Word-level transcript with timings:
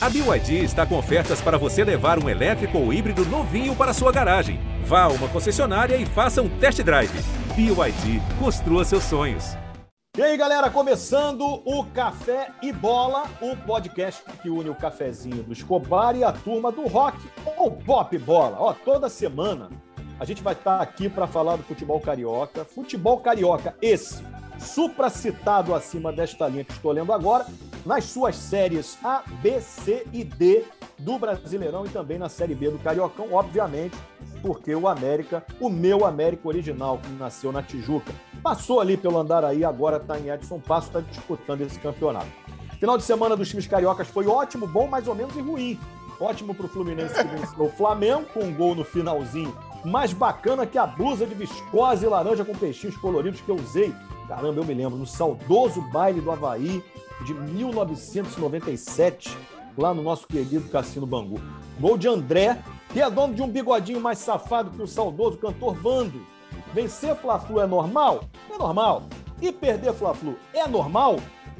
A 0.00 0.08
BYD 0.08 0.62
está 0.62 0.86
com 0.86 0.96
ofertas 0.96 1.40
para 1.40 1.58
você 1.58 1.82
levar 1.82 2.22
um 2.22 2.28
elétrico 2.28 2.78
ou 2.78 2.92
híbrido 2.92 3.24
novinho 3.24 3.74
para 3.74 3.92
sua 3.92 4.12
garagem. 4.12 4.60
Vá 4.84 5.02
a 5.02 5.08
uma 5.08 5.26
concessionária 5.26 5.96
e 5.96 6.06
faça 6.06 6.40
um 6.40 6.48
test 6.60 6.80
drive. 6.82 7.10
BYD, 7.56 8.22
construa 8.38 8.84
seus 8.84 9.02
sonhos. 9.02 9.56
E 10.16 10.22
aí, 10.22 10.36
galera, 10.36 10.70
começando 10.70 11.42
o 11.64 11.84
Café 11.86 12.48
e 12.62 12.72
Bola, 12.72 13.24
o 13.40 13.56
podcast 13.56 14.22
que 14.40 14.48
une 14.48 14.70
o 14.70 14.74
cafezinho 14.76 15.42
do 15.42 15.52
Escobar 15.52 16.14
e 16.14 16.22
a 16.22 16.30
turma 16.30 16.70
do 16.70 16.86
rock 16.86 17.18
ou 17.56 17.72
pop 17.72 18.16
bola. 18.18 18.56
Ó, 18.56 18.72
toda 18.72 19.08
semana 19.08 19.68
a 20.20 20.24
gente 20.24 20.44
vai 20.44 20.54
estar 20.54 20.80
aqui 20.80 21.08
para 21.08 21.26
falar 21.26 21.56
do 21.56 21.64
futebol 21.64 22.00
carioca. 22.00 22.64
Futebol 22.64 23.18
carioca, 23.18 23.74
esse, 23.82 24.22
supracitado 24.60 25.74
acima 25.74 26.12
desta 26.12 26.46
linha 26.46 26.62
que 26.62 26.72
estou 26.72 26.92
lendo 26.92 27.12
agora, 27.12 27.46
nas 27.88 28.04
suas 28.04 28.36
séries 28.36 28.98
A, 29.02 29.22
B, 29.40 29.62
C 29.62 30.06
e 30.12 30.22
D 30.22 30.62
do 30.98 31.18
Brasileirão 31.18 31.86
e 31.86 31.88
também 31.88 32.18
na 32.18 32.28
Série 32.28 32.54
B 32.54 32.70
do 32.70 32.78
Cariocão, 32.78 33.32
obviamente, 33.32 33.96
porque 34.42 34.74
o 34.74 34.86
América, 34.86 35.42
o 35.58 35.70
meu 35.70 36.04
América 36.04 36.46
original, 36.46 36.98
que 36.98 37.08
nasceu 37.12 37.50
na 37.50 37.62
Tijuca, 37.62 38.12
passou 38.42 38.78
ali 38.78 38.94
pelo 38.94 39.16
Andaraí, 39.16 39.64
agora 39.64 39.96
está 39.96 40.20
em 40.20 40.28
Edson 40.28 40.60
Passo, 40.60 40.88
está 40.88 41.00
disputando 41.00 41.62
esse 41.62 41.78
campeonato. 41.78 42.28
Final 42.78 42.98
de 42.98 43.04
semana 43.04 43.34
dos 43.34 43.48
times 43.48 43.66
cariocas 43.66 44.06
foi 44.08 44.26
ótimo, 44.26 44.66
bom, 44.66 44.86
mais 44.86 45.08
ou 45.08 45.14
menos 45.14 45.34
e 45.34 45.40
ruim. 45.40 45.80
Ótimo 46.20 46.54
para 46.54 46.66
o 46.66 46.68
Fluminense 46.68 47.14
que 47.14 47.36
venceu 47.36 47.64
o 47.64 47.70
Flamengo 47.70 48.26
com 48.34 48.40
um 48.40 48.52
gol 48.52 48.74
no 48.74 48.84
finalzinho, 48.84 49.56
mais 49.82 50.12
bacana 50.12 50.66
que 50.66 50.76
a 50.76 50.86
blusa 50.86 51.24
de 51.24 51.34
viscose 51.34 52.06
laranja 52.06 52.44
com 52.44 52.52
peixinhos 52.52 52.98
coloridos 52.98 53.40
que 53.40 53.48
eu 53.48 53.56
usei. 53.56 53.94
Caramba, 54.26 54.60
eu 54.60 54.64
me 54.64 54.74
lembro, 54.74 54.98
no 54.98 55.06
saudoso 55.06 55.80
baile 55.90 56.20
do 56.20 56.30
Havaí, 56.30 56.84
de 57.24 57.34
1997, 57.34 59.36
lá 59.76 59.94
no 59.94 60.02
nosso 60.02 60.26
querido 60.26 60.68
Cassino 60.68 61.06
Bangu. 61.06 61.40
Gol 61.78 61.96
de 61.96 62.08
André, 62.08 62.60
que 62.92 63.00
é 63.00 63.10
dono 63.10 63.34
de 63.34 63.42
um 63.42 63.48
bigodinho 63.48 64.00
mais 64.00 64.18
safado 64.18 64.70
que 64.70 64.82
o 64.82 64.86
saudoso 64.86 65.38
cantor 65.38 65.74
Vando. 65.74 66.20
Vencer 66.72 67.14
Fla-Flu 67.16 67.60
é 67.60 67.66
normal? 67.66 68.24
É 68.52 68.58
normal. 68.58 69.04
E 69.40 69.52
perder 69.52 69.92
Fla-Flu 69.92 70.36
é 70.52 70.66
normal? 70.66 71.16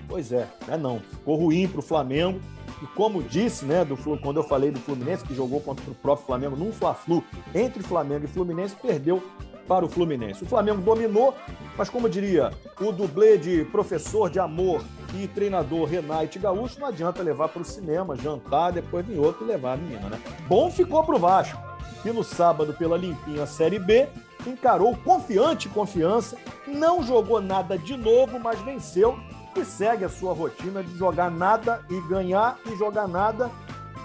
Pois 0.08 0.32
é, 0.32 0.48
é 0.66 0.76
não. 0.76 1.00
Ficou 1.00 1.36
ruim 1.36 1.68
para 1.68 1.80
o 1.80 1.82
Flamengo. 1.82 2.40
E 2.82 2.86
como 2.88 3.22
disse, 3.22 3.64
né, 3.64 3.84
do, 3.84 3.96
quando 3.96 4.36
eu 4.36 4.44
falei 4.44 4.70
do 4.70 4.78
Fluminense, 4.78 5.24
que 5.24 5.34
jogou 5.34 5.60
contra 5.60 5.90
o 5.90 5.94
próprio 5.94 6.26
Flamengo 6.26 6.56
num 6.56 6.72
Fla-Flu 6.72 7.24
entre 7.54 7.82
Flamengo 7.82 8.24
e 8.24 8.28
Fluminense, 8.28 8.76
perdeu 8.76 9.22
para 9.68 9.84
o 9.84 9.88
Fluminense. 9.88 10.42
O 10.42 10.46
Flamengo 10.46 10.80
dominou, 10.80 11.34
mas 11.76 11.90
como 11.90 12.08
diria 12.08 12.50
o 12.80 12.90
dublê 12.90 13.36
de 13.36 13.64
professor 13.66 14.30
de 14.30 14.40
amor 14.40 14.82
e 15.14 15.28
treinador 15.28 15.86
Renate 15.86 16.38
Gaúcho, 16.38 16.80
não 16.80 16.88
adianta 16.88 17.22
levar 17.22 17.48
para 17.48 17.62
o 17.62 17.64
cinema, 17.64 18.16
jantar, 18.16 18.72
depois 18.72 19.06
vir 19.06 19.18
outro 19.18 19.44
e 19.44 19.48
levar 19.48 19.74
a 19.74 19.76
menina, 19.76 20.08
né? 20.08 20.18
Bom 20.48 20.70
ficou 20.70 21.04
para 21.04 21.14
o 21.14 21.18
Vasco, 21.18 21.60
que 22.02 22.10
no 22.10 22.24
sábado, 22.24 22.72
pela 22.72 22.96
limpinha 22.96 23.46
Série 23.46 23.78
B, 23.78 24.08
encarou 24.46 24.96
confiante 24.96 25.68
confiança, 25.68 26.36
não 26.66 27.02
jogou 27.02 27.40
nada 27.40 27.76
de 27.76 27.96
novo, 27.96 28.40
mas 28.40 28.58
venceu 28.60 29.18
e 29.56 29.64
segue 29.64 30.04
a 30.04 30.08
sua 30.08 30.32
rotina 30.32 30.82
de 30.82 30.96
jogar 30.96 31.30
nada 31.30 31.82
e 31.90 32.00
ganhar 32.02 32.58
e 32.66 32.76
jogar 32.76 33.08
nada 33.08 33.50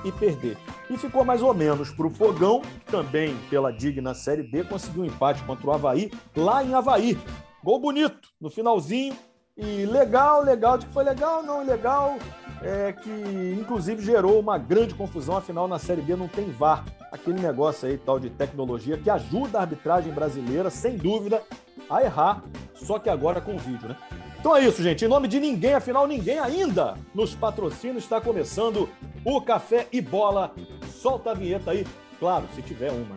e 0.04 0.12
perder. 0.12 0.58
E 0.90 0.98
ficou 0.98 1.24
mais 1.24 1.42
ou 1.42 1.54
menos 1.54 1.92
para 1.92 2.08
o 2.08 2.10
Fogão, 2.10 2.62
que 2.62 2.92
também 2.92 3.36
pela 3.50 3.72
digna 3.72 4.14
Série 4.14 4.44
B 4.44 4.64
conseguiu 4.64 5.04
um 5.04 5.06
empate 5.06 5.44
contra 5.44 5.68
o 5.68 5.72
Havaí, 5.72 6.12
lá 6.36 6.64
em 6.64 6.74
Havaí. 6.74 7.18
Gol 7.64 7.80
bonito 7.80 8.30
no 8.40 8.50
finalzinho. 8.50 9.16
E 9.56 9.86
legal, 9.86 10.42
legal, 10.42 10.80
de 10.80 10.88
que 10.88 10.94
foi 10.94 11.04
legal, 11.04 11.44
não 11.44 11.64
legal, 11.64 12.18
é 12.64 12.92
que 12.92 13.56
inclusive 13.60 14.04
gerou 14.04 14.40
uma 14.40 14.58
grande 14.58 14.96
confusão, 14.96 15.38
afinal 15.38 15.68
na 15.68 15.78
Série 15.78 16.02
B 16.02 16.16
não 16.16 16.28
tem 16.28 16.50
VAR, 16.50 16.84
aquele 17.12 17.40
negócio 17.40 17.88
aí 17.88 17.96
tal 17.96 18.20
de 18.20 18.32
tecnologia 18.32 18.98
que 18.98 19.12
ajuda 19.12 19.60
a 19.60 19.62
arbitragem 19.62 20.12
brasileira, 20.12 20.72
sem 20.72 20.98
dúvida, 20.98 21.44
a 21.88 22.02
errar, 22.02 22.44
só 22.74 22.98
que 22.98 23.12
agora 23.12 23.40
com 23.40 23.56
vídeo, 23.56 23.90
né? 23.90 23.98
Então 24.40 24.56
é 24.58 24.62
isso, 24.62 24.82
gente. 24.82 25.06
Em 25.06 25.08
nome 25.08 25.28
de 25.28 25.40
ninguém, 25.40 25.74
afinal, 25.74 26.08
ninguém 26.08 26.40
ainda 26.40 26.96
nos 27.14 27.34
patrocina. 27.34 27.98
Está 27.98 28.20
começando 28.20 28.90
o 29.26 29.42
Café 29.42 29.88
e 29.92 30.02
Bola. 30.02 30.54
Solta 31.02 31.32
a 31.32 31.34
vinheta 31.34 31.72
aí, 31.72 31.86
claro, 32.20 32.48
se 32.56 32.62
tiver 32.62 32.92
uma. 32.92 33.16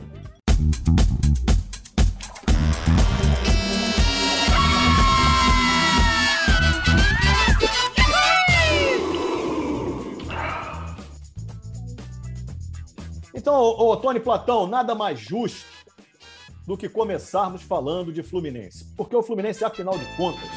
Então, 13.34 13.54
ô, 13.54 13.96
Tony 13.96 14.18
Platão, 14.18 14.66
nada 14.66 14.94
mais 14.94 15.20
justo 15.20 15.64
do 16.66 16.76
que 16.76 16.88
começarmos 16.88 17.62
falando 17.62 18.12
de 18.12 18.20
Fluminense. 18.20 18.92
Porque 18.96 19.14
o 19.14 19.22
Fluminense, 19.22 19.64
afinal 19.64 19.96
de 19.96 20.04
contas, 20.16 20.50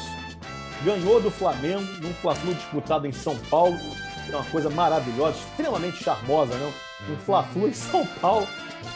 ganhou 0.84 1.20
do 1.20 1.30
Flamengo 1.30 1.86
num 2.02 2.12
Fla-Flu 2.14 2.52
disputado 2.52 3.06
em 3.06 3.12
São 3.12 3.38
Paulo. 3.48 3.76
É 4.32 4.36
uma 4.36 4.44
coisa 4.44 4.70
maravilhosa, 4.70 5.36
extremamente 5.38 6.02
charmosa, 6.02 6.54
né? 6.54 6.72
Um 7.08 7.16
Fla-Flu 7.16 7.68
em 7.68 7.72
São 7.72 8.06
Paulo, 8.20 8.46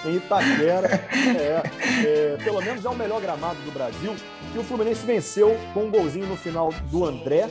em 0.05 0.17
Itaquera. 0.17 0.89
É, 1.15 1.63
é, 2.05 2.37
pelo 2.45 2.63
menos 2.63 2.85
é 2.85 2.89
o 2.89 2.95
melhor 2.95 3.21
gramado 3.21 3.61
do 3.63 3.73
Brasil. 3.73 4.15
E 4.55 4.59
o 4.59 4.63
Fluminense 4.63 5.05
venceu 5.05 5.57
com 5.73 5.85
um 5.85 5.91
golzinho 5.91 6.27
no 6.27 6.37
final 6.37 6.73
do 6.91 7.05
André. 7.05 7.49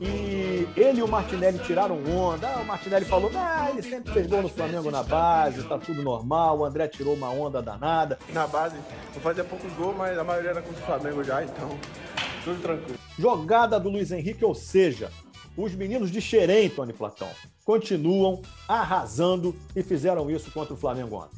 E 0.00 0.66
ele 0.76 0.98
e 0.98 1.02
o 1.02 1.06
Martinelli 1.06 1.60
tiraram 1.60 1.96
onda. 2.04 2.48
Ah, 2.48 2.60
o 2.60 2.64
Martinelli 2.64 3.04
falou: 3.04 3.30
ah, 3.36 3.68
ele 3.70 3.82
sempre 3.82 4.12
fez 4.12 4.26
gol 4.26 4.42
no 4.42 4.48
Flamengo 4.48 4.90
na 4.90 5.04
base, 5.04 5.62
tá 5.62 5.78
tudo 5.78 6.02
normal. 6.02 6.58
O 6.58 6.64
André 6.64 6.88
tirou 6.88 7.14
uma 7.14 7.30
onda 7.30 7.62
danada. 7.62 8.18
Na 8.32 8.46
base, 8.48 8.76
eu 9.14 9.20
fazia 9.20 9.44
poucos 9.44 9.72
gols, 9.74 9.94
mas 9.96 10.18
a 10.18 10.24
maioria 10.24 10.50
era 10.50 10.62
contra 10.62 10.82
o 10.82 10.86
Flamengo 10.86 11.22
já, 11.22 11.44
então 11.44 11.78
tudo 12.42 12.60
tranquilo. 12.60 12.98
Jogada 13.16 13.78
do 13.78 13.88
Luiz 13.88 14.10
Henrique, 14.10 14.44
ou 14.44 14.54
seja, 14.54 15.10
os 15.56 15.74
meninos 15.74 16.10
de 16.10 16.20
Xerém, 16.20 16.70
Tony 16.70 16.92
Platão, 16.92 17.30
continuam 17.64 18.42
arrasando 18.68 19.54
e 19.76 19.82
fizeram 19.82 20.30
isso 20.30 20.50
contra 20.50 20.74
o 20.74 20.76
Flamengo 20.76 21.16
ontem. 21.16 21.36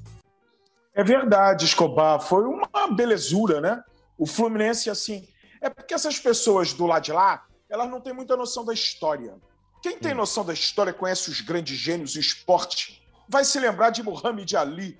É 0.94 1.02
verdade, 1.02 1.64
Escobar. 1.64 2.20
Foi 2.20 2.44
uma 2.44 2.88
belezura, 2.94 3.60
né? 3.60 3.82
O 4.16 4.26
Fluminense, 4.26 4.88
assim. 4.88 5.26
É 5.60 5.68
porque 5.68 5.94
essas 5.94 6.18
pessoas 6.18 6.72
do 6.72 6.86
lado 6.86 7.02
de 7.02 7.12
lá, 7.12 7.44
elas 7.68 7.90
não 7.90 8.00
têm 8.00 8.12
muita 8.12 8.36
noção 8.36 8.64
da 8.64 8.72
história. 8.72 9.34
Quem 9.82 9.98
tem 9.98 10.14
noção 10.14 10.44
da 10.44 10.52
história, 10.52 10.92
conhece 10.92 11.30
os 11.30 11.40
grandes 11.40 11.76
gênios 11.76 12.14
do 12.14 12.20
esporte, 12.20 13.02
vai 13.28 13.44
se 13.44 13.58
lembrar 13.58 13.90
de 13.90 14.02
Muhammad 14.02 14.50
Ali. 14.54 14.98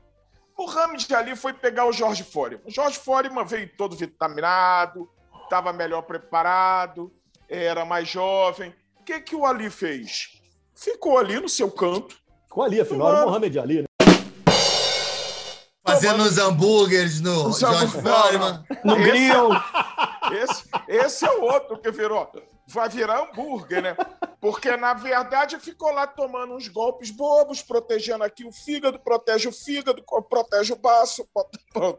Muhammad 0.59 1.11
Ali 1.13 1.37
foi 1.37 1.53
pegar 1.53 1.87
o 1.87 1.93
Jorge 1.93 2.25
Foreman. 2.25 2.63
O 2.67 2.71
Jorge 2.71 2.99
Foreman 2.99 3.45
veio 3.45 3.71
todo 3.77 3.97
vitaminado, 3.97 5.09
estava 5.45 5.73
melhor 5.73 6.03
preparado, 6.03 7.13
era 7.49 7.85
mais 7.85 8.09
jovem. 8.09 8.75
O 9.05 9.07
que, 9.07 9.21
que 9.21 9.37
o 9.37 9.45
Ali 9.45 9.69
fez? 9.69 10.31
Ficou 10.75 11.19
ali 11.19 11.39
no 11.39 11.47
seu 11.47 11.71
canto. 11.71 12.17
Ficou 12.45 12.65
ali, 12.65 12.81
afinal, 12.81 13.09
era 13.09 13.27
o 13.27 13.29
Mohamed 13.29 13.59
Ali, 13.59 13.83
né? 13.83 13.87
Fazendo 15.87 16.23
os 16.23 16.39
hambúrgueres 16.39 17.21
no 17.21 17.49
hambúrgueres. 17.49 17.93
Foreman. 17.93 18.65
No 18.83 18.97
grill. 18.97 19.51
Esse, 20.43 20.65
esse 20.89 21.27
é 21.27 21.31
o 21.33 21.43
outro 21.43 21.79
que 21.79 21.91
virou. 21.91 22.33
Vai 22.67 22.89
virar 22.89 23.21
hambúrguer, 23.21 23.83
né? 23.83 23.95
Porque, 24.41 24.75
na 24.75 24.95
verdade, 24.95 25.59
ficou 25.59 25.93
lá 25.93 26.07
tomando 26.07 26.55
uns 26.55 26.69
golpes 26.69 27.11
bobos, 27.11 27.61
protegendo 27.61 28.25
aqui 28.25 28.47
o 28.47 28.53
fígado, 28.53 28.99
protege 28.99 29.49
o 29.49 29.53
fígado, 29.53 30.03
protege 30.31 30.73
o 30.73 30.77
baço. 30.77 31.29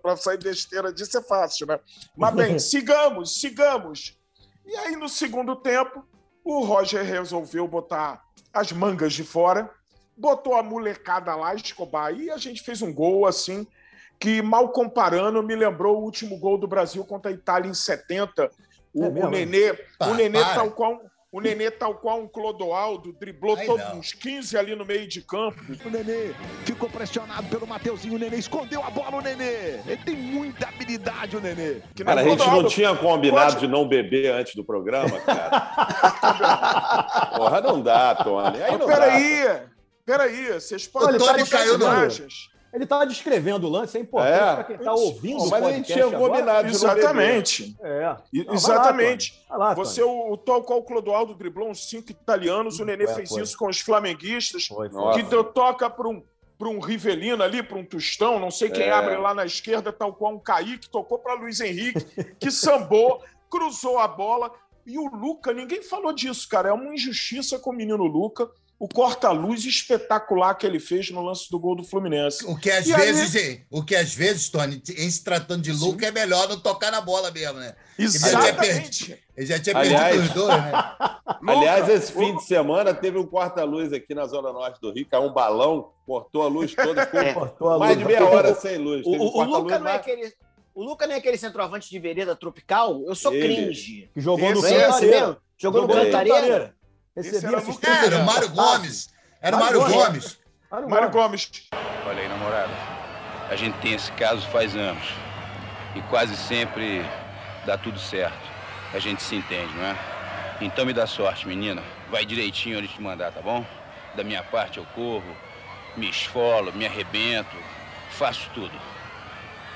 Para 0.02 0.18
sair 0.18 0.40
besteira 0.40 0.92
disso 0.92 1.20
é 1.20 1.22
fácil, 1.22 1.68
né? 1.68 1.80
Mas, 2.18 2.34
bem, 2.34 2.58
sigamos, 2.58 3.40
sigamos. 3.40 4.18
E 4.66 4.76
aí, 4.76 4.96
no 4.96 5.08
segundo 5.08 5.56
tempo, 5.56 6.04
o 6.46 6.64
Roger 6.64 7.04
resolveu 7.04 7.68
botar 7.68 8.24
as 8.54 8.72
mangas 8.72 9.14
de 9.14 9.24
fora, 9.24 9.70
botou 10.16 10.56
a 10.56 10.62
molecada 10.62 11.36
lá, 11.36 11.56
Escobar, 11.56 12.14
e 12.14 12.30
a 12.30 12.38
gente 12.38 12.62
fez 12.62 12.84
um 12.84 12.94
gol 12.94 13.26
assim, 13.26 13.68
que 14.20 14.44
mal 14.44 14.70
comparando, 14.70 15.42
me 15.42 15.56
lembrou 15.56 15.98
o 15.98 16.04
último 16.04 16.38
gol 16.38 16.58
do 16.58 16.68
Brasil 16.68 17.04
contra 17.04 17.32
a 17.32 17.34
Itália 17.34 17.70
em 17.70 17.74
70. 17.74 18.50
O, 18.94 19.04
É 19.04 19.08
o 19.08 19.30
Nenê, 19.30 19.72
o 20.00 20.14
Nenê 20.14 20.40
para. 20.40 20.54
tal 20.54 20.72
qual 20.72 21.02
o 21.38 21.42
Nenê 21.42 21.70
tal 21.70 21.96
qual 21.96 22.22
um 22.22 22.28
Clodoaldo, 22.30 23.12
driblou 23.20 23.58
Ai, 23.58 23.66
todos 23.66 23.86
não. 23.90 24.00
uns 24.00 24.14
15 24.14 24.58
ali 24.58 24.74
no 24.76 24.86
meio 24.86 25.06
de 25.08 25.22
campo. 25.22 25.60
O 25.86 25.90
Nenê 25.90 26.34
ficou 26.64 26.90
pressionado 26.90 27.46
pelo 27.50 27.68
Mateuzinho. 27.68 28.16
O 28.16 28.18
Nenê 28.18 28.38
escondeu 28.38 28.82
a 28.82 28.90
bola, 28.90 29.18
o 29.18 29.22
Nenê. 29.22 29.80
Ele 29.86 29.98
tem 30.06 30.16
muita 30.16 30.68
habilidade, 30.70 31.36
o 31.36 31.42
Nenê. 31.42 31.82
Que 31.94 32.04
Cara, 32.06 32.22
a 32.22 32.24
gente 32.24 32.40
não 32.48 32.66
tinha 32.68 32.96
combinado 32.96 33.54
Pode- 33.56 33.60
de 33.60 33.68
não 33.68 33.86
beber 33.88 34.32
antes 34.32 34.56
do 34.56 34.64
programa, 34.64 35.20
cara. 35.20 35.50
Porra, 37.36 37.62
não 37.62 37.82
dá, 37.82 38.16
Tony. 38.16 38.62
Aí 38.64 38.78
dá. 38.78 38.86
peraí, 38.86 39.62
peraí, 40.06 40.54
vocês 40.54 40.88
podem 40.88 41.16
O 41.16 41.20
Tony 41.20 41.44
botar 41.44 41.58
caiu 41.58 41.74
as 41.74 41.80
no- 41.80 41.86
imagens. 41.86 42.34
Ele 42.76 42.86
tá 42.86 43.06
descrevendo 43.06 43.68
o 43.68 43.70
lance, 43.70 43.98
é 43.98 44.02
importante 44.02 44.34
É. 44.38 44.54
para 44.54 44.64
quem 44.66 44.78
tá 44.78 44.94
ouvindo 44.94 45.38
Bom, 45.38 45.46
o 45.48 45.50
mas 45.50 45.64
a 45.64 45.72
gente 45.72 45.88
podcast 45.88 45.94
tinha 46.10 46.20
combinado. 46.20 46.68
Exatamente. 46.68 47.76
É. 47.82 48.18
E- 48.34 48.38
Não, 48.40 48.46
vai 48.46 48.46
lá, 48.48 48.54
exatamente. 48.54 49.46
Lá. 49.50 49.74
Você, 49.74 50.04
o, 50.04 50.32
o 50.34 50.38
tal 50.38 50.62
qual 50.64 50.80
o 50.80 50.84
Clodoaldo 50.84 51.34
driblou 51.34 51.70
uns 51.70 51.90
cinco 51.90 52.12
italianos, 52.12 52.80
o 52.80 52.86
Nenê 52.86 53.06
Foi, 53.06 53.16
fez 53.16 53.30
foi. 53.30 53.42
isso 53.42 53.58
com 53.58 53.68
os 53.68 53.80
flamenguistas, 53.80 54.68
Foi, 54.68 54.90
que 55.14 55.24
deu, 55.24 55.44
toca 55.44 55.90
para 55.90 56.08
um, 56.10 56.22
pra 56.58 56.68
um 56.68 56.80
Rivelino 56.80 57.44
ali, 57.44 57.64
para 57.64 57.78
um 57.78 57.86
Tostão, 57.86 58.40
não 58.40 58.52
sei 58.52 58.70
quem 58.70 58.84
É. 58.84 58.92
abre 58.92 59.16
lá 59.18 59.34
na 59.34 59.46
esquerda, 59.46 59.94
tal 59.94 60.14
qual 60.14 60.34
um 60.34 60.40
Kaique, 60.40 60.90
tocou 60.90 61.18
para 61.20 61.34
Luiz 61.36 61.60
Henrique, 61.62 62.06
que 62.40 62.52
sambou, 62.52 63.22
cruzou 63.50 63.98
a 64.00 64.08
bola. 64.08 64.52
E 64.86 65.00
o 65.00 65.08
Luca, 65.08 65.52
ninguém 65.52 65.82
falou 65.82 66.14
disso, 66.14 66.48
cara. 66.48 66.70
É 66.70 66.74
uma 66.74 66.94
injustiça 66.94 67.58
com 67.58 67.72
o 67.72 67.74
menino 67.74 68.04
Luca. 68.04 68.48
O 68.78 68.90
corta-luz 68.90 69.64
espetacular 69.64 70.54
que 70.56 70.66
ele 70.68 70.80
fez 70.80 71.10
no 71.10 71.22
lance 71.22 71.50
do 71.50 71.58
gol 71.58 71.78
do 71.78 71.84
Fluminense. 71.84 72.46
O 72.46 72.58
que 72.58 72.70
às 72.70 72.86
E 72.86 72.94
aí- 72.94 73.14
vezes, 73.14 73.62
o 73.72 73.82
que 73.84 73.96
às 73.96 74.14
vezes, 74.14 74.50
Tony, 74.50 74.82
em 74.98 75.10
se 75.10 75.24
tratando 75.24 75.62
de 75.62 75.72
Luca, 75.72 76.06
é 76.08 76.12
melhor 76.12 76.50
não 76.50 76.60
tocar 76.60 76.92
na 76.92 77.00
bola 77.00 77.32
mesmo, 77.32 77.58
né? 77.60 77.74
Exatamente. 77.98 79.18
Ele 79.36 79.46
já 79.46 79.60
tinha 79.60 79.78
Aliás- 79.78 80.16
perdido 80.16 80.28
os 80.30 80.34
dois, 80.34 80.58
né? 80.64 80.72
Aliás, 81.48 81.90
esse 81.90 82.12
fim 82.12 82.36
de 82.36 82.44
semana 82.46 82.94
teve 82.94 83.18
um 83.18 83.26
quarta-luz 83.26 83.94
aqui 83.94 84.14
na 84.14 84.26
Zona 84.26 84.52
Norte 84.52 84.80
do 84.82 84.92
Rio, 84.92 85.06
caiu 85.10 85.24
um 85.24 85.34
balão, 85.34 85.92
cortou 86.06 86.44
a 86.44 86.48
luz 86.48 86.74
toda, 86.74 87.06
ficou 87.06 87.34
Cortou 87.34 87.70
a 87.70 87.80
mais 87.80 87.96
luz. 87.96 88.08
de 88.08 88.14
meia 88.14 88.26
hora 88.30 88.56
sem 88.56 88.78
luz. 88.78 89.06
O, 89.06 89.10
um 89.12 89.20
o- 89.20 89.26
o 89.28 89.32
quarta-luz 89.34 89.64
Luca 89.64 89.80
não 89.80 89.88
é 89.88 89.96
aquele. 89.96 90.34
O 90.74 90.84
Luca 90.84 91.08
não 91.08 91.14
é 91.16 91.18
aquele 91.18 91.38
centroavante 91.38 91.90
de 91.90 91.98
vereda 92.00 92.36
tropical? 92.36 93.02
Eu 93.06 93.16
sou 93.16 93.34
Ele. 93.34 93.56
cringe. 93.68 94.10
Que 94.14 94.20
jogou 94.20 94.54
no 94.54 94.66
é 94.66 94.82
Cantareira. 94.86 95.38
Jogou 95.58 95.82
no 95.84 95.88
Jogou 95.88 95.96
no 95.96 96.04
Cantareira? 96.12 96.75
Esse 97.16 97.32
Recebia 97.32 97.58
era. 97.90 98.04
É, 98.04 98.08
era 98.08 98.18
o 98.18 98.26
Mário 98.26 98.50
Gomes. 98.50 99.10
Era 99.42 99.56
o 99.56 99.60
Mário 99.60 99.82
Mário 99.82 99.96
Gomes. 99.96 100.38
Mário 100.70 100.90
Mário 100.90 101.10
Gomes. 101.10 101.46
Gomes. 101.46 101.70
Olha 102.06 102.22
aí, 102.22 102.28
namorada, 102.28 102.74
a 103.50 103.56
gente 103.56 103.78
tem 103.80 103.94
esse 103.94 104.12
caso 104.14 104.46
faz 104.48 104.76
anos. 104.76 105.08
E 105.96 106.02
quase 106.04 106.36
sempre 106.36 107.06
dá 107.66 107.78
tudo 107.78 107.98
certo. 107.98 108.38
A 108.94 109.00
gente 109.00 109.24
se 109.24 109.36
entende, 109.36 109.74
não 109.76 109.86
é? 109.86 109.98
Então 110.60 110.86
me 110.86 110.94
dá 110.94 111.08
sorte, 111.08 111.48
menina. 111.48 111.82
Vai 112.10 112.26
direitinho 112.26 112.80
onde 112.80 112.88
te 112.88 113.02
mandar, 113.02 113.32
tá 113.32 113.42
bom? 113.42 113.66
Da 114.16 114.24
minha 114.24 114.44
parte 114.44 114.78
eu 114.78 114.86
corro, 114.94 115.36
me 115.96 116.10
esfolo, 116.10 116.74
me 116.74 116.86
arrebento, 116.86 117.56
faço 118.12 118.50
tudo. 118.54 118.74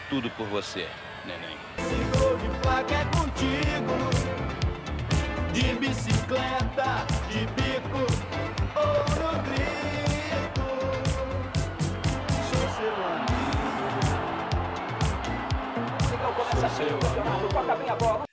Tudo 0.10 0.30
por 0.32 0.48
você, 0.48 0.88
neném. 1.26 1.58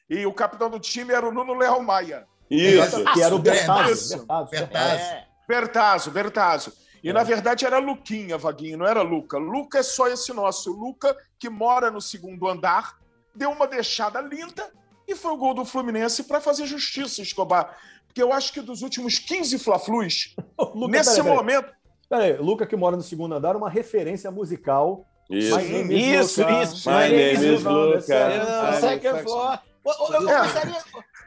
E 0.09 0.25
o 0.27 0.33
capitão 0.33 0.71
do 0.71 0.79
time 0.79 1.13
era 1.13 1.29
o 1.29 1.33
Nuno 1.33 1.55
Leal 1.55 1.83
Maia. 1.83 2.27
Isso. 2.51 3.05
Que 3.13 3.23
era 3.23 3.35
o 3.35 3.39
Bertazzo. 3.39 3.93
Isso. 3.93 4.19
Bertazzo. 4.19 4.51
Bertazzo. 4.51 5.05
É. 5.05 5.27
Bertazzo, 5.49 6.11
Bertazzo. 6.11 6.73
E 7.03 7.13
na 7.13 7.23
verdade 7.23 7.65
era 7.65 7.79
Luquinha, 7.79 8.37
Vaguinho, 8.37 8.79
não 8.79 8.87
era 8.87 9.03
Luca. 9.03 9.39
Luca 9.39 9.79
é 9.79 9.83
só 9.83 10.09
esse 10.09 10.33
nosso. 10.33 10.73
Luca, 10.73 11.17
que 11.39 11.49
mora 11.49 11.91
no 11.91 12.01
segundo 12.01 12.49
andar, 12.49 12.97
deu 13.35 13.51
uma 13.51 13.67
deixada 13.67 14.21
linda 14.21 14.69
e 15.07 15.15
foi 15.15 15.31
o 15.33 15.37
gol 15.37 15.55
do 15.55 15.65
Fluminense 15.65 16.25
para 16.25 16.41
fazer 16.41 16.67
justiça, 16.67 17.23
Escobar. 17.23 17.77
Porque 18.07 18.23
eu 18.23 18.33
acho 18.33 18.53
que 18.53 18.61
dos 18.61 18.83
últimos 18.83 19.19
15 19.19 19.59
Fla-Flus, 19.59 20.35
nesse 20.89 21.23
peraí. 21.23 21.37
momento. 21.37 21.73
Peraí, 22.09 22.37
Luca 22.39 22.67
que 22.67 22.75
mora 22.75 22.97
no 22.97 23.03
segundo 23.03 23.35
andar, 23.35 23.57
uma 23.57 23.71
referência 23.71 24.31
musical. 24.31 25.07
Isso. 25.29 25.57
My 25.57 25.63
name 25.69 25.95
is 25.95 26.31
Isso, 26.31 26.43
isso. 26.43 26.91
My 26.91 27.09
name 27.09 27.55
is 27.55 27.63
Luca. 27.65 28.81
Second 28.81 29.13
mas- 29.13 29.23
floor. 29.23 29.59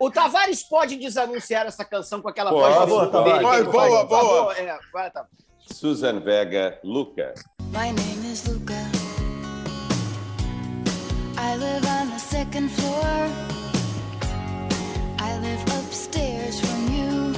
O, 0.02 0.10
Tavares 0.10 0.64
pode 0.64 0.96
desanunciar 0.98 1.66
essa 1.66 1.84
canção 1.84 2.22
com 2.22 2.30
aquela 2.30 2.52
voz 2.52 2.90
boa, 2.90 3.08
dele, 3.08 3.46
ele 3.56 3.64
Boa, 3.66 4.04
boa. 4.06 4.54
É, 4.58 4.78
vai, 4.94 5.12
Tavares. 5.12 5.38
Susan 5.72 6.20
Vega, 6.22 6.80
Luca. 6.84 7.34
My 7.72 7.92
name 7.92 8.32
is 8.32 8.46
Luca. 8.48 8.74
I 11.38 11.56
live 11.58 11.86
on 11.88 12.10
the 12.12 12.20
second 12.20 12.70
floor. 12.70 13.30
I 15.20 15.38
live 15.40 15.64
upstairs 15.80 16.60
from 16.60 16.88
you. 16.94 17.34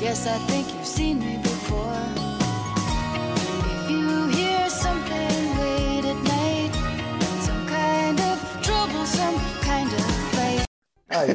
Yes, 0.00 0.26
I 0.26 0.38
think 0.46 0.66
you've 0.74 0.86
seen 0.86 1.18
me 1.18 1.38
before. 1.38 1.55
Aí. 11.08 11.30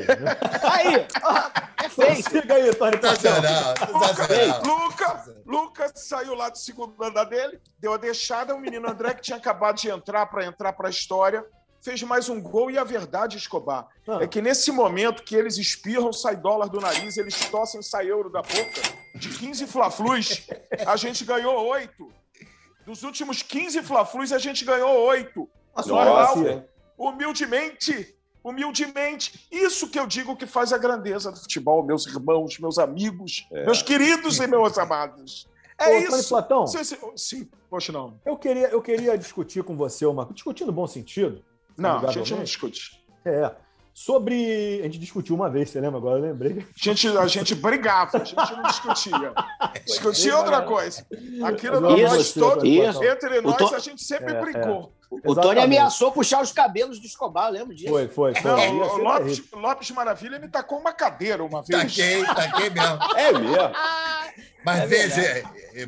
Aí, 0.70 1.08
ó, 1.24 1.84
é 1.86 1.90
feito. 1.90 2.30
Siga 2.30 2.56
aí, 2.56 2.74
Tony. 2.76 2.98
Sensacional, 2.98 3.74
sensacional. 3.78 4.62
Luca, 4.64 5.24
Luca 5.46 5.92
saiu 5.96 6.34
lá 6.36 6.50
do 6.50 6.58
segundo 6.58 7.02
andar 7.04 7.24
dele, 7.26 7.60
deu 7.80 7.94
a 7.94 7.98
deixada. 7.98 8.54
O 8.54 8.60
menino 8.60 8.90
André, 8.90 9.14
que 9.14 9.22
tinha 9.22 9.38
acabado 9.38 9.78
de 9.78 9.90
entrar 9.90 10.26
para 10.26 10.46
entrar 10.46 10.74
para 10.74 10.88
a 10.88 10.92
história, 10.92 11.46
fez 11.82 12.04
mais 12.04 12.28
um 12.28 12.42
gol. 12.42 12.70
E 12.70 12.78
a 12.78 12.84
verdade, 12.84 13.38
Escobar, 13.38 13.88
Ah. 14.08 14.20
é 14.22 14.28
que 14.28 14.42
nesse 14.42 14.72
momento 14.72 15.24
que 15.24 15.36
eles 15.36 15.58
espirram, 15.58 16.12
sai 16.12 16.36
dólar 16.36 16.68
do 16.68 16.82
nariz, 16.82 17.18
eles 17.18 17.34
tossem, 17.50 17.82
sai 17.82 18.12
euro 18.12 18.30
da 18.30 18.42
boca, 18.42 18.82
de 19.16 19.30
15 19.30 19.66
Fla-Flus, 19.68 20.48
a 20.86 20.96
gente 20.98 21.24
ganhou 21.24 21.66
oito. 21.68 22.12
Dos 22.86 23.04
últimos 23.04 23.42
15 23.42 23.82
Fla-Flus, 23.84 24.34
a 24.34 24.38
gente 24.38 24.66
ganhou 24.66 24.98
oito. 25.08 25.48
Nossa, 25.76 25.90
Normal. 25.90 26.48
hein? 26.48 26.66
Humildemente, 26.98 28.16
humildemente. 28.44 29.48
Isso 29.52 29.88
que 29.90 30.00
eu 30.00 30.08
digo 30.08 30.36
que 30.36 30.46
faz 30.46 30.74
a 30.74 30.78
grandeza 30.78 31.32
do 31.32 31.38
futebol, 31.40 31.84
meus 31.84 32.06
irmãos, 32.08 32.58
meus 32.60 32.78
amigos, 32.80 33.48
É. 33.52 33.66
meus 33.66 33.82
queridos 33.82 34.40
e 34.40 34.48
meus 34.48 34.78
amados. 34.78 35.48
É 35.78 35.90
Ô, 35.90 35.98
isso. 36.18 36.30
Platão, 36.30 36.68
Sim, 36.68 36.84
sim, 36.84 36.98
sim, 37.16 37.50
poxa, 37.70 37.92
não. 37.92 38.20
eu 38.26 38.38
queria, 38.38 38.68
eu 38.68 38.82
queria 38.82 39.18
discutir 39.18 39.64
com 39.64 39.76
você 39.76 40.06
uma. 40.06 40.26
Discutir 40.32 40.66
no 40.66 40.72
bom 40.72 40.86
sentido. 40.86 41.44
Não, 41.78 42.08
a 42.08 42.12
gente 42.12 42.34
não 42.36 42.44
discute. 42.44 43.04
É. 43.26 43.52
Sobre. 43.94 44.80
A 44.80 44.84
gente 44.84 45.00
discutiu 45.00 45.36
uma 45.36 45.50
vez, 45.50 45.70
você 45.70 45.82
lembra? 45.82 45.98
Agora 45.98 46.18
eu 46.20 46.24
lembrei. 46.24 46.60
A 46.60 46.66
gente, 46.84 47.08
a 47.18 47.28
gente 47.28 47.54
brigava, 47.56 48.18
a 48.22 48.24
gente 48.24 48.36
não 48.56 48.64
discutia. 48.64 49.34
Discutia 49.86 50.38
outra 50.38 50.62
coisa. 50.62 51.06
Aqui 51.44 51.70
no 51.70 51.82
Mas 51.82 51.84
eu 51.84 51.90
amo 51.90 51.98
nós 52.16 52.28
você, 52.28 52.40
todos, 52.40 52.64
entre 52.64 53.42
nós, 53.42 53.58
to- 53.58 53.76
a 53.76 53.80
gente 53.80 54.02
sempre 54.04 54.34
É, 54.34 54.40
O 55.26 55.36
Tony 55.36 55.60
ameaçou 55.60 56.10
puxar 56.12 56.42
os 56.42 56.54
cabelos 56.54 56.98
do 56.98 57.06
Escobar, 57.06 57.48
eu 57.48 57.54
lembro 57.54 57.76
disso. 57.76 57.90
Foi, 57.90 58.08
foi, 58.08 58.34
foi. 58.34 58.52
O 58.52 58.98
Lopes. 58.98 59.44
Lopes 59.52 59.92
Maravilha 59.92 60.40
me 60.40 60.48
tacou 60.48 60.80
uma 60.80 60.94
cadeira 60.94 61.44
uma 61.44 61.62
vez. 61.62 61.82
Taquei, 61.82 62.24
taquei 62.26 62.70
mesmo. 62.70 63.00
É 63.18 63.32
mesmo. 63.34 63.72
Mas 64.64 64.80
É 64.80 64.88
veja, 64.88 65.22
é, 65.22 65.44
é, 65.76 65.86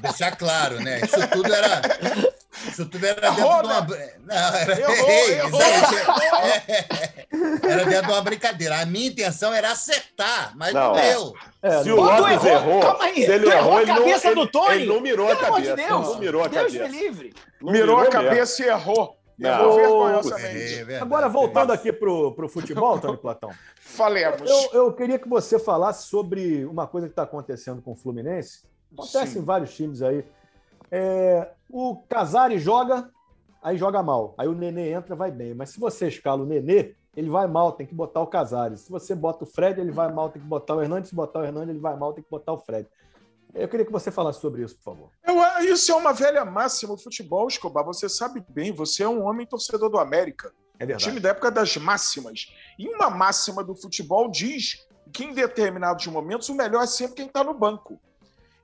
deixar 0.00 0.34
claro, 0.36 0.80
né? 0.80 1.00
Isso 1.00 1.28
tudo 1.28 1.52
era. 1.52 1.82
Isso 2.68 2.86
tudo 2.86 3.04
era 3.04 3.20
dentro 3.30 3.36
de 3.36 3.42
uma. 3.42 3.80
Não, 4.24 4.56
era, 4.56 4.80
Errou, 4.80 5.08
errei, 5.08 5.38
errou. 5.38 5.60
Era 7.62 7.84
dentro 7.84 8.06
de 8.06 8.12
uma 8.12 8.22
brincadeira. 8.22 8.80
A 8.80 8.86
minha 8.86 9.08
intenção 9.08 9.52
era 9.52 9.70
acertar, 9.72 10.52
mas 10.56 10.72
não, 10.72 10.88
Não, 10.88 10.92
deu. 10.94 11.34
É, 11.62 11.82
Se 11.82 11.90
o 11.90 11.96
Lopes 11.96 12.44
errou, 12.44 12.46
errou, 12.48 12.80
calma 12.80 13.04
aí, 13.04 13.14
se 13.14 13.22
ele 13.32 13.46
errou 13.46 13.58
errou, 13.58 13.76
a 13.78 13.82
ele 13.82 13.90
não, 13.92 13.98
cabeça 13.98 14.26
ele, 14.28 14.34
do 14.36 14.46
Tony? 14.46 14.74
ele 14.76 14.86
não 14.86 15.00
mirou 15.00 15.30
a 15.30 15.36
Pelo 15.36 15.46
amor 15.48 15.60
de 15.60 15.68
cabeça. 15.68 15.88
Deus. 15.88 16.06
Não 16.06 16.18
mirou 16.18 16.44
a 16.44 16.48
Deus 16.48 16.72
me 16.72 16.78
cabeça. 16.78 16.96
livre. 17.00 17.34
Não 17.60 17.72
Mirou 17.72 17.96
a 17.96 18.00
mesmo. 18.00 18.12
cabeça 18.12 18.62
e 18.62 18.66
errou. 18.68 19.18
Não. 19.36 20.08
É. 20.88 20.98
Agora, 21.00 21.28
voltando 21.28 21.72
aqui 21.72 21.92
pro, 21.92 22.32
pro 22.34 22.48
futebol, 22.48 22.98
Tony 23.00 23.16
Platão. 23.16 23.50
Falemos. 23.80 24.48
Eu, 24.48 24.70
eu 24.72 24.92
queria 24.92 25.18
que 25.18 25.28
você 25.28 25.58
falasse 25.58 26.06
sobre 26.08 26.64
uma 26.64 26.86
coisa 26.86 27.08
que 27.08 27.12
está 27.12 27.22
acontecendo 27.24 27.82
com 27.82 27.92
o 27.92 27.96
Fluminense. 27.96 28.60
Acontece 28.92 29.32
Sim. 29.32 29.38
em 29.40 29.44
vários 29.44 29.74
times 29.74 30.02
aí. 30.02 30.24
É, 30.96 31.50
o 31.68 31.96
Casares 32.08 32.62
joga, 32.62 33.10
aí 33.60 33.76
joga 33.76 34.00
mal. 34.00 34.32
Aí 34.38 34.46
o 34.46 34.52
Nenê 34.54 34.92
entra, 34.92 35.16
vai 35.16 35.32
bem. 35.32 35.52
Mas 35.54 35.70
se 35.70 35.80
você 35.80 36.06
escala 36.06 36.42
o 36.42 36.46
Nenê, 36.46 36.94
ele 37.16 37.28
vai 37.28 37.48
mal, 37.48 37.72
tem 37.72 37.84
que 37.84 37.94
botar 37.94 38.20
o 38.20 38.28
Casares. 38.28 38.82
Se 38.82 38.90
você 38.92 39.12
bota 39.12 39.42
o 39.42 39.46
Fred, 39.46 39.80
ele 39.80 39.90
vai 39.90 40.12
mal, 40.12 40.28
tem 40.30 40.40
que 40.40 40.46
botar 40.46 40.76
o 40.76 40.82
Hernandes. 40.82 41.08
Se 41.10 41.14
botar 41.16 41.40
o 41.40 41.44
Hernandes, 41.44 41.70
ele 41.70 41.80
vai 41.80 41.96
mal, 41.96 42.12
tem 42.12 42.22
que 42.22 42.30
botar 42.30 42.52
o 42.52 42.58
Fred. 42.60 42.88
Eu 43.52 43.68
queria 43.68 43.84
que 43.84 43.90
você 43.90 44.10
falasse 44.10 44.40
sobre 44.40 44.62
isso, 44.62 44.76
por 44.76 44.82
favor. 44.84 45.10
Eu- 45.26 45.72
isso 45.72 45.90
é 45.90 45.94
uma 45.96 46.12
velha 46.12 46.44
máxima. 46.44 46.94
O 46.94 46.98
futebol, 46.98 47.48
Escobar, 47.48 47.84
você 47.84 48.08
sabe 48.08 48.44
bem, 48.48 48.70
você 48.72 49.02
é 49.02 49.08
um 49.08 49.24
homem 49.24 49.46
torcedor 49.46 49.90
do 49.90 49.98
América. 49.98 50.52
É 50.78 50.84
O 50.84 50.96
time 50.96 51.20
da 51.20 51.30
época 51.30 51.50
das 51.50 51.76
máximas. 51.76 52.52
E 52.78 52.88
uma 52.88 53.10
máxima 53.10 53.62
do 53.64 53.74
futebol 53.74 54.28
diz 54.28 54.86
que 55.12 55.24
em 55.24 55.32
determinados 55.32 56.06
momentos 56.08 56.48
o 56.48 56.54
melhor 56.54 56.82
é 56.82 56.86
sempre 56.86 57.16
quem 57.16 57.26
está 57.26 57.42
no 57.44 57.54
banco. 57.54 58.00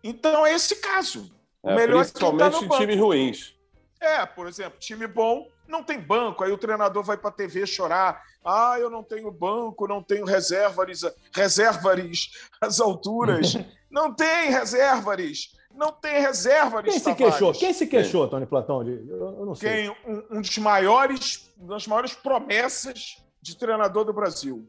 Então 0.03 0.45
é 0.47 0.53
esse 0.55 0.77
caso. 0.77 1.31
O 1.63 1.71
É, 1.71 1.77
melhor 1.77 1.99
é 2.01 2.03
está 2.03 2.19
principalmente 2.31 2.67
no 2.69 2.75
em 2.75 2.79
times 2.79 2.99
ruins. 2.99 3.55
É, 4.01 4.25
por 4.25 4.47
exemplo, 4.49 4.79
time 4.79 5.07
bom 5.07 5.47
não 5.69 5.83
tem 5.85 6.01
banco, 6.01 6.43
aí 6.43 6.51
o 6.51 6.59
treinador 6.59 7.03
vai 7.05 7.17
para 7.17 7.29
a 7.29 7.33
TV 7.33 7.67
chorar. 7.67 8.23
Ah, 8.45 8.77
eu 8.81 8.89
não 8.89 9.03
tenho 9.05 9.31
banco, 9.31 9.87
não 9.87 10.03
tenho 10.03 10.25
reservares, 10.25 11.03
reservares 11.35 12.31
às 12.61 12.81
alturas. 12.81 13.57
não 13.91 14.13
tem 14.15 14.51
reservares. 14.51 15.55
não 15.75 15.93
tem 15.93 16.21
reserva 16.21 16.83
Quem 16.83 16.99
se 16.99 17.15
queixou? 17.15 17.53
Quem 17.53 17.73
se 17.75 17.87
queixou, 17.87 18.27
Tony 18.27 18.47
Platão? 18.47 18.83
de- 18.83 19.07
Eu, 19.09 19.37
eu 19.41 19.47
não 19.47 19.55
sei. 19.55 19.71
Quem? 19.71 19.97
Um, 20.07 20.39
um 20.39 20.41
dos 20.41 20.57
maiores, 20.59 21.53
uma 21.59 21.75
das 21.75 21.87
maiores 21.87 22.15
promessas 22.15 23.17
de 23.43 23.57
treinador 23.57 24.05
do 24.05 24.13
Brasil. 24.13 24.67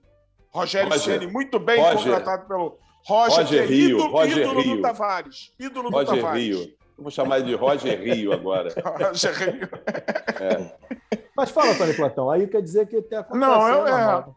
Rogério 0.50 0.89
Roger. 0.89 1.19
Ceni, 1.19 1.31
muito 1.31 1.57
bem 1.57 1.79
Roger. 1.79 2.12
contratado 2.12 2.48
pelo 2.48 2.77
Roger, 3.05 3.38
Roger 3.38 3.48
que 3.48 3.74
é 3.74 3.75
Rio, 3.77 3.98
ídolo, 3.98 4.12
Roger 4.12 4.38
ídolo 4.38 4.62
Rio. 4.62 4.75
do 4.75 4.81
Tavares. 4.81 5.51
Ídolo 5.57 5.89
do 5.89 5.95
Roger 5.95 6.15
Tavares. 6.21 6.43
Rio. 6.43 6.77
Eu 7.01 7.03
vou 7.03 7.12
chamar 7.12 7.39
ele 7.39 7.48
de 7.48 7.55
Roger 7.55 8.00
Rio 8.00 8.31
agora. 8.31 8.70
Roger 9.10 9.34
Rio. 9.34 9.70
Mas 11.36 11.50
fala, 11.50 11.74
Tony 11.74 11.96
Platão, 11.96 12.29
aí 12.29 12.46
quer 12.48 12.62
dizer 12.62 12.88
que 12.88 13.01
tem 13.01 13.17
acontecendo. 13.17 13.41
Não, 13.41 13.67
eu, 13.67 13.86
a 13.86 13.89
é, 13.89 14.05
nova. 14.05 14.36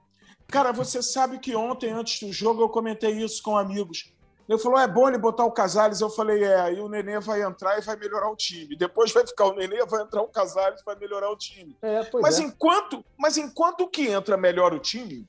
Cara, 0.48 0.72
você 0.72 1.02
sabe 1.02 1.38
que 1.38 1.54
ontem, 1.54 1.90
antes 1.90 2.26
do 2.26 2.32
jogo, 2.32 2.62
eu 2.62 2.68
comentei 2.70 3.10
isso 3.10 3.42
com 3.42 3.54
amigos. 3.54 4.14
Ele 4.48 4.58
falou: 4.58 4.78
é 4.78 4.88
bom 4.88 5.06
ele 5.08 5.18
botar 5.18 5.44
o 5.44 5.52
Casares. 5.52 6.00
Eu 6.00 6.08
falei: 6.08 6.42
é, 6.42 6.58
aí 6.58 6.80
o 6.80 6.88
Nenê 6.88 7.20
vai 7.20 7.42
entrar 7.42 7.76
e 7.76 7.82
vai 7.82 7.96
melhorar 7.96 8.30
o 8.30 8.36
time. 8.36 8.74
Depois 8.76 9.12
vai 9.12 9.26
ficar 9.26 9.44
o 9.44 9.54
Nenê, 9.54 9.84
vai 9.84 10.00
entrar 10.00 10.22
o 10.22 10.28
Casares 10.28 10.80
e 10.80 10.84
vai 10.86 10.96
melhorar 10.96 11.30
o 11.30 11.36
time. 11.36 11.76
É, 11.82 12.02
pois 12.04 12.22
Mas 12.22 12.38
é. 12.38 12.44
enquanto, 12.44 13.04
mas 13.18 13.36
enquanto 13.36 13.86
que 13.86 14.08
entra 14.08 14.38
melhora 14.38 14.74
o 14.74 14.78
time, 14.78 15.28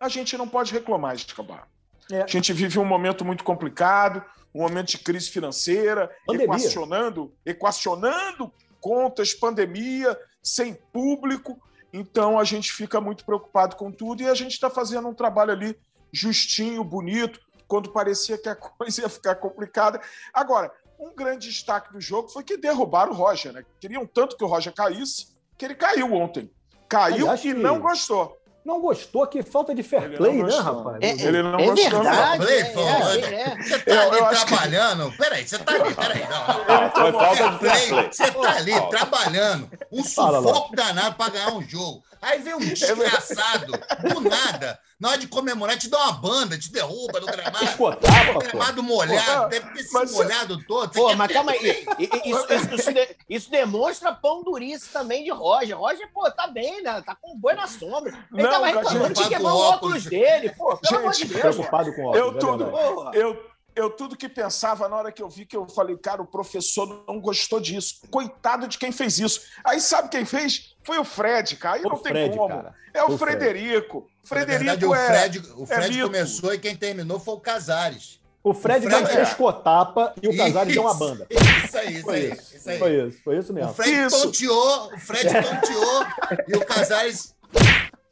a 0.00 0.08
gente 0.08 0.36
não 0.36 0.48
pode 0.48 0.72
reclamar, 0.72 1.14
Escobar. 1.14 1.68
É. 2.10 2.22
A 2.22 2.26
gente 2.26 2.52
vive 2.52 2.76
um 2.80 2.84
momento 2.84 3.24
muito 3.24 3.44
complicado, 3.44 4.24
um 4.56 4.62
momento 4.62 4.88
de 4.88 4.98
crise 4.98 5.28
financeira, 5.30 6.10
Pandemia. 6.26 6.46
equacionando, 6.46 7.34
equacionando 7.44 8.50
contas, 8.80 9.34
pandemia, 9.34 10.18
sem 10.42 10.74
público. 10.92 11.60
Então 11.92 12.38
a 12.38 12.44
gente 12.44 12.72
fica 12.72 13.00
muito 13.00 13.24
preocupado 13.24 13.76
com 13.76 13.92
tudo 13.92 14.22
e 14.22 14.28
a 14.28 14.34
gente 14.34 14.52
está 14.52 14.70
fazendo 14.70 15.08
um 15.08 15.14
trabalho 15.14 15.52
ali 15.52 15.78
justinho, 16.12 16.82
bonito, 16.82 17.38
quando 17.68 17.92
parecia 17.92 18.38
que 18.38 18.48
a 18.48 18.54
coisa 18.56 19.02
ia 19.02 19.08
ficar 19.08 19.34
complicada. 19.36 20.00
Agora, 20.32 20.72
um 20.98 21.14
grande 21.14 21.48
destaque 21.48 21.92
do 21.92 22.00
jogo 22.00 22.28
foi 22.28 22.42
que 22.42 22.56
derrubaram 22.56 23.12
o 23.12 23.14
Roger, 23.14 23.52
né? 23.52 23.64
Queriam 23.78 24.06
tanto 24.06 24.36
que 24.36 24.44
o 24.44 24.46
Roger 24.46 24.72
caísse, 24.72 25.36
que 25.58 25.64
ele 25.66 25.74
caiu 25.74 26.14
ontem. 26.14 26.50
Caiu 26.88 27.26
Aliás, 27.28 27.40
e 27.40 27.52
que- 27.52 27.54
não 27.54 27.78
gostou. 27.80 28.38
Não 28.66 28.80
gostou? 28.80 29.24
Que 29.28 29.44
falta 29.44 29.72
de 29.72 29.82
fair 29.84 30.16
play, 30.16 30.38
não 30.42 30.48
né, 30.48 30.58
rapaz? 30.58 30.96
É, 31.00 31.10
Ele 31.12 31.40
não 31.40 31.56
é 31.56 31.66
gostou, 31.66 32.02
verdade. 32.02 32.38
Play, 32.44 32.58
é, 32.58 32.64
pô, 32.64 32.80
é, 32.80 33.04
olha. 33.04 33.26
é. 33.26 33.56
Você 33.62 33.78
tá 33.78 33.94
Eu- 33.94 34.00
ali 34.10 34.18
eu 34.18 34.26
acho 34.26 34.40
que- 34.44 34.46
trabalhando? 34.56 35.12
Peraí, 35.16 35.46
você 35.48 35.58
tá 35.58 35.72
ali, 35.74 35.94
peraí. 35.94 36.26
Não, 36.28 36.80
não. 36.82 36.90
Foi 36.90 37.12
falta 37.12 37.48
de 37.50 37.58
fair 37.60 37.88
play. 37.88 38.08
Você 38.12 38.30
tá 38.32 38.56
ali 38.56 38.88
trabalhando, 38.90 39.70
um 39.92 40.02
sufoco 40.02 40.74
danado 40.74 41.14
pra 41.14 41.28
ganhar 41.28 41.52
um 41.52 41.62
jogo. 41.62 42.02
Aí 42.26 42.40
vem 42.40 42.54
um 42.54 42.58
desgraçado, 42.60 43.72
do 44.12 44.20
nada, 44.20 44.78
na 44.98 45.10
hora 45.10 45.18
de 45.18 45.28
comemorar, 45.28 45.78
te 45.78 45.88
dá 45.88 45.98
uma 46.04 46.12
banda, 46.14 46.58
te 46.58 46.72
derruba 46.72 47.20
no 47.20 47.26
gramado. 47.26 47.64
Escotava, 47.64 48.38
gramado 48.40 48.82
molhado, 48.82 49.42
Pô, 49.42 49.48
deve 49.48 49.70
ter 49.74 49.82
se 49.84 49.92
mas- 49.94 50.10
molhado 50.12 50.64
todo. 50.66 50.90
Pô, 50.92 51.14
mas 51.14 51.32
calma 51.32 51.52
aí. 51.52 51.86
Isso, 52.24 52.46
isso- 52.52 52.74
isso 52.74 52.92
de- 52.92 53.16
isso 53.28 53.50
demonstra 53.50 54.12
pão 54.12 54.42
durice 54.42 54.88
também 54.90 55.22
de 55.24 55.30
Roger. 55.30 55.78
Roger, 55.78 56.10
pô, 56.12 56.30
tá 56.30 56.46
bem, 56.48 56.82
né? 56.82 57.02
Tá 57.04 57.14
com 57.14 57.32
um 57.34 57.38
boi 57.38 57.54
na 57.54 57.66
sombra. 57.66 58.12
Ele 58.32 58.42
Não, 58.42 58.50
tava 58.50 58.66
reclamando 58.66 59.14
de 59.14 59.20
gente, 59.20 59.28
quebrar 59.28 59.54
o 59.54 59.58
óculos 59.58 60.04
dele. 60.04 60.50
Pô, 60.50 60.76
pelo 60.78 60.98
amor 61.00 61.12
de 61.12 61.18
Gente, 61.20 61.28
Deus. 61.34 61.40
Preocupado 61.54 61.94
com 61.94 62.04
óculos, 62.06 62.42
Eu 62.42 62.56
é. 62.66 62.70
Porra. 62.70 63.10
Eu, 63.14 63.46
eu 63.76 63.90
tudo 63.90 64.16
que 64.16 64.28
pensava 64.28 64.88
na 64.88 64.96
hora 64.96 65.12
que 65.12 65.22
eu 65.22 65.28
vi 65.28 65.44
que 65.46 65.56
eu 65.56 65.68
falei, 65.68 65.96
cara, 65.98 66.22
o 66.22 66.26
professor 66.26 67.04
não 67.06 67.20
gostou 67.20 67.60
disso. 67.60 68.00
Coitado 68.10 68.66
de 68.66 68.78
quem 68.78 68.90
fez 68.90 69.18
isso. 69.18 69.40
Aí 69.62 69.80
sabe 69.80 70.08
quem 70.08 70.24
fez? 70.24 70.74
Foi 70.82 70.98
o 70.98 71.04
Fred, 71.04 71.56
cara. 71.56 71.76
Aí 71.76 71.82
O 71.84 71.90
não 71.90 71.98
tem 71.98 72.12
Fred, 72.12 72.36
como. 72.36 72.48
cara. 72.48 72.74
É 72.94 73.02
o 73.04 73.12
O 73.12 73.18
Fred. 73.18 73.38
Frederico. 73.38 74.08
Na 74.22 74.28
Frederico 74.28 74.64
verdade, 74.64 74.86
o 74.86 74.94
é. 74.94 75.06
Fred, 75.06 75.42
o 75.54 75.62
é 75.64 75.66
Fred 75.66 75.90
mito. 75.94 76.06
começou 76.06 76.54
e 76.54 76.58
quem 76.58 76.74
terminou 76.74 77.20
foi 77.20 77.34
o 77.34 77.40
Casares. 77.40 78.18
O 78.42 78.54
Fred 78.54 78.86
O 78.86 78.88
deu 78.88 78.98
Fred- 79.00 79.18
uma 79.18 79.22
escotapa 79.28 80.14
e 80.22 80.28
o 80.28 80.34
Casares 80.38 80.72
deu 80.72 80.82
uma 80.82 80.94
banda. 80.94 81.26
Isso 81.30 81.76
aí, 81.78 81.94
isso 81.96 82.04
Foi 82.04 82.14
aí. 82.16 82.32
isso. 82.32 82.56
Isso 82.56 82.70
aí. 82.70 82.78
Foi 82.78 83.06
isso, 83.06 83.18
foi 83.24 83.38
isso 83.38 83.52
O 83.52 83.54
mesmo. 83.54 83.74
Fred 83.74 84.06
Isso. 84.06 84.22
tonteou, 84.22 84.92
o 84.94 84.98
Fred 85.00 85.28
tonteou 85.42 86.06
e 86.48 86.56
o 86.56 86.64
Casares. 86.64 87.34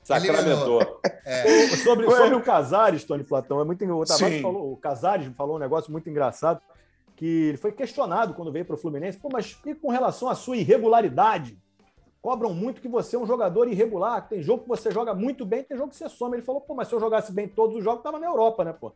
Sacramentou. 0.04 1.00
Sobre, 1.82 2.06
Ué. 2.06 2.16
sobre 2.16 2.34
o 2.36 2.42
Casares, 2.42 3.04
Tony 3.04 3.24
Platão, 3.24 3.60
é 3.60 3.64
muito 3.64 3.82
o 3.84 4.04
Tavares 4.04 4.36
Sim. 4.36 4.42
falou, 4.42 4.72
o 4.72 4.76
Casares 4.76 5.26
falou 5.36 5.56
um 5.56 5.58
negócio 5.58 5.90
muito 5.90 6.08
engraçado 6.08 6.60
que 7.16 7.24
ele 7.48 7.56
foi 7.56 7.72
questionado 7.72 8.34
quando 8.34 8.52
veio 8.52 8.64
para 8.64 8.74
o 8.74 8.78
Fluminense. 8.78 9.18
Pô, 9.18 9.28
mas 9.32 9.56
e 9.64 9.74
com 9.74 9.88
relação 9.90 10.28
à 10.28 10.34
sua 10.34 10.56
irregularidade? 10.56 11.56
Cobram 12.20 12.52
muito 12.54 12.80
que 12.80 12.88
você 12.88 13.16
é 13.16 13.18
um 13.18 13.26
jogador 13.26 13.68
irregular. 13.68 14.26
Tem 14.28 14.42
jogo 14.42 14.62
que 14.62 14.68
você 14.68 14.90
joga 14.90 15.14
muito 15.14 15.44
bem, 15.46 15.62
tem 15.62 15.76
jogo 15.76 15.90
que 15.90 15.96
você 15.96 16.08
some. 16.08 16.34
Ele 16.36 16.42
falou, 16.42 16.60
pô, 16.60 16.74
mas 16.74 16.88
se 16.88 16.94
eu 16.94 17.00
jogasse 17.00 17.32
bem 17.32 17.46
todos 17.48 17.76
os 17.76 17.84
jogos, 17.84 18.02
tava 18.02 18.18
na 18.18 18.26
Europa, 18.26 18.64
né, 18.64 18.72
pô? 18.72 18.92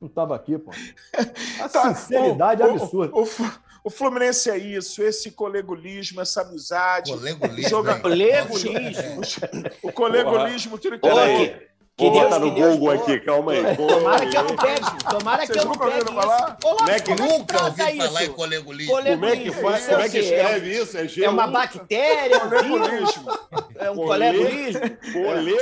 Não 0.00 0.08
tava 0.08 0.34
aqui, 0.34 0.58
pô. 0.58 0.70
A 1.62 1.68
Tá, 1.68 1.94
sinceridade 1.94 2.60
o- 2.62 2.64
é 2.66 2.68
o- 2.68 2.70
absurda. 2.74 3.16
O, 3.16 3.24
Flu- 3.24 3.50
o 3.84 3.90
Fluminense 3.90 4.48
é 4.50 4.56
isso, 4.56 5.02
esse 5.02 5.30
colegulismo, 5.32 6.20
essa 6.20 6.42
amizade. 6.42 7.12
Colegulismo. 7.12 7.68
Joga- 7.70 7.94
hein? 7.94 8.00
Colegulismo. 8.00 9.16
Nossa, 9.16 9.50
O 9.82 9.92
colegulismo 9.92 10.78
Peraí. 10.98 11.71
Que 11.94 12.04
Vou 12.04 12.12
Deus- 12.12 12.24
botar 12.24 12.40
que 12.40 12.46
no 12.46 12.54
Deus- 12.54 12.74
Google 12.76 12.90
aqui, 12.90 13.20
calma 13.20 13.52
aí. 13.52 13.76
Tomara 13.76 14.26
que 14.26 14.36
eu 14.36 14.44
não 14.44 14.56
pegue. 14.56 15.04
Tomara 15.10 15.46
que 15.46 15.52
eu 15.52 15.56
não 15.56 15.72
nunca 15.72 15.86
pegue 15.90 16.04
falar? 16.06 16.56
Lopes, 16.64 16.78
Como 16.78 16.90
é 16.90 17.00
que- 17.00 17.12
é 17.12 17.14
Nunca 17.16 17.64
ouvi 17.64 17.98
falar 17.98 18.24
em 18.24 18.32
colegulismo. 18.32 18.92
Cole- 18.94 19.10
Como 19.10 19.24
é 19.26 19.36
que 19.36 19.50
faz? 19.52 19.86
Como 19.86 20.00
é 20.00 20.06
é 20.06 20.08
que 20.08 20.10
quê? 20.10 20.18
escreve 20.24 20.78
isso? 20.82 20.96
É 20.98 21.04
G1? 21.04 21.24
É 21.24 21.28
uma 21.28 21.46
bactéria, 21.48 22.34
é 22.34 22.44
um 22.44 22.48
vírus, 22.48 22.62
Colegulismo. 22.70 23.30
é 23.78 23.90
um 23.90 23.94
Cole- 23.94 24.08
colegulismo. 24.08 24.80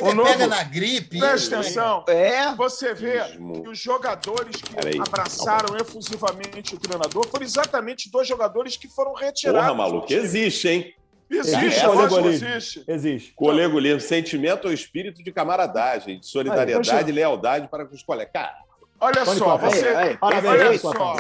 Você 0.00 0.14
novo- 0.14 0.28
pega 0.28 0.46
na 0.46 0.62
gripe. 0.62 1.18
Presta 1.18 1.58
atenção. 1.58 2.04
É. 2.06 2.54
Você 2.54 2.94
vê 2.94 3.26
Ismo. 3.26 3.64
que 3.64 3.68
os 3.68 3.78
jogadores 3.80 4.54
que 4.62 4.72
Peraí. 4.72 5.00
abraçaram 5.00 5.76
efusivamente 5.78 6.76
o 6.76 6.78
treinador 6.78 7.26
foram 7.28 7.44
exatamente 7.44 8.08
dois 8.08 8.28
jogadores 8.28 8.76
que 8.76 8.86
foram 8.88 9.14
retirados. 9.14 9.60
Porra, 9.60 9.74
maluco, 9.74 10.12
existe, 10.12 10.68
hein? 10.68 10.94
Existe, 11.30 11.56
Existe 11.64 11.86
colegulismo. 11.86 12.48
existe. 12.48 12.84
Existe. 12.88 13.32
Colegulismo, 13.34 14.00
sentimento 14.00 14.66
ou 14.66 14.72
espírito 14.74 15.22
de 15.22 15.30
camaradagem, 15.32 16.18
de 16.18 16.26
solidariedade 16.26 16.90
Aí, 16.90 17.08
e 17.08 17.12
lealdade 17.12 17.68
para 17.68 17.84
com 17.86 17.94
os 17.94 18.02
colegas. 18.02 18.32
Cara, 18.32 18.56
Olha 19.02 19.24
Tony 19.24 19.38
só, 19.38 19.56
você, 19.56 19.88
Aí, 19.88 20.08
aí, 20.08 20.16
Parabéns, 20.18 20.52
olha 20.60 20.78
só, 20.78 21.16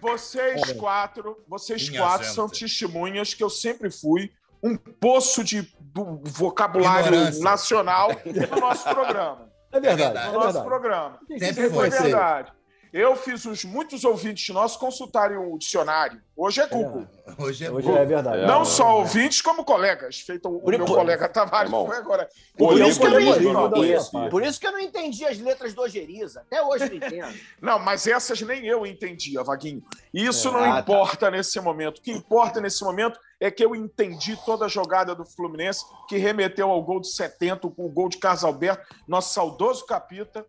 vocês 0.00 0.72
quatro, 0.72 1.36
vocês 1.46 1.88
Minha 1.90 2.00
quatro 2.02 2.24
gente. 2.24 2.34
são 2.34 2.48
testemunhas 2.48 3.34
que 3.34 3.42
eu 3.44 3.50
sempre 3.50 3.90
fui 3.90 4.30
um 4.62 4.76
poço 4.76 5.44
de 5.44 5.62
do 5.80 6.20
vocabulário 6.24 7.06
Ignorância. 7.08 7.42
nacional 7.44 8.10
no 8.24 8.60
nosso 8.60 8.84
programa. 8.88 9.48
É 9.72 9.80
verdade, 9.80 10.02
verdade. 10.02 10.26
é 10.26 10.28
No 10.28 10.34
nosso 10.34 10.44
verdade. 10.46 10.66
programa. 10.66 11.18
Sempre 11.38 11.54
se 11.68 11.70
foi. 11.70 11.86
É 11.88 11.90
verdade. 11.90 12.52
Eu 12.92 13.14
fiz 13.16 13.44
os 13.44 13.64
muitos 13.64 14.02
ouvintes 14.04 14.48
nossos 14.54 14.76
consultarem 14.78 15.36
o 15.36 15.58
dicionário. 15.58 16.20
Hoje 16.34 16.60
é 16.60 16.66
Google. 16.66 17.06
Hoje 17.38 17.64
é 17.66 17.70
Hoje 17.70 17.86
Google. 17.86 18.00
é 18.02 18.06
verdade. 18.06 18.46
Não 18.46 18.62
É, 18.62 18.64
só 18.64 18.98
ouvintes, 18.98 19.42
como 19.42 19.62
colegas. 19.64 20.20
Feito 20.20 20.48
o 20.48 20.60
Por- 20.60 20.70
meu 20.70 20.86
por- 20.86 20.96
colega 20.96 21.28
Tavares 21.28 21.70
foi 21.70 21.96
agora. 21.96 22.28
Por 22.56 22.68
Colego 22.68 22.88
isso 22.88 22.98
que 23.00 23.06
eu 23.06 23.10
não 23.10 23.52
não. 23.52 24.30
Por 24.30 24.42
isso 24.42 24.58
que 24.60 24.66
eu 24.66 24.72
não 24.72 24.78
entendi 24.78 25.24
as 25.26 25.38
letras 25.38 25.74
do 25.74 25.82
Ojeriza. 25.82 26.40
Até 26.40 26.62
hoje 26.62 26.84
eu 26.84 26.88
não 26.90 26.96
entendo. 26.96 27.34
Não, 27.60 27.78
mas 27.78 28.06
essas 28.06 28.40
nem 28.40 28.64
eu 28.66 28.86
entendia, 28.86 29.42
Vaguinho. 29.42 29.82
Isso 30.14 30.48
É. 30.48 30.52
não 30.52 30.60
Ah, 30.60 30.72
tá. 30.74 30.80
importa 30.80 31.30
nesse 31.30 31.60
momento. 31.60 31.98
O 31.98 32.02
que 32.02 32.10
importa 32.12 32.60
nesse 32.60 32.82
momento 32.84 33.18
é 33.40 33.50
que 33.50 33.64
eu 33.64 33.74
entendi 33.74 34.36
toda 34.46 34.64
a 34.64 34.68
jogada 34.68 35.14
do 35.14 35.24
Fluminense, 35.26 35.84
que 36.08 36.16
remeteu 36.16 36.70
ao 36.70 36.82
gol 36.82 37.00
de 37.00 37.08
70, 37.12 37.68
com 37.68 37.84
o 37.84 37.88
gol 37.90 38.08
de 38.08 38.16
Carlos 38.18 38.44
Alberto, 38.44 38.86
nosso 39.06 39.34
saudoso 39.34 39.84
capita. 39.84 40.46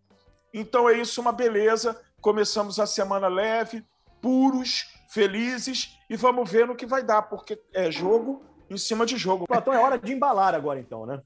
Então 0.53 0.87
é 0.89 0.97
isso, 0.97 1.19
uma 1.21 1.31
beleza. 1.31 1.99
Começamos 2.21 2.79
a 2.79 2.85
semana 2.85 3.27
leve, 3.27 3.83
puros, 4.21 4.85
felizes, 5.09 5.97
e 6.09 6.15
vamos 6.15 6.49
ver 6.49 6.67
no 6.67 6.75
que 6.75 6.85
vai 6.85 7.03
dar, 7.03 7.23
porque 7.23 7.59
é 7.73 7.89
jogo 7.91 8.43
em 8.69 8.77
cima 8.77 9.05
de 9.05 9.17
jogo. 9.17 9.47
Platão, 9.47 9.73
é 9.73 9.79
hora 9.79 9.97
de 9.97 10.11
embalar 10.11 10.53
agora, 10.53 10.79
então, 10.79 11.05
né? 11.05 11.21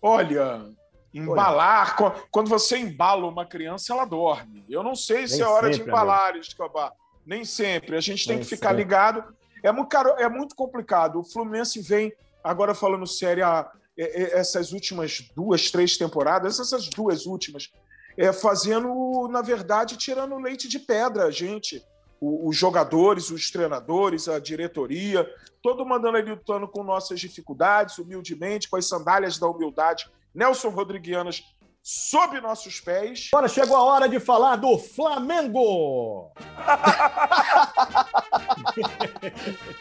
Olha, 0.00 0.70
embalar. 1.14 1.96
co- 1.96 2.12
Quando 2.30 2.48
você 2.48 2.76
embala 2.78 3.26
uma 3.26 3.46
criança, 3.46 3.92
ela 3.92 4.04
dorme. 4.04 4.64
Eu 4.68 4.82
não 4.82 4.94
sei 4.94 5.26
se 5.26 5.34
Nem 5.38 5.42
é 5.42 5.46
hora 5.48 5.70
de 5.70 5.80
embalar, 5.80 6.36
Escobar. 6.36 6.92
Nem 7.24 7.44
sempre. 7.44 7.96
A 7.96 8.00
gente 8.00 8.26
tem 8.26 8.36
Nem 8.36 8.44
que 8.44 8.50
ficar 8.50 8.70
sempre. 8.70 8.82
ligado. 8.82 9.36
É 9.62 9.70
muito, 9.70 9.88
caro- 9.88 10.16
é 10.18 10.28
muito 10.28 10.54
complicado. 10.56 11.20
O 11.20 11.24
Fluminense 11.24 11.80
vem, 11.80 12.12
agora 12.42 12.74
falando 12.74 13.06
sério, 13.06 13.46
a- 13.46 13.70
é- 13.96 14.22
é- 14.22 14.38
essas 14.38 14.72
últimas 14.72 15.20
duas, 15.36 15.70
três 15.70 15.96
temporadas, 15.96 16.58
essas 16.58 16.88
duas 16.88 17.26
últimas, 17.26 17.70
é, 18.16 18.32
fazendo, 18.32 19.28
na 19.30 19.42
verdade, 19.42 19.96
tirando 19.96 20.38
leite 20.38 20.68
de 20.68 20.78
pedra, 20.78 21.24
a 21.24 21.30
gente. 21.30 21.82
O- 22.20 22.48
Os 22.48 22.56
jogadores, 22.56 23.30
os 23.30 23.50
treinadores, 23.50 24.28
a 24.28 24.38
diretoria, 24.38 25.28
todo 25.60 25.84
mandando 25.84 26.18
ali 26.18 26.30
lutando 26.30 26.68
com 26.68 26.84
nossas 26.84 27.18
dificuldades, 27.18 27.98
humildemente, 27.98 28.68
com 28.70 28.76
as 28.76 28.86
sandálias 28.88 29.38
da 29.38 29.48
humildade. 29.48 30.08
Nelson 30.34 30.68
Rodriguianas 30.68 31.42
sob 31.82 32.40
nossos 32.40 32.80
pés. 32.80 33.28
Agora 33.32 33.48
chegou 33.48 33.76
a 33.76 33.82
hora 33.82 34.08
de 34.08 34.20
falar 34.20 34.54
do 34.54 34.78
Flamengo. 34.78 36.30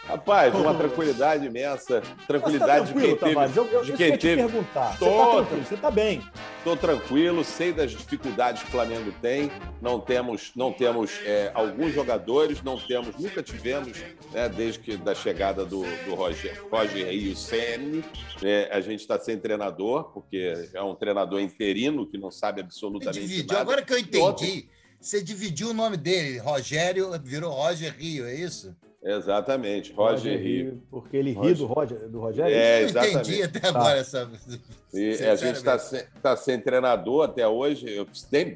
Rapaz, 0.07 0.53
uma 0.55 0.73
tranquilidade 0.73 1.45
imensa. 1.45 2.01
Mas 2.01 2.09
tá 2.17 2.25
Tranquilidade 2.27 2.93
de 2.93 2.99
quem 2.99 3.15
teve. 3.17 3.59
Eu, 3.59 3.65
eu, 3.67 3.83
de 3.83 3.93
quem 3.93 4.17
teve. 4.17 4.41
perguntar. 4.43 4.97
Você 4.97 5.05
tá 5.05 5.11
tô. 5.25 5.31
tranquilo, 5.35 5.65
você 5.65 5.77
tá 5.77 5.91
bem. 5.91 6.21
Estou 6.61 6.77
tranquilo, 6.77 7.43
sei 7.43 7.73
das 7.73 7.89
dificuldades 7.89 8.61
que 8.61 8.67
o 8.67 8.71
Flamengo 8.71 9.11
tem. 9.19 9.49
Não 9.81 9.99
temos, 9.99 10.51
não 10.55 10.71
temos 10.71 11.09
é, 11.25 11.49
alguns 11.55 11.91
jogadores, 11.91 12.61
não 12.61 12.79
temos, 12.79 13.15
nunca 13.17 13.41
tivemos, 13.41 13.97
né, 14.31 14.47
desde 14.47 14.77
que 14.79 14.95
da 14.95 15.15
chegada 15.15 15.65
do, 15.65 15.81
do 16.05 16.13
Roger, 16.13 16.63
Roger 16.69 17.09
Rio 17.09 17.35
Ceni, 17.35 18.05
né, 18.43 18.65
a 18.71 18.79
gente 18.79 18.99
está 18.99 19.17
sem 19.19 19.39
treinador, 19.39 20.11
porque 20.13 20.53
é 20.71 20.83
um 20.83 20.93
treinador 20.93 21.41
interino 21.41 22.05
que 22.05 22.19
não 22.19 22.29
sabe 22.29 22.61
absolutamente 22.61 23.21
dividiu. 23.21 23.47
nada. 23.47 23.61
Agora 23.61 23.81
que 23.81 23.93
eu 23.93 23.97
E 23.97 24.01
entendi, 24.01 24.69
você 24.99 25.19
dividiu 25.23 25.71
o 25.71 25.73
nome 25.73 25.97
dele. 25.97 26.37
Rogério 26.37 27.09
virou 27.23 27.51
Roger 27.51 27.91
Rio, 27.97 28.27
é 28.27 28.35
isso? 28.35 28.75
Exatamente, 29.03 29.91
Roger 29.93 30.39
Rio. 30.39 30.81
Porque 30.89 31.17
ele 31.17 31.31
ri 31.31 31.35
Roger. 31.37 31.55
do 31.57 31.65
Roger, 31.65 32.09
do 32.09 32.19
Rogério? 32.19 32.55
É, 32.55 32.83
eu 32.83 32.93
não 32.93 33.03
entendi 33.03 33.09
exatamente. 33.39 33.43
até 33.43 33.59
Tá. 33.59 33.69
agora 33.69 33.97
essa. 33.97 34.31
E 34.93 35.09
a 35.23 35.35
gente 35.35 35.55
está 35.55 35.79
sem, 35.79 36.03
tá 36.21 36.35
sem 36.37 36.59
treinador 36.59 37.25
até 37.25 37.47
hoje. 37.47 37.85
Eu, 37.89 38.05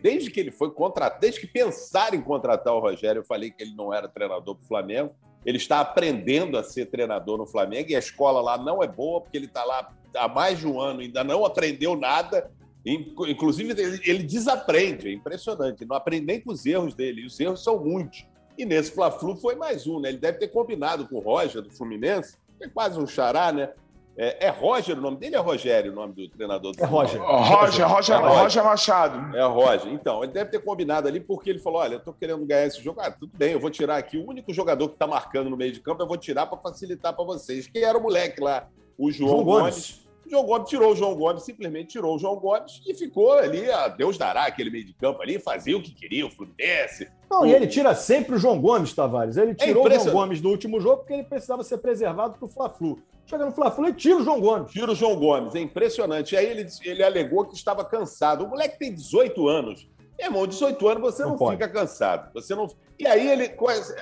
desde- 0.04 0.30
que 0.30 0.40
ele 0.40 0.52
foi 0.52 0.70
contratado, 0.72 1.20
desde 1.22 1.40
que 1.40 1.48
pensaram 1.48 2.16
em 2.16 2.22
contratar 2.22 2.74
o 2.76 2.80
Rogério, 2.80 3.22
eu 3.22 3.26
falei 3.26 3.50
que 3.50 3.64
ele 3.64 3.74
não 3.76 3.92
era 3.94 4.08
treinador 4.08 4.56
para 4.56 4.64
o 4.64 4.68
Flamengo. 4.68 5.12
Ele 5.46 5.58
está 5.58 5.80
aprendendo 5.80 6.58
a 6.58 6.64
ser 6.64 6.88
treinador 6.88 7.38
no 7.38 7.46
Flamengo 7.48 7.90
e 7.92 7.96
a 7.96 8.00
escola 8.00 8.42
lá 8.42 8.58
não 8.58 8.84
é 8.84 8.88
boa, 8.88 9.22
porque 9.22 9.38
ele 9.38 9.46
está 9.46 9.64
lá 9.64 9.92
há 10.16 10.28
mais 10.28 10.60
de 10.60 10.68
um 10.68 10.80
ano, 10.80 11.00
ainda 11.02 11.24
não 11.24 11.44
aprendeu 11.46 11.96
nada. 11.96 12.50
Inc- 12.86 13.14
Inclusive, 13.28 13.72
ele, 13.80 14.00
ele 14.06 14.24
desaprende, 14.24 15.08
é 15.08 15.12
impressionante. 15.14 15.82
Ele 15.82 15.90
não 15.90 15.96
aprende 15.96 16.26
nem 16.26 16.40
com 16.40 16.52
os 16.52 16.66
erros 16.66 16.94
dele, 16.94 17.22
e 17.22 17.26
os 17.26 17.40
erros 17.40 17.64
são 17.64 17.84
muitos. 17.84 18.26
E 18.58 18.66
nesse 18.66 18.92
Fla-Flu 18.92 19.36
foi 19.36 19.56
mais 19.56 19.86
um, 19.86 20.00
né? 20.00 20.10
Ele 20.10 20.18
deve 20.18 20.38
ter 20.38 20.48
combinado 20.48 21.08
com 21.08 21.16
o 21.18 21.20
Roger, 21.20 21.62
do 21.62 21.72
Fluminense, 21.72 22.38
que 22.58 22.66
é 22.66 22.70
quase 22.70 23.00
um 23.00 23.06
xará, 23.08 23.52
né? 23.52 23.70
É, 24.18 24.48
é 24.48 24.50
Roger 24.50 24.98
o 24.98 25.02
nome 25.02 25.18
dele, 25.18 25.36
é 25.36 25.40
Rogério 25.40 25.92
o 25.92 25.96
nome 25.96 26.14
do 26.14 26.30
treinador 26.30 26.72
do 26.74 26.82
É 26.82 26.86
Roger. 26.86 27.22
Roger, 27.22 27.86
Roger, 27.86 28.16
É 28.16 28.20
Roger. 28.20 28.44
Roger 28.44 28.64
Machado. 28.64 29.36
É 29.36 29.44
Roger. 29.44 29.92
Então, 29.92 30.24
ele 30.24 30.32
deve 30.32 30.52
ter 30.52 30.60
combinado 30.60 31.08
ali 31.08 31.20
porque 31.20 31.50
ele 31.50 31.60
falou: 31.60 31.82
olha, 31.82 31.96
eu 31.96 32.00
tô 32.00 32.14
querendo 32.14 32.46
ganhar 32.46 32.66
esse 32.66 32.82
jogo. 32.82 33.02
Ah, 33.02 33.12
tudo 33.12 33.32
bem, 33.36 33.52
eu 33.52 33.60
vou 33.60 33.70
tirar 33.70 33.98
aqui. 33.98 34.18
O 34.18 34.30
único 34.30 34.54
jogador 34.54 34.88
que 34.88 34.96
tá 34.96 35.06
marcando 35.06 35.50
no 35.50 35.58
meio 35.58 35.74
de 35.74 35.82
campo, 35.82 36.02
eu 36.02 36.08
vou 36.08 36.18
tirar 36.18 36.46
para 36.46 36.58
facilitar 36.58 37.14
para 37.14 37.26
vocês. 37.26 37.68
Quem 37.68 37.84
era 37.84 37.98
o 37.98 38.02
moleque 38.02 38.40
lá? 38.40 38.70
O 38.98 39.12
João, 39.12 39.32
João 39.32 39.44
Gomes. 39.44 39.64
Gomes. 39.64 40.05
O 40.26 40.30
João 40.30 40.46
Gomes 40.46 40.70
tirou 40.70 40.92
o 40.92 40.96
João 40.96 41.16
Gomes, 41.16 41.44
simplesmente 41.44 41.90
tirou 41.90 42.16
o 42.16 42.20
João 42.20 42.38
Gomes 42.38 42.82
e 42.86 42.94
ficou 42.94 43.34
ali, 43.34 43.70
a 43.70 43.88
Deus 43.88 44.18
dará, 44.18 44.46
aquele 44.46 44.70
meio 44.70 44.86
de 44.86 44.94
campo 44.94 45.22
ali, 45.22 45.38
fazia 45.40 45.78
o 45.78 45.82
que 45.82 45.94
queria, 45.94 46.26
o 46.26 46.32
Fluminense. 46.32 47.08
Não, 47.30 47.46
e 47.46 47.54
ele 47.54 47.68
tira 47.68 47.94
sempre 47.94 48.36
o 48.36 48.38
João 48.40 48.60
Gomes, 48.60 48.94
Tavares. 48.94 49.38
Ele 49.38 49.54
tirou 49.54 49.86
o 49.86 49.90
João 49.90 50.08
É. 50.08 50.12
Gomes 50.12 50.42
no 50.42 50.50
último 50.50 50.80
jogo 50.82 50.98
porque 50.98 51.14
ele 51.14 51.24
precisava 51.24 51.64
ser 51.64 51.78
preservado 51.78 52.38
pro 52.38 52.48
Fla-Flu. 52.48 53.00
Chega 53.28 53.46
no 53.46 53.52
Fla-Flu 53.52 53.88
e 53.88 53.94
tira 53.94 54.18
o 54.18 54.24
João 54.24 54.40
Gomes. 54.40 54.72
Tira 54.72 54.92
o 54.92 54.96
João 54.96 55.16
Gomes, 55.16 55.56
é 55.56 55.60
impressionante. 55.60 56.34
E 56.34 56.38
aí 56.38 56.46
ele, 56.46 56.68
ele 56.84 57.04
alegou 57.04 57.46
que 57.46 57.56
estava 57.56 57.84
cansado. 57.84 58.46
O 58.46 58.50
moleque 58.50 58.78
tem 58.78 58.94
18 58.94 59.48
anos. 59.48 59.88
Meu 60.18 60.28
irmão, 60.28 60.48
18 60.48 60.88
anos 60.88 61.02
você 61.02 61.24
Não 61.24 61.36
não, 61.36 61.52
fica 61.52 61.68
cansado. 61.68 62.32
Você 62.34 62.56
não... 62.56 62.68
E 62.98 63.06
aí 63.06 63.28
ele, 63.28 63.54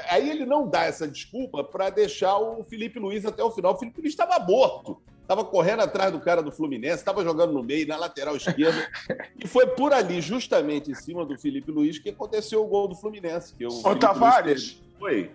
aí 0.10 0.30
ele 0.30 0.46
não 0.46 0.68
dá 0.68 0.84
essa 0.84 1.08
desculpa 1.08 1.64
para 1.64 1.90
deixar 1.90 2.38
o 2.38 2.64
Felipe 2.64 3.00
Luiz 3.00 3.26
até 3.26 3.44
o 3.44 3.50
final. 3.50 3.74
O 3.74 3.78
Felipe 3.78 4.00
Luiz 4.00 4.14
estava 4.14 4.38
morto. 4.46 5.02
Estava 5.24 5.44
correndo 5.46 5.80
atrás 5.80 6.12
do 6.12 6.20
cara 6.20 6.44
do 6.44 6.52
Fluminense, 6.52 6.98
estava 6.98 7.24
jogando 7.24 7.54
no 7.54 7.64
meio, 7.64 7.88
na 7.88 7.96
lateral 7.96 8.36
esquerda. 8.36 8.88
e 9.40 9.48
foi 9.48 9.66
por 9.68 9.94
ali, 9.94 10.22
justamente 10.22 10.92
em 10.92 10.94
cima 10.94 11.26
do 11.26 11.40
Felipe 11.40 11.72
Luiz, 11.72 11.98
que 11.98 12.10
aconteceu 12.10 12.62
o 12.62 12.68
gol 12.68 12.90
do 12.90 12.96
Fluminense. 12.96 13.54
Que 13.56 13.66
o 13.66 13.70
Luiz 13.70 14.00
Tavares. 14.00 14.82
Foi. 15.00 15.32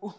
O, 0.00 0.10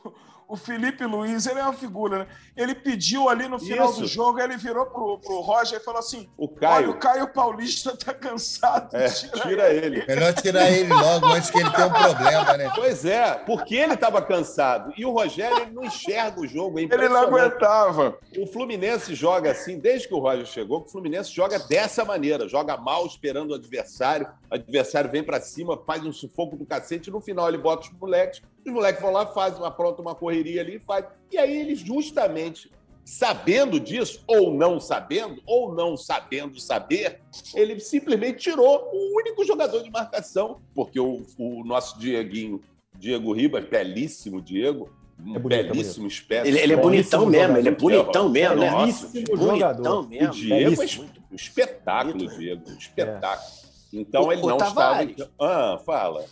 o 0.47 0.55
Felipe 0.55 1.03
Luiz, 1.05 1.45
ele 1.45 1.59
é 1.59 1.63
uma 1.63 1.73
figura, 1.73 2.19
né? 2.19 2.27
Ele 2.55 2.75
pediu 2.75 3.29
ali 3.29 3.47
no 3.47 3.59
final 3.59 3.89
Isso. 3.89 4.01
do 4.01 4.07
jogo, 4.07 4.39
ele 4.39 4.57
virou 4.57 4.85
pro, 4.85 5.17
pro 5.19 5.41
Roger 5.41 5.79
e 5.79 5.83
falou 5.83 5.99
assim: 5.99 6.29
O 6.37 6.45
Olha, 6.45 6.55
Caio. 6.59 6.89
o 6.91 6.97
Caio 6.97 7.27
Paulista 7.27 7.95
tá 7.97 8.13
cansado. 8.13 8.95
É, 8.95 9.09
tira 9.09 9.73
ele. 9.73 10.05
Melhor 10.07 10.33
tirar 10.33 10.69
ele 10.69 10.93
logo 10.93 11.27
antes 11.27 11.49
que 11.49 11.57
ele 11.57 11.69
tenha 11.71 11.87
um 11.87 11.93
problema, 11.93 12.57
né? 12.57 12.71
Pois 12.75 13.05
é, 13.05 13.33
porque 13.45 13.75
ele 13.75 13.93
estava 13.93 14.21
cansado. 14.21 14.93
E 14.97 15.05
o 15.05 15.11
Rogério 15.11 15.57
ele 15.57 15.71
não 15.71 15.83
enxerga 15.83 16.39
o 16.39 16.47
jogo. 16.47 16.79
É 16.79 16.83
Ele 16.83 17.09
não 17.09 17.23
aguentava. 17.23 18.17
O 18.37 18.47
Fluminense 18.47 19.15
joga 19.15 19.51
assim, 19.51 19.79
desde 19.79 20.07
que 20.07 20.13
o 20.13 20.19
Roger 20.19 20.45
chegou, 20.45 20.81
o 20.81 20.89
Fluminense 20.89 21.31
joga 21.31 21.59
dessa 21.59 22.05
maneira, 22.05 22.47
joga 22.47 22.77
mal 22.77 23.05
esperando 23.05 23.51
o 23.51 23.55
adversário, 23.55 24.27
o 24.49 24.55
adversário 24.55 25.09
vem 25.09 25.23
pra 25.23 25.41
cima, 25.41 25.77
faz 25.85 26.03
um 26.05 26.11
sufoco 26.11 26.55
do 26.55 26.65
cacete, 26.65 27.09
e 27.09 27.13
no 27.13 27.21
final 27.21 27.47
ele 27.47 27.57
bota 27.57 27.87
os 27.87 27.93
moleques, 27.99 28.41
os 28.69 28.74
moleques 28.74 29.01
vão 29.01 29.12
lá, 29.12 29.25
fazem 29.27 29.60
uma 29.60 29.72
pronta 29.72 30.01
uma 30.01 30.15
correria 30.15 30.62
ali, 30.62 30.79
faz. 30.79 31.05
E 31.31 31.38
aí 31.38 31.55
eles 31.57 31.79
justamente 31.79 32.72
sabendo 33.03 33.79
disso, 33.79 34.24
ou 34.25 34.51
não 34.51 34.79
sabendo, 34.79 35.39
ou 35.46 35.74
não 35.74 35.96
sabendo 35.96 36.59
saber, 36.59 37.22
ele 37.53 37.79
simplesmente 37.79 38.39
tirou 38.39 38.89
o 38.92 39.18
único 39.20 39.46
jogador 39.46 39.83
de 39.83 39.92
marcação, 39.92 40.59
porque 40.74 41.00
o, 41.00 41.22
o 41.37 41.63
nosso 41.63 42.00
Dieguinho, 42.00 42.61
Diego 42.98 43.31
Ribas, 43.31 43.63
belíssimo 43.66 44.42
Diego, 44.42 44.89
um 45.24 45.35
É 45.35 45.39
bonito, 45.39 45.59
é 45.59 45.63
belíssimo 45.63 46.07
espécie. 46.07 46.48
Ele, 46.48 46.59
ele 46.59 46.74
é 46.74 46.77
bonitão 46.77 47.25
mesmo, 47.27 47.57
ele 47.57 47.70
é 47.70 47.72
bonitão 47.72 48.27
mesmo, 48.27 48.55
né? 48.55 48.72
Nossa, 48.72 49.07
Belíssimo 49.07 49.37
bonitão 49.37 49.55
jogador. 49.55 50.00
O 50.00 50.07
mesmo. 50.09 50.33
Diego 50.33 50.81
é 50.83 50.85
um 51.31 51.35
espetáculo, 51.35 52.13
Bonito? 52.18 52.37
Diego. 52.37 52.70
Um 52.70 52.77
espetáculo. 52.77 53.51
Então 53.94 54.24
Ô, 54.24 54.31
ele 54.33 54.42
não 54.42 54.57
estava. 54.57 55.03
Em- 55.03 55.16
Ah, 55.39 55.79
fala. 55.85 56.25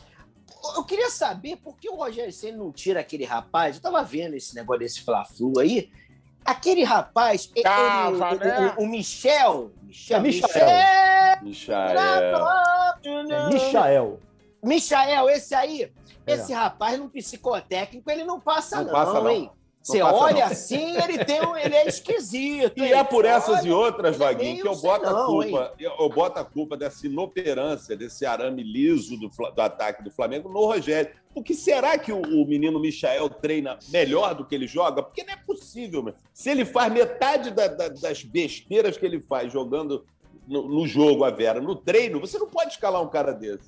Eu 0.75 0.83
queria 0.83 1.09
saber 1.09 1.57
por 1.57 1.77
que 1.77 1.89
o 1.89 1.95
Rogério 1.95 2.31
Senna 2.31 2.57
não 2.57 2.71
tira 2.71 2.99
aquele 3.01 3.25
rapaz. 3.25 3.75
Eu 3.75 3.81
tava 3.81 4.01
vendo 4.03 4.33
esse 4.35 4.55
negócio 4.55 4.79
desse 4.79 5.01
Fla-Flu 5.01 5.59
aí. 5.59 5.91
Aquele 6.45 6.83
rapaz, 6.83 7.49
ele- 7.55 7.63
Tava, 7.63 8.33
o, 8.33 8.35
né? 8.37 8.75
o- 8.77 8.83
o 8.83 8.87
Michel. 8.87 9.71
Michel, 9.83 10.17
É 10.17 10.21
Michael. 10.21 11.43
Michael. 11.43 12.47
É 13.03 13.49
Michael. 13.53 14.19
Michael, 14.63 15.29
esse 15.29 15.53
aí, 15.55 15.91
É. 16.25 16.33
esse 16.33 16.53
rapaz 16.53 16.97
no 16.99 17.09
psicotécnico, 17.09 18.09
ele 18.09 18.23
não 18.23 18.39
passa 18.39 18.77
Não 18.77 18.85
não, 18.85 18.91
passa, 18.91 19.13
não. 19.21 19.29
hein? 19.29 19.51
Você 19.83 20.01
olha 20.01 20.45
não. 20.45 20.51
assim, 20.51 20.95
ele 20.97 21.25
tem 21.25 21.45
um, 21.45 21.55
ele 21.57 21.75
é 21.75 21.87
esquisito. 21.87 22.73
E 22.81 22.93
é 22.93 23.03
por 23.03 23.25
essas 23.25 23.59
olha, 23.59 23.67
e 23.67 23.71
outras, 23.71 24.15
é 24.15 24.17
Vaguinho, 24.19 24.61
que 24.61 24.67
eu 24.67 24.75
boto 24.77 25.05
a 25.05 25.11
não, 25.11 25.25
culpa, 25.27 25.73
eu, 25.77 25.91
eu 25.99 26.09
boto 26.09 26.39
a 26.39 26.45
culpa 26.45 26.77
dessa 26.77 27.05
inoperância, 27.05 27.95
desse 27.95 28.25
arame 28.25 28.63
liso 28.63 29.17
do, 29.17 29.27
do 29.27 29.61
ataque 29.61 30.01
do 30.01 30.09
Flamengo 30.09 30.47
no 30.49 30.65
Rogério. 30.65 31.11
Porque 31.33 31.53
será 31.53 31.97
que 31.97 32.11
o, 32.13 32.21
o 32.21 32.47
menino 32.47 32.79
Michael 32.79 33.29
treina 33.29 33.77
melhor 33.89 34.33
do 34.35 34.45
que 34.45 34.55
ele 34.55 34.67
joga? 34.67 35.03
Porque 35.03 35.23
não 35.23 35.33
é 35.33 35.37
possível, 35.37 36.01
meu. 36.01 36.13
Se 36.33 36.49
ele 36.49 36.63
faz 36.63 36.93
metade 36.93 37.51
da- 37.51 37.67
da- 37.67 37.89
das 37.89 38.23
besteiras 38.23 38.97
que 38.97 39.05
ele 39.05 39.19
faz 39.19 39.51
jogando 39.51 40.05
no, 40.47 40.67
no 40.67 40.87
jogo, 40.87 41.23
a 41.23 41.31
Vera, 41.31 41.59
no 41.59 41.75
treino, 41.75 42.19
você 42.19 42.37
não 42.37 42.47
pode 42.47 42.71
escalar 42.71 43.01
um 43.01 43.09
cara 43.09 43.33
desse. 43.33 43.63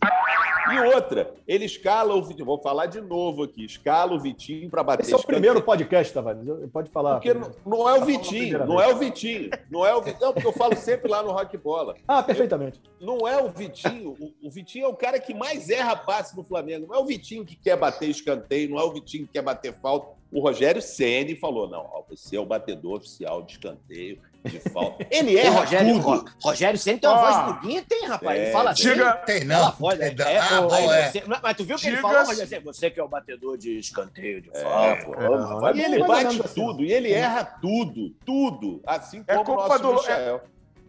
E 0.73 0.79
outra, 0.95 1.33
ele 1.47 1.65
escala 1.65 2.13
o 2.15 2.23
Vitinho, 2.23 2.45
vou 2.45 2.61
falar 2.61 2.85
de 2.87 2.99
novo 3.01 3.43
aqui, 3.43 3.65
escala 3.65 4.13
o 4.13 4.19
Vitinho 4.19 4.69
para 4.69 4.83
bater 4.83 5.03
Esse 5.03 5.13
é 5.13 5.15
o 5.15 5.19
escanteio. 5.19 5.41
primeiro 5.41 5.65
podcast, 5.65 6.13
Tavares. 6.13 6.41
Pode 6.71 6.89
falar. 6.89 7.13
Porque 7.15 7.33
não, 7.33 7.51
não 7.65 7.87
é 7.89 7.93
o 7.93 7.99
Tá 7.99 7.99
falando 7.99 8.01
a 8.01 8.05
Vitinho, 8.05 8.39
primeira 8.39 8.65
não 8.65 8.77
vez. 8.77 8.89
é 8.89 8.93
o 8.93 8.97
Vitinho, 8.97 9.49
não 9.69 9.85
é 9.85 9.95
o 9.95 10.01
Vitinho, 10.01 10.33
porque 10.33 10.47
eu 10.47 10.53
falo 10.53 10.75
sempre 10.75 11.09
lá 11.09 11.21
no 11.23 11.31
Rock 11.31 11.57
Bola. 11.57 11.95
Ah, 12.07 12.23
perfeitamente. 12.23 12.81
Não 12.99 13.27
é 13.27 13.41
o 13.41 13.49
Vitinho, 13.49 14.15
o, 14.19 14.47
o 14.47 14.49
Vitinho 14.49 14.85
é 14.85 14.87
o 14.87 14.95
cara 14.95 15.19
que 15.19 15.33
mais 15.33 15.69
erra 15.69 15.95
passe 15.95 16.35
no 16.35 16.43
Flamengo. 16.43 16.87
Não 16.87 16.95
é 16.95 16.99
o 16.99 17.05
Vitinho 17.05 17.45
que 17.45 17.55
quer 17.55 17.75
bater 17.77 18.09
escanteio, 18.09 18.69
não 18.69 18.79
é 18.79 18.83
o 18.83 18.91
Vitinho 18.93 19.25
que 19.27 19.33
quer 19.33 19.41
bater 19.41 19.73
falta. 19.73 20.15
O 20.31 20.39
Rogério 20.41 20.81
Ceni 20.81 21.35
falou: 21.35 21.69
não, 21.69 21.79
ó, 21.93 22.03
você 22.09 22.35
é 22.35 22.39
o 22.39 22.45
batedor 22.45 22.97
oficial 22.97 23.41
de 23.43 23.53
escanteio, 23.53 24.19
de 24.43 24.59
falta. 24.69 25.05
Ele 25.09 25.35
O 25.35 25.39
erra 25.39 25.59
Rogério, 25.61 25.93
tudo. 25.93 26.01
Ro- 26.03 26.25
Rogério 26.43 26.79
sempre 26.79 27.01
tem 27.01 27.09
uma 27.09 27.19
Ah. 27.19 27.45
voz 27.47 27.61
bonita, 27.61 27.95
hein, 27.95 28.05
rapaz? 28.07 28.39
Ele 28.39 28.49
É, 28.49 28.51
fala 28.51 28.69
assim. 28.71 28.83
diga- 28.83 29.13
Tem 29.25 29.43
não. 29.45 29.71
voz, 29.73 29.99
É 29.99 30.07
é, 30.07 30.33
é, 30.35 30.54
ah, 30.57 30.61
bom, 30.61 30.93
é. 30.93 31.11
você- 31.11 31.23
mas 31.43 31.57
tu 31.57 31.63
viu 31.63 31.77
que 31.77 31.87
ele 31.87 31.97
falou, 31.97 32.19
Rogério? 32.25 32.47
Senna, 32.47 32.61
Você 32.65 32.89
que 32.89 32.99
é 32.99 33.03
o 33.03 33.07
batedor 33.07 33.57
de 33.57 33.77
escanteio, 33.79 34.41
de 34.41 34.49
falta. 34.51 35.05
Vamos, 35.17 35.61
vai 35.61 35.75
E 35.75 35.83
ele 35.83 36.03
bate 36.05 36.37
não, 36.37 36.45
tudo, 36.45 36.83
e 36.83 36.91
ele 36.91 37.11
erra 37.11 37.43
tudo, 37.61 38.11
tudo. 38.25 38.81
Assim 38.85 39.23
É 39.27 39.35
como 39.35 39.41
o 39.41 39.55
culpa 39.55 39.67
nosso 39.77 39.83
do- 39.83 39.93
Michel. 39.93 40.41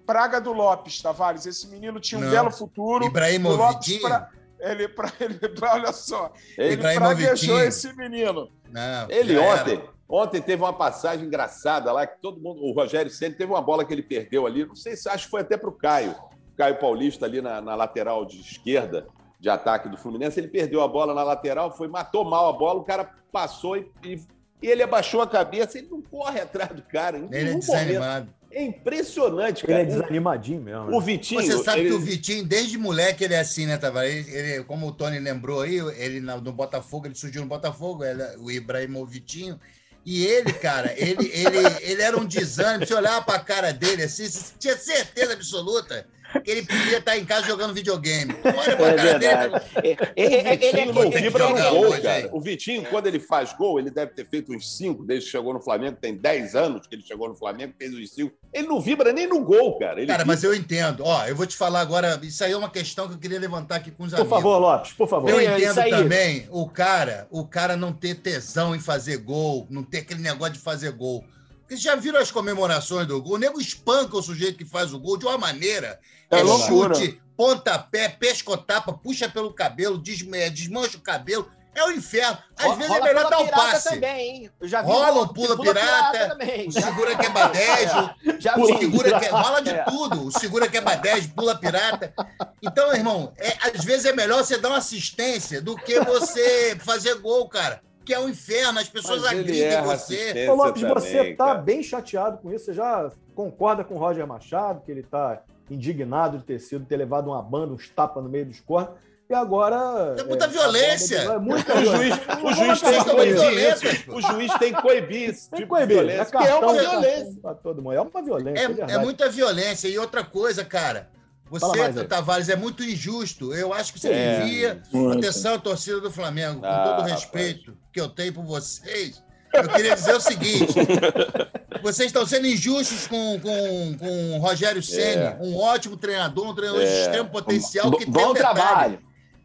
Praga 0.07 0.41
do 0.41 0.53
Lopes, 0.53 1.03
Tavares. 1.03 1.47
Esse 1.47 1.67
menino 1.69 1.99
tinha 1.99 2.21
um 2.21 2.25
Não. 2.25 2.31
belo 2.31 2.51
futuro. 2.51 3.05
O 3.05 3.09
Lopes, 3.09 3.11
Ibrahimovic. 3.11 4.01
pra, 4.01 4.31
ele, 4.61 4.89
pra, 4.89 5.13
ele, 5.21 5.49
pra- 5.49 5.75
olha 5.75 5.93
só, 5.93 6.33
ele 6.57 6.75
Ibrahimovic. 6.75 7.23
praguejou 7.25 7.61
esse 7.61 7.93
menino. 7.97 8.49
Não, 8.71 9.11
Ele 9.11 9.37
ontem, 9.39 9.83
ontem 10.09 10.41
teve 10.43 10.63
uma 10.63 10.73
passagem 10.73 11.27
engraçada 11.27 11.91
lá 11.93 12.07
que 12.07 12.21
todo 12.21 12.41
mundo, 12.41 12.63
o 12.63 12.73
Rogério 12.73 13.11
Ceni 13.11 13.35
teve 13.35 13.51
uma 13.53 13.63
bola 13.63 13.85
que 13.85 13.93
ele 13.93 14.03
perdeu 14.03 14.47
ali, 14.47 14.65
não 14.65 14.75
sei 14.77 14.97
se 14.97 15.09
acho 15.09 15.25
que 15.25 15.31
foi 15.31 15.41
até 15.41 15.57
para 15.57 15.69
o 15.69 15.73
Caio, 15.73 16.15
Caio 16.57 16.79
Paulista 16.79 17.27
ali 17.27 17.41
na, 17.41 17.61
na 17.61 17.75
lateral 17.75 18.25
de 18.25 18.41
esquerda 18.41 19.07
de 19.47 19.51
ataque 19.51 19.89
do 19.89 19.97
Fluminense, 19.97 20.41
ele 20.41 20.49
perdeu 20.49 20.83
a 20.83 20.89
bola 20.89 21.15
na 21.15 21.23
lateral, 21.23 21.71
foi 21.71 21.87
matou 21.87 22.25
mal 22.25 22.49
a 22.49 22.53
bola, 22.53 22.81
o 22.81 22.85
cara 22.85 23.09
passou 23.31 23.77
e, 23.77 23.89
e- 24.03 24.21
e 24.61 24.67
ele 24.67 24.83
abaixou 24.83 25.23
a 25.23 25.27
cabeça, 25.27 25.79
ele 25.79 25.87
não 25.89 26.03
corre 26.03 26.41
atrás 26.41 26.71
do 26.75 26.83
cara, 26.83 27.17
Ele 27.19 27.27
é 27.31 27.45
momento. 27.45 27.61
desanimado. 27.61 28.29
É 28.51 28.63
impressionante, 28.65 29.65
Ele 29.65 29.73
cara. 29.73 29.83
é 29.83 29.85
desanimadinho 29.85 30.61
mesmo. 30.63 30.87
O 30.89 30.99
né? 30.99 31.07
Vitinho. 31.07 31.43
Você 31.43 31.63
sabe 31.63 31.81
ele- 31.83 31.91
que 31.91 31.95
o 31.95 32.01
Vitinho, 32.01 32.45
desde 32.45 32.77
moleque, 32.77 33.23
ele 33.23 33.35
é 33.35 33.39
assim, 33.41 33.67
né, 33.67 33.77
Tavares? 33.77 34.27
Ele, 34.27 34.51
ele- 34.55 34.65
como 34.65 34.89
o 34.89 34.93
Tony 34.93 35.21
lembrou 35.21 35.61
aí, 35.61 35.79
ele 35.97 36.21
no 36.21 36.53
Botafogo, 36.53 37.07
ele 37.07 37.15
surgiu 37.15 37.43
no 37.43 37.49
Botafogo, 37.49 38.03
ele- 38.05 38.37
o 38.39 38.51
Ibrahimovitinho. 38.51 39.61
E 40.05 40.25
ele, 40.27 40.53
cara, 40.55 40.93
ele, 40.97 41.27
ele, 41.33 41.59
ele 41.83 42.03
era 42.03 42.17
um 42.17 42.25
desânimo. 42.25 42.85
Você 42.87 42.95
olhava 42.95 43.23
pra 43.25 43.39
cara 43.41 43.73
dele 43.73 44.03
assim, 44.05 44.29
você 44.29 44.55
tinha 44.59 44.77
certeza 44.77 45.33
absoluta 45.35 46.07
ele 46.45 46.63
podia 46.63 46.99
estar 46.99 47.17
em 47.17 47.25
casa 47.25 47.47
jogando 47.47 47.75
videogame. 47.75 48.35
Olha 48.45 48.77
pra 48.77 48.87
É 48.89 48.95
cara 48.97 49.19
verdade. 49.19 49.65
dele. 49.83 49.99
É, 50.17 50.23
é, 50.23 50.25
é, 50.25 50.55
ele 50.55 50.81
é 50.81 50.87
Vitinho 50.87 50.93
não 50.95 51.11
vibra 51.11 51.49
no 51.49 51.71
gol, 51.71 51.89
hoje, 51.91 52.03
cara. 52.03 52.31
O 52.33 52.41
Vitinho, 52.41 52.85
quando 52.87 53.07
ele 53.07 53.19
faz 53.21 53.53
gol, 53.53 53.79
ele 53.79 53.91
deve 53.91 54.13
ter 54.13 54.27
feito 54.29 54.53
uns 54.53 54.77
cinco 54.77 55.05
desde 55.05 55.27
que 55.27 55.33
chegou 55.33 55.53
no 55.55 55.61
Flamengo. 55.61 55.97
Tem 56.01 56.17
10 56.17 56.55
anos 56.55 56.87
que 56.87 56.95
ele 56.95 57.03
chegou 57.03 57.29
no 57.29 57.35
Flamengo, 57.35 57.75
fez 57.79 57.93
os 57.95 58.11
cinco. 58.13 58.33
Ele 58.53 58.67
não 58.67 58.81
vibra 58.81 59.13
nem 59.13 59.27
no 59.27 59.43
gol, 59.45 59.79
cara. 59.79 59.99
Ele 59.99 60.07
Cara, 60.07 60.19
vibra- 60.19 60.27
mas 60.35 60.43
eu 60.45 60.55
entendo. 60.55 61.03
Ó, 61.05 61.27
eu 61.27 61.37
vou 61.37 61.47
te 61.47 61.57
falar 61.57 61.81
agora, 61.81 62.19
isso 62.23 62.43
aí 62.45 62.53
é 62.53 62.57
uma 62.57 62.71
questão 62.71 63.09
que 63.09 63.15
eu 63.15 63.19
queria 63.19 63.39
levantar 63.41 63.77
aqui 63.77 63.91
com 63.91 64.05
os 64.05 64.11
Por 64.11 64.21
amigos. 64.21 64.37
favor, 64.37 64.59
Lopes, 64.59 64.93
por 64.93 65.09
favor. 65.09 65.31
Eu 65.31 65.39
é 65.41 65.45
entendo 65.45 65.71
isso 65.71 65.81
aí. 65.81 65.91
também 65.91 66.49
o 66.51 66.69
cara, 66.69 67.27
o 67.31 67.47
cara 67.47 67.77
não 67.77 67.93
ter 67.93 68.15
tesão 68.17 68.75
em 68.75 68.81
fazer 68.81 69.19
gol, 69.19 69.67
não 69.71 69.83
ter 69.83 69.99
aquele 69.99 70.21
negócio 70.21 70.55
de 70.55 70.61
fazer 70.61 70.91
gol. 70.93 71.25
Vocês 71.69 71.81
já 71.81 71.97
viram 71.97 72.21
as 72.21 72.31
comemorações 72.31 73.07
do 73.07 73.21
gol? 73.21 73.35
O 73.35 73.39
nego 73.39 73.61
espanca 73.61 74.17
o 74.17 74.23
sujeito 74.23 74.59
que 74.59 74.65
faz 74.65 74.93
o 74.95 74.99
gol 75.01 75.17
de 75.17 75.27
uma 75.27 75.37
maneira. 75.39 75.99
É 76.31 76.39
É, 76.39 76.43
loucura. 76.43 76.95
chute, 76.95 77.21
pontapé, 77.37 78.09
pescotapa, 78.09 78.93
puxa 78.93 79.29
pelo 79.29 79.53
cabelo, 79.53 79.99
desme- 79.99 80.49
desmancha 80.51 80.97
o 80.97 81.01
cabelo. 81.01 81.51
É 81.75 81.85
o 81.85 81.91
inferno. 81.93 82.39
Às 82.57 82.65
Ro- 82.67 82.77
vezes 82.77 82.91
é 82.91 82.95
rola 82.95 83.05
melhor 83.05 83.23
pula 83.25 83.31
dar 83.31 83.39
o 83.39 83.45
pirata 83.45 83.71
passe. 83.73 83.91
também, 83.91 84.31
hein? 84.45 84.51
Eu 84.59 84.67
já 84.67 84.81
vi 84.81 84.89
Rola 84.89 85.23
um 85.23 85.29
que 85.29 85.35
pula 85.35 85.61
pirata. 85.61 86.39
O 86.69 86.73
segura 86.73 87.17
quebra 87.17 87.49
10, 87.49 87.91
o 87.93 88.41
já 88.41 88.57
o 88.57 88.67
segura 88.79 89.21
que 89.21 89.27
rola 89.29 89.61
de 89.61 89.85
tudo. 89.85 90.25
O 90.27 90.31
segura 90.33 90.69
quebra 90.69 90.95
10, 90.97 91.27
pula 91.27 91.55
pirata. 91.55 92.15
Então, 92.63 92.95
irmão, 92.95 93.31
é, 93.37 93.59
às 93.61 93.85
vezes 93.85 94.07
é 94.07 94.13
melhor 94.15 94.43
você 94.43 94.57
dar 94.57 94.71
uma 94.71 94.79
assistência 94.79 95.61
do 95.61 95.77
que 95.77 96.01
você 96.01 96.79
fazer 96.83 97.17
gol, 97.17 97.47
cara. 97.47 97.83
Que 98.07 98.15
é 98.15 98.21
um 98.21 98.29
inferno, 98.29 98.79
as 98.79 98.89
pessoas 98.89 99.23
Mas 99.23 99.33
agridem 99.33 99.83
você. 99.83 100.49
Ô, 100.49 100.55
Lopes, 100.55 100.81
também, 100.81 100.95
você 100.95 101.35
tá 101.35 101.47
cara. 101.47 101.59
bem 101.59 101.83
chateado 101.83 102.39
com 102.39 102.53
isso? 102.53 102.67
Você 102.67 102.73
já 102.75 103.11
concorda 103.35 103.83
com 103.83 103.97
o 103.97 103.99
Roger 103.99 104.25
Machado, 104.27 104.81
que 104.87 104.93
ele 104.93 105.03
tá 105.03 105.43
indignado 105.69 106.39
de 106.39 106.45
ter 106.45 106.61
sido, 106.61 106.87
ter 106.87 106.97
levado 106.97 107.27
uma 107.31 107.43
banda, 107.43 107.75
uns 107.75 107.89
tapas 107.89 108.23
no 108.23 108.29
meio 108.31 108.47
dos 108.47 108.61
cornos, 108.61 108.91
e 109.29 109.35
agora... 109.35 110.15
É 110.17 110.23
muita 110.23 110.47
violência. 110.47 111.17
É 111.19 111.37
muita 111.39 111.75
O 111.75 111.81
violência. 111.81 112.07
juiz, 112.07 112.15
o 112.15 112.41
Vamos 112.43 112.57
juiz 112.59 112.81
tem 112.81 113.03
que 113.05 113.11
coibir 113.11 113.53
isso. 113.73 113.87
isso. 113.89 114.13
O 114.13 114.21
juiz 114.23 114.55
tem 114.55 114.73
que 114.73 114.81
coibir 114.83 115.31
esse 115.31 115.51
Tem 115.51 115.59
que 115.59 115.65
tipo 115.65 115.75
de 115.75 115.81
coibir. 115.81 115.97
violência, 115.97 116.39
É 116.39 116.47
é 116.49 116.55
uma 116.55 116.73
violência. 116.75 117.41
Pra 117.43 117.55
todo 117.55 117.83
mundo. 117.83 117.93
É 117.95 118.01
uma 118.01 118.23
violência, 118.23 118.61
é, 118.61 118.93
É, 118.93 118.95
é 118.95 118.99
muita 118.99 119.29
violência. 119.29 119.89
E 119.89 119.99
outra 119.99 120.23
coisa, 120.23 120.65
cara, 120.65 121.09
você, 121.51 121.67
mais. 121.77 122.09
Tavares, 122.09 122.49
é 122.49 122.57
muito 122.57 122.83
injusto. 122.83 123.55
Eu 123.55 123.73
acho 123.73 123.93
que 123.93 124.01
você 124.01 124.09
É. 124.09 124.41
devia. 124.41 124.83
Atenção, 125.17 125.59
torcida 125.59 126.01
do 126.01 126.11
Flamengo, 126.11 126.61
com 126.61 126.67
Ah, 126.67 126.79
todo 126.85 126.93
o 126.99 127.01
rapaz. 127.03 127.13
respeito 127.13 127.77
que 127.93 128.01
eu 128.01 128.09
tenho 128.09 128.33
por 128.33 128.45
vocês, 128.45 129.23
eu 129.55 129.69
queria 129.69 129.95
dizer 129.95 130.15
o 130.15 130.21
seguinte: 130.21 130.75
vocês 131.83 132.07
estão 132.09 132.27
sendo 132.27 132.47
injustos 132.47 133.07
com, 133.07 133.39
com, 133.41 133.97
com 133.99 134.37
o 134.37 134.39
Rogério 134.39 134.83
Ceni, 134.83 135.23
É. 135.23 135.39
um 135.41 135.57
ótimo 135.57 135.97
treinador, 135.97 136.49
um 136.49 136.55
treinador 136.55 136.83
de 136.85 136.89
É. 136.91 137.03
extremo 137.03 137.31
potencial 137.31 137.91
Bo- 137.91 137.99
que 137.99 138.05
tem 138.05 138.13
bom 138.13 138.31
um 138.31 138.35
trabalho. 138.35 138.99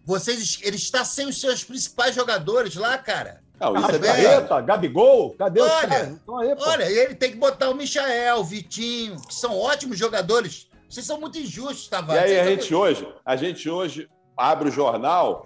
Vocês, 0.06 0.60
ele 0.64 0.78
está 0.78 1.06
sem 1.06 1.28
os 1.28 1.40
seus 1.40 1.64
principais 1.64 2.16
jogadores 2.16 2.76
lá, 2.76 2.98
cara. 2.98 3.40
Não, 3.60 3.76
isso 3.76 3.78
é 3.78 3.82
Mas, 3.82 3.92
verdade. 3.92 4.26
Arrascaeta, 4.26 4.62
Gabigol, 4.62 5.36
cadê 5.38 5.62
os 5.62 5.70
Olha, 5.72 5.88
caras? 5.88 6.08
Então 6.10 6.38
aí. 6.40 6.56
Olha, 6.58 6.90
e 6.90 6.98
ele 6.98 7.14
tem 7.14 7.30
que 7.30 7.38
botar 7.38 7.70
o 7.70 7.76
Michael, 7.76 8.38
o 8.38 8.44
Vitinho, 8.44 9.22
que 9.22 9.36
são 9.36 9.56
ótimos 9.56 10.00
jogadores. 10.00 10.68
Vocês 10.92 11.06
são 11.06 11.20
muito 11.22 11.38
injustos, 11.38 11.88
E 11.88 11.90
Tavares. 11.90 12.24
aí 12.24 12.40
a 12.40 12.46
gente 12.46 12.76
hoje, 12.76 13.08
a 13.26 13.36
gente 13.38 13.70
hoje 13.70 14.10
abre 14.36 14.68
o 14.68 14.72
jornal, 14.72 15.46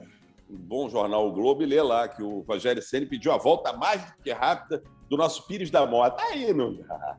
um 0.50 0.58
bom 0.58 0.90
jornal 0.90 1.28
o 1.28 1.32
Globo, 1.32 1.62
e 1.62 1.68
lê 1.68 1.80
lá 1.84 2.08
que 2.08 2.24
o 2.24 2.40
Rogério 2.42 2.82
Ceni 2.82 3.06
pediu 3.06 3.32
a 3.32 3.38
volta 3.38 3.72
mais 3.72 4.04
do 4.04 4.14
que 4.24 4.32
rápida 4.32 4.82
do 5.08 5.16
nosso 5.16 5.46
Pires 5.46 5.70
da 5.70 5.86
Mota. 5.86 6.22
Aí 6.24 6.52
não 6.52 6.74
dá. 6.74 7.18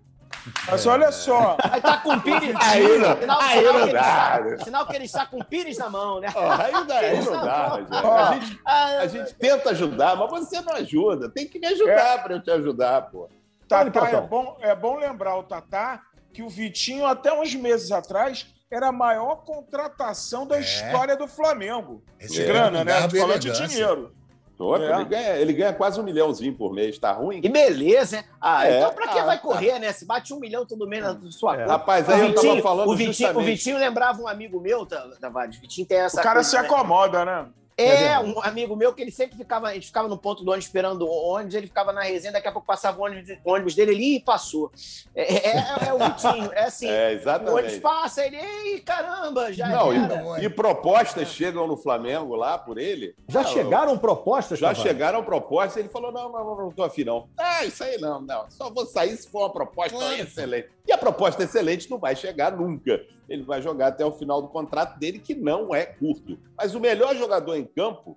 Mas 0.68 0.84
olha 0.86 1.10
só, 1.12 1.56
Aí 1.70 1.80
tá 1.80 1.98
com 1.98 2.14
o 2.14 2.20
Pires. 2.20 2.54
Aí 2.60 2.98
não- 2.98 3.16
sinal, 3.20 3.40
aí 3.40 3.58
sinal 3.58 3.72
não 3.72 3.80
que 3.80 3.84
ele 3.86 3.92
dá, 3.92 4.40
está- 4.50 4.64
sinal 4.64 4.86
que 4.86 4.96
ele 4.96 5.04
está 5.04 5.26
com 5.26 5.38
o 5.40 5.44
Pires 5.44 5.78
na 5.78 5.88
mão, 5.88 6.20
né? 6.20 6.28
Ó, 6.34 6.50
aí 6.52 6.72
não 6.72 6.86
dá, 6.86 6.98
aí 6.98 7.24
não 7.24 7.32
dá. 7.44 7.80
Ó. 8.04 8.14
A 8.16 8.34
gente, 8.34 8.60
Ah, 8.64 8.84
a 9.02 9.06
gente 9.06 9.34
tenta 9.34 9.70
ajudar, 9.70 10.16
mas 10.16 10.30
você 10.30 10.60
não 10.60 10.74
ajuda. 10.74 11.28
Tem 11.30 11.46
que 11.46 11.60
me 11.60 11.66
ajudar 11.68 12.24
para 12.24 12.34
eu 12.34 12.42
te 12.42 12.50
ajudar, 12.50 13.02
pô. 13.02 13.28
Tatá, 13.68 14.08
é 14.10 14.20
bom, 14.20 14.56
é 14.60 14.74
bom 14.74 14.96
lembrar 14.96 15.36
o 15.36 15.42
Tatá 15.44 16.02
que 16.36 16.42
o 16.42 16.50
Vitinho, 16.50 17.06
até 17.06 17.32
uns 17.32 17.54
meses 17.54 17.90
atrás, 17.90 18.46
era 18.70 18.88
a 18.88 18.92
maior 18.92 19.36
contratação 19.36 20.46
da 20.46 20.58
É. 20.58 20.60
história 20.60 21.16
do 21.16 21.26
Flamengo. 21.26 22.02
De 22.20 22.42
é 22.42 22.44
grana, 22.44 22.84
né? 22.84 23.08
Falando 23.08 23.38
de 23.40 23.50
dinheiro. 23.66 24.12
É. 24.60 24.94
ele, 24.96 25.04
ganha, 25.04 25.36
ele 25.36 25.52
ganha 25.54 25.72
quase 25.72 25.98
um 25.98 26.02
milhãozinho 26.02 26.54
por 26.54 26.72
mês, 26.74 26.98
tá 26.98 27.12
ruim? 27.12 27.40
Que 27.42 27.48
beleza, 27.48 28.18
hein? 28.18 28.24
Ah, 28.40 28.66
É, 28.66 28.78
então 28.80 28.92
pra 28.94 29.08
que 29.08 29.18
ah, 29.18 29.24
vai 29.24 29.36
tá. 29.36 29.42
correr, 29.42 29.78
né? 29.78 29.92
Se 29.92 30.04
bate 30.06 30.32
um 30.34 30.38
milhão 30.40 30.66
todo 30.66 30.86
mês 30.86 31.02
na 31.04 31.18
sua 31.30 31.54
É. 31.54 31.58
conta. 31.60 31.72
Rapaz, 31.72 32.06
O 32.08 32.10
aí 32.10 32.20
eu 32.20 32.34
tava 32.34 32.40
Vitinho, 32.46 32.62
falando 32.62 32.88
o, 32.88 32.96
Vitinho, 32.96 33.10
o 33.10 33.12
justamente. 33.14 33.46
Vitinho 33.46 33.78
lembrava 33.78 34.20
um 34.22 34.28
amigo 34.28 34.60
meu, 34.60 34.84
Ta- 34.86 35.08
Tavares. 35.20 35.56
O 35.56 35.60
Vitinho 35.62 35.86
tem 35.86 35.98
essa 35.98 36.20
O 36.20 36.22
cara 36.22 36.36
coisa, 36.36 36.50
se 36.50 36.56
né? 36.56 36.62
acomoda, 36.62 37.24
né? 37.24 37.46
É, 37.78 38.18
um 38.20 38.40
amigo 38.42 38.74
meu 38.74 38.94
que 38.94 39.02
ele 39.02 39.10
sempre 39.10 39.36
ficava, 39.36 39.68
a 39.68 39.74
gente 39.74 39.88
ficava 39.88 40.08
no 40.08 40.16
ponto 40.16 40.42
do 40.42 40.50
ônibus 40.50 40.64
esperando 40.64 41.02
o 41.06 41.10
ônibus, 41.28 41.54
ele 41.54 41.66
ficava 41.66 41.92
na 41.92 42.00
resenha, 42.02 42.32
daqui 42.32 42.48
a 42.48 42.52
pouco 42.52 42.66
passava 42.66 42.98
o 42.98 43.04
ônibus, 43.04 43.36
o 43.44 43.50
ônibus 43.52 43.74
dele 43.74 43.90
ali 43.92 44.16
e 44.16 44.20
passou. 44.20 44.72
É, 45.14 45.48
é- 45.50 45.88
é 45.88 45.92
o 45.92 45.98
Vitinho, 45.98 46.52
é 46.54 46.64
assim. 46.64 46.86
É, 46.96 47.08
o 47.08 47.10
ônibus 47.10 47.20
exatamente. 47.22 47.80
passa, 47.80 48.24
ele, 48.24 48.36
ei, 48.36 48.80
caramba, 48.80 49.52
já 49.52 49.68
Não, 49.68 49.92
era. 49.92 50.40
e, 50.40 50.44
e 50.46 50.48
propostas 50.48 51.28
chegam 51.28 51.66
no 51.66 51.76
Flamengo 51.76 52.34
lá 52.34 52.56
por 52.56 52.78
ele. 52.78 53.14
Já 53.28 53.42
Não, 53.42 53.50
chegaram 53.50 53.98
propostas, 53.98 54.58
Já 54.58 54.72
chegaram 54.72 55.22
propostas, 55.22 55.76
ele 55.76 55.88
falou: 55.90 56.10
não, 56.10 56.32
não, 56.32 56.44
não, 56.44 56.56
não 56.56 56.70
tô 56.70 56.82
afim, 56.82 57.04
não. 57.04 57.28
Ah, 57.36 57.64
isso 57.64 57.84
aí 57.84 57.98
não, 57.98 58.20
não. 58.22 58.50
Só 58.50 58.70
vou 58.70 58.86
sair 58.86 59.14
se 59.16 59.28
for 59.30 59.40
uma 59.40 59.52
proposta 59.52 59.96
Claro. 59.96 60.14
excelente. 60.22 60.68
E 60.86 60.92
a 60.92 60.98
proposta 60.98 61.42
excelente 61.42 61.90
não 61.90 61.98
vai 61.98 62.16
chegar 62.16 62.52
nunca. 62.56 63.00
Ele 63.28 63.42
vai 63.42 63.60
jogar 63.60 63.88
até 63.88 64.04
o 64.04 64.12
final 64.12 64.40
do 64.40 64.48
contrato 64.48 64.98
dele, 64.98 65.18
que 65.18 65.34
não 65.34 65.74
é 65.74 65.84
curto. 65.84 66.38
Mas 66.56 66.74
o 66.74 66.80
melhor 66.80 67.14
jogador 67.16 67.56
em 67.56 67.64
campo 67.64 68.16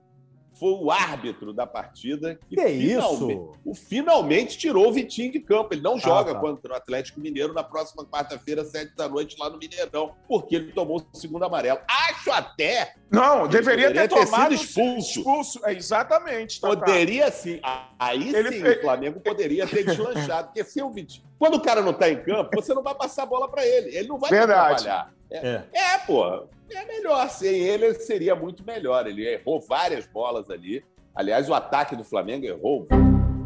foi 0.60 0.74
o 0.74 0.92
árbitro 0.92 1.54
da 1.54 1.66
partida 1.66 2.36
que, 2.50 2.56
Que 2.56 2.68
finalmente, 2.68 3.34
isso? 3.34 3.54
o 3.66 3.74
finalmente 3.74 4.58
tirou 4.58 4.90
o 4.90 4.92
Vitinho 4.94 5.32
de 5.32 5.40
campo. 5.40 5.74
Ele 5.74 5.82
não 5.82 5.98
joga 5.98 6.34
tá. 6.34 6.40
contra 6.40 6.74
o 6.74 6.76
Atlético 6.76 7.20
Mineiro 7.22 7.54
na 7.54 7.64
próxima 7.64 8.06
quarta-feira, 8.06 8.66
sete 8.66 8.96
da 8.96 9.08
noite, 9.08 9.38
lá 9.40 9.50
no 9.50 9.58
Mineirão, 9.58 10.14
porque 10.28 10.56
ele 10.58 10.72
tomou 10.74 10.98
o 11.14 11.18
segundo 11.18 11.44
amarelo. 11.46 11.80
Acho 11.88 12.32
até 12.32 12.94
Não, 13.10 13.48
deveria, 13.48 13.88
poderia 13.88 14.08
ter 14.08 14.16
ter 14.16 14.26
tomado 14.26 14.52
sido 14.58 14.64
expulso. 14.64 15.20
expulso. 15.20 15.60
É, 15.66 15.74
exatamente. 15.74 16.60
Tatá. 16.60 16.76
Poderia 16.76 17.32
sim. 17.32 17.60
Aí 17.98 18.36
Ele- 18.36 18.52
sim 18.52 18.58
ele- 18.58 18.78
o 18.78 18.82
Flamengo 18.82 19.20
poderia 19.22 19.66
ter 19.66 19.86
deslanchado. 19.86 20.48
Porque 20.48 20.64
se 20.64 20.82
o 20.82 20.90
Vitinho. 20.92 21.26
Quando 21.40 21.56
o 21.56 21.62
cara 21.62 21.82
não 21.82 21.94
tá 21.94 22.10
em 22.10 22.22
campo, 22.22 22.50
você 22.54 22.74
não 22.74 22.84
vai 22.84 22.94
passar 22.96 23.24
a 23.24 23.26
bola 23.26 23.48
para 23.50 23.66
ele. 23.66 23.96
Ele 23.96 24.08
não 24.10 24.20
vai 24.20 24.30
Verdade. 24.30 24.74
atrapalhar. 24.90 25.14
É. 25.32 25.64
É, 25.74 25.98
pô. 26.06 26.26
É 26.72 26.86
melhor. 26.86 27.30
Sem 27.30 27.56
ele, 27.56 27.86
ele 27.86 27.94
seria 27.96 28.36
muito 28.36 28.64
melhor. 28.66 29.08
Ele 29.08 29.28
errou 29.28 29.60
várias 29.62 30.06
bolas 30.08 30.50
ali. 30.50 30.84
Aliás, 31.16 31.50
o 31.50 31.54
ataque 31.54 31.96
do 31.96 32.04
Flamengo 32.04 32.46
errou. 32.46 32.88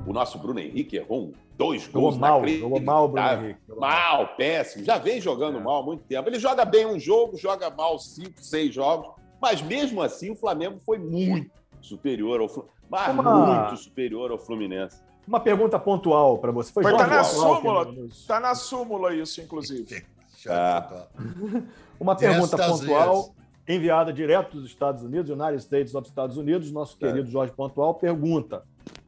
O 0.06 0.12
nosso 0.14 0.38
Bruno 0.38 0.60
Henrique 0.60 0.98
errou 0.98 1.28
um- 1.28 1.34
dois 1.58 1.84
Jogou 1.84 2.02
gols. 2.04 2.18
mal, 2.18 2.46
jogou 2.48 2.82
mal 2.82 3.06
o 3.06 3.08
Bruno. 3.08 3.28
Henrique. 3.46 3.60
Jogou 3.68 3.82
mal. 3.82 4.36
Péssimo. 4.36 4.84
Já 4.84 4.98
vem 4.98 5.22
jogando 5.22 5.58
É. 5.58 5.62
mal 5.62 5.82
há 5.82 5.84
muito 5.86 6.04
tempo. 6.04 6.28
Ele 6.30 6.40
joga 6.40 6.66
bem 6.66 6.86
um 6.86 7.00
jogo, 7.00 7.38
joga 7.38 7.70
mal 7.70 7.98
cinco, 8.00 8.42
seis 8.42 8.74
jogos. 8.74 9.12
Mas 9.42 9.62
mesmo 9.62 10.02
assim, 10.02 10.32
o 10.32 10.36
Flamengo 10.36 10.80
foi 10.86 10.98
muito 10.98 11.50
superior 11.82 12.40
ao 12.42 12.48
Fluminense. 12.50 12.74
Mas 12.90 13.10
Uma- 13.14 13.64
muito 13.66 13.78
superior 13.82 14.32
ao 14.32 14.38
Fluminense. 14.38 15.02
Uma 15.28 15.40
pergunta 15.40 15.80
pontual 15.80 16.38
para 16.38 16.52
você. 16.52 16.72
Foi 16.74 16.84
Mas 16.84 16.98
tá 16.98 17.08
na 17.08 17.24
súmula. 17.24 17.88
Tá 18.28 18.40
na 18.42 18.56
súmula 18.56 19.16
isso, 19.16 19.40
inclusive. 19.42 20.04
Ah. 20.50 21.08
Uma 22.00 22.16
pergunta 22.16 22.58
dos 22.58 22.60
Estados 22.60 22.80
pontual 22.82 23.14
Unidos. 23.16 23.36
enviada 23.68 24.12
direto 24.14 24.58
dos 24.58 24.66
Estados 24.66 25.04
Unidos, 25.04 25.30
United 25.30 25.58
States 25.62 25.96
of 25.96 26.08
Estados 26.08 26.38
Unidos. 26.38 26.72
Nosso 26.72 26.98
É. 27.02 27.08
querido 27.08 27.30
Jorge 27.30 27.54
Pontual 27.54 27.94
pergunta: 27.96 28.64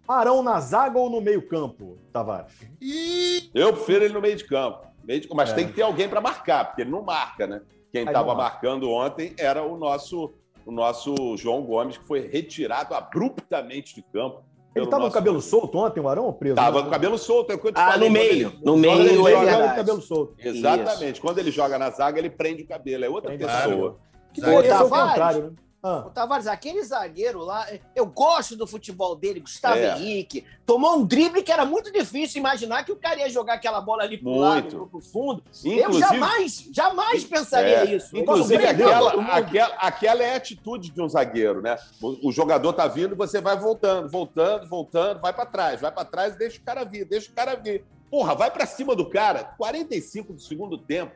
Arão 0.08 0.42
na 0.44 0.60
zaga 0.60 0.98
ou 0.98 1.10
no 1.10 1.20
meio-campo, 1.22 1.98
Tavares? 2.14 2.54
Ih, 2.82 3.50
Eu 3.54 3.74
prefiro 3.74 4.06
ele 4.06 4.14
no 4.14 4.22
meio 4.22 4.36
de 4.36 4.46
campo. 4.46 4.86
Meio 5.04 5.22
de- 5.22 5.30
Mas 5.34 5.50
É. 5.52 5.54
tem 5.54 5.68
que 5.68 5.74
ter 5.74 5.82
alguém 5.82 6.08
para 6.10 6.22
marcar, 6.22 6.66
porque 6.66 6.82
ele 6.82 6.92
não 6.92 7.02
marca, 7.02 7.46
né? 7.48 7.62
Quem 7.92 8.04
estava 8.06 8.34
marcando 8.36 8.90
ontem 8.90 9.34
era 9.38 9.64
o 9.64 9.78
nosso, 9.78 10.34
o 10.66 10.72
nosso 10.72 11.16
João 11.38 11.62
Gomes, 11.64 11.98
que 11.98 12.06
foi 12.06 12.28
retirado 12.28 12.94
abruptamente 12.94 13.96
de 13.96 14.02
campo. 14.02 14.44
Ele 14.76 14.86
estava 14.86 14.90
com 14.90 14.96
o 14.96 15.00
nosso- 15.08 15.14
cabelo 15.14 15.42
solto 15.42 15.78
ontem, 15.78 16.00
o 16.02 16.10
Arão, 16.10 16.26
ou 16.26 16.34
preso? 16.34 16.56
Tava 16.56 16.82
com 16.82 16.88
o 16.90 16.92
cabelo 16.92 17.18
solto. 17.18 17.52
É 17.52 17.56
o 17.56 17.60
que 17.60 17.68
eu 17.68 17.72
te 17.72 17.80
Ah, 17.80 17.92
falei, 17.94 18.10
no 18.10 18.14
meio. 18.14 18.32
ele- 18.32 18.44
No 18.44 18.74
Quando 18.74 18.86
ele 18.86 19.04
meio 19.04 19.10
é 19.10 19.14
joga, 19.16 19.30
ele 19.30 19.46
verdade. 19.46 19.64
com 19.68 19.74
o 19.74 19.76
cabelo 19.78 20.02
solto. 20.02 20.36
Exatamente. 20.38 21.22
Quando 21.22 21.38
ele 21.40 21.52
joga 21.52 21.80
na 21.80 21.90
zaga, 21.92 22.20
ele 22.20 22.30
prende 22.30 22.64
o 22.64 22.68
cabelo. 22.68 23.06
É 23.06 23.10
outra 23.10 23.30
Prende 23.30 23.44
o 23.46 23.48
pessoa. 23.48 23.98
Que 24.34 24.42
Zagueiro. 24.42 24.62
deveria 24.64 24.78
ser 24.78 24.84
o 24.84 24.90
Tavares. 24.90 25.10
contrário, 25.12 25.44
né? 25.44 25.52
Ah. 25.88 26.04
O 26.08 26.10
Tavares, 26.10 26.48
aquele 26.48 26.84
zagueiro 26.84 27.44
lá, 27.46 27.68
eu 27.96 28.08
gosto 28.08 28.56
do 28.56 28.66
futebol 28.66 29.16
dele, 29.16 29.40
Gustavo 29.40 29.78
É. 29.78 29.96
Henrique. 29.96 30.44
Tomou 30.66 30.98
um 30.98 31.06
drible 31.06 31.44
que 31.44 31.52
era 31.52 31.64
muito 31.64 31.92
difícil 31.92 32.40
imaginar 32.40 32.84
que 32.84 32.92
o 32.92 32.96
cara 32.96 33.20
ia 33.20 33.30
jogar 33.30 33.54
aquela 33.54 33.80
bola 33.80 34.02
ali 34.02 34.18
pro 34.18 34.32
Muito. 34.32 34.42
lado, 34.78 34.88
pro 34.88 35.00
fundo. 35.00 35.44
eu 35.64 35.72
Inclusive- 35.74 36.00
jamais, 36.08 36.70
jamais 36.74 37.24
pensaria 37.24 37.82
É, 37.82 37.86
isso. 37.96 38.18
Inclusive, 38.18 38.66
aquela, 38.66 39.12
aquela, 39.38 39.76
aquela 39.76 40.24
é 40.24 40.34
a 40.34 40.38
atitude 40.38 40.90
de 40.90 41.00
um 41.00 41.08
zagueiro, 41.08 41.62
né? 41.62 41.78
O, 42.02 42.30
o 42.30 42.32
jogador 42.32 42.74
tá 42.74 42.88
vindo 42.88 43.14
e 43.14 43.16
você 43.18 43.40
vai 43.40 43.56
voltando, 43.56 44.10
voltando, 44.10 44.68
voltando, 44.68 45.22
vai 45.22 45.34
pra 45.34 45.46
trás, 45.46 45.82
vai 45.82 45.92
pra 45.92 46.04
trás 46.04 46.34
e 46.34 46.40
deixa 46.40 46.60
o 46.60 46.64
cara 46.64 46.84
vir, 46.84 47.06
deixa 47.06 47.30
o 47.32 47.36
cara 47.36 47.54
vir. 47.56 47.86
Porra, 48.10 48.34
vai 48.34 48.50
pra 48.50 48.66
cima 48.66 48.96
do 48.96 49.08
cara, 49.08 49.44
45 49.56 50.34
do 50.34 50.42
segundo 50.42 50.80
tempo. 50.80 51.14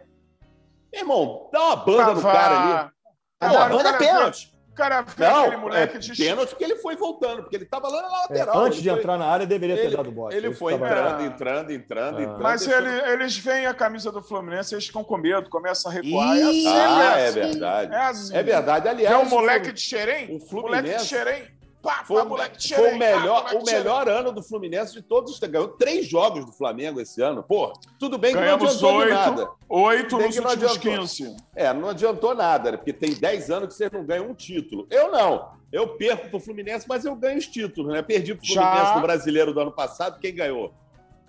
Meu 0.93 1.01
irmão, 1.01 1.49
dá 1.51 1.59
uma 1.59 1.75
banda 1.77 2.13
no 2.13 2.21
cara 2.21 2.59
ali. 2.83 2.91
Agora, 3.41 3.69
banda 3.75 3.89
é 3.89 3.97
pênalti. 3.97 4.58
O 4.79 4.81
cara 4.81 5.01
vê 5.01 5.25
aquele 5.25 5.55
Não, 5.57 5.59
moleque 5.61 5.97
é 5.97 5.99
de 5.99 6.15
pênalti 6.15 6.49
porque 6.51 6.63
ele 6.63 6.75
foi 6.77 6.95
voltando, 6.95 7.41
porque 7.41 7.57
ele 7.57 7.65
tava 7.65 7.89
lá 7.89 8.01
na 8.01 8.07
É, 8.07 8.11
lateral. 8.21 8.59
antes 8.59 8.77
ele 8.77 8.83
de 8.83 8.89
foi- 8.91 8.99
entrar 8.99 9.17
na 9.17 9.25
área, 9.25 9.45
deveria 9.45 9.75
ter 9.75 9.85
ele- 9.87 9.97
dado 9.97 10.09
bote. 10.09 10.35
Ele 10.37 10.53
foi 10.53 10.71
tava- 10.73 10.85
entrando, 10.87 11.25
entrando, 11.25 11.71
entrando, 11.73 12.17
Ah. 12.17 12.21
entrando. 12.21 12.41
Mas 12.41 12.65
ele- 12.65 13.11
eles 13.11 13.37
veem 13.37 13.65
a 13.65 13.73
camisa 13.73 14.09
do 14.09 14.21
Fluminense, 14.23 14.73
eles 14.73 14.87
ficam 14.87 15.03
com 15.03 15.17
medo, 15.17 15.49
começam 15.49 15.91
a 15.91 15.93
recuar. 15.95 16.37
É 16.37 16.39
Ih, 16.39 16.43
assim, 16.43 16.67
Ah, 16.67 17.17
é 17.17 17.21
é 17.23 17.27
assim. 17.27 17.39
verdade. 17.41 17.93
É 17.93 17.99
assim. 17.99 18.37
É 18.37 18.43
verdade. 18.43 18.87
Aliás, 18.87 19.15
É 19.15 19.17
o 19.17 19.21
o 19.27 19.29
moleque 19.29 19.73
de 19.73 19.81
Xerém? 19.81 20.35
o 20.35 20.39
Fluminense- 20.39 20.81
Moleque 20.83 20.97
de 21.01 21.05
Xerém. 21.07 21.43
Pá, 21.81 22.03
Foi, 22.05 22.17
pá, 22.21 22.25
o- 22.25 22.29
moleque 22.29 22.57
de 22.57 22.75
foi 22.75 22.93
o 22.93 22.97
melhor, 22.97 23.43
pá, 23.43 23.49
moleque 23.51 23.55
o 23.55 23.59
de 23.63 23.69
Xerém. 23.69 23.83
melhor 23.83 24.09
ano 24.09 24.31
do 24.33 24.43
Fluminense 24.43 24.93
de 24.93 25.01
todos. 25.01 25.31
os- 25.31 25.39
Ganhou 25.39 25.69
três 25.69 26.05
jogos 26.07 26.45
do 26.45 26.51
Flamengo 26.51 26.99
esse 26.99 27.21
ano. 27.21 27.41
Pô, 27.41 27.71
tudo 27.97 28.17
bem 28.17 28.33
que 28.33 28.39
Ganhamos 28.39 28.81
não 28.81 28.89
adiantou 28.89 29.05
de 29.05 29.13
nada. 29.13 29.41
oito, 29.41 29.57
oito 29.69 30.17
nos 30.17 30.35
que 30.35 30.41
não 30.41 30.49
últimos 30.49 30.71
adiantou. 30.73 30.99
15. 31.01 31.37
É, 31.55 31.73
não 31.73 31.89
adiantou 31.89 32.35
nada, 32.35 32.71
né? 32.71 32.77
porque 32.77 32.91
tem 32.91 33.13
10 33.13 33.49
anos 33.49 33.69
que 33.69 33.73
vocês 33.75 33.91
não 33.91 34.03
ganham 34.05 34.27
um 34.29 34.33
título. 34.33 34.85
Eu 34.89 35.09
não. 35.11 35.57
Eu 35.71 35.87
perco 35.95 36.29
pro 36.29 36.39
Fluminense, 36.39 36.85
mas 36.89 37.05
eu 37.05 37.15
ganho 37.15 37.37
os 37.37 37.47
títulos, 37.47 37.93
né? 37.93 38.01
Perdi 38.01 38.35
pro 38.35 38.45
Já. 38.45 38.61
Fluminense 38.61 38.95
no 38.95 39.01
Brasileiro 39.01 39.53
do 39.53 39.59
ano 39.61 39.71
passado. 39.71 40.19
Quem 40.19 40.35
ganhou? 40.35 40.73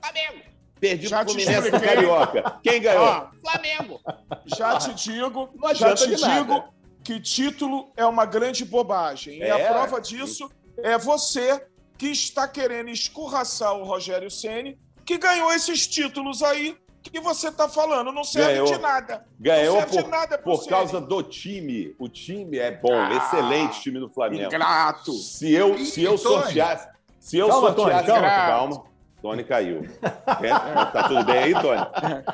Flamengo. 0.03 0.51
Perdi 0.81 1.09
Já 1.09 1.19
pro 1.25 1.35
Fluminense 1.35 1.69
expliquei. 1.69 1.89
Carioca. 1.89 2.59
Quem 2.63 2.81
ganhou? 2.83 3.05
Ó, 3.05 3.27
Flamengo. 3.41 4.01
Já 4.47 4.79
te 4.79 4.95
digo, 4.95 5.51
Não 5.55 5.75
já 5.75 5.95
te 5.95 6.09
de 6.09 6.21
nada. 6.21 6.35
digo 6.43 6.65
que 7.11 7.19
título 7.21 7.91
é 7.97 8.07
uma 8.07 8.25
grande 8.25 8.65
bobagem. 8.65 9.39
E 9.39 9.43
É, 9.43 9.51
a 9.51 9.73
prova 9.73 10.01
disso 10.01 10.49
é 10.79 10.97
você 10.97 11.67
que 11.99 12.07
está 12.07 12.47
querendo 12.47 12.89
escorraçar 12.89 13.75
o 13.77 13.83
Rogério 13.85 14.31
Ceni, 14.31 14.79
que 15.05 15.19
ganhou 15.19 15.53
esses 15.53 15.89
títulos 15.89 16.41
aí 16.41 16.77
que 17.03 17.19
você 17.19 17.49
está 17.49 17.69
falando. 17.69 18.13
Não 18.13 18.23
serve 18.23 18.53
Ganhou. 18.53 18.67
de 18.67 18.79
nada. 18.79 19.25
Ganhou 19.41 19.75
não 19.75 19.81
serve 19.81 19.97
por, 19.97 20.05
de 20.05 20.09
nada 20.11 20.39
por 20.39 20.57
Ceni. 20.59 20.69
causa 20.69 21.01
do 21.01 21.21
time. 21.25 21.97
O 21.99 22.09
time 22.09 22.59
é 22.59 22.71
bom, 22.71 22.95
Ah, 22.95 23.13
excelente 23.17 23.81
time 23.81 23.99
do 23.99 24.09
Flamengo. 24.09 24.45
Ingrato. 24.45 25.13
Se 25.15 25.51
eu, 25.53 25.75
E- 25.75 25.87
se 25.87 26.05
eu 26.05 26.15
e 26.15 26.19
Tony? 26.19 26.43
sorteasse. 26.45 26.89
Se 27.19 27.37
eu 27.39 27.49
Calma, 27.49 27.73
Tony, 27.73 27.93
sorteasse. 27.93 28.07
calma. 28.07 28.29
calma. 28.29 28.85
Tony 29.21 29.45
caiu. 29.45 29.83
É, 30.01 30.49
tá 30.93 31.09
tudo 31.09 31.25
bem 31.25 31.39
aí, 31.39 31.53
Tony? 31.55 31.81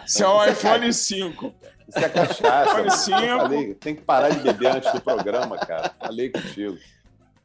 Isso 0.06 0.22
é 0.22 0.28
um 0.28 0.44
iPhone 0.44 0.92
5. 0.92 1.54
Isso 1.88 1.98
é 1.98 2.08
cachaça. 2.08 3.10
Falei, 3.38 3.74
tem 3.74 3.94
que 3.94 4.02
parar 4.02 4.30
de 4.30 4.40
beber 4.40 4.76
antes 4.76 4.92
do 4.92 5.00
programa, 5.00 5.56
cara. 5.58 5.92
Falei 6.00 6.30
contigo. 6.30 6.76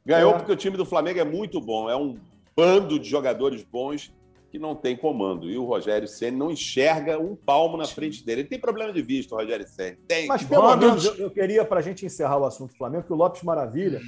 Ganhou 0.06 0.32
É. 0.32 0.38
porque 0.38 0.52
o 0.52 0.56
time 0.56 0.76
do 0.78 0.86
Flamengo 0.86 1.20
é 1.20 1.24
muito 1.24 1.62
bom. 1.62 1.90
É 1.90 1.96
um 1.96 2.18
bando 2.56 3.00
de 3.00 3.08
jogadores 3.10 3.64
bons 3.64 4.12
que 4.50 4.60
não 4.60 4.76
tem 4.76 4.98
comando. 4.98 5.50
E 5.50 5.58
o 5.58 5.64
Rogério 5.66 6.08
Senna 6.08 6.38
não 6.38 6.52
enxerga 6.52 7.18
um 7.20 7.36
palmo 7.36 7.78
na 7.78 7.86
frente 7.86 8.26
dele. 8.26 8.42
Ele 8.42 8.50
tem 8.50 8.60
problema 8.60 8.92
de 8.92 9.02
vista, 9.02 9.34
o 9.34 9.38
Rogério 9.38 9.66
Senna. 9.68 9.98
Tem. 10.08 10.28
Mas 10.28 10.44
pelo 10.44 10.64
Vamos. 10.64 10.86
menos 10.86 11.06
eu, 11.06 11.16
eu 11.16 11.32
queria, 11.32 11.64
para 11.64 11.80
a 11.80 11.84
gente 11.84 12.06
encerrar 12.06 12.38
o 12.38 12.46
assunto 12.46 12.72
do 12.72 12.78
Flamengo, 12.78 13.04
que 13.04 13.14
o 13.14 13.16
Lopes 13.16 13.44
Maravilha 13.44 14.02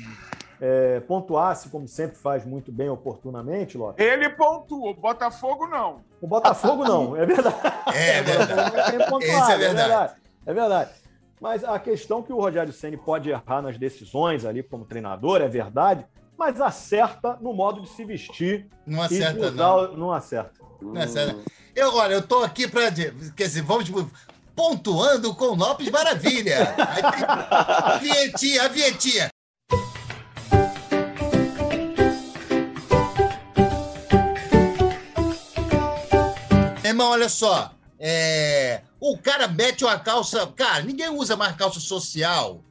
é, 0.60 1.00
pontuasse, 1.02 1.70
como 1.70 1.88
sempre 1.88 2.18
faz 2.18 2.44
muito 2.46 2.72
bem 2.74 2.90
oportunamente, 2.90 3.78
Lopes. 3.78 4.04
Ele 4.06 4.30
pontua, 4.32 4.90
o 4.90 4.94
Botafogo 4.94 5.68
não. 5.68 6.02
O 6.20 6.28
Botafogo 6.28 6.84
não, 6.84 7.16
é 7.16 7.26
verdade. 7.26 7.56
É 7.96 8.22
Botafogo 8.24 8.56
verdade. 8.56 8.76
não 8.76 8.98
tem 9.00 9.10
pontuado, 9.10 9.52
Esse 9.52 9.52
é 9.52 9.58
verdade. 9.58 10.14
É 10.46 10.54
verdade. 10.54 10.92
Mas 11.40 11.64
a 11.64 11.78
questão 11.80 12.22
que 12.24 12.32
o 12.32 12.38
Rogério 12.40 12.72
Ceni 12.72 12.98
pode 12.98 13.30
errar 13.30 13.62
nas 13.62 13.78
decisões 13.78 14.46
ali 14.46 14.64
como 14.64 14.86
treinador, 14.86 15.42
é 15.42 15.48
verdade, 15.48 16.06
mas 16.38 16.62
acerta 16.62 17.38
no 17.42 17.54
modo 17.54 17.82
de 17.82 17.90
se 17.90 18.06
vestir. 18.06 18.68
Não 18.86 19.02
acerta, 19.02 19.52
não. 19.52 19.94
o- 19.94 19.98
não 19.98 20.12
acerta. 20.14 20.52
Não 20.82 21.02
acerta. 21.02 21.38
Eu, 21.76 21.94
olha, 21.96 22.14
eu 22.14 22.22
tô 22.22 22.44
aqui 22.44 22.68
para 22.68 22.92
Quer 22.92 23.44
dizer, 23.46 23.62
vamos 23.64 23.90
pontuando 24.56 25.34
com 25.36 25.56
Lopes 25.56 25.90
Maravilha. 25.90 26.76
A 26.78 27.98
vinhetinha, 27.98 28.64
a 28.64 28.68
vinhetinha. 28.68 29.30
Irmão, 36.84 37.10
olha 37.12 37.30
só. 37.30 37.72
é, 38.00 38.82
O 39.06 39.18
cara 39.18 39.48
mete 39.50 39.84
uma 39.84 40.00
calça. 40.00 40.48
Cara, 40.56 40.82
ninguém 40.82 41.10
usa 41.10 41.36
mais 41.36 41.56
calça 41.58 41.80
social 41.82 42.64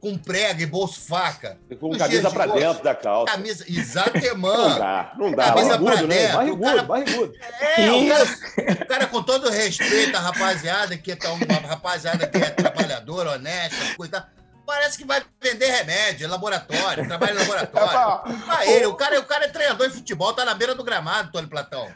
com 0.00 0.16
prega 0.16 0.62
e 0.62 0.66
bolso 0.66 1.00
faca. 1.00 1.58
Com 1.80 1.88
Nos 1.88 1.98
camisa 1.98 2.28
de 2.28 2.34
pra 2.34 2.46
dentro 2.46 2.82
da 2.82 2.94
calça. 2.94 3.32
Camisa. 3.32 3.64
Exato, 3.68 4.12
Não 4.38 4.78
dá, 4.78 5.12
não 5.18 5.32
dá. 5.32 5.44
Camisa 5.52 5.76
Barrigudo, 5.76 5.84
pra 5.84 5.94
Barrigudo, 5.96 6.06
né? 6.06 6.16
dentro, 6.16 6.36
Barrigudo, 6.36 6.62
o 6.62 6.64
cara- 6.64 6.82
barrigudo. 6.82 7.32
É, 7.76 7.90
o 7.92 8.08
cara, 8.08 8.82
o 8.82 8.86
cara, 8.86 9.06
com 9.08 9.22
todo 9.22 9.50
respeito 9.50 10.16
à 10.16 10.20
rapaziada, 10.20 10.96
que 10.96 11.12
é 11.12 11.16
tão- 11.16 11.34
uma 11.34 11.68
rapaziada 11.68 12.26
que 12.26 12.38
é 12.38 12.50
trabalhadora, 12.50 13.32
honesta, 13.32 13.94
coisa. 13.96 14.26
Parece 14.64 14.96
que 14.98 15.04
vai 15.04 15.22
vender 15.42 15.66
remédio, 15.70 16.28
laboratório, 16.28 17.06
trabalha 17.06 17.32
em 17.32 17.38
laboratório. 17.38 18.44
Pra 18.46 18.66
ele, 18.66 18.86
o 18.86 18.94
cara, 18.94 19.20
o 19.20 19.24
cara 19.24 19.44
é 19.44 19.48
treinador 19.48 19.88
de 19.88 19.94
futebol, 19.94 20.32
tá 20.32 20.44
na 20.44 20.54
beira 20.54 20.74
do 20.74 20.82
gramado, 20.82 21.30
Tony 21.30 21.46
Platão. 21.46 21.86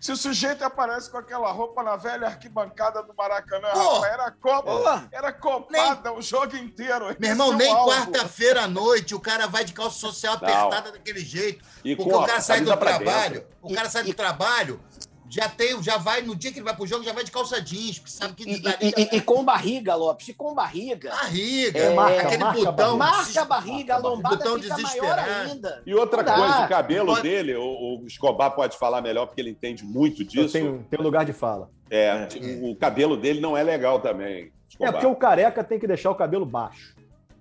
Se 0.00 0.12
o 0.12 0.16
sujeito 0.16 0.62
aparece 0.64 1.10
com 1.10 1.18
aquela 1.18 1.50
roupa 1.50 1.82
na 1.82 1.96
velha 1.96 2.26
arquibancada 2.26 3.02
do 3.02 3.14
Maracanã, 3.14 3.68
Pô. 3.72 3.94
rapaz, 3.94 4.12
era 4.12 4.30
Copa, 4.30 5.08
era 5.12 5.32
copada 5.32 6.12
o 6.12 6.22
jogo 6.22 6.56
inteiro. 6.56 7.16
Meu 7.18 7.30
irmão, 7.30 7.52
é 7.52 7.56
nem 7.56 7.74
quarta-feira 7.74 8.62
à 8.62 8.68
noite 8.68 9.14
o 9.14 9.20
cara 9.20 9.46
vai 9.46 9.64
de 9.64 9.72
calça 9.72 9.98
social 9.98 10.34
apertada 10.34 10.92
daquele 10.92 11.20
jeito. 11.20 11.64
E 11.84 11.96
Porque 11.96 12.10
com 12.10 12.18
o 12.18 12.26
cara 12.26 12.40
sai 12.40 12.60
do 12.60 12.76
trabalho, 12.76 13.40
dentro. 13.40 13.48
o 13.62 13.74
cara 13.74 13.88
sai 13.88 14.02
do 14.04 14.14
trabalho, 14.14 14.80
já 15.28 15.48
tem, 15.48 15.82
já 15.82 15.96
vai, 15.98 16.22
no 16.22 16.34
dia 16.36 16.52
que 16.52 16.58
ele 16.58 16.64
vai 16.64 16.74
pro 16.76 16.86
jogo, 16.86 17.02
já 17.04 17.12
vai 17.12 17.24
de 17.24 17.30
calça 17.30 17.60
jeans, 17.60 17.98
porque 17.98 18.12
sabe 18.12 18.34
que 18.34 18.44
E, 18.44 18.56
e- 18.56 18.94
e- 19.14 19.16
e 19.16 19.20
com 19.20 19.44
barriga, 19.44 19.94
Lopes, 19.94 20.28
e 20.28 20.34
com 20.34 20.54
barriga. 20.54 21.10
barriga, 21.10 21.78
É, 21.78 21.94
marca, 21.94 22.20
aquele 22.22 22.44
marca 22.44 22.60
botão. 22.72 22.96
Marca 22.96 23.42
a 23.42 23.44
barriga, 23.44 23.94
a 23.94 23.98
lombada 23.98 24.36
Botão 24.36 24.62
fica 24.62 24.78
maior 24.78 25.18
ainda. 25.18 25.82
E 25.84 25.94
outra 25.94 26.18
Não 26.18 26.24
dá. 26.24 26.34
coisa, 26.36 26.64
o 26.64 26.68
cabelo 26.68 27.06
Pode- 27.08 27.22
dele, 27.22 27.54
o, 27.56 28.00
o 28.02 28.06
Escobar 28.06 28.50
pode 28.52 28.76
falar 28.78 29.02
melhor, 29.02 29.26
porque 29.26 29.40
ele 29.40 29.50
entende 29.50 29.84
muito 29.84 30.24
disso. 30.24 30.52
tenho, 30.52 30.86
tenho 30.90 31.02
lugar 31.02 31.24
de 31.24 31.32
fala. 31.32 31.70
É, 31.90 32.28
o, 32.62 32.70
o 32.72 32.76
cabelo 32.76 33.16
dele 33.16 33.40
não 33.40 33.56
é 33.56 33.62
legal 33.62 34.00
também. 34.00 34.44
É 34.44 34.50
Escobar. 34.68 34.92
porque 34.92 35.06
o 35.06 35.14
careca 35.16 35.62
tem 35.64 35.78
que 35.78 35.86
deixar 35.86 36.10
o 36.10 36.14
cabelo 36.14 36.46
baixo. 36.46 36.94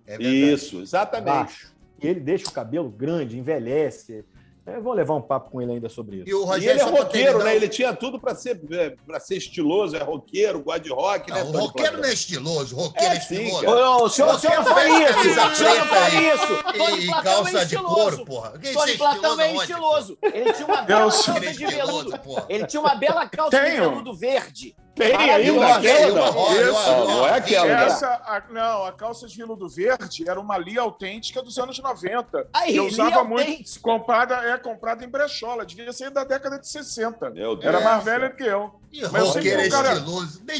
É. 0.08 0.22
Isso, 0.22 0.82
exatamente. 0.82 1.26
Baixo. 1.26 1.74
E 2.02 2.08
ele 2.08 2.20
deixa 2.20 2.48
o 2.50 2.52
cabelo 2.52 2.90
grande, 2.90 3.38
envelhece. 3.40 4.24
Eu 4.68 4.82
vou 4.82 4.94
levar 4.94 5.14
um 5.14 5.22
papo 5.22 5.52
com 5.52 5.62
ele 5.62 5.74
ainda 5.74 5.88
sobre 5.88 6.18
isso. 6.18 6.30
E 6.30 6.34
o 6.34 6.42
E 6.42 6.46
Rogério 6.46 6.72
ele 6.72 6.80
é 6.80 6.84
roqueiro, 6.84 7.12
terminar, 7.28 7.44
né? 7.46 7.56
Ele 7.56 7.70
tinha 7.70 7.94
tudo 7.94 8.20
pra 8.20 8.34
ser, 8.34 8.60
é, 8.72 8.96
pra 9.06 9.20
ser 9.20 9.38
estiloso, 9.38 9.96
é 9.96 10.02
roqueiro, 10.02 10.64
gosta 10.64 10.80
de 10.80 10.90
rock, 10.92 11.32
né? 11.32 11.44
Não, 11.44 11.50
o 11.50 11.52
Tony 11.52 11.66
roqueiro 11.68 11.98
não 12.00 12.06
é 12.06 12.14
estiloso, 12.14 12.76
o 12.76 12.80
roqueiro 12.80 13.14
é, 13.14 13.18
É 13.18 13.20
sim, 13.20 13.44
estiloso. 13.44 13.68
Ô, 13.68 14.06
o 14.06 14.10
senhor, 14.10 14.34
o 14.34 14.40
senhor 14.40 14.56
não 14.56 14.66
fale 14.66 14.90
isso! 15.04 15.20
O 15.20 15.56
senhor 15.56 15.78
não 15.78 15.86
fale 15.86 16.18
isso! 16.34 16.64
Tony 16.78 17.04
E 17.04 17.08
Platão 17.08 17.34
calça 17.34 17.50
é 17.50 17.54
de 17.54 17.58
estiloso. 17.76 17.96
couro, 17.96 18.26
porra. 18.26 18.50
Tony 18.74 18.92
é 18.92 18.98
Platão 18.98 19.40
é 19.40 19.56
estiloso. 19.56 20.18
Ele 20.22 20.54
tinha 20.54 20.68
uma 20.68 20.82
bela 20.82 21.00
calça 21.12 21.40
de 21.40 21.66
veludo. 21.66 22.20
Ele 22.50 22.66
tinha 22.66 22.82
uma 22.82 22.96
bela 22.96 23.30
calça 23.30 23.64
de 23.64 23.72
veludo 23.72 24.14
verde. 24.16 24.76
Tem 24.96 25.08
ainda 25.14 25.28
Maravilhoso. 25.28 25.66
aquela, 25.66 26.32
não? 26.32 27.08
Não, 27.08 27.28
é 27.28 27.34
aquela, 27.34 27.66
né? 27.68 27.86
Essa, 27.86 28.08
a- 28.08 28.44
não, 28.50 28.86
a 28.86 28.94
calça 28.94 29.28
de 29.28 29.36
veludo 29.36 29.68
verde 29.68 30.24
era 30.28 30.40
uma 30.40 30.58
lia 30.58 30.80
autêntica 30.82 31.42
dos 31.44 31.58
anos 31.58 31.78
90. 31.80 32.48
Aí, 32.54 32.78
eu 32.78 32.86
usava 32.88 33.10
lia 33.10 33.24
muito. 33.26 33.42
autêntica. 33.50 33.80
Comprada, 33.82 34.36
é 34.36 34.58
comprada 34.58 35.04
em 35.04 35.10
brechola. 35.10 35.66
Devia 35.66 35.92
ser 35.92 36.12
da 36.12 36.24
década 36.24 36.58
de 36.58 36.68
60. 36.68 37.30
Meu 37.32 37.58
Deus. 37.58 37.66
Era 37.66 37.82
mais 37.84 38.04
velha 38.06 38.30
que 38.30 38.44
eu. 38.44 38.74
E 38.92 39.02
Mas 39.02 39.14
eu 39.14 39.20
é 39.30 39.32
sempre 39.34 39.52
fui 39.52 39.68
um 39.68 39.70
cara- 39.70 39.94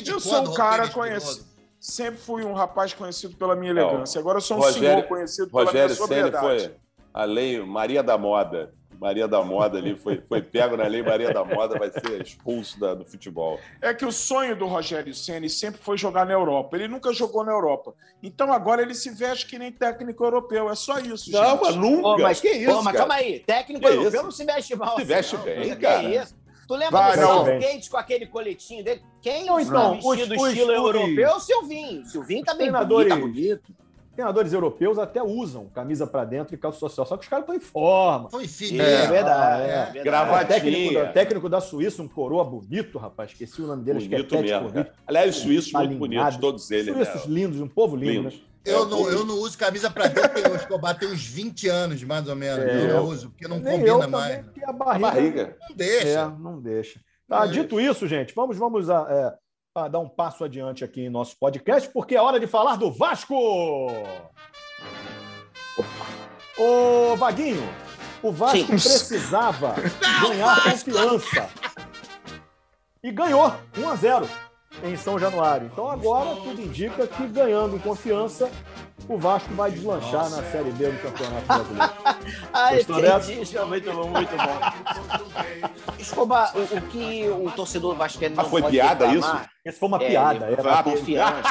eu 0.06 0.20
sou 0.20 0.42
um 0.42 0.54
cara 0.54 0.88
conhecido. 0.90 1.46
Sempre 1.80 2.20
fui 2.20 2.44
um 2.44 2.54
rapaz 2.54 2.94
conhecido 2.94 3.38
pela 3.38 3.56
minha 3.56 3.72
elegância. 3.72 4.20
Agora 4.20 4.38
eu 4.38 4.42
sou 4.42 4.58
um 4.58 4.60
Rogério- 4.60 4.80
senhor 4.90 5.04
conhecido 5.04 5.48
pela 5.50 5.64
Rogério 5.66 5.86
minha 5.88 5.96
sobriedade. 5.98 6.46
foi 6.46 6.76
a 7.14 7.24
lei 7.24 7.64
Maria 7.64 8.04
da 8.04 8.18
Moda. 8.18 8.74
Maria 9.00 9.28
da 9.28 9.44
Moda 9.44 9.78
ali 9.78 9.96
foi, 9.96 10.22
foi 10.28 10.42
pego 10.42 10.76
na 10.78 10.86
lei 10.88 11.02
Maria 11.04 11.34
da 11.34 11.44
Moda, 11.44 11.78
vai 11.78 11.90
ser 11.92 12.22
expulso 12.22 12.80
da- 12.80 12.94
do 12.94 13.06
futebol. 13.06 13.60
É 13.82 13.94
que 13.94 14.06
o 14.06 14.12
sonho 14.12 14.56
do 14.56 14.66
Rogério 14.66 15.14
Ceni 15.14 15.50
sempre 15.50 15.80
foi 15.82 15.98
jogar 15.98 16.26
na 16.26 16.34
Europa. 16.34 16.76
Ele 16.78 16.88
nunca 16.88 17.14
jogou 17.14 17.44
na 17.44 17.52
Europa. 17.52 17.94
Então 18.24 18.52
agora 18.52 18.82
ele 18.82 18.94
se 18.96 19.10
veste 19.12 19.46
que 19.48 19.60
nem 19.60 19.72
técnico 19.72 20.24
europeu. 20.24 20.70
É 20.70 20.76
só 20.76 21.00
isso, 21.00 21.32
Não, 21.32 21.52
gente. 21.52 21.62
mas 21.62 21.76
nunca. 21.76 22.02
Pô, 22.02 22.18
mas, 22.20 22.40
que 22.42 22.50
isso, 22.50 22.72
pô, 22.72 22.76
mas 22.82 22.86
cara? 22.86 22.98
calma 22.98 23.14
aí, 23.16 23.40
técnico 23.40 23.82
Que 23.82 23.88
europeu 23.88 24.12
isso? 24.14 24.24
não 24.24 24.32
se 24.32 24.44
mexe 24.46 24.76
mal. 24.76 24.96
Se 24.96 25.02
assim, 25.02 25.06
veste 25.06 25.36
não. 25.36 25.44
bem, 25.44 25.70
Que 25.70 25.76
cara. 25.78 26.04
isso? 26.24 26.36
Tu 26.68 26.74
lembra 26.74 26.90
Vai, 27.00 27.16
do. 27.18 27.22
Southgate 27.28 27.90
com 27.92 27.98
aquele 27.98 28.26
coletinho 28.26 28.84
dele? 28.84 29.04
Quem 29.22 29.46
Não, 29.46 29.60
então, 29.60 29.92
vestido 30.02 30.36
os- 30.36 30.48
estilo 30.50 30.72
os- 30.72 30.78
europeu 30.78 31.28
é 31.30 31.36
o 31.36 31.40
Silvinho. 31.40 32.02
O 32.02 32.06
Silvinho 32.08 32.44
tá 32.44 32.56
bem 32.56 32.72
bonito, 32.72 33.08
tá 33.10 33.16
bonito. 33.16 33.76
Treinadores 34.16 34.54
europeus 34.54 34.98
até 34.98 35.22
usam 35.22 35.68
camisa 35.70 36.08
pra 36.08 36.26
dentro 36.26 36.56
e 36.56 36.58
calça 36.58 36.80
social, 36.80 37.06
só 37.06 37.16
que 37.18 37.24
os 37.24 37.30
caras 37.30 37.44
estão 37.44 37.56
em 37.56 37.60
forma. 37.60 38.30
Foi 38.30 38.48
filho. 38.48 38.82
É, 38.82 39.08
verdade. 39.08 39.62
é. 39.62 39.66
é 39.66 39.76
verdade. 39.78 40.00
O 40.00 40.04
Gravatinha. 40.04 40.46
técnico, 40.48 40.94
da, 40.94 41.06
técnico 41.12 41.50
da 41.50 41.62
Suíça, 41.62 42.02
um 42.02 42.08
coroa 42.08 42.44
bonito, 42.44 42.98
rapaz. 42.98 43.32
Esqueci 43.32 43.62
o 43.62 43.68
nome 43.68 43.84
dele, 43.84 44.00
acho 44.00 44.10
que 44.10 44.16
é 44.16 44.18
Bonito 44.18 44.36
mesmo. 44.36 44.48
Petkovic. 44.62 44.84
cara. 44.86 44.96
Aliás, 45.06 45.36
os 45.36 45.42
suíços 45.42 45.72
muito 45.74 45.86
Alinhado. 45.86 46.00
bonitos, 46.00 46.38
todos 46.38 46.72
eles. 46.72 46.94
Suíços 46.94 47.26
né? 47.28 47.34
lindos, 47.34 47.60
um 47.60 47.68
povo 47.68 47.96
lindo. 47.96 48.12
Lindos. 48.30 48.34
né? 48.36 48.40
Eu 48.66 48.88
não, 48.88 49.08
eu 49.10 49.24
não 49.26 49.36
uso 49.36 49.56
camisa 49.58 49.92
pra 49.92 50.08
dentro, 50.08 50.52
o 50.52 50.56
Escobar 50.56 50.98
tem 50.98 51.08
uns 51.08 51.24
20 51.24 51.68
anos, 51.68 52.04
mais 52.04 52.28
ou 52.28 52.36
menos. 52.36 52.66
É, 52.66 52.76
eu 52.76 52.80
eu- 52.88 52.94
não 52.96 53.06
uso, 53.06 53.30
porque 53.30 53.48
não 53.48 53.60
Nem 53.60 53.78
combina 53.80 54.06
eu 54.06 54.10
mais. 54.10 54.44
porque 54.44 54.64
a 54.66 54.70
A 54.70 54.74
barriga, 54.74 55.08
barriga. 55.08 55.58
Não 55.70 55.76
deixa. 55.76 56.08
É, 56.08 56.26
não 56.40 56.60
deixa. 56.60 57.00
Tá, 57.28 57.46
Não 57.46 57.52
dito 57.52 57.80
isso, 57.80 58.08
gente, 58.08 58.34
vamos, 58.36 58.58
vamos 58.58 58.90
a, 58.90 59.06
é, 59.10 59.45
a 59.76 59.90
dar 59.90 60.00
um 60.00 60.08
passo 60.08 60.46
adiante 60.46 60.86
aqui 60.86 61.02
em 61.02 61.10
nosso 61.10 61.36
podcast, 61.38 61.90
porque 61.90 62.16
é 62.16 62.22
hora 62.22 62.40
de 62.40 62.48
falar 62.48 62.78
do 62.78 62.90
Vasco! 62.90 63.36
Ô, 66.58 67.16
Vaguinho, 67.18 67.62
o 68.24 68.32
Vasco 68.32 68.58
Sim. 68.58 68.68
precisava 68.68 69.76
ganhar 70.26 70.64
confiança. 70.64 71.50
E 73.04 73.12
ganhou 73.12 73.54
1 73.78 73.90
a 73.90 73.96
0 73.98 74.30
em 74.82 74.96
São 74.96 75.20
Januário. 75.20 75.70
Então 75.72 75.92
agora 75.92 76.38
tudo 76.38 76.62
indica 76.62 77.06
que 77.06 77.28
ganhando 77.28 77.78
confiança, 77.84 78.50
o 79.08 79.18
Vasco 79.18 79.54
vai 79.54 79.72
deslanchar 79.72 80.30
na 80.30 80.42
Série 80.44 80.72
B 80.72 80.90
do 80.90 81.02
Campeonato 81.02 81.46
Brasileiro. 81.46 81.94
Ah, 82.54 82.74
Gostou 82.74 83.00
entendi. 83.00 83.42
Isso 83.42 83.58
é 83.58 83.66
muito 83.66 83.92
bom, 83.92 84.08
muito 84.08 84.32
bom. 84.38 85.96
Escobar, 86.00 86.52
o, 86.58 86.62
o 86.78 86.82
que 86.90 87.30
o 87.30 87.52
torcedor 87.52 87.96
vascaíno 87.96 88.36
Ah, 88.40 88.44
não 88.44 88.50
foi 88.50 88.62
pode 88.62 88.72
piada 88.76 89.06
reclamar 89.08 89.50
Essa 89.64 89.78
foi 89.80 89.88
uma 89.88 90.02
é, 90.04 90.08
piada. 90.08 90.46
ele 90.46 90.54
Era 90.60 90.80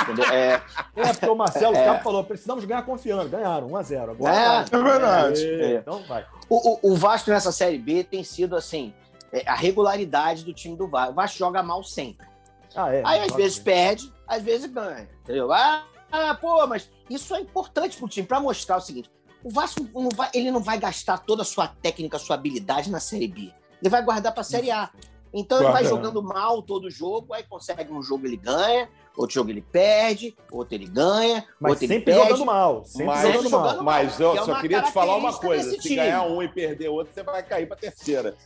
entendeu? 0.02 0.24
É, 0.32 0.62
É, 0.96 1.12
porque 1.12 1.28
o 1.28 1.34
Marcelo 1.36 1.76
É. 1.76 1.84
Cabo 1.84 2.02
falou: 2.02 2.24
precisamos 2.24 2.64
ganhar 2.64 2.82
confiança. 2.82 3.28
Ganharam, 3.28 3.68
1x0. 3.68 4.10
Agora 4.10 4.34
É, 4.34 4.64
é 4.76 4.82
verdade. 4.82 5.46
É, 5.46 5.74
Então 5.76 6.02
vai. 6.08 6.26
O, 6.48 6.88
o- 6.88 6.92
o 6.92 6.96
Vasco 6.96 7.30
nessa 7.30 7.52
Série 7.52 7.78
B 7.78 8.02
tem 8.04 8.24
sido 8.24 8.56
assim, 8.56 8.92
é, 9.32 9.48
a 9.48 9.54
regularidade 9.54 10.44
do 10.44 10.52
time 10.52 10.76
do 10.76 10.88
Vasco. 10.88 11.12
O 11.12 11.14
Vasco 11.14 11.38
joga 11.38 11.62
mal 11.62 11.82
sempre. 11.84 12.26
Ah, 12.74 12.92
é. 12.92 13.02
Aí 13.04 13.20
às 13.20 13.34
vezes 13.34 13.58
bem. 13.58 13.74
perde, 13.74 14.12
às 14.26 14.42
vezes 14.42 14.66
ganha. 14.72 15.08
Entendeu? 15.22 15.52
Ah, 15.52 15.84
ah, 16.14 16.34
pô, 16.34 16.66
mas 16.66 16.90
isso 17.10 17.34
é 17.34 17.40
importante 17.40 17.96
pro 17.96 18.08
time, 18.08 18.26
pra 18.26 18.40
mostrar 18.40 18.76
o 18.76 18.80
seguinte: 18.80 19.10
o 19.42 19.50
Vasco 19.50 19.86
não 19.94 20.08
vai, 20.14 20.28
ele 20.34 20.50
não 20.50 20.60
vai 20.60 20.78
gastar 20.78 21.18
toda 21.18 21.42
a 21.42 21.44
sua 21.44 21.66
técnica, 21.68 22.16
a 22.16 22.20
sua 22.20 22.34
habilidade 22.36 22.90
na 22.90 23.00
Série 23.00 23.28
B. 23.28 23.52
Ele 23.82 23.90
vai 23.90 24.02
guardar 24.02 24.32
pra 24.32 24.42
Série 24.42 24.70
A. 24.70 24.90
Então 25.36 25.58
ele 25.58 25.64
vai 25.72 25.82
Guarda. 25.82 25.88
jogando 25.88 26.22
mal 26.22 26.62
todo 26.62 26.88
jogo, 26.88 27.34
aí 27.34 27.42
consegue 27.42 27.92
um 27.92 28.00
jogo 28.00 28.24
ele 28.24 28.36
ganha, 28.36 28.88
outro 29.16 29.34
jogo 29.34 29.50
ele 29.50 29.60
perde, 29.62 30.32
outro 30.52 30.76
ele 30.76 30.86
ganha, 30.86 31.44
Mas 31.60 31.70
outro 31.72 31.84
ele 31.86 31.94
sempre 31.94 32.12
perde. 32.14 32.28
jogando 32.28 32.46
mal. 32.46 32.84
Sempre 32.84 33.06
Mas, 33.06 33.20
jogando 33.22 33.50
mal. 33.50 33.60
jogando 33.64 33.76
mal. 33.76 33.84
mas 33.84 34.20
eu 34.20 34.30
que 34.32 34.38
é 34.38 34.42
só 34.44 34.52
uma 34.52 34.60
queria 34.60 34.82
te 34.82 34.92
falar 34.92 35.16
uma 35.16 35.32
coisa: 35.32 35.70
se 35.72 35.78
time. 35.80 35.96
ganhar 35.96 36.22
um 36.22 36.40
e 36.40 36.46
perder 36.48 36.88
outro, 36.88 37.12
você 37.12 37.22
vai 37.24 37.42
cair 37.42 37.66
pra 37.66 37.76
terceira. 37.76 38.36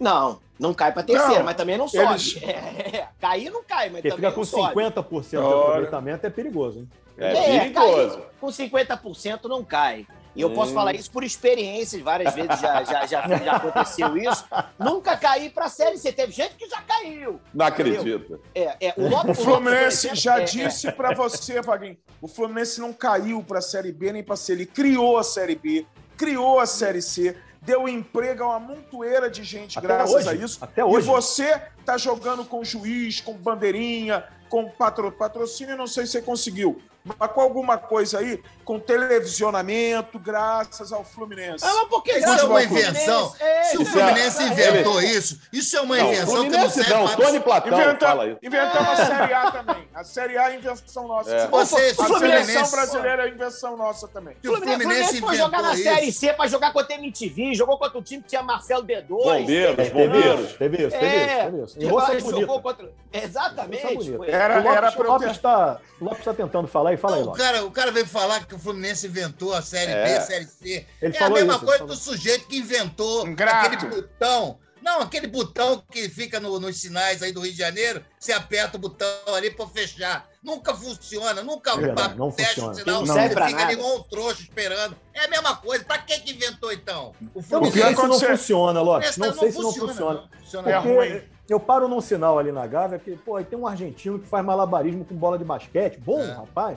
Não, 0.00 0.40
não 0.58 0.72
cai 0.72 0.90
pra 0.92 1.02
terceira, 1.02 1.38
Não, 1.40 1.44
mas 1.44 1.54
também 1.56 1.76
não 1.76 1.86
sobe. 1.86 2.12
eles- 2.12 2.36
É, 2.42 3.08
cair 3.20 3.50
não 3.50 3.62
cai, 3.62 3.90
mas 3.90 4.00
Porque 4.02 4.08
também 4.08 4.16
fica 4.16 4.32
com 4.32 4.40
não 4.40 4.46
sobe. 4.46 4.74
50% 4.74 5.28
de 5.30 5.36
aproveitamento 5.36 6.26
é 6.26 6.30
perigoso, 6.30 6.78
hein? 6.80 6.88
É, 7.18 7.56
É, 7.56 7.60
perigoso. 7.60 8.22
Com 8.40 8.48
50% 8.48 9.44
não 9.44 9.64
cai. 9.64 10.06
E 10.34 10.40
eu 10.40 10.50
posso 10.54 10.70
Hum. 10.70 10.74
falar 10.74 10.94
isso 10.94 11.10
por 11.10 11.22
experiências, 11.22 12.00
várias 12.00 12.34
vezes 12.34 12.58
já, 12.58 12.82
já, 12.84 13.04
já, 13.06 13.28
já 13.28 13.52
aconteceu 13.52 14.16
isso. 14.16 14.46
Nunca 14.78 15.14
caí 15.14 15.50
pra 15.50 15.68
Série 15.68 15.98
C. 15.98 16.10
Teve 16.10 16.32
gente 16.32 16.54
que 16.54 16.66
já 16.70 16.80
caiu. 16.80 17.38
Não 17.52 17.66
acredito. 17.66 18.40
É, 18.54 18.88
é, 18.88 18.94
o, 18.96 19.02
O 19.02 19.08
Lopes, 19.10 19.38
Fluminense 19.42 20.08
por 20.08 20.14
exemplo, 20.14 20.16
já 20.16 20.40
é- 20.40 20.44
disse 20.44 20.90
pra 20.92 21.12
você, 21.14 21.60
Vaguinho, 21.60 21.98
o 22.20 22.26
Fluminense 22.26 22.80
não 22.80 22.94
caiu 22.94 23.42
pra 23.44 23.60
Série 23.60 23.92
B 23.92 24.10
nem 24.10 24.22
pra 24.24 24.34
C. 24.34 24.52
Ele 24.52 24.64
criou 24.64 25.18
a 25.18 25.22
Série 25.22 25.54
B, 25.54 25.86
criou 26.16 26.58
a 26.58 26.64
Série 26.64 27.02
C, 27.02 27.36
deu 27.60 27.86
emprego 27.86 28.42
a 28.44 28.56
uma 28.56 28.58
montoeira 28.60 29.28
de 29.28 29.44
gente 29.44 29.78
Até 29.78 29.86
graças 29.86 30.14
hoje, 30.14 30.28
a 30.30 30.34
isso. 30.34 30.58
até 30.64 30.82
hoje. 30.82 31.06
E 31.06 31.10
você 31.10 31.60
tá 31.84 31.98
jogando 31.98 32.42
com 32.46 32.64
juiz, 32.64 33.20
com 33.20 33.34
bandeirinha, 33.34 34.24
com 34.48 34.66
patro... 34.70 35.12
patrocínio, 35.12 35.76
não 35.76 35.86
sei 35.86 36.06
se 36.06 36.12
você 36.12 36.22
conseguiu. 36.22 36.80
Mas 37.04 37.30
com 37.32 37.40
alguma 37.40 37.76
coisa 37.78 38.18
aí, 38.20 38.40
com 38.64 38.78
televisionamento, 38.78 40.18
graças 40.18 40.92
ao 40.92 41.02
Fluminense. 41.02 41.64
Ah, 41.64 41.72
mas 41.74 41.88
por 41.88 42.02
que 42.02 42.12
Isso 42.12 42.26
é 42.26 42.30
uma 42.30 42.38
Fluminense? 42.60 42.88
invenção. 42.90 43.34
É, 43.40 43.64
Se 43.64 43.78
o 43.78 43.82
isso 43.82 43.90
é- 43.98 44.02
Fluminense 44.04 44.42
é- 44.42 44.46
inventou 44.46 45.00
isso, 45.02 45.40
isso 45.52 45.76
é 45.76 45.80
uma 45.80 45.96
Não, 45.96 46.04
invenção 46.06 46.26
que 46.26 46.32
não 46.32 46.42
Fluminense 46.44 46.74
serve 46.74 46.94
não, 46.94 47.08
Tony 47.16 47.40
Platão 47.40 47.80
Inventa- 47.80 48.06
fala 48.06 48.26
isso. 48.28 48.38
Inventamos 48.42 48.88
a 49.00 49.06
Série 49.06 49.32
A 49.34 49.50
também. 49.50 49.88
A 49.94 50.04
Série 50.04 50.38
A 50.38 50.52
é 50.52 50.56
invenção 50.56 51.08
nossa. 51.08 51.34
É. 51.34 51.46
Você, 51.48 51.74
a 51.74 51.76
o 51.76 51.76
seleção 51.76 52.06
Fluminense, 52.06 52.70
brasileira 52.70 53.26
é 53.26 53.28
invenção 53.30 53.76
nossa 53.76 54.06
também. 54.08 54.36
se 54.40 54.48
o 54.48 54.52
Fluminense, 54.52 54.82
Fluminense 54.82 55.20
foi 55.20 55.36
jogar 55.36 55.62
na 55.62 55.72
inventou 55.72 55.92
Série 55.94 56.06
isso, 56.06 56.20
C 56.20 56.32
pra 56.32 56.46
jogar 56.46 56.72
contra 56.72 56.94
a 56.94 56.98
MTV, 56.98 57.54
jogou 57.54 57.78
contra 57.78 57.98
o 57.98 58.02
time 58.02 58.22
que 58.22 58.28
tinha 58.28 58.42
Marcelo 58.42 58.84
D2. 58.84 59.08
Bombeiros, 59.08 59.76
Teve 59.76 59.90
bombeiros. 59.90 60.40
isso, 60.50 60.58
teve 60.58 60.76
isso, 60.86 60.90
teve 60.90 61.06
É, 61.06 61.24
isso, 61.26 61.44
teve 61.44 61.64
isso. 61.64 61.82
Errou 61.82 62.40
Jogou- 62.40 62.62
contra. 62.62 62.92
Exatamente. 63.12 63.98
Isso 63.98 64.24
é. 64.24 64.30
Era, 64.30 64.54
O 64.54 64.62
Lopes, 64.62 64.76
era 64.76 64.92
pra 64.92 65.00
o 65.02 65.04
eu 65.06 65.10
Lopes 65.12 65.26
ter... 65.28 65.32
está 65.34 65.80
tá 66.24 66.34
tentando 66.34 66.68
falar 66.68 66.91
aí, 66.92 66.98
fala 66.98 67.16
aí, 67.16 67.22
o, 67.22 67.32
cara, 67.32 67.64
o 67.64 67.70
cara 67.70 67.90
veio 67.90 68.06
falar 68.06 68.46
que 68.46 68.54
o 68.54 68.58
Fluminense 68.58 69.06
inventou 69.06 69.52
a 69.54 69.62
Série 69.62 69.92
É. 69.92 70.04
B, 70.04 70.14
a 70.14 70.20
Série 70.20 70.46
C. 70.46 70.86
Ele 71.00 71.16
é 71.16 71.22
a 71.22 71.30
mesma 71.30 71.54
isso, 71.54 71.64
coisa 71.64 71.78
falou. 71.80 71.94
do 71.94 72.00
sujeito 72.00 72.46
que 72.46 72.56
inventou 72.58 73.26
Ingrato. 73.26 73.74
aquele 73.74 73.90
botão. 73.94 74.58
Não, 74.82 75.00
aquele 75.00 75.26
botão 75.28 75.82
que 75.90 76.08
fica 76.08 76.40
no- 76.40 76.58
nos 76.58 76.80
sinais 76.80 77.22
aí 77.22 77.30
do 77.32 77.40
Rio 77.40 77.52
de 77.52 77.58
Janeiro, 77.58 78.04
você 78.18 78.32
aperta 78.32 78.76
o 78.76 78.80
botão 78.80 79.06
ali 79.34 79.50
pra 79.50 79.66
fechar. 79.66 80.28
Nunca 80.42 80.74
funciona, 80.74 81.42
nunca 81.42 81.70
É 81.70 81.76
verdade, 81.76 82.18
não 82.18 82.32
fecha 82.32 82.48
funciona. 82.48 82.72
o 82.72 82.74
sinal, 82.74 83.06
Não 83.06 83.14
você 83.14 83.28
fica 83.28 83.40
nada. 83.50 83.62
ali 83.62 83.72
igual 83.74 83.96
um 83.98 84.02
trouxa 84.02 84.42
esperando. 84.42 84.96
É 85.14 85.24
a 85.24 85.28
mesma 85.28 85.56
coisa. 85.56 85.84
Pra 85.84 85.98
que 85.98 86.18
que 86.18 86.32
inventou 86.32 86.72
então? 86.72 87.12
O 87.20 87.24
Eu 87.24 87.30
não 87.36 87.42
Fluminense 87.42 87.78
sei 87.80 87.94
se 87.96 88.06
não 88.08 88.20
funciona, 88.20 88.82
Lopes. 88.82 89.08
Essa 89.10 89.20
Não 89.26 89.34
sei 89.34 89.52
se 89.52 89.58
não 89.60 89.72
funciona. 89.72 90.20
não 90.32 90.38
funciona. 90.40 90.70
É 90.70 90.74
Porque 90.80 90.88
ruim. 90.88 91.22
eu 91.48 91.60
paro 91.60 91.86
num 91.86 92.00
sinal 92.00 92.38
ali 92.40 92.50
na 92.50 92.66
Gávea 92.66 92.98
que, 92.98 93.16
pô, 93.16 93.36
aí 93.36 93.44
tem 93.44 93.56
um 93.56 93.66
argentino 93.68 94.18
que 94.18 94.26
faz 94.26 94.44
malabarismo 94.44 95.04
com 95.04 95.14
bola 95.14 95.38
de 95.38 95.44
basquete. 95.44 95.98
Bom, 96.00 96.20
É. 96.20 96.32
rapaz. 96.32 96.76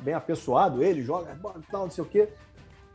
Bem 0.00 0.12
apessoado, 0.14 0.82
ele 0.82 1.02
joga 1.02 1.32
bola 1.34 1.54
e 1.66 1.70
tal, 1.70 1.84
não 1.84 1.90
sei 1.90 2.04
o 2.04 2.06
quê. 2.06 2.28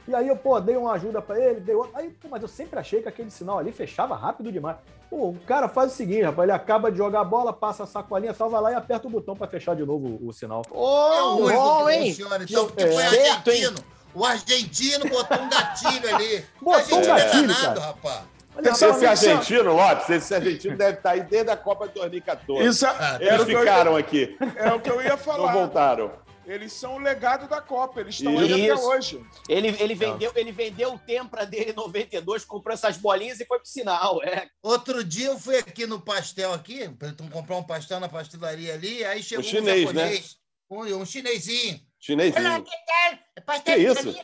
E 0.08 0.16
aí 0.16 0.28
eu, 0.28 0.38
pô, 0.38 0.60
dei 0.62 0.78
uma 0.78 0.94
ajuda 0.94 1.22
pra 1.22 1.38
ele, 1.40 1.60
dei 1.60 1.76
outra. 1.76 2.00
Aí, 2.00 2.10
pô, 2.10 2.30
mas 2.30 2.42
eu 2.42 2.48
sempre 2.48 2.80
achei 2.80 3.02
que 3.02 3.10
aquele 3.10 3.30
sinal 3.30 3.60
ali 3.60 3.72
fechava 3.74 4.16
rápido 4.16 4.52
demais. 4.52 4.78
Pô, 5.10 5.30
o 5.30 5.38
cara 5.46 5.68
faz 5.68 5.92
o 5.92 5.96
seguinte, 5.96 6.22
rapaz, 6.24 6.44
ele 6.48 6.52
acaba 6.56 6.90
de 6.92 6.98
jogar 6.98 7.22
a 7.22 7.24
bola, 7.26 7.52
passa 7.52 7.84
a 7.84 7.88
sacolinha 7.88 8.32
e 8.32 8.34
tal, 8.36 8.50
vai 8.50 8.62
lá 8.62 8.72
e 8.72 8.76
aperta 8.76 9.08
o 9.08 9.10
botão 9.10 9.36
pra 9.36 9.48
fechar 9.48 9.76
de 9.76 9.86
novo 9.86 10.18
o, 10.22 10.30
o 10.30 10.34
sinal. 10.34 10.62
É 10.70 10.74
o 10.74 10.78
Ô, 10.80 11.36
único 11.46 11.60
bom, 11.62 11.86
que 11.86 11.92
hein? 11.92 12.10
funciona. 12.14 12.44
Então, 12.44 12.66
porque 12.68 12.84
É. 12.84 12.92
foi 12.92 13.04
Certo, 13.04 13.48
hein? 13.52 13.66
argentino. 13.66 13.78
O 14.14 14.26
argentino 14.26 15.10
botou 15.10 15.38
um 15.38 15.50
gatilho 15.50 16.16
ali. 16.16 16.46
Botou 16.62 16.98
um 16.98 17.02
é 17.02 17.06
gatilho, 17.06 17.48
danado, 17.48 17.80
cara. 17.80 17.80
rapaz. 17.92 18.22
Olha, 18.56 18.70
Esse 18.72 18.86
rapaz, 18.88 19.04
argentino, 19.28 19.74
Lopes, 19.76 20.10
esse 20.10 20.34
argentino 20.34 20.76
deve 20.78 20.98
estar 20.98 21.12
aí 21.12 21.22
desde 21.22 21.52
a 21.52 21.58
Copa 21.58 21.88
de 21.88 21.94
2014. 21.94 22.66
Isso 22.68 22.86
era 22.88 23.18
Eles 23.24 23.40
eu 23.42 23.46
ficaram 23.60 23.96
aqui, 23.96 24.36
é 24.56 24.74
o 24.74 24.80
que 24.80 24.90
eu 24.90 25.00
ia 25.02 25.10
não 25.10 25.18
falar. 25.18 25.52
voltaram. 25.54 26.12
Eles 26.48 26.72
são 26.72 26.96
o 26.96 26.98
legado 26.98 27.46
da 27.50 27.60
Copa. 27.62 28.00
Eles 28.00 28.16
estão 28.16 28.40
aí 28.40 28.72
até 28.72 28.82
hoje. 28.82 29.22
Ele, 29.50 29.68
ele, 29.80 29.94
vendeu, 29.94 30.32
ele 30.34 30.54
vendeu 30.54 30.94
o 30.94 31.00
Tempra 31.00 31.46
dele 31.46 31.72
em 31.72 31.76
92, 31.76 32.46
comprou 32.46 32.74
essas 32.74 32.96
bolinhas 32.96 33.42
e 33.42 33.46
foi 33.46 33.60
pro 33.60 33.68
sinal. 33.68 34.24
É. 34.24 34.48
Outro 34.64 35.04
dia 35.04 35.28
eu 35.28 35.38
fui 35.38 35.58
aqui 35.58 35.86
no 35.86 36.00
pastel 36.00 36.54
aqui, 36.54 36.88
para 36.90 37.12
comprar 37.30 37.58
um 37.58 37.64
pastel 37.64 38.00
na 38.00 38.08
pastelaria 38.08 38.74
ali, 38.74 39.04
aí 39.04 39.22
chegou 39.22 39.44
Um 39.44 39.48
chinês, 39.48 39.84
um 39.84 39.88
japonês, 39.94 40.38
um, 40.70 40.80
um 41.02 41.06
chinesinho. 41.06 41.74
Olha, 41.74 41.82
Chinesinho. 42.00 42.64
que 42.64 42.72
tal? 42.86 43.20
É 43.36 43.42
pastel 43.42 43.76
Que 43.76 43.82
isso? 43.82 44.16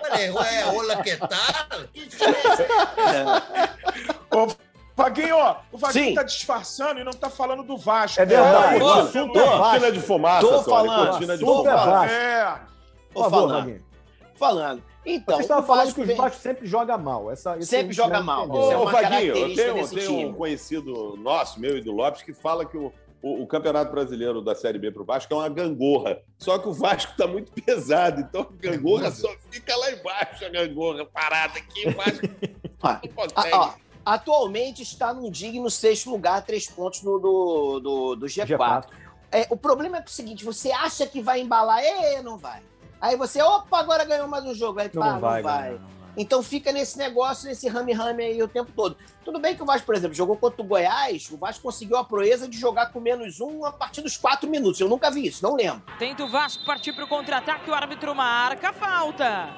Falei, 0.00 0.30
ué, 0.30 0.66
olá, 0.66 1.02
que 1.02 1.16
tal? 1.16 1.88
Que 1.92 2.08
chinês 2.08 2.60
é? 2.60 2.66
Vaguinho, 4.96 5.36
ó, 5.36 5.56
o 5.70 5.76
Vaguinho 5.76 6.06
Sim. 6.06 6.14
tá 6.14 6.22
disfarçando 6.22 6.98
e 6.98 7.04
não 7.04 7.12
tá 7.12 7.28
falando 7.28 7.62
do 7.62 7.76
Vasco. 7.76 8.18
É 8.18 8.24
verdade. 8.24 8.80
É, 8.80 8.82
o 8.82 8.88
assunto 8.88 9.38
é 9.38 9.42
tô. 9.42 9.48
Cortina 9.50 9.58
Vasco. 9.58 9.92
de 9.92 10.00
fumaça, 10.00 10.46
Tô 10.48 10.62
falando, 10.62 11.08
cortina 11.10 11.36
de 11.36 11.44
é 11.44 11.46
fumaça. 11.46 11.84
Vasco. 11.90 12.14
é. 12.14 12.60
Favor, 13.12 13.30
falando. 13.30 13.58
Vaguinho. 13.60 13.84
Falando. 14.36 14.82
Então, 15.04 15.36
Você 15.36 15.42
estava 15.42 15.60
o 15.60 15.66
falando 15.66 15.84
Vasco 15.84 16.02
que 16.04 16.12
o 16.12 16.16
Vasco 16.16 16.40
sempre 16.40 16.66
joga 16.66 16.96
mal. 16.98 17.30
Essa, 17.30 17.60
Sempre 17.60 17.92
joga 17.92 18.20
mal. 18.22 18.44
é 18.72 18.76
Ô, 18.76 18.82
uma 18.82 18.90
Vaguinho, 18.90 19.36
eu 19.36 19.54
tenho, 19.54 19.88
tenho 19.88 20.28
um 20.28 20.32
conhecido 20.32 21.14
nosso, 21.18 21.60
meu 21.60 21.76
e 21.76 21.82
do 21.82 21.92
Lopes, 21.92 22.22
que 22.22 22.32
fala 22.32 22.64
que 22.64 22.76
o, 22.76 22.90
o, 23.22 23.42
o 23.42 23.46
Campeonato 23.46 23.92
Brasileiro 23.92 24.40
da 24.40 24.54
Série 24.54 24.78
B 24.78 24.90
para 24.90 25.02
o 25.02 25.04
Vasco 25.04 25.32
é 25.32 25.36
uma 25.36 25.48
gangorra. 25.48 26.18
Só 26.38 26.58
que 26.58 26.68
o 26.68 26.72
Vasco 26.72 27.12
está 27.12 27.26
muito 27.26 27.52
pesado, 27.52 28.20
então 28.22 28.40
a 28.42 28.46
gangorra 28.58 29.10
só 29.10 29.28
fica 29.50 29.76
lá 29.76 29.92
embaixo, 29.92 30.44
a 30.44 30.48
gangorra 30.48 31.04
parada 31.04 31.58
aqui 31.58 31.86
embaixo. 31.88 32.20
Ah, 32.82 33.00
Não 33.52 33.62
ah. 33.62 33.74
Atualmente 34.06 34.82
está 34.82 35.12
num 35.12 35.28
digno 35.28 35.68
sexto 35.68 36.08
lugar, 36.08 36.44
três 36.44 36.68
pontos 36.68 37.02
no, 37.02 37.18
do, 37.18 37.80
do, 37.80 38.14
do 38.14 38.26
G4. 38.26 38.46
G4. 38.46 38.84
É, 39.32 39.48
o 39.50 39.56
problema 39.56 39.98
é 39.98 40.00
o 40.00 40.08
seguinte: 40.08 40.44
você 40.44 40.70
acha 40.70 41.04
que 41.06 41.20
vai 41.20 41.40
embalar, 41.40 41.82
e 41.82 42.22
não 42.22 42.38
vai. 42.38 42.62
Aí 43.00 43.16
você, 43.16 43.42
opa, 43.42 43.80
agora 43.80 44.04
ganhou 44.04 44.28
mais 44.28 44.44
um 44.44 44.54
jogo. 44.54 44.78
Aí 44.78 44.90
Não, 44.94 45.02
pá, 45.02 45.12
não 45.12 45.20
vai, 45.20 45.42
não 45.42 45.50
vai. 45.50 45.58
galera, 45.58 45.78
não 45.80 45.88
vai. 45.88 45.96
Então 46.18 46.42
fica 46.42 46.72
nesse 46.72 46.96
negócio, 46.96 47.46
nesse 47.46 47.68
rame-rame 47.68 48.24
aí 48.24 48.42
o 48.42 48.48
tempo 48.48 48.72
todo. 48.74 48.96
Tudo 49.22 49.38
bem 49.38 49.54
que 49.54 49.62
o 49.62 49.66
Vasco, 49.66 49.84
por 49.84 49.94
exemplo, 49.94 50.16
jogou 50.16 50.34
contra 50.36 50.62
o 50.62 50.64
Goiás, 50.64 51.28
o 51.30 51.36
Vasco 51.36 51.62
conseguiu 51.62 51.98
a 51.98 52.04
proeza 52.04 52.48
de 52.48 52.58
jogar 52.58 52.86
com 52.86 53.00
menos 53.00 53.38
um 53.38 53.66
a 53.66 53.72
partir 53.72 54.00
dos 54.00 54.16
quatro 54.16 54.48
minutos. 54.48 54.80
Eu 54.80 54.88
nunca 54.88 55.10
vi 55.10 55.26
isso, 55.26 55.42
não 55.42 55.54
lembro. 55.54 55.82
Tenta 55.98 56.24
o 56.24 56.28
Vasco 56.28 56.64
partir 56.64 56.94
para 56.94 57.04
o 57.04 57.08
contra-ataque, 57.08 57.68
o 57.68 57.74
árbitro 57.74 58.14
marca 58.14 58.70
a 58.70 58.72
falta. 58.72 59.50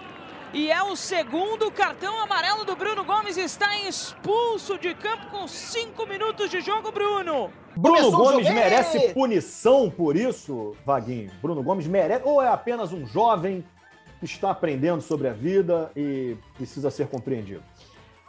E 0.52 0.70
é 0.70 0.82
o 0.82 0.96
segundo 0.96 1.70
cartão 1.70 2.18
amarelo 2.20 2.64
do 2.64 2.74
Bruno 2.74 3.04
Gomes, 3.04 3.36
está 3.36 3.76
expulso 3.80 4.78
de 4.78 4.94
campo 4.94 5.26
com 5.30 5.46
cinco 5.46 6.06
minutos 6.06 6.50
de 6.50 6.60
jogo, 6.60 6.90
Bruno. 6.90 7.52
Bruno 7.76 8.10
Começou 8.10 8.32
Gomes 8.32 8.48
merece 8.50 9.10
punição 9.12 9.90
por 9.90 10.16
isso, 10.16 10.74
Vaguinho? 10.86 11.30
Bruno 11.42 11.62
Gomes 11.62 11.86
merece 11.86 12.22
ou 12.24 12.42
é 12.42 12.48
apenas 12.48 12.92
um 12.92 13.06
jovem 13.06 13.62
que 14.18 14.24
está 14.24 14.50
aprendendo 14.50 15.00
sobre 15.02 15.28
a 15.28 15.32
vida 15.32 15.92
e 15.94 16.36
precisa 16.56 16.90
ser 16.90 17.08
compreendido? 17.08 17.62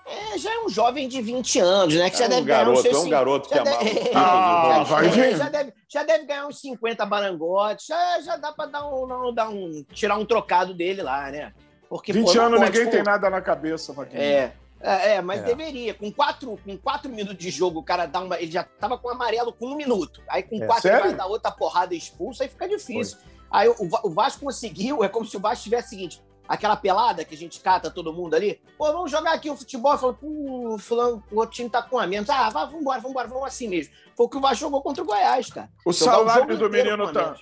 É, 0.05 0.37
já 0.37 0.53
é 0.53 0.59
um 0.59 0.69
jovem 0.69 1.07
de 1.07 1.21
20 1.21 1.59
anos, 1.59 1.95
né? 1.95 2.09
Que 2.09 2.17
já 2.17 2.25
É 2.25 2.27
um 2.27 2.31
deve 2.31 2.41
ganhar 2.45 2.61
uns 2.63 2.65
garoto, 2.67 2.81
seus 2.81 2.95
é 2.95 2.99
um 2.99 3.09
garoto 3.09 3.49
que 3.49 3.55
já 3.55 3.61
amava 3.61 3.83
deve- 3.83 3.99
o 3.99 4.11
Ah, 4.17 4.73
já- 4.75 4.83
vai 4.83 5.05
é, 5.05 5.09
ver. 5.09 5.37
já 5.37 5.49
deve, 5.49 5.73
já 5.87 6.03
deve 6.03 6.25
ganhar 6.25 6.47
uns 6.47 6.59
50 6.59 7.05
barangotes, 7.05 7.85
já, 7.87 8.19
já 8.21 8.35
dá 8.37 8.51
pra 8.51 8.65
dar 8.65 8.87
um, 8.87 9.07
não, 9.07 9.33
dar 9.33 9.49
um, 9.49 9.83
tirar 9.93 10.17
um 10.17 10.25
trocado 10.25 10.73
dele 10.73 11.01
lá, 11.01 11.31
né? 11.31 11.53
Porque, 11.89 12.13
20 12.13 12.25
pô, 12.33 12.39
anos, 12.41 12.59
pode, 12.59 12.71
ninguém 12.71 12.85
pô, 12.85 12.91
tem 12.91 13.03
nada 13.03 13.29
na 13.29 13.41
cabeça, 13.41 13.91
Vaguinho. 13.93 14.21
É, 14.21 14.53
é, 14.79 15.15
é, 15.15 15.21
mas 15.21 15.39
É. 15.41 15.43
deveria. 15.43 15.93
Com 15.93 16.11
quatro, 16.11 16.57
com 16.63 16.77
quatro 16.77 17.09
minutos 17.09 17.37
de 17.37 17.49
jogo, 17.49 17.79
o 17.79 17.83
cara 17.83 18.05
dá 18.05 18.19
uma. 18.19 18.39
Ele 18.39 18.51
já 18.51 18.63
tava 18.63 18.97
com 18.97 19.09
amarelo 19.09 19.51
com 19.51 19.65
um 19.67 19.75
minuto. 19.75 20.21
Aí 20.29 20.43
com 20.43 20.61
É, 20.61 20.65
quatro 20.67 20.83
sério? 20.83 20.99
ele 20.99 21.07
vai 21.09 21.15
dar 21.17 21.25
outra 21.25 21.51
porrada 21.51 21.95
expulso, 21.95 22.43
aí 22.43 22.49
fica 22.49 22.67
difícil. 22.69 23.17
Aí 23.51 23.67
o, 23.67 23.75
o 24.03 24.09
Vasco 24.11 24.45
conseguiu, 24.45 25.03
é 25.03 25.09
como 25.09 25.25
se 25.25 25.35
o 25.35 25.39
Vasco 25.39 25.63
tivesse 25.63 25.87
o 25.87 25.89
seguinte: 25.89 26.21
aquela 26.47 26.75
pelada 26.75 27.25
que 27.25 27.33
a 27.33 27.37
gente 27.37 27.59
cata 27.59 27.89
todo 27.89 28.13
mundo 28.13 28.35
ali. 28.35 28.61
Pô, 28.77 28.85
vamos 28.93 29.09
jogar 29.09 29.33
aqui 29.33 29.49
o 29.49 29.57
futebol. 29.57 29.97
Fala, 29.97 30.13
pô, 30.13 30.77
fulano, 30.79 31.23
o 31.31 31.37
outro 31.39 31.55
time 31.55 31.69
tá 31.69 31.81
com 31.81 31.97
a 31.97 32.05
menos. 32.05 32.29
Ah, 32.29 32.49
vai, 32.51 32.67
vambora, 32.67 33.01
vambora, 33.01 33.27
vamos 33.27 33.45
assim 33.45 33.67
mesmo. 33.67 33.91
Foi 34.15 34.27
o 34.27 34.29
que 34.29 34.37
o 34.37 34.41
Vasco 34.41 34.57
jogou 34.57 34.81
contra 34.83 35.03
o 35.03 35.05
Goiás, 35.07 35.49
cara. 35.49 35.69
O 35.83 35.91
Jogar 35.91 36.11
o 36.11 36.15
salário 36.19 36.41
jogo 36.53 36.57
do 36.57 36.69
menino 36.69 37.11
tá. 37.11 37.35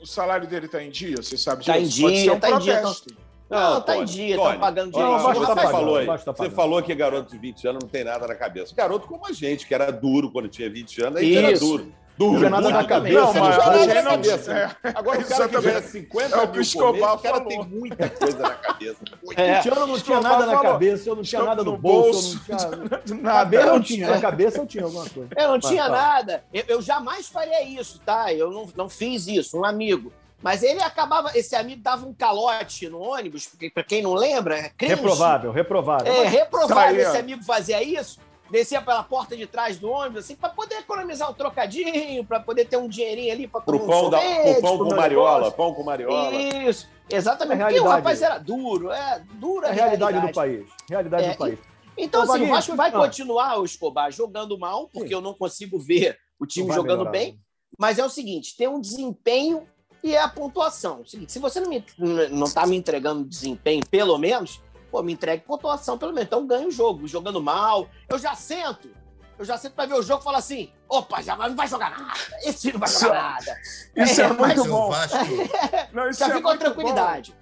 O 0.00 0.06
salário 0.06 0.46
dele 0.46 0.68
tá 0.68 0.82
em 0.82 0.90
dia, 0.90 1.16
você 1.16 1.38
sabe 1.38 1.64
Tá 1.64 1.78
em 1.78 1.84
disso? 1.84 2.02
Pode 2.02 2.14
dia, 2.14 2.24
ser 2.24 2.30
um 2.32 2.38
tá 2.40 2.50
em 2.50 2.58
dia, 2.58 2.80
protesto. 2.80 3.16
Não, 3.50 3.80
tá 3.80 3.94
em 3.94 3.98
Tony, 4.00 4.10
dia, 4.10 4.36
Tony, 4.36 4.46
estão 4.48 4.60
pagando 4.60 4.92
direito. 4.92 5.10
Não, 5.10 5.18
o 5.18 5.22
Vasco 5.22 5.40
você 5.40 5.46
tá 5.46 5.54
pagando, 5.54 5.72
falou, 5.72 6.18
tá 6.18 6.32
você 6.32 6.50
falou 6.50 6.82
que 6.82 6.94
garoto 6.94 7.30
de 7.30 7.38
20 7.38 7.68
anos 7.68 7.82
não 7.82 7.88
tem 7.88 8.04
nada 8.04 8.26
na 8.26 8.34
cabeça. 8.34 8.74
Garoto 8.74 9.06
como 9.06 9.26
a 9.26 9.32
gente, 9.32 9.66
que 9.66 9.74
era 9.74 9.90
duro 9.90 10.30
quando 10.30 10.48
tinha 10.48 10.70
20 10.70 11.02
anos, 11.04 11.20
aí 11.20 11.36
era 11.36 11.58
duro. 11.58 11.92
Não 12.16 12.28
Duro, 12.28 12.38
tinha 12.38 12.50
nada 12.50 12.62
muito 12.62 12.76
na 12.76 12.84
cabeça, 12.84 13.20
Não, 13.20 13.34
mas 13.34 13.56
Não 13.56 13.66
nada 13.66 13.94
na 13.94 14.02
cabeça. 14.02 14.52
É, 14.52 14.88
Agora 14.94 15.18
o 15.18 15.24
cara 15.24 15.48
que 15.48 15.56
exatamente. 15.56 15.56
tiver 15.62 15.82
50 15.82 16.24
É 16.24 16.38
o 16.38 16.92
o 16.94 17.18
cara 17.18 17.18
falou. 17.18 17.48
tem 17.48 17.64
muita 17.64 18.08
coisa 18.08 18.38
na 18.38 18.50
cabeça. 18.50 18.96
É. 19.36 19.56
20 19.56 19.68
anos 19.68 19.80
eu 19.80 19.86
não 19.88 19.98
tinha 19.98 20.20
nada 20.20 20.46
na 20.46 20.60
cabeça, 20.60 21.08
eu 21.08 21.16
não 21.16 21.22
tinha 21.24 21.42
nada 21.42 21.64
no 21.64 21.76
bolso, 21.76 22.40
eu 22.48 23.16
não. 23.16 23.22
Cabeça 23.34 23.66
eu 23.66 23.80
tinha, 23.82 24.10
na 24.10 24.20
cabeça 24.20 24.58
eu 24.58 24.66
tinha 24.66 24.84
alguma 24.84 25.08
coisa. 25.08 25.28
Eu 25.36 25.48
não 25.48 25.58
tinha 25.58 25.88
nada. 25.88 26.44
Eu, 26.52 26.64
eu 26.68 26.82
jamais 26.82 27.28
faria 27.28 27.64
isso, 27.64 28.00
tá? 28.06 28.32
Eu 28.32 28.50
não, 28.52 28.68
não 28.76 28.88
fiz 28.88 29.26
isso, 29.26 29.58
um 29.58 29.64
amigo. 29.64 30.12
Mas 30.44 30.62
ele 30.62 30.82
acabava, 30.82 31.30
esse 31.34 31.56
amigo 31.56 31.80
dava 31.80 32.06
um 32.06 32.12
calote 32.12 32.86
no 32.86 33.00
ônibus, 33.00 33.46
porque 33.46 33.70
pra 33.70 33.82
quem 33.82 34.02
não 34.02 34.12
lembra, 34.12 34.58
é 34.58 34.68
cringe. 34.68 34.94
Reprovável, 34.94 35.50
reprovável. 35.50 36.12
É, 36.12 36.24
Mas- 36.24 36.32
reprovável 36.32 37.00
esse 37.00 37.16
amigo 37.16 37.42
fazia 37.42 37.82
isso, 37.82 38.20
descia 38.50 38.82
pela 38.82 39.02
porta 39.02 39.34
de 39.34 39.46
trás 39.46 39.78
do 39.78 39.88
ônibus, 39.88 40.18
assim, 40.26 40.36
pra 40.36 40.50
poder 40.50 40.80
economizar 40.80 41.30
um 41.30 41.32
trocadinho, 41.32 42.22
pra 42.26 42.40
poder 42.40 42.66
ter 42.66 42.76
um 42.76 42.86
dinheirinho 42.86 43.32
ali 43.32 43.48
pra 43.48 43.62
Pro 43.62 43.78
comer 43.80 43.94
um 43.94 44.00
pão, 44.00 44.10
da, 44.10 44.20
sorvete, 44.20 44.52
pro 44.52 44.60
pão 44.60 44.78
com 44.86 44.94
mariola, 44.94 45.50
pão 45.50 45.72
com 45.74 45.82
mariola. 45.82 46.32
Isso, 46.34 46.90
exatamente. 47.08 47.62
É 47.62 47.64
Porque 47.64 47.80
o 47.80 47.88
rapaz 47.88 48.20
era 48.20 48.36
duro, 48.36 48.92
é 48.92 49.22
dura 49.36 49.68
É 49.68 49.70
a 49.70 49.72
realidade 49.72 50.20
do 50.20 50.30
país. 50.30 50.66
Realidade 50.90 51.24
É, 51.24 51.30
do 51.32 51.38
país. 51.38 51.58
Então, 51.96 52.20
Ô, 52.20 52.30
assim, 52.30 52.44
o 52.44 52.48
Vasco 52.48 52.76
vai 52.76 52.90
ah. 52.90 52.92
continuar, 52.92 53.58
o 53.60 53.64
Escobar, 53.64 54.12
jogando 54.12 54.58
mal, 54.58 54.90
porque 54.92 55.08
Sim. 55.08 55.14
eu 55.14 55.20
não 55.22 55.32
consigo 55.32 55.78
ver 55.78 56.18
o 56.38 56.44
time 56.44 56.68
Não 56.68 56.74
jogando 56.74 56.98
melhorar, 56.98 57.10
bem. 57.12 57.32
né? 57.32 57.38
Mas 57.78 57.98
é 57.98 58.04
o 58.04 58.10
seguinte: 58.10 58.54
tem 58.58 58.68
um 58.68 58.78
desempenho 58.78 59.66
e 60.04 60.14
é 60.14 60.20
a 60.20 60.28
pontuação. 60.28 61.00
O 61.00 61.06
seguinte, 61.06 61.32
se 61.32 61.38
você 61.38 61.58
não, 61.60 61.70
me, 61.70 61.82
não 62.30 62.46
tá 62.46 62.66
me 62.66 62.76
entregando 62.76 63.24
desempenho, 63.24 63.82
pelo 63.86 64.18
menos, 64.18 64.60
pô, 64.90 65.02
me 65.02 65.14
entregue 65.14 65.44
pontuação, 65.46 65.96
pelo 65.96 66.12
menos. 66.12 66.26
Então 66.26 66.46
ganha 66.46 66.68
o 66.68 66.70
jogo. 66.70 67.08
Jogando 67.08 67.42
mal, 67.42 67.88
eu 68.06 68.18
já 68.18 68.34
sento. 68.34 68.90
Eu 69.38 69.46
já 69.46 69.56
sento 69.56 69.72
pra 69.72 69.86
ver 69.86 69.94
o 69.94 70.02
jogo 70.02 70.20
e 70.20 70.24
falo 70.24 70.36
assim: 70.36 70.70
opa, 70.86 71.22
já 71.22 71.34
não 71.34 71.56
vai 71.56 71.66
jogar 71.66 71.98
nada. 71.98 72.12
Esse 72.44 72.70
não 72.70 72.78
vai 72.78 72.88
jogar 72.90 73.32
nada. 73.32 73.58
Isso 73.96 74.20
é, 74.20 74.24
É, 74.24 74.32
muito 74.34 74.64
bom. 74.66 74.92
Não, 75.92 76.10
isso 76.10 76.20
Já 76.20 76.26
é 76.26 76.36
fica 76.36 76.42
com 76.42 76.58
tranquilidade. 76.58 77.34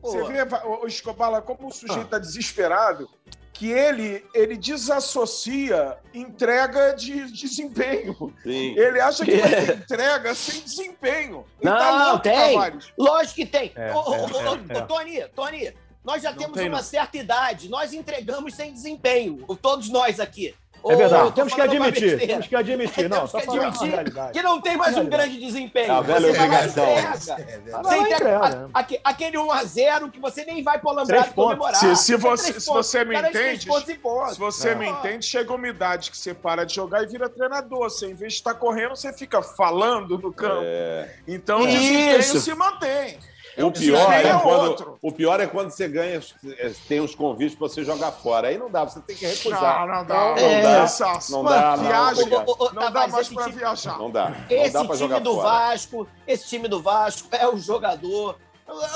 Você 0.00 0.22
vê, 0.24 0.42
o 0.66 0.86
Escobar, 0.86 1.42
como 1.42 1.66
o 1.66 1.72
sujeito 1.72 2.00
Ah. 2.00 2.04
está 2.04 2.18
desesperado, 2.18 3.10
que 3.54 3.70
ele, 3.70 4.26
ele 4.34 4.56
desassocia 4.56 5.96
entrega 6.12 6.92
de 6.92 7.30
desempenho. 7.30 8.34
Sim. 8.42 8.76
Ele 8.76 9.00
acha 9.00 9.24
que 9.24 9.36
vai 9.36 9.48
ter 9.64 9.76
entrega 9.76 10.34
sem 10.34 10.60
desempenho. 10.60 11.46
Ele 11.60 11.70
Não, 11.70 11.78
tá 11.78 12.04
louco, 12.06 12.22
tem. 12.24 12.54
Tavares. 12.54 12.92
Lógico 12.98 13.34
que 13.36 13.46
tem. 13.46 13.72
É, 13.76 13.94
Ô, 13.94 14.10
ô, 14.10 14.14
é, 14.14 14.18
é, 14.18 14.22
é. 14.22 14.82
ô, 14.82 14.86
Tony, 14.86 15.28
Tony, 15.28 15.72
nós 16.04 16.20
já 16.22 16.32
Não 16.32 16.38
temos 16.38 16.54
tem, 16.54 16.68
uma 16.68 16.78
não. 16.78 16.84
certa 16.84 17.16
idade. 17.16 17.68
Nós 17.68 17.92
entregamos 17.92 18.54
sem 18.54 18.72
desempenho. 18.72 19.38
Todos 19.62 19.88
nós 19.88 20.18
aqui. 20.18 20.52
É 20.92 20.96
verdade, 20.96 21.32
temos 21.32 21.54
que 21.54 21.60
admitir. 21.60 21.92
besteira. 22.10 22.26
Temos 22.26 22.46
que 22.46 22.56
admitir. 22.56 23.08
Não, 23.08 23.16
Temos 23.26 23.30
só 23.30 23.40
que 23.40 23.48
admitir. 23.48 24.32
Que 24.32 24.42
não 24.42 24.60
tem 24.60 24.76
mais 24.76 24.96
um 24.98 25.06
grande 25.06 25.38
desempenho. 25.40 25.86
É 25.86 25.90
a 25.90 26.00
velha 26.00 26.20
Você 26.32 26.38
vai 26.38 26.48
lá 26.48 26.56
obrigação. 26.58 26.84
É 28.94 29.00
aquele 29.04 29.38
1x0 29.38 30.10
que 30.10 30.20
você 30.20 30.44
nem 30.44 30.62
vai 30.62 30.78
pro 30.78 30.90
Três 30.94 31.08
Alambrado 31.08 31.34
pontos. 31.34 31.44
comemorar. 31.58 31.74
Se- 31.80 31.96
se 31.96 32.14
É 32.14 32.16
você- 32.16 32.48
três 32.50 32.64
se 32.64 32.70
você 32.70 33.04
me 33.04 33.16
é 33.16 33.18
entende. 33.20 33.60
Se 33.62 34.38
você 34.38 34.68
É. 34.70 34.74
me 34.74 34.88
entende, 34.88 35.24
chega 35.26 35.52
uma 35.54 35.68
idade 35.68 36.10
que 36.10 36.16
você 36.18 36.34
para 36.34 36.64
de 36.64 36.74
jogar 36.74 37.02
e 37.02 37.06
vira 37.06 37.28
treinador. 37.28 37.84
Você, 37.90 38.06
em 38.06 38.14
vez 38.14 38.34
de 38.34 38.38
estar 38.40 38.54
correndo, 38.54 38.94
você 38.96 39.12
fica 39.12 39.42
falando 39.42 40.18
no 40.18 40.32
campo. 40.32 40.62
É. 40.64 41.08
Então 41.26 41.60
o 41.62 41.68
Isso. 41.68 41.78
desempenho 41.78 42.40
se 42.40 42.54
mantém. 42.54 43.18
O 43.56 43.70
pior, 43.70 44.12
é 44.12 44.22
é 44.28 44.38
quando, 44.40 44.98
o 45.00 45.12
pior 45.12 45.40
é 45.40 45.46
quando 45.46 45.70
você 45.70 45.86
ganha, 45.86 46.20
é, 46.58 46.72
tem 46.88 47.00
uns 47.00 47.14
convites 47.14 47.54
pra 47.56 47.68
você 47.68 47.84
jogar 47.84 48.10
fora. 48.10 48.48
Aí 48.48 48.58
não 48.58 48.68
dá, 48.70 48.84
você 48.84 49.00
tem 49.00 49.14
que 49.16 49.24
recusar. 49.26 49.86
Não, 49.86 49.94
não 49.96 50.04
dá. 50.06 50.14
Não, 50.14 50.30
Não, 50.34 50.38
É. 50.38 50.62
dá. 50.62 51.18
Não 51.30 51.42
Mano, 51.42 51.56
dá, 51.60 51.76
não, 51.76 51.84
viagem, 51.84 52.26
não, 52.30 52.44
Ô, 52.44 52.50
ô, 52.50 52.54
ô, 52.58 52.64
não 52.66 52.74
dá 52.74 52.80
Tavares, 52.90 53.12
mais 53.14 53.28
time- 53.28 53.52
viajar. 53.52 53.98
Não 53.98 54.10
dá. 54.10 54.30
Não 54.30 54.36
Esse 54.50 54.72
dá 54.72 54.80
pra 54.84 54.88
time 54.96 54.98
jogar 54.98 55.18
do 55.20 55.34
fora. 55.34 55.48
Vasco, 55.48 56.08
esse 56.26 56.48
time 56.48 56.66
do 56.68 56.82
Vasco 56.82 57.28
é 57.32 57.46
o 57.48 57.56
jogador. 57.56 58.38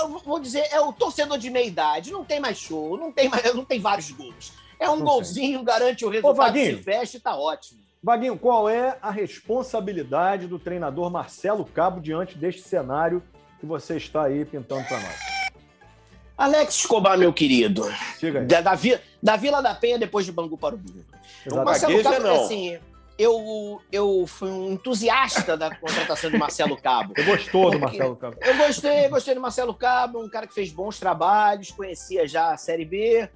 Eu, 0.01 0.19
vou 0.25 0.41
dizer, 0.41 0.67
é 0.73 0.81
o 0.81 0.93
torcedor 0.93 1.39
de 1.39 1.51
meia 1.51 1.67
idade. 1.67 2.11
Não 2.11 2.25
tem 2.25 2.41
mais 2.41 2.59
show, 2.59 2.97
não 2.97 3.13
tem, 3.13 3.29
mais, 3.29 3.55
não 3.55 3.65
tem 3.65 3.79
vários 3.79 4.11
gols. 4.11 4.53
É 4.81 4.89
um 4.91 4.97
Não 4.97 5.05
golzinho, 5.05 5.63
garante 5.63 6.05
o 6.05 6.09
resultado, 6.09 6.37
Vaguinho. 6.37 6.79
se 6.79 6.83
fecha 6.83 7.17
e 7.17 7.21
tá 7.21 7.37
ótimo. 7.37 7.79
Vaguinho, 8.03 8.39
qual 8.39 8.69
é 8.69 8.97
a 9.03 9.11
responsabilidade 9.11 10.47
do 10.47 10.59
treinador 10.59 11.11
Marcelo 11.11 11.65
Cabo 11.65 12.01
diante 12.01 12.37
deste 12.39 12.63
cenário 12.63 13.23
que 13.59 13.67
você 13.67 13.97
está 13.97 14.25
aí 14.25 14.45
pintando 14.45 14.85
para 14.85 15.01
nós? 15.01 15.39
Alex 16.37 16.77
Escobar, 16.77 17.19
meu 17.19 17.33
querido. 17.33 17.83
Diga 18.21 18.41
aí. 18.41 18.47
Da, 18.47 18.61
da, 18.61 18.79
da 19.23 19.37
Vila 19.37 19.61
da 19.61 19.75
Penha 19.75 19.99
depois 19.99 20.25
de 20.25 20.31
Bangu 20.31 20.57
para 20.57 20.77
o 20.77 20.79
Rio. 20.79 21.05
Marcelo 21.65 22.03
Cabo, 22.03 22.21
não. 22.21 22.45
assim, 22.45 22.79
eu, 23.19 23.83
eu 23.91 24.25
fui 24.29 24.49
um 24.49 24.73
entusiasta 24.73 25.57
da 25.57 25.75
contratação 25.75 26.31
de 26.31 26.39
Marcelo 26.39 26.77
Cabo. 26.81 27.13
Você 27.17 27.25
gostou 27.25 27.71
do 27.73 27.81
Marcelo 27.81 28.15
Cabo? 28.15 28.37
Eu 28.41 28.57
gostei, 28.57 29.09
gostei 29.09 29.35
do 29.35 29.41
Marcelo 29.41 29.75
Cabo, 29.75 30.23
um 30.23 30.29
cara 30.29 30.47
que 30.47 30.55
fez 30.55 30.71
bons 30.71 31.01
trabalhos, 31.01 31.73
conhecia 31.73 32.29
já 32.29 32.53
a 32.53 32.57
Série 32.57 32.85
B. 32.85 33.29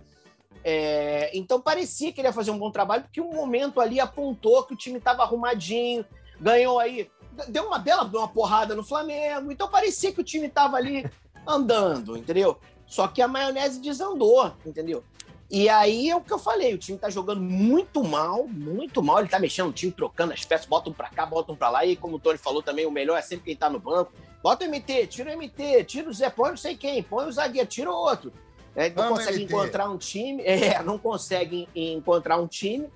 É, 0.64 1.30
então 1.34 1.60
parecia 1.60 2.12
que 2.12 2.20
ele 2.20 2.28
ia 2.28 2.32
fazer 2.32 2.52
um 2.52 2.58
bom 2.58 2.70
trabalho, 2.70 3.02
porque 3.02 3.20
um 3.20 3.34
momento 3.34 3.80
ali 3.80 3.98
apontou 3.98 4.62
que 4.62 4.74
o 4.74 4.76
time 4.76 4.98
estava 4.98 5.24
arrumadinho, 5.24 6.04
ganhou 6.40 6.78
aí, 6.78 7.10
deu 7.48 7.66
uma 7.66 7.78
bela 7.78 8.04
uma 8.04 8.28
porrada 8.28 8.74
no 8.74 8.84
Flamengo, 8.84 9.50
então 9.50 9.68
parecia 9.68 10.12
que 10.12 10.20
o 10.20 10.24
time 10.24 10.46
estava 10.46 10.76
ali 10.76 11.10
andando, 11.46 12.16
entendeu? 12.16 12.58
Só 12.86 13.08
que 13.08 13.22
a 13.22 13.28
maionese 13.28 13.80
desandou, 13.80 14.52
entendeu? 14.66 15.02
E 15.50 15.68
aí 15.68 16.08
é 16.08 16.16
o 16.16 16.20
que 16.22 16.32
eu 16.32 16.38
falei, 16.38 16.72
o 16.72 16.78
time 16.78 16.96
tá 16.96 17.10
jogando 17.10 17.42
muito 17.42 18.02
mal, 18.02 18.46
muito 18.48 19.02
mal, 19.02 19.18
ele 19.18 19.28
tá 19.28 19.38
mexendo 19.38 19.68
o 19.68 19.72
time, 19.72 19.92
trocando 19.92 20.32
as 20.32 20.44
peças, 20.44 20.66
botam 20.66 20.94
pra 20.94 21.10
cá, 21.10 21.26
botam 21.26 21.54
pra 21.54 21.68
lá, 21.68 21.84
e 21.84 21.94
como 21.94 22.16
o 22.16 22.18
Tony 22.18 22.38
falou 22.38 22.62
também, 22.62 22.86
o 22.86 22.90
melhor 22.90 23.18
é 23.18 23.22
sempre 23.22 23.44
quem 23.44 23.56
tá 23.56 23.68
no 23.68 23.78
banco. 23.78 24.12
Bota 24.42 24.64
o 24.64 24.68
MT, 24.68 25.08
tira 25.08 25.30
o 25.30 25.36
MT, 25.36 25.84
tira 25.84 26.08
o 26.08 26.12
Zé, 26.12 26.30
põe 26.30 26.50
não 26.50 26.56
sei 26.56 26.74
quem, 26.74 27.02
põe 27.02 27.26
o 27.26 27.32
zagueiro, 27.32 27.68
tira 27.68 27.90
o 27.90 27.94
outro. 27.94 28.32
É, 28.74 28.88
não 28.88 29.04
Vamos, 29.04 29.18
consegue 29.18 29.40
MT. 29.40 29.52
encontrar 29.52 29.90
um 29.90 29.98
time, 29.98 30.42
é, 30.42 30.80
não 30.84 30.98
consegue 30.98 31.68
encontrar 31.74 32.38
um 32.38 32.46
time, 32.46 32.88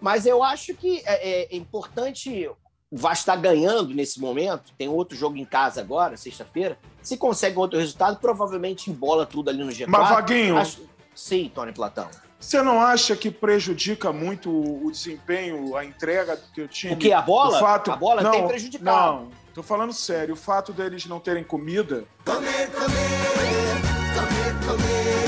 mas 0.00 0.26
eu 0.26 0.42
acho 0.42 0.74
que 0.74 1.02
é, 1.06 1.44
é 1.50 1.56
importante 1.56 2.46
o 2.90 2.96
Vasco 2.96 3.22
estar 3.22 3.36
ganhando 3.36 3.94
nesse 3.94 4.20
momento, 4.20 4.72
tem 4.76 4.88
outro 4.88 5.16
jogo 5.16 5.36
em 5.36 5.44
casa 5.44 5.80
agora, 5.80 6.16
sexta-feira, 6.16 6.76
se 7.00 7.16
consegue 7.16 7.56
outro 7.56 7.78
resultado, 7.78 8.18
provavelmente 8.18 8.90
embola 8.90 9.24
tudo 9.24 9.48
ali 9.48 9.62
no 9.62 9.70
G4. 9.70 9.86
Mas, 9.88 10.08
Vaguinho, 10.08 10.56
Acho- 10.56 10.82
Sim, 11.14 11.50
Tony 11.54 11.72
Platão. 11.72 12.08
você 12.38 12.62
não 12.62 12.80
acha 12.80 13.14
que 13.14 13.30
prejudica 13.30 14.12
muito 14.12 14.50
o 14.50 14.86
o 14.86 14.90
desempenho, 14.90 15.76
a 15.76 15.84
entrega 15.84 16.34
do 16.36 16.42
teu 16.54 16.66
time? 16.66 16.94
O 16.94 16.96
que? 16.96 17.12
A 17.12 17.22
bola? 17.22 17.58
O 17.58 17.60
fato... 17.60 17.92
A 17.92 17.96
bola 17.96 18.22
não, 18.22 18.30
tem 18.32 18.46
prejudicado. 18.48 18.86
Não, 19.20 19.28
tô 19.54 19.62
falando 19.62 19.92
sério. 19.92 20.34
O 20.34 20.36
fato 20.36 20.72
deles 20.72 21.06
não 21.06 21.20
terem 21.20 21.44
comida 21.44 22.04
Comer, 22.24 22.70
comer, 22.70 22.90
comer, 24.14 24.66
comer. 24.66 25.19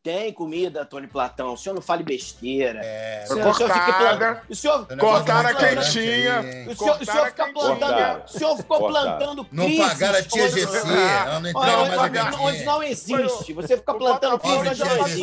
Tem 0.00 0.32
comida, 0.32 0.84
Tony 0.84 1.08
Platão. 1.08 1.52
O 1.54 1.56
senhor 1.56 1.74
não 1.74 1.82
fale 1.82 2.04
besteira. 2.04 2.80
É, 2.82 3.24
O 3.24 3.34
senhor, 3.34 3.48
o 3.50 3.54
senhor 3.54 3.68
fica 3.72 3.84
Cortada. 3.84 4.16
plantando. 4.16 4.40
O 4.48 4.54
senhor, 4.54 4.86
Cortaram 4.96 5.48
a 5.48 5.54
quentinha. 5.54 6.40
o 6.70 6.76
senhor, 6.76 6.96
o 6.96 7.26
fica 7.26 7.52
plantando. 7.52 8.24
O 8.24 8.28
senhor 8.28 8.56
ficou 8.56 8.78
Cortaram. 8.78 9.18
plantando 9.18 9.46
Não 9.50 9.64
crises. 9.66 9.86
pagaram 9.88 10.18
a 10.18 10.22
tia 10.22 10.44
onde- 10.44 10.54
Gessi, 10.60 10.76
Ah, 10.86 11.24
ela 11.26 11.30
não 11.32 11.36
onde- 11.38 11.48
entrava 11.50 11.84
mais 11.84 12.00
onde- 12.00 12.18
na 12.18 12.40
onde 12.40 12.64
não 12.64 12.82
existe. 12.82 13.52
Você 13.52 13.76
fica 13.76 13.94
plantando 13.94 14.34
O 14.36 14.38
crise 14.38 14.56
onde 14.56 14.84
não 14.84 15.06
existe. 15.06 15.22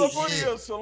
Isso. 0.55 0.79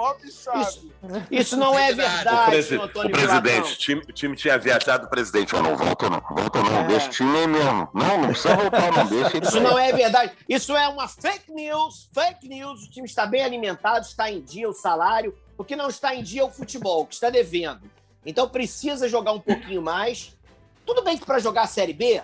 Isso, 0.56 0.89
isso 1.32 1.58
não 1.58 1.78
é 1.78 1.94
verdade. 1.94 2.24
verdade, 2.24 2.46
Presi- 2.52 2.68
senhor 2.70 2.86
o 2.86 2.88
Tony 2.89 3.10
presidente, 3.12 3.56
Platão. 3.56 3.72
o 3.72 3.76
time, 3.78 4.02
o 4.02 4.12
time 4.12 4.36
tinha 4.36 4.58
viajado, 4.58 5.06
o 5.06 5.10
presidente. 5.10 5.54
Não, 5.54 5.62
não 5.62 5.76
volta 5.78 6.10
não, 6.10 6.20
volta 6.32 6.62
não. 6.64 6.80
É. 6.80 6.84
Deixa 6.88 7.08
o 7.08 7.10
time 7.10 7.48
mesmo. 7.48 7.88
Não, 7.94 8.18
não 8.22 8.28
precisa 8.30 8.56
voltar, 8.56 8.91
não. 8.91 9.06
Deixa 9.06 9.38
Isso 9.38 9.60
não 9.60 9.78
é 9.78 9.94
verdade. 9.94 10.32
Isso 10.50 10.76
é 10.76 10.88
uma 10.88 11.08
fake 11.08 11.52
news. 11.52 12.10
Fake 12.14 12.48
news. 12.48 12.84
O 12.86 12.89
time 12.89 13.06
está 13.08 13.26
bem 13.26 13.44
alimentado, 13.44 13.93
está 14.02 14.32
em 14.32 14.41
dia 14.41 14.68
o 14.70 14.74
salário. 14.74 15.36
O 15.58 15.64
que 15.64 15.76
não 15.76 15.88
está 15.89 16.16
em 16.16 16.24
dia 16.24 16.41
é 16.41 16.44
o 16.44 16.50
futebol, 16.50 17.06
que 17.06 17.14
está 17.14 17.30
devendo. 17.30 17.82
Então 18.26 18.50
precisa 18.50 19.08
jogar 19.08 19.32
um 19.34 19.39
pouquinho 19.39 19.82
mais. 19.82 20.36
Tudo 20.86 21.04
bem 21.04 21.18
que 21.18 21.26
para 21.26 21.39
jogar 21.39 21.64
a 21.64 21.68
Série 21.68 21.94
B, 21.94 22.22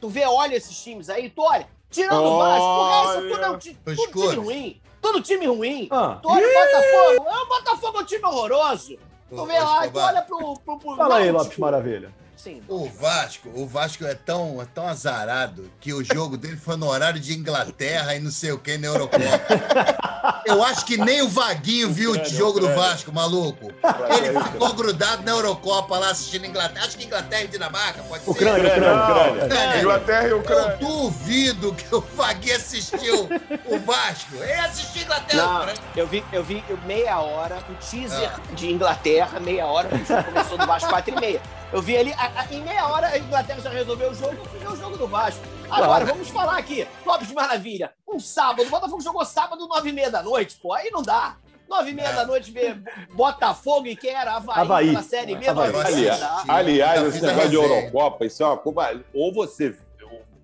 tu 0.00 0.08
vê, 0.08 0.24
olha 0.26 0.54
esses 0.56 0.80
times 0.82 1.08
aí, 1.08 1.30
tu 1.30 1.42
olha, 1.42 1.66
tirando 1.90 2.22
o 2.22 2.38
Vasco, 2.38 2.64
o 2.66 2.90
resto 2.90 3.28
tudo 3.30 3.44
é 3.44 3.50
um 3.50 3.58
ti- 3.58 3.78
tudo 3.84 3.96
time 4.12 4.34
ruim. 4.36 4.80
Tudo 5.00 5.20
time 5.20 5.46
ruim. 5.46 5.88
Ah, 5.90 6.18
Tu 6.22 6.28
olha 6.28 6.46
o 6.46 6.52
Botafogo, 6.52 7.28
é 7.28 7.42
o 7.42 7.46
Botafogo 7.48 7.98
é 7.98 8.00
um 8.02 8.04
time 8.04 8.24
horroroso. 8.24 8.98
Tu 9.28 9.46
vê 9.46 9.58
lá, 9.58 9.88
tu 9.88 9.98
olha 9.98 10.22
pro. 10.22 10.56
pro, 10.60 10.78
pro 10.78 10.96
fala 10.96 11.16
aí. 11.16 11.30
Lopes 11.32 11.56
Maravilha. 11.58 12.12
Sim. 12.36 12.62
O 12.68 12.86
Vasco, 12.88 13.48
o 13.54 13.66
Vasco 13.66 14.04
é 14.04 14.14
tão, 14.14 14.60
é 14.60 14.64
tão 14.64 14.86
azarado 14.86 15.70
que 15.80 15.92
o 15.92 16.02
jogo 16.04 16.36
dele 16.36 16.56
foi 16.56 16.76
no 16.76 16.88
horário 16.88 17.20
de 17.20 17.32
Inglaterra 17.34 18.14
e 18.16 18.20
não 18.20 18.30
sei 18.32 18.50
o 18.52 18.58
que 18.58 18.76
na 18.78 18.88
Eurocopa. 18.88 19.22
Eu 20.46 20.62
acho 20.62 20.84
que 20.84 20.96
nem 20.96 21.22
o 21.22 21.28
Vaguinho 21.28 21.90
viu 21.92 22.12
o 22.12 22.24
jogo 22.24 22.60
do 22.60 22.68
Vasco, 22.74 23.12
maluco. 23.12 23.72
Ele 24.16 24.40
ficou 24.44 24.72
grudado 24.74 25.22
na 25.22 25.32
Eurocopa 25.32 25.98
lá 25.98 26.10
assistindo 26.10 26.46
Inglaterra. 26.46 26.86
Acho 26.86 26.96
que 26.96 27.04
Inglaterra 27.04 27.42
e 27.44 27.48
Dinamarca, 27.48 28.02
pode 28.02 28.24
ser. 28.24 28.30
Ucrânia, 28.30 28.68
Ucrânia, 28.68 28.92
Ucrânia. 29.04 29.44
Ucrânia. 29.44 29.80
Inglaterra 29.80 30.26
e 30.26 30.30
Eu 30.30 30.38
Ucrânia. 30.40 30.76
duvido 30.78 31.74
que 31.74 31.94
o 31.94 32.00
Vaguinho 32.14 32.56
assistiu 32.56 33.28
o 33.66 33.78
Vasco. 33.80 34.34
Ele 34.36 34.52
assistiu 34.52 35.02
Inglaterra. 35.02 35.42
Não, 35.42 35.56
Ucrânia. 35.60 35.80
eu 35.96 36.06
vi, 36.06 36.24
eu 36.32 36.44
vi 36.44 36.64
meia 36.86 37.18
hora, 37.20 37.58
um 37.70 37.74
teaser 37.74 38.30
de 38.52 38.70
Inglaterra, 38.70 39.40
meia 39.40 39.66
hora, 39.66 39.88
o 39.94 40.04
jogo 40.04 40.24
começou 40.24 40.58
do 40.58 40.66
Vasco 40.66 40.88
4 40.90 41.14
e 41.16 41.20
meia. 41.20 41.40
Eu 41.72 41.80
vi 41.80 41.96
ali, 41.96 42.12
a- 42.12 42.30
a- 42.42 42.46
em 42.54 42.60
meia 42.62 42.86
hora 42.86 43.06
a 43.08 43.18
Inglaterra 43.18 43.60
já 43.60 43.70
resolveu 43.70 44.10
o 44.10 44.14
jogo, 44.14 44.34
eu 44.36 44.44
fui 44.44 44.58
ver 44.58 44.68
o 44.68 44.76
jogo 44.76 44.96
do 44.98 45.06
Vasco. 45.08 45.40
Agora, 45.72 45.86
Claro. 45.86 46.06
vamos 46.06 46.28
falar 46.28 46.58
aqui, 46.58 46.86
Lopes 47.06 47.28
de 47.28 47.34
Maravilha, 47.34 47.92
um 48.06 48.20
sábado, 48.20 48.66
o 48.66 48.70
Botafogo 48.70 49.00
jogou 49.00 49.24
sábado, 49.24 49.66
nove 49.66 49.88
e 49.88 49.92
meia 49.92 50.10
da 50.10 50.22
noite, 50.22 50.58
pô, 50.60 50.72
aí 50.74 50.90
não 50.90 51.02
dá. 51.02 51.36
Nove 51.68 51.90
e 51.92 51.94
meia 51.94 52.08
É. 52.08 52.12
da 52.12 52.26
noite, 52.26 52.50
ver 52.50 52.82
Botafogo 53.14 53.86
e 53.86 53.96
quem 53.96 54.10
era 54.10 54.34
Havaí, 54.36 54.58
Havaí. 54.60 54.86
pela 54.90 55.02
Série 55.02 55.34
B, 55.34 55.48
Havaí. 55.48 55.72
Aliás, 55.74 56.20
aliás 56.48 57.02
esse 57.14 57.22
negócio 57.24 57.48
de. 57.48 57.54
Eurocopa, 57.56 58.26
isso 58.26 58.42
é 58.42 58.46
uma 58.46 58.56
coisa. 58.58 59.02
Ou 59.14 59.32
você 59.32 59.74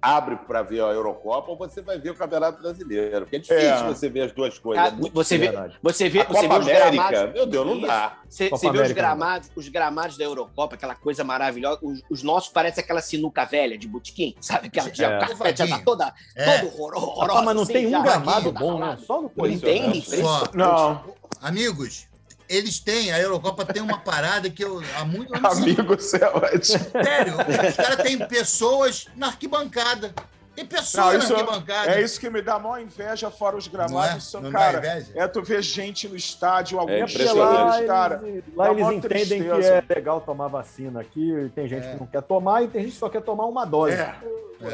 abre 0.01 0.37
para 0.37 0.63
ver 0.63 0.81
a 0.83 0.87
Eurocopa, 0.93 1.51
ou 1.51 1.57
você 1.57 1.83
vai 1.83 1.99
ver 1.99 2.11
o 2.11 2.15
Campeonato 2.15 2.63
Brasileiro. 2.63 3.23
Porque 3.23 3.37
é 3.37 3.39
difícil 3.41 3.69
É. 3.69 3.83
você 3.83 4.09
ver 4.09 4.23
as 4.23 4.33
duas 4.33 4.59
coisas. 4.59 4.85
Ah, 4.85 4.89
É 4.89 5.11
você 5.11 5.37
vê, 5.39 5.51
você 5.83 6.09
vê, 6.09 6.21
A 6.21 6.25
você 6.25 6.49
Copa 6.49 6.61
vê 6.61 6.73
os 6.73 6.79
América, 6.79 7.09
gramados. 7.09 7.35
meu 7.35 7.47
Deus, 7.47 7.67
não 7.67 7.81
dá. 7.81 8.19
Você, 8.29 8.49
você 8.49 8.67
vê 8.67 8.73
os 8.73 8.81
América, 8.81 9.03
não 9.03 9.09
dá. 9.09 9.17
gramados, 9.17 9.51
os 9.57 9.69
gramados 9.69 10.17
da 10.17 10.25
Eurocopa, 10.25 10.75
aquela 10.77 10.95
coisa 10.95 11.25
maravilhosa. 11.25 11.81
Os, 11.83 12.03
os 12.09 12.23
nossos 12.23 12.51
parecem 12.53 12.83
aquela 12.85 13.01
sinuca 13.01 13.45
velha 13.45 13.77
de 13.77 13.89
botequim, 13.89 14.35
sabe? 14.41 14.69
Aquela 14.69 14.91
que 14.91 14.99
já, 14.99 15.11
É. 15.13 15.17
o 15.17 15.21
carpete 15.21 15.67
já 15.67 15.79
tá 15.79 15.85
toda, 15.85 16.15
É. 16.37 16.59
todo 16.59 16.67
horror- 16.75 16.95
horrorosa. 16.97 17.27
Rapaz, 17.27 17.45
mas 17.47 17.55
não 17.57 17.63
assim, 17.63 17.73
tem 17.73 17.87
um 17.87 17.91
já. 17.91 18.03
gramado 18.03 18.53
bom, 18.53 18.79
né? 18.79 18.99
Só 19.05 19.17
no 19.17 19.23
Não 19.23 19.29
Corinthians. 19.31 19.63
tem, 19.63 19.83
né? 19.83 19.97
impressionante. 19.97 20.57
Não, 20.57 21.19
Amigos, 21.41 22.08
eles 22.49 22.79
têm, 22.81 23.13
a 23.13 23.21
Eurocopa 23.21 23.65
tem 23.65 23.83
uma 23.83 23.99
parada 23.99 24.49
que 24.51 24.65
eu 24.65 24.83
há 24.99 25.05
muito 25.05 25.35
eu 25.35 25.41
não 25.41 25.51
sei 25.51 25.63
amigo, 25.75 25.95
você 25.97 26.17
é 26.23 26.29
ótimo. 26.29 26.63
Sério, 27.05 27.35
os 27.69 27.77
caras 27.77 27.97
têm 28.03 28.19
pessoas 28.27 29.07
na 29.17 29.29
arquibancada. 29.29 30.13
Tem 30.55 30.65
Não, 30.65 30.71
pessoas 30.71 31.23
isso 31.23 31.33
na 31.35 31.39
arquibancada. 31.41 31.91
é 31.93 32.03
isso 32.03 32.19
que 32.19 32.29
me 32.29 32.43
dá 32.43 32.59
maior 32.59 32.81
inveja, 32.81 33.31
fora 33.31 33.57
os 33.57 33.69
Não 33.69 33.81
é? 33.81 33.87
gramados. 33.87 34.29
São, 34.29 34.41
Não 34.41 34.51
cara, 34.51 35.05
é 35.15 35.29
tu 35.29 35.41
ver 35.41 35.63
gente 35.63 36.09
no 36.09 36.17
estádio, 36.17 36.81
alguns 36.81 36.95
É 36.95 37.01
impressionante. 37.03 37.81
lá, 37.83 37.87
cara. 37.87 38.21
eles, 38.25 38.45
lá 38.57 38.71
eles 38.73 38.87
entendem 38.89 39.43
que 39.43 39.49
tristeza. 39.49 39.85
é 39.89 39.95
legal 39.95 40.21
tomar 40.21 40.49
vacina 40.49 41.01
aqui, 41.01 41.31
e 41.31 41.49
tem 41.51 41.69
gente 41.69 41.87
É. 41.87 41.93
que 41.93 42.01
não 42.01 42.07
quer 42.09 42.23
tomar 42.23 42.65
e 42.65 42.69
tem 42.69 42.83
gente 42.83 42.93
que 42.95 42.99
só 42.99 43.09
quer 43.09 43.23
tomar 43.23 43.47
uma 43.47 43.65
dose. 43.65 43.95
É. 43.95 44.15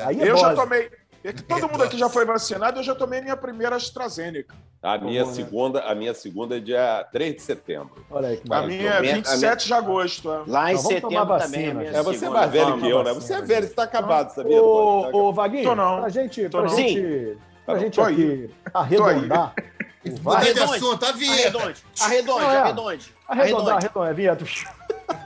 Aí 0.07 0.23
é 0.23 0.31
Eu 0.31 0.39
já 0.39 0.55
dose. 0.55 0.63
tomei. 0.63 0.91
É 1.25 1.33
que 1.33 1.43
todo 1.43 1.67
mundo 1.71 1.83
aqui 1.83 1.97
já 1.97 2.07
foi 2.11 2.27
vacinado, 2.27 2.81
eu 2.81 2.85
já 2.85 2.95
tomei 2.95 3.23
minha 3.23 3.35
primeira 3.37 3.77
AstraZeneca. 3.77 4.55
A 4.83 4.99
minha, 4.99 5.23
Vamos, 5.23 5.35
segunda, 5.37 5.81
a 5.81 5.95
minha 5.95 6.13
segunda 6.13 6.59
é 6.59 6.61
dia 6.61 7.03
3 7.11 7.37
de 7.37 7.41
setembro. 7.41 8.05
Olha 8.11 8.29
aí 8.29 8.37
que 8.37 8.53
A 8.53 8.61
minha 8.61 8.91
é 8.91 8.97
A 8.99 9.01
minha- 9.01 9.15
27 9.15 9.67
de 9.67 9.73
agosto. 9.73 10.31
é. 10.31 10.43
Lá 10.47 10.71
em 10.71 10.77
Então, 10.77 10.91
setembro 10.91 11.25
vacina, 11.27 11.73
também. 11.73 11.87
É, 11.89 12.03
você 12.03 12.27
é 12.27 12.29
mais 12.29 12.51
velho 12.51 12.79
que 12.79 12.91
eu, 12.91 13.03
né? 13.03 13.15
Você 13.15 13.33
é 13.33 13.41
velho, 13.41 13.67
você 13.67 13.73
tá 13.73 13.85
acabado, 13.85 14.35
sabia? 14.35 14.63
Ô, 14.63 15.03
Tony? 15.05 15.17
ô, 15.17 15.33
Vaguinho, 15.33 15.65
Tô 15.65 15.75
não. 15.75 16.01
pra 16.01 16.09
gente, 16.11 16.49
Tô 16.51 16.59
pra 16.61 16.69
não. 16.69 16.77
gente, 16.77 17.39
pra 17.65 17.75
Tô 17.75 17.81
gente 17.81 18.01
aí. 18.03 18.05
aqui 18.15 18.55
arredondar 18.75 19.55
o 20.05 20.11
Mudei 20.31 20.53
de 20.53 20.61
assunto, 20.61 21.07
a 21.07 21.13
vinheta. 21.13 21.59
Arredonde, 21.59 21.83
arredonde, 21.99 22.43
Não, 22.45 22.51
é. 22.51 22.57
arredonde. 22.59 23.15
Arredondar, 23.27 23.77
Arredonde, 23.77 23.87
arredondar, 23.87 24.15
Vieto. 24.15 24.45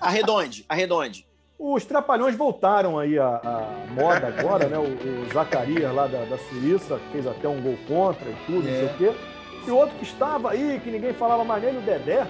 arredonde, 0.01 0.65
arredonde. 0.69 1.27
Os 1.59 1.85
Trapalhões 1.85 2.37
voltaram 2.37 2.99
aí 2.99 3.19
à, 3.19 3.41
à 3.45 3.87
moda 3.93 4.29
agora, 4.29 4.67
né? 4.69 4.79
O, 4.79 4.83
o 4.83 5.33
Zacarias 5.33 5.93
lá 5.93 6.07
da, 6.07 6.25
da 6.25 6.39
Suíça 6.39 7.01
fez 7.11 7.27
até 7.27 7.49
um 7.49 7.61
gol 7.61 7.77
contra 7.89 8.29
e 8.31 8.37
tudo, 8.47 8.69
É. 8.69 8.71
não 8.71 8.79
sei 8.79 8.87
o 8.87 8.95
quê. 9.13 9.19
E 9.67 9.71
o 9.71 9.77
outro 9.77 9.97
que 9.97 10.05
estava 10.05 10.53
aí, 10.53 10.81
que 10.83 10.91
ninguém 10.91 11.13
falava 11.13 11.45
mais 11.45 11.63
nele, 11.63 11.79
o 11.79 11.81
Dedé, 11.81 12.27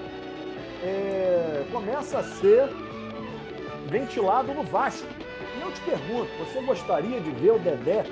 é, 0.82 1.62
começa 1.70 2.18
a 2.18 2.22
ser 2.24 2.68
ventilado 3.86 4.52
no 4.54 4.62
Vasco. 4.62 5.06
E 5.56 5.60
eu 5.60 5.70
te 5.72 5.80
pergunto, 5.82 6.30
você 6.38 6.60
gostaria 6.62 7.20
de 7.20 7.30
ver 7.32 7.52
o 7.52 7.58
Dedé 7.58 8.04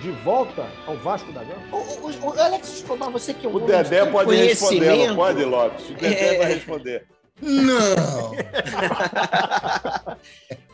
de 0.00 0.10
volta 0.22 0.64
ao 0.86 0.96
Vasco 0.98 1.30
da 1.32 1.40
Gama? 1.42 1.60
O, 1.72 1.76
o, 1.76 2.30
o 2.30 2.40
Alex 2.40 2.68
Escobar, 2.74 3.10
você 3.10 3.34
que 3.34 3.44
é 3.44 3.50
um 3.50 3.56
O 3.56 3.60
Dedé 3.60 4.06
pode 4.06 4.34
responder, 4.36 5.08
não 5.08 5.16
pode, 5.16 5.44
Lopes? 5.44 5.90
O 5.90 5.94
Dedé 5.94 6.34
É. 6.36 6.38
vai 6.38 6.46
responder. 6.54 7.06
Não! 7.42 8.34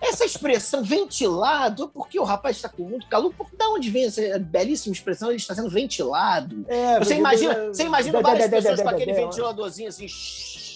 Essa 0.00 0.24
expressão 0.24 0.82
ventilado, 0.84 1.88
porque 1.88 2.18
o 2.20 2.24
rapaz 2.24 2.56
está 2.56 2.68
com 2.68 2.82
muito 2.82 3.08
calor, 3.08 3.32
por 3.34 3.48
da 3.56 3.68
onde 3.70 3.90
vem 3.90 4.04
essa 4.04 4.38
belíssima 4.38 4.92
expressão? 4.92 5.28
Ele 5.28 5.36
está 5.38 5.54
sendo 5.54 5.70
ventilado. 5.70 6.64
É, 6.68 6.98
Você 6.98 7.14
imagina, 7.14 7.68
você 7.68 7.84
imagina 7.84 8.18
Dedé, 8.18 8.22
várias 8.30 8.44
Dedé, 8.50 8.56
pessoas 8.56 8.76
Dedé, 8.78 8.88
com 8.90 8.94
aquele 8.94 9.12
ventiladorzinho 9.14 9.88
assim, 9.88 10.06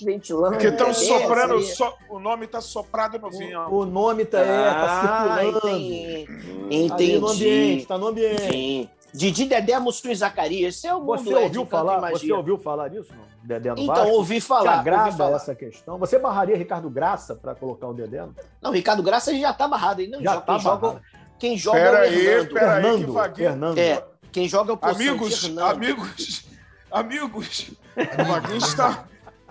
ventilando. 0.04 0.52
Porque 0.52 0.68
estão 0.68 0.88
É, 0.88 0.92
soprando, 0.94 1.60
so- 1.62 1.94
o 2.08 2.18
nome 2.18 2.46
tá 2.46 2.60
soprado 2.60 3.18
no 3.18 3.30
vinho. 3.30 3.60
O 3.70 3.84
nome 3.84 4.24
tá, 4.24 4.40
é, 4.40 4.44
tá 4.70 4.84
Ah, 4.84 5.38
circulando. 5.38 5.68
entendi. 5.68 6.26
Entendi. 6.70 7.18
no 7.18 7.28
ambiente, 7.28 7.86
tá 7.86 7.98
no 7.98 8.06
ambiente. 8.08 8.42
Sim. 8.50 8.88
Didi 9.12 9.44
Dedé 9.44 9.78
Mussum 9.78 10.10
e 10.10 10.14
Zacarias. 10.14 10.76
Esse 10.76 10.86
é 10.86 10.94
o 10.94 11.00
mundo 11.00 11.18
Você 11.24 11.32
é, 11.32 11.38
ouviu 11.38 11.66
falar, 11.66 12.10
você 12.10 12.32
ouviu 12.32 12.58
falar 12.58 12.88
disso, 12.88 13.10
não? 13.14 13.29
Dedé 13.50 13.70
no 13.70 13.80
Então, 13.82 13.94
Vasco? 13.94 14.10
ouvi 14.12 14.34
Te 14.36 14.40
falar. 14.40 14.60
ouvi 14.78 14.80
agrada 14.80 15.12
falar. 15.16 15.36
essa 15.36 15.54
questão? 15.54 15.98
Você 15.98 16.18
barraria 16.18 16.56
Ricardo 16.56 16.88
Graça 16.88 17.34
para 17.34 17.54
colocar 17.54 17.88
o 17.88 17.92
Dedé? 17.94 18.18
não? 18.20 18.34
Não, 18.62 18.70
Ricardo 18.70 19.02
Graça 19.02 19.34
já 19.36 19.52
tá 19.52 19.66
barrado. 19.66 20.00
Ele 20.00 20.12
não 20.12 20.22
Já 20.22 20.34
joga. 20.34 20.46
tá 20.46 20.52
quem, 20.54 20.60
joga, 20.62 20.76
barrado. 20.86 21.02
quem 21.38 21.56
joga 21.58 21.78
é 21.78 21.82
Pera 21.84 21.98
o 21.98 22.02
aí, 22.02 22.26
Hernando. 22.26 22.38
aí, 22.38 22.46
que 22.48 22.58
Fernando. 22.58 23.74
Fernando. 23.74 23.78
É, 23.78 24.04
quem 24.32 24.48
joga 24.48 24.70
é 24.70 24.74
o 24.74 24.76
Poçante 24.76 25.08
Amigos, 25.08 25.44
Hernando. 25.44 25.70
amigos, 25.70 26.44
amigos, 26.90 27.70
o 27.96 28.24
Vaguinho 28.24 28.56
está, 28.58 29.04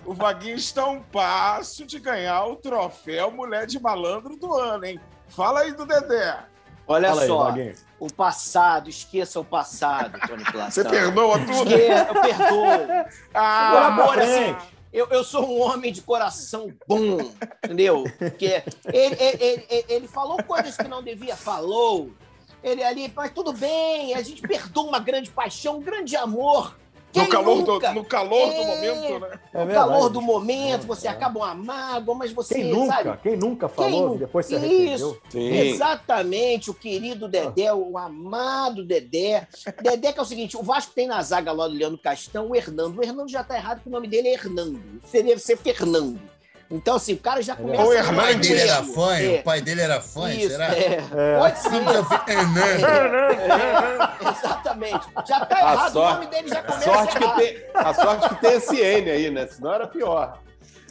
o 0.05 0.13
Vaguinho 0.13 0.55
está 0.55 0.81
a 0.83 0.89
um 0.89 1.01
passo 1.01 1.85
de 1.85 1.99
ganhar 1.99 2.45
o 2.45 2.55
troféu 2.55 3.29
Mulher 3.31 3.65
de 3.67 3.79
Malandro 3.79 4.37
do 4.37 4.53
ano, 4.55 4.85
hein? 4.85 4.99
Fala 5.27 5.61
aí 5.61 5.73
do 5.73 5.85
Dedé. 5.85 6.37
Olha 6.87 7.09
Fala 7.09 7.21
aí, 7.21 7.27
só, 7.27 7.43
Vaguinho. 7.43 7.73
O 7.99 8.11
passado, 8.11 8.89
esqueça 8.89 9.39
o 9.39 9.43
passado, 9.45 10.19
Tony 10.27 10.43
Platão. 10.43 10.71
Você 10.71 10.83
perdoa 10.85 11.37
tudo? 11.39 11.71
Esque- 11.73 12.09
Eu 12.15 12.21
perdoo. 12.21 13.05
Ah, 13.33 14.07
frente. 14.13 14.31
assim, 14.31 14.55
eu, 14.91 15.07
eu 15.09 15.23
sou 15.23 15.45
um 15.47 15.61
homem 15.61 15.91
de 15.91 16.01
coração 16.01 16.71
bom, 16.87 17.17
entendeu? 17.63 18.03
Porque 18.17 18.63
ele, 18.91 19.15
ele, 19.19 19.43
ele- 19.43 19.65
ele- 19.69 19.85
ele 19.89 20.07
falou 20.07 20.41
coisas 20.43 20.75
que 20.77 20.87
não 20.87 21.03
devia, 21.03 21.35
falou. 21.35 22.11
Ele 22.63 22.83
ali, 22.83 23.11
mas 23.15 23.31
tudo 23.31 23.53
bem, 23.53 24.13
a 24.15 24.21
gente 24.21 24.41
perdoa 24.41 24.83
uma 24.87 24.99
grande 24.99 25.29
paixão, 25.29 25.77
um 25.77 25.81
grande 25.81 26.15
amor. 26.17 26.77
Quem 27.11 27.23
no 27.23 27.29
calor, 27.29 27.63
do, 27.63 27.73
nunca? 27.73 27.93
no 27.93 28.05
calor 28.05 28.47
do 28.53 28.61
É. 28.61 28.65
momento, 28.67 29.19
né? 29.19 29.39
É 29.53 29.59
no 29.59 29.65
verdade. 29.65 29.89
calor 29.89 30.09
do 30.09 30.21
momento, 30.21 30.85
você 30.85 31.07
É. 31.07 31.09
acaba 31.11 31.39
uma 31.39 31.55
mágoa, 31.55 32.13
mas 32.15 32.31
você, 32.31 32.55
Quem 32.55 32.65
nunca? 32.65 32.93
sabe? 33.03 33.17
Quem 33.23 33.35
nunca 33.37 33.67
falou 33.67 33.89
Quem 34.09 34.13
que 34.13 34.17
depois 34.19 34.45
se 34.45 34.53
nunca? 34.53 34.65
arrependeu? 34.67 34.95
Isso. 34.95 35.21
Sim. 35.29 35.47
Exatamente, 35.49 36.69
o 36.69 36.73
querido 36.73 37.27
Dedé, 37.27 37.73
o 37.73 37.97
amado 37.97 38.85
Dedé. 38.85 39.47
Dedé, 39.81 40.13
que 40.13 40.19
é 40.19 40.21
o 40.21 40.25
seguinte: 40.25 40.55
o 40.55 40.61
Vasco 40.63 40.91
tem 40.93 41.07
na 41.07 41.21
zaga 41.23 41.51
lá 41.51 41.67
do 41.67 41.73
Leandro 41.73 41.97
Castão 41.97 42.49
o 42.49 42.55
Hernando. 42.55 42.97
O 42.99 43.03
Hernando 43.03 43.29
já 43.29 43.43
tá 43.43 43.55
errado, 43.55 43.81
que 43.81 43.87
o 43.87 43.91
nome 43.91 44.07
dele 44.07 44.27
é 44.27 44.33
Hernando. 44.33 44.79
Seria 45.05 45.37
ser 45.39 45.57
Fernando. 45.57 46.19
Então, 46.71 46.95
assim, 46.97 47.13
o 47.13 47.17
cara 47.17 47.41
já 47.41 47.55
começa... 47.55 47.81
Ou 47.83 47.91
a- 47.97 48.01
O 48.01 48.15
pai 48.15 48.35
dele 48.35 48.59
era 48.61 48.81
Isso, 48.81 48.93
fã, 48.93 49.17
é. 49.17 49.39
o 49.39 49.43
pai 49.43 49.61
dele 49.61 49.81
era 49.81 50.01
fã, 50.01 50.31
Isso, 50.31 50.49
será? 50.49 50.65
é. 50.67 51.37
Pode 51.39 51.59
ser. 51.59 51.69
Filho, 51.71 52.07
Renan. 52.27 52.61
É, 54.23 54.29
exatamente. 54.29 55.07
Já 55.27 55.45
tá 55.45 55.55
A 55.55 55.59
errado, 55.73 55.89
o 55.89 55.91
sorte- 55.93 56.13
nome 56.13 56.27
dele 56.27 56.47
já 56.49 56.61
começa 56.61 56.83
sorte, 56.93 57.17
que 57.17 57.23
errado. 57.23 57.37
tem, 57.37 57.63
a 57.73 57.93
sorte 57.93 58.29
que 58.29 58.35
tem 58.41 58.53
esse 58.53 58.79
N 58.81 59.09
aí, 59.11 59.29
né? 59.31 59.47
Senão 59.47 59.73
era 59.73 59.87
pior. 59.87 60.39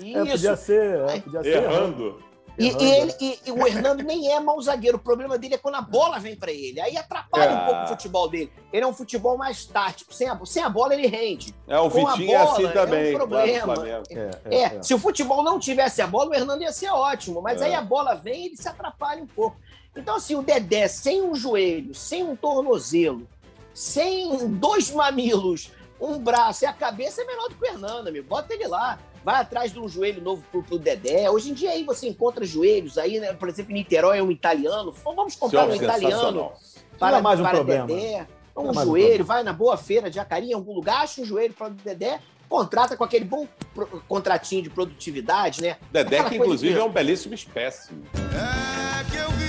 É, 0.00 0.04
Isso. 0.04 0.30
podia 0.32 0.56
ser, 0.56 0.98
é, 1.10 1.20
podia 1.20 1.42
ser 1.42 1.48
Errando. 1.62 1.74
Errando, 1.74 2.22
e 2.58 2.68
ele, 2.68 3.06
né? 3.06 3.14
e, 3.20 3.38
e 3.46 3.52
o 3.52 3.66
Hernando 3.66 4.02
nem 4.02 4.32
é 4.32 4.40
mau 4.40 4.60
zagueiro. 4.60 4.96
O 4.96 5.00
problema 5.00 5.38
dele 5.38 5.54
é 5.54 5.58
quando 5.58 5.76
a 5.76 5.80
bola 5.80 6.18
vem 6.18 6.34
pra 6.36 6.50
ele. 6.50 6.80
Aí 6.80 6.96
atrapalha 6.96 7.52
um 7.52 7.58
É. 7.58 7.64
pouco 7.66 7.84
o 7.84 7.86
futebol 7.88 8.28
dele. 8.28 8.52
Ele 8.72 8.84
é 8.84 8.86
um 8.86 8.92
futebol 8.92 9.36
mais 9.38 9.64
tático. 9.64 10.12
Sem 10.12 10.28
a, 10.28 10.38
sem 10.44 10.62
a 10.62 10.68
bola, 10.68 10.94
ele 10.94 11.06
rende. 11.06 11.54
É, 11.68 11.78
o 11.78 11.90
Com 11.90 12.06
Vitinho 12.06 12.32
é 12.34 12.38
bola, 12.38 12.52
assim 12.52 12.64
é 12.64 12.68
um 12.68 12.72
também, 12.72 13.04
lá 13.04 13.10
no 13.12 13.18
problema. 13.18 13.74
Flamengo. 13.74 14.04
É, 14.50 14.62
É, 14.62 14.82
se 14.82 14.92
o 14.94 14.98
futebol 14.98 15.42
não 15.42 15.58
tivesse 15.58 16.02
a 16.02 16.06
bola, 16.06 16.30
o 16.30 16.34
Hernando 16.34 16.62
ia 16.62 16.72
ser 16.72 16.90
ótimo. 16.90 17.40
Mas 17.40 17.60
É. 17.62 17.66
aí 17.66 17.74
a 17.74 17.80
bola 17.82 18.14
vem 18.14 18.42
e 18.42 18.46
ele 18.46 18.56
se 18.56 18.68
atrapalha 18.68 19.22
um 19.22 19.26
pouco. 19.26 19.56
Então, 19.96 20.16
assim, 20.16 20.34
o 20.34 20.42
Dedé, 20.42 20.86
sem 20.88 21.22
um 21.22 21.34
joelho, 21.34 21.94
sem 21.94 22.22
um 22.22 22.36
tornozelo, 22.36 23.26
sem 23.74 24.48
dois 24.48 24.90
mamilos, 24.90 25.70
um 26.00 26.18
braço 26.18 26.64
e 26.64 26.66
a 26.66 26.72
cabeça, 26.72 27.22
é 27.22 27.24
menor 27.24 27.48
do 27.48 27.56
que 27.56 27.62
o 27.64 27.66
Hernando, 27.66 28.08
amigo. 28.08 28.28
Bota 28.28 28.52
ele 28.54 28.66
lá. 28.68 28.98
Vai 29.24 29.40
atrás 29.40 29.72
de 29.72 29.78
um 29.78 29.88
joelho 29.88 30.22
novo 30.22 30.42
pro, 30.50 30.62
pro 30.62 30.78
Dedé. 30.78 31.30
Hoje 31.30 31.50
em 31.50 31.54
dia 31.54 31.70
aí 31.70 31.84
você 31.84 32.08
encontra 32.08 32.44
joelhos 32.44 32.96
aí, 32.98 33.18
né? 33.20 33.32
Por 33.32 33.48
exemplo, 33.48 33.72
em 33.72 33.74
Niterói 33.74 34.18
é 34.18 34.22
um 34.22 34.30
italiano. 34.30 34.92
Vamos 35.04 35.34
comprar 35.34 35.66
um 35.66 35.72
Isso 35.74 35.82
é 35.82 35.84
italiano 35.84 36.52
para, 36.98 37.18
é 37.18 37.20
mais 37.20 37.38
um 37.40 37.42
para 37.42 37.54
problema. 37.56 37.86
Dedé. 37.86 38.26
Um 38.56 38.70
é 38.70 38.74
mais 38.74 38.78
um 38.88 38.90
joelho, 38.90 39.06
problema. 39.08 39.24
vai 39.24 39.42
na 39.44 39.52
boa 39.52 39.76
feira 39.76 40.08
de 40.10 40.16
Jacarim, 40.16 40.50
em 40.50 40.54
algum 40.54 40.72
lugar, 40.74 41.02
acha 41.02 41.20
um 41.20 41.24
joelho 41.24 41.54
para 41.54 41.68
o 41.68 41.70
Dedé, 41.70 42.18
contrata 42.48 42.96
com 42.96 43.04
aquele 43.04 43.24
bom 43.24 43.46
pro- 43.72 43.86
contratinho 44.08 44.62
de 44.62 44.70
produtividade, 44.70 45.60
né? 45.62 45.76
Dedé, 45.92 46.16
Aquela 46.16 46.30
que 46.30 46.36
inclusive 46.38 46.76
é 46.78 46.82
um 46.82 46.90
belíssimo 46.90 47.34
espécime. 47.34 48.04
É 48.14 49.04
que 49.10 49.16
eu 49.16 49.30
vi 49.32 49.47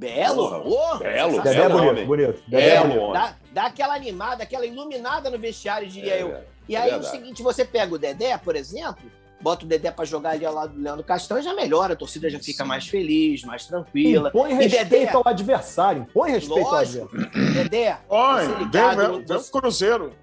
Belo, 0.00 0.48
Porra, 0.48 0.58
ô, 0.94 0.98
belo, 0.98 1.42
Dedé 1.42 1.50
é 1.50 1.68
Belo 1.68 1.78
bonito, 1.90 2.06
bonito. 2.06 2.42
É, 2.50 2.56
é 2.56 2.70
Belo 2.70 2.84
bonito. 2.88 3.02
homem. 3.02 3.12
dá, 3.20 3.36
dá 3.52 3.66
aquela 3.66 3.94
animada, 3.94 4.42
aquela 4.42 4.64
iluminada 4.64 5.28
no 5.28 5.38
vestiário, 5.38 5.86
diria 5.86 6.14
É, 6.14 6.22
eu. 6.22 6.28
é 6.28 6.44
E 6.66 6.74
aí 6.74 6.90
verdade. 6.90 7.06
o 7.06 7.10
seguinte, 7.10 7.42
você 7.42 7.66
pega 7.66 7.94
o 7.94 7.98
Dedé, 7.98 8.38
por 8.38 8.56
exemplo, 8.56 9.04
bota 9.42 9.66
o 9.66 9.68
Dedé 9.68 9.90
pra 9.90 10.06
jogar 10.06 10.30
ali 10.30 10.46
ao 10.46 10.54
lado 10.54 10.72
do 10.72 10.82
Leandro 10.82 11.04
Castanho, 11.04 11.42
já 11.42 11.52
melhora, 11.52 11.92
a 11.92 11.96
torcida 11.96 12.30
já 12.30 12.38
fica 12.40 12.64
mais 12.64 12.86
feliz, 12.88 13.44
mais 13.44 13.66
tranquila. 13.66 14.30
Impõe 14.30 14.52
E 14.52 14.54
respeito 14.54 14.88
Dedé, 14.88 15.10
ao 15.12 15.22
adversário. 15.28 16.02
Impõe 16.08 16.30
respeito 16.30 16.64
ao 16.66 16.72
lógico, 16.72 17.04
adversário. 17.14 17.52
Dedé, 17.52 17.98
Oi, 18.08 18.46
ligado, 18.58 18.96
vem, 18.96 19.06
vem 19.26 19.36
o 19.36 19.38
você- 19.38 19.52
Cruzeiro. 19.52 20.14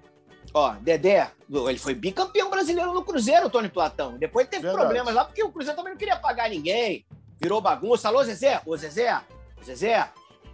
Ó, 0.52 0.72
Dedé, 0.80 1.30
ele 1.68 1.78
foi 1.78 1.94
bicampeão 1.94 2.50
brasileiro 2.50 2.92
no 2.92 3.04
Cruzeiro, 3.04 3.48
Tony 3.48 3.68
Platão. 3.68 4.16
Depois 4.18 4.48
teve 4.48 4.62
Verdade. 4.62 4.84
problemas 4.86 5.14
lá, 5.14 5.24
porque 5.24 5.44
o 5.44 5.52
Cruzeiro 5.52 5.76
também 5.76 5.92
não 5.92 5.98
queria 5.98 6.16
pagar 6.16 6.50
ninguém. 6.50 7.04
Virou 7.40 7.60
bagunça. 7.60 8.08
Alô, 8.08 8.24
Zezé? 8.24 8.60
Ô, 8.66 8.76
Zezé? 8.76 9.16
Zezé? 9.64 10.08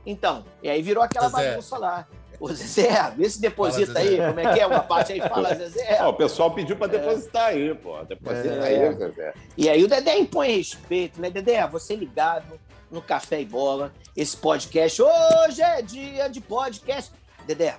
Então, 0.07 0.45
e 0.63 0.69
aí 0.69 0.83
virou 0.83 1.03
aquela 1.03 1.29
Zezé. 1.29 1.51
bagunça 1.51 1.79
lá. 1.79 2.07
Ô, 2.41 2.49
Zezé, 2.53 3.13
vê 3.17 3.31
se 3.31 3.41
deposita 3.41 3.93
Fala, 3.93 4.01
aí, 4.01 4.09
Zezé. 4.11 4.27
como 4.29 4.41
é 4.41 4.53
que 4.55 4.61
é 4.61 4.67
uma 4.67 4.81
parte 4.81 5.13
aí, 5.13 5.21
fala, 5.21 5.55
Zezé. 5.57 5.99
Ó, 6.03 6.11
o 6.11 6.15
pessoal 6.15 6.51
pediu 6.53 6.77
pra 6.77 6.87
depositar 6.89 7.47
aí, 7.47 7.75
pô. 7.75 8.03
Deposita 8.05 8.49
É. 8.49 8.87
aí, 8.89 8.95
Zezé. 8.97 9.35
E 9.57 9.69
aí 9.69 9.83
o 9.85 9.89
Dedé 9.89 10.19
impõe 10.19 10.57
respeito, 10.57 11.21
né? 11.21 11.31
Dedé, 11.31 11.67
você 11.69 11.95
ligado 11.97 12.61
no 12.91 13.01
Café 13.01 13.41
e 13.41 13.45
Bola, 13.45 13.93
esse 14.17 14.37
podcast. 14.37 15.01
Hoje 15.03 15.63
é 15.63 15.81
dia 15.81 16.29
de 16.29 16.41
podcast. 16.41 17.13
Dedé, 17.47 17.77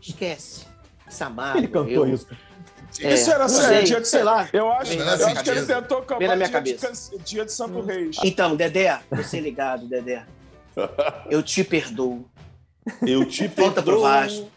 esquece. 0.00 0.64
Essa 1.06 1.28
mágoa. 1.28 1.58
Ele 1.58 1.68
cantou 1.68 2.06
eu- 2.06 2.14
isso. 2.14 2.26
É, 3.00 3.14
Isso 3.14 3.30
era 3.30 3.48
sei, 3.48 3.84
dia 3.84 4.00
de 4.02 4.06
sei 4.08 4.22
lá. 4.22 4.46
Eu 4.52 4.70
acho, 4.70 4.92
eu 4.92 5.08
acho 5.08 5.42
que 5.42 5.48
ele 5.50 5.64
tentou 5.64 5.96
Vem 5.98 6.04
acabar 6.04 6.28
na 6.28 6.36
minha 6.36 6.48
dia, 6.48 6.60
de, 6.62 6.74
cabeça. 6.74 7.10
can- 7.10 7.18
dia 7.24 7.44
de 7.46 7.52
Santo 7.52 7.80
Reis. 7.80 8.16
Então, 8.22 8.54
Dedé, 8.54 9.00
você 9.10 9.40
ligado, 9.40 9.86
Dedé. 9.86 10.26
Eu 11.30 11.42
te 11.42 11.62
perdoo. 11.64 12.24
Eu 13.06 13.24
te 13.24 13.46
Volta 13.48 13.82
pro 13.82 13.92
perdoo. 13.92 14.00
Vasco. 14.02 14.50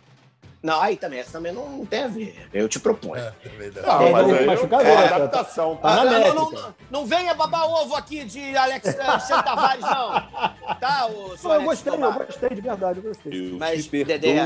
Não, 0.64 0.82
aí 0.82 0.98
também, 0.98 1.20
essa 1.20 1.34
também 1.34 1.52
não 1.54 1.86
tem 1.86 2.04
a 2.06 2.08
ver. 2.08 2.48
Eu 2.52 2.68
te 2.68 2.80
proponho. 2.80 3.22
É, 3.24 3.32
é 3.46 3.50
verdade. 3.50 3.86
Não, 3.86 4.02
É, 4.02 4.12
mas 4.12 4.28
não, 4.28 4.36
aí 4.36 4.46
mas 4.48 4.58
eu- 4.60 4.64
fica 4.66 4.76
é 4.78 4.80
agora, 4.92 5.10
tá- 5.10 5.16
adaptação. 5.18 5.76
tá 5.76 5.88
Ah, 6.02 6.06
não, 6.06 6.34
não, 6.34 6.52
não, 6.52 6.76
não 6.90 7.06
venha 7.06 7.36
babar 7.36 7.68
ovo 7.70 7.96
aqui 7.96 8.24
de 8.24 8.58
Alex 8.58 8.98
Alexandre 9.00 9.44
Tavares, 9.46 9.82
não. 9.84 10.76
Tá, 10.80 11.06
ô, 11.06 11.38
seu 11.38 11.52
Eu 11.52 11.62
gostei, 11.64 11.94
eu 11.94 11.96
Escobar? 12.00 12.26
gostei, 12.26 12.50
de 12.50 12.62
verdade, 12.62 12.98
eu 13.00 13.04
gostei. 13.04 13.52
Eu 13.54 13.58
Mas, 13.60 13.84
te 13.84 13.90
perdoo. 13.92 14.08
Dedé, 14.18 14.42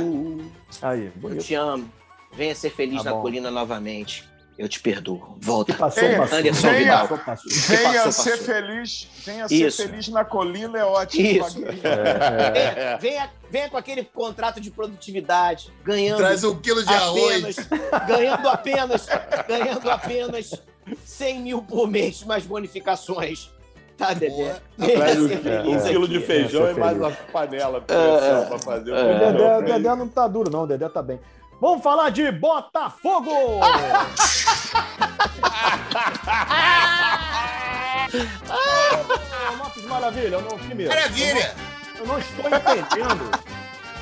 Aí, 0.81 1.09
eu 1.23 1.37
te 1.37 1.55
amo. 1.55 1.89
Venha 2.33 2.53
ser 2.53 2.69
feliz 2.69 3.01
Tá 3.01 3.11
na 3.11 3.15
bom. 3.15 3.21
colina 3.21 3.49
novamente. 3.49 4.28
Eu 4.59 4.67
te 4.67 4.77
perdoo. 4.81 5.37
Volta. 5.39 5.73
Passou, 5.73 6.03
Venha, 6.03 6.17
passou. 6.17 6.37
Anderson 6.37 6.69
venha. 6.69 6.79
Vidal. 6.79 7.17
Passou. 7.19 7.49
Venha 7.49 8.03
passou, 8.03 8.11
ser 8.11 8.37
feliz, 8.39 9.07
venha 9.25 9.45
Isso. 9.49 9.77
ser 9.77 9.87
feliz 9.87 10.09
na 10.09 10.25
colina 10.25 10.77
é 10.77 10.83
ótimo. 10.83 11.25
Isso. 11.25 11.61
Vaguinho. 11.61 11.81
Venha, 11.81 12.97
venha, 12.99 13.29
venha 13.49 13.69
com 13.69 13.77
aquele 13.77 14.03
contrato 14.03 14.59
de 14.59 14.69
produtividade, 14.69 15.71
ganhando 15.81 16.17
Traz 16.17 16.43
um 16.43 16.59
quilo 16.59 16.83
de 16.83 16.93
apenas, 16.93 17.57
arroz. 17.57 18.05
ganhando 18.05 18.49
apenas, 18.49 19.07
ganhando 19.47 19.89
apenas 19.89 20.51
100 21.05 21.39
mil 21.39 21.61
por 21.61 21.87
mês, 21.87 22.21
mais 22.25 22.45
bonificações. 22.45 23.49
Tá, 23.97 24.13
Dedé? 24.13 24.57
Um, 24.77 25.79
ser 25.79 25.89
um 25.89 25.91
quilo 25.91 26.07
de 26.07 26.19
feijão 26.19 26.67
é 26.67 26.71
e 26.71 26.75
mais 26.75 26.97
uma 26.97 27.11
panela 27.11 27.79
de 27.79 27.85
pressão 27.85 28.45
pra 28.49 28.59
fazer 28.59 28.91
o. 28.91 28.95
Dedé, 28.95 29.57
o 29.57 29.61
Dedé 29.61 29.95
não 29.95 30.07
tá 30.09 30.27
duro, 30.27 30.51
não. 30.51 30.63
O 30.63 30.67
Dedé 30.67 30.89
tá 30.89 31.01
bem. 31.01 31.17
Vamos 31.59 31.83
falar 31.83 32.09
de 32.09 32.31
Botafogo! 32.31 33.31
Ô, 38.49 39.57
Lopes 39.57 39.83
Maravilha, 39.83 40.35
eu 40.35 40.41
não, 40.41 40.57
primeiro, 40.57 40.93
Maravilha! 40.93 41.53
Eu 41.97 42.05
não, 42.05 42.13
eu 42.13 42.19
não 42.19 42.19
estou 42.19 42.45
entendendo 42.45 43.29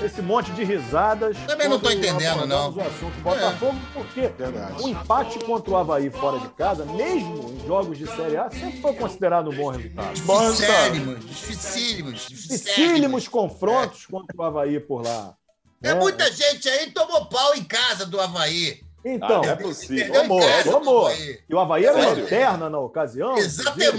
esse 0.03 0.21
monte 0.21 0.51
de 0.51 0.63
risadas. 0.63 1.35
Também 1.47 1.67
não 1.67 1.79
quando 1.79 1.97
entendendo, 1.97 2.45
não. 2.45 2.71
O 2.71 2.81
assunto 2.81 3.19
Botafogo, 3.21 3.75
porque 3.91 4.27
Verdade. 4.27 4.83
o 4.83 4.89
empate 4.89 5.39
contra 5.39 5.71
o 5.71 5.77
Havaí 5.77 6.11
fora 6.11 6.39
de 6.39 6.49
casa, 6.49 6.85
mesmo 6.85 7.53
em 7.53 7.65
jogos 7.65 7.97
de 7.97 8.05
Série 8.05 8.37
A, 8.37 8.51
sempre 8.51 8.81
foi 8.81 8.93
considerado 8.93 9.49
um 9.49 9.55
bom 9.55 9.71
resultado. 9.71 10.13
Dificílimos, 10.13 11.25
dificílimos, 11.25 12.27
dificílimos. 12.27 12.27
Dificílimos 12.27 13.27
confrontos 13.27 14.05
contra 14.05 14.37
o 14.37 14.43
Havaí 14.43 14.79
por 14.79 15.03
lá. 15.03 15.33
É 15.81 15.93
né? 15.93 15.99
muita 15.99 16.31
gente 16.31 16.67
aí 16.67 16.91
tomou 16.91 17.25
pau 17.25 17.55
em 17.55 17.63
casa 17.63 18.05
do 18.05 18.19
Havaí. 18.19 18.81
Então, 19.05 19.41
Ah, 19.43 19.47
é 19.47 19.55
possível. 19.55 20.11
Tomou, 20.13 20.41
tomou. 20.63 21.11
E 21.11 21.53
o 21.53 21.59
Havaí 21.59 21.85
era 21.85 22.01
Sério? 22.01 22.23
lanterna 22.23 22.69
na 22.69 22.79
ocasião. 22.79 23.37
Exatamente. 23.37 23.97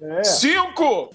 É. 0.00 0.24
Cinco! 0.24 1.10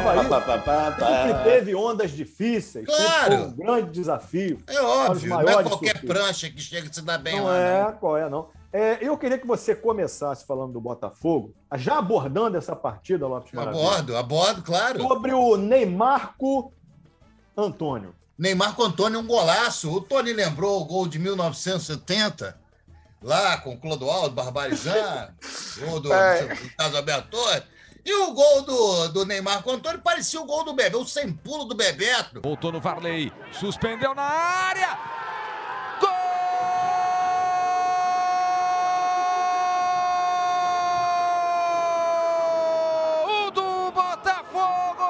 Havaí 0.00 0.28
Pá, 0.28 0.40
pá, 0.40 0.58
pá, 0.58 0.90
pá. 0.92 1.26
sempre 1.26 1.42
teve 1.44 1.74
ondas 1.74 2.10
difíceis. 2.10 2.86
Claro. 2.86 3.04
Sempre 3.32 3.36
foi 3.38 3.46
um 3.46 3.56
grande 3.56 3.90
desafio. 3.92 4.58
É 4.66 4.80
óbvio, 4.80 5.28
não 5.30 5.40
é 5.40 5.62
qualquer 5.62 5.96
surpresas. 5.96 6.02
prancha 6.04 6.50
que 6.50 6.60
chega 6.60 6.88
a 6.88 6.92
se 6.92 7.02
dar 7.02 7.18
bem 7.18 7.36
Não 7.38 7.44
lá. 7.46 7.56
é, 7.58 7.82
não. 7.84 7.92
qual 7.92 8.16
é, 8.16 8.28
não. 8.28 8.48
É, 8.72 8.98
eu 9.00 9.16
queria 9.18 9.36
que 9.36 9.46
você 9.46 9.74
começasse 9.74 10.46
falando 10.46 10.72
do 10.72 10.80
Botafogo, 10.80 11.52
já 11.76 11.98
abordando 11.98 12.56
essa 12.56 12.76
partida, 12.76 13.26
Lopes 13.26 13.52
Maravilha, 13.52 13.84
Abordo, 13.84 14.16
abordo, 14.16 14.62
claro. 14.62 15.00
sobre 15.02 15.32
o 15.32 15.56
Neymarco 15.56 16.72
Antônio. 17.56 18.14
Neymar 18.38 18.74
com 18.74 18.84
Antônio 18.84 19.18
é 19.18 19.20
um 19.20 19.26
golaço. 19.26 19.92
O 19.92 20.00
Tony 20.00 20.32
lembrou 20.32 20.80
o 20.80 20.84
gol 20.86 21.06
de 21.06 21.18
1970, 21.18 22.56
lá 23.22 23.58
com 23.58 23.74
o 23.74 23.76
Clodoaldo 23.78 24.34
Barbarizan, 24.34 25.28
gol 25.84 26.00
do, 26.00 26.12
É. 26.12 26.46
do 26.54 26.76
Caso 26.76 26.96
Alberto 26.96 27.28
Torres. 27.30 27.62
E 28.04 28.12
o 28.14 28.32
gol 28.32 28.62
do, 28.62 29.08
do 29.08 29.26
Neymar 29.26 29.62
com 29.62 29.72
Antônio 29.72 30.00
parecia 30.00 30.40
o 30.40 30.44
gol 30.46 30.64
do 30.64 30.72
Bebê, 30.72 30.96
o 30.96 31.04
sem 31.04 31.30
pulo 31.32 31.64
do 31.64 31.74
Bebeto. 31.74 32.40
Voltou 32.42 32.72
no 32.72 32.80
Varley, 32.80 33.32
suspendeu 33.52 34.14
na 34.14 34.22
área. 34.22 34.98
Gol 43.24 43.50
do 43.50 43.90
Botafogo! 43.92 45.04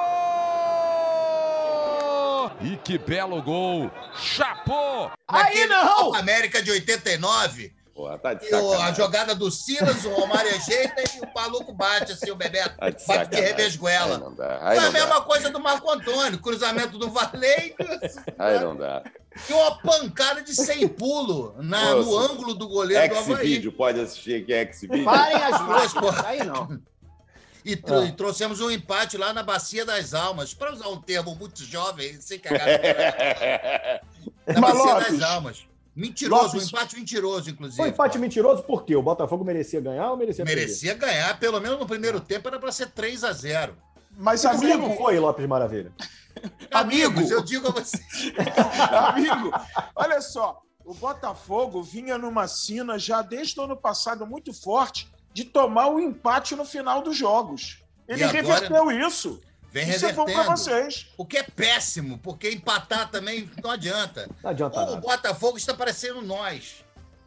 E 2.61 2.75
que 2.77 2.97
belo 2.97 3.41
gol! 3.41 3.89
Chapô! 4.15 5.09
Aí 5.27 5.65
não! 5.67 5.95
Copa 5.95 6.19
América 6.19 6.61
de 6.61 6.71
89, 6.71 7.73
Porra, 8.01 8.17
tá 8.17 8.33
de 8.33 8.45
e 8.47 8.55
o- 8.55 8.73
a 8.81 8.91
jogada 8.93 9.35
do 9.35 9.51
Silas, 9.51 10.03
o 10.05 10.09
Romário 10.09 10.49
ajeita 10.55 11.01
e 11.01 11.19
o 11.19 11.33
maluco 11.35 11.71
bate 11.71 12.13
assim, 12.13 12.31
o 12.31 12.35
Bebeto 12.35 12.75
Tá 12.77 12.89
de 12.89 12.95
bate 12.95 12.97
de 12.99 13.05
sacanagem. 13.05 13.39
Aí 13.45 13.51
revesguela. 13.51 14.17
não 14.17 14.33
dá. 14.33 14.57
Foi 14.57 14.67
Aí 14.69 14.77
a 14.77 14.81
não 14.81 14.91
mesma 14.91 15.15
dá. 15.15 15.21
coisa 15.21 15.49
do 15.51 15.59
Marco 15.59 15.91
Antônio, 15.91 16.39
cruzamento 16.39 16.97
do 16.97 17.11
Varley 17.11 17.75
Aí 18.39 18.59
não 18.59 18.75
dá. 18.75 19.03
e 19.47 19.53
uma 19.53 19.77
pancada 19.77 20.41
de 20.41 20.55
sem 20.55 20.87
pulo 20.87 21.53
na, 21.59 21.91
no 21.95 22.03
Nossa. 22.03 22.33
ângulo 22.33 22.53
do 22.55 22.67
goleiro 22.67 23.07
do 23.13 23.19
Havaí. 23.19 23.33
X-Vídeo, 23.35 23.71
pode 23.71 23.99
assistir 23.99 24.41
aqui, 24.41 24.51
X-Vídeo. 24.53 25.05
Parem 25.05 25.35
as 25.43 25.59
Duas, 25.61 25.93
máquinas. 25.93 26.25
Aí 26.25 26.43
não. 26.43 26.81
E, 27.63 27.75
tro- 27.75 27.99
Ah. 27.99 28.05
e 28.05 28.11
trouxemos 28.13 28.59
um 28.59 28.71
empate 28.71 29.17
lá 29.17 29.31
na 29.33 29.43
Bacia 29.43 29.85
das 29.85 30.15
Almas, 30.15 30.51
para 30.55 30.73
usar 30.73 30.87
um 30.87 30.99
termo 30.99 31.35
muito 31.35 31.63
jovem, 31.63 32.19
sem 32.19 32.39
cagar. 32.39 32.65
na 34.47 34.59
Bacia 34.59 34.95
das 34.95 35.21
Almas. 35.21 35.63
Mentiroso, 36.01 36.43
Lopes- 36.55 36.63
um 36.63 36.67
empate 36.67 36.95
mentiroso, 36.95 37.49
inclusive. 37.51 37.77
Foi 37.77 37.85
um 37.85 37.89
empate 37.93 38.17
mentiroso 38.17 38.63
por 38.63 38.83
quê? 38.83 38.95
O 38.95 39.03
Botafogo 39.03 39.43
merecia 39.43 39.79
ganhar 39.79 40.09
ou 40.09 40.17
merecia 40.17 40.43
perder? 40.43 40.61
Merecia 40.61 40.95
ganhar, 40.95 41.39
pelo 41.39 41.59
menos 41.59 41.79
no 41.79 41.85
primeiro 41.85 42.19
tempo 42.19 42.47
era 42.47 42.59
para 42.59 42.71
ser 42.71 42.89
3 42.89 43.23
a 43.23 43.31
0 43.31 43.77
Mas, 44.17 44.41
que 44.41 44.47
não 44.47 44.55
amigo, 44.55 44.95
foi, 44.97 45.19
Lopes 45.19 45.45
Maravilha? 45.45 45.93
Amigo! 46.71 47.07
Amigos, 47.11 47.29
eu 47.29 47.43
digo 47.43 47.67
a 47.67 47.71
você. 47.71 47.99
amigo, 49.13 49.51
olha 49.95 50.21
só. 50.21 50.59
O 50.83 50.93
Botafogo 50.95 51.83
vinha 51.83 52.17
numa 52.17 52.47
sina 52.47 52.97
já 52.97 53.21
desde 53.21 53.59
o 53.59 53.63
ano 53.63 53.77
passado 53.77 54.25
muito 54.25 54.51
forte 54.51 55.07
de 55.31 55.45
tomar 55.45 55.87
o 55.87 55.99
empate 55.99 56.55
no 56.55 56.65
final 56.65 57.03
dos 57.03 57.15
jogos. 57.15 57.83
Ele 58.07 58.23
agora? 58.23 58.41
reverteu 58.41 58.91
isso. 58.91 59.39
Vem 59.71 59.89
Isso 59.89 60.05
é 60.05 60.11
bom 60.13 60.25
pra 60.25 60.33
revertendo. 60.43 60.57
vocês. 60.57 61.07
O 61.17 61.25
que 61.25 61.37
é 61.37 61.43
péssimo, 61.43 62.17
porque 62.17 62.49
empatar 62.51 63.09
também 63.09 63.49
não 63.63 63.71
adianta. 63.71 64.29
Não 64.43 64.49
adianta 64.49 64.77
O 64.81 64.85
nada. 64.85 64.97
Botafogo 64.97 65.57
está 65.57 65.73
parecendo 65.73 66.21
nós, 66.21 66.83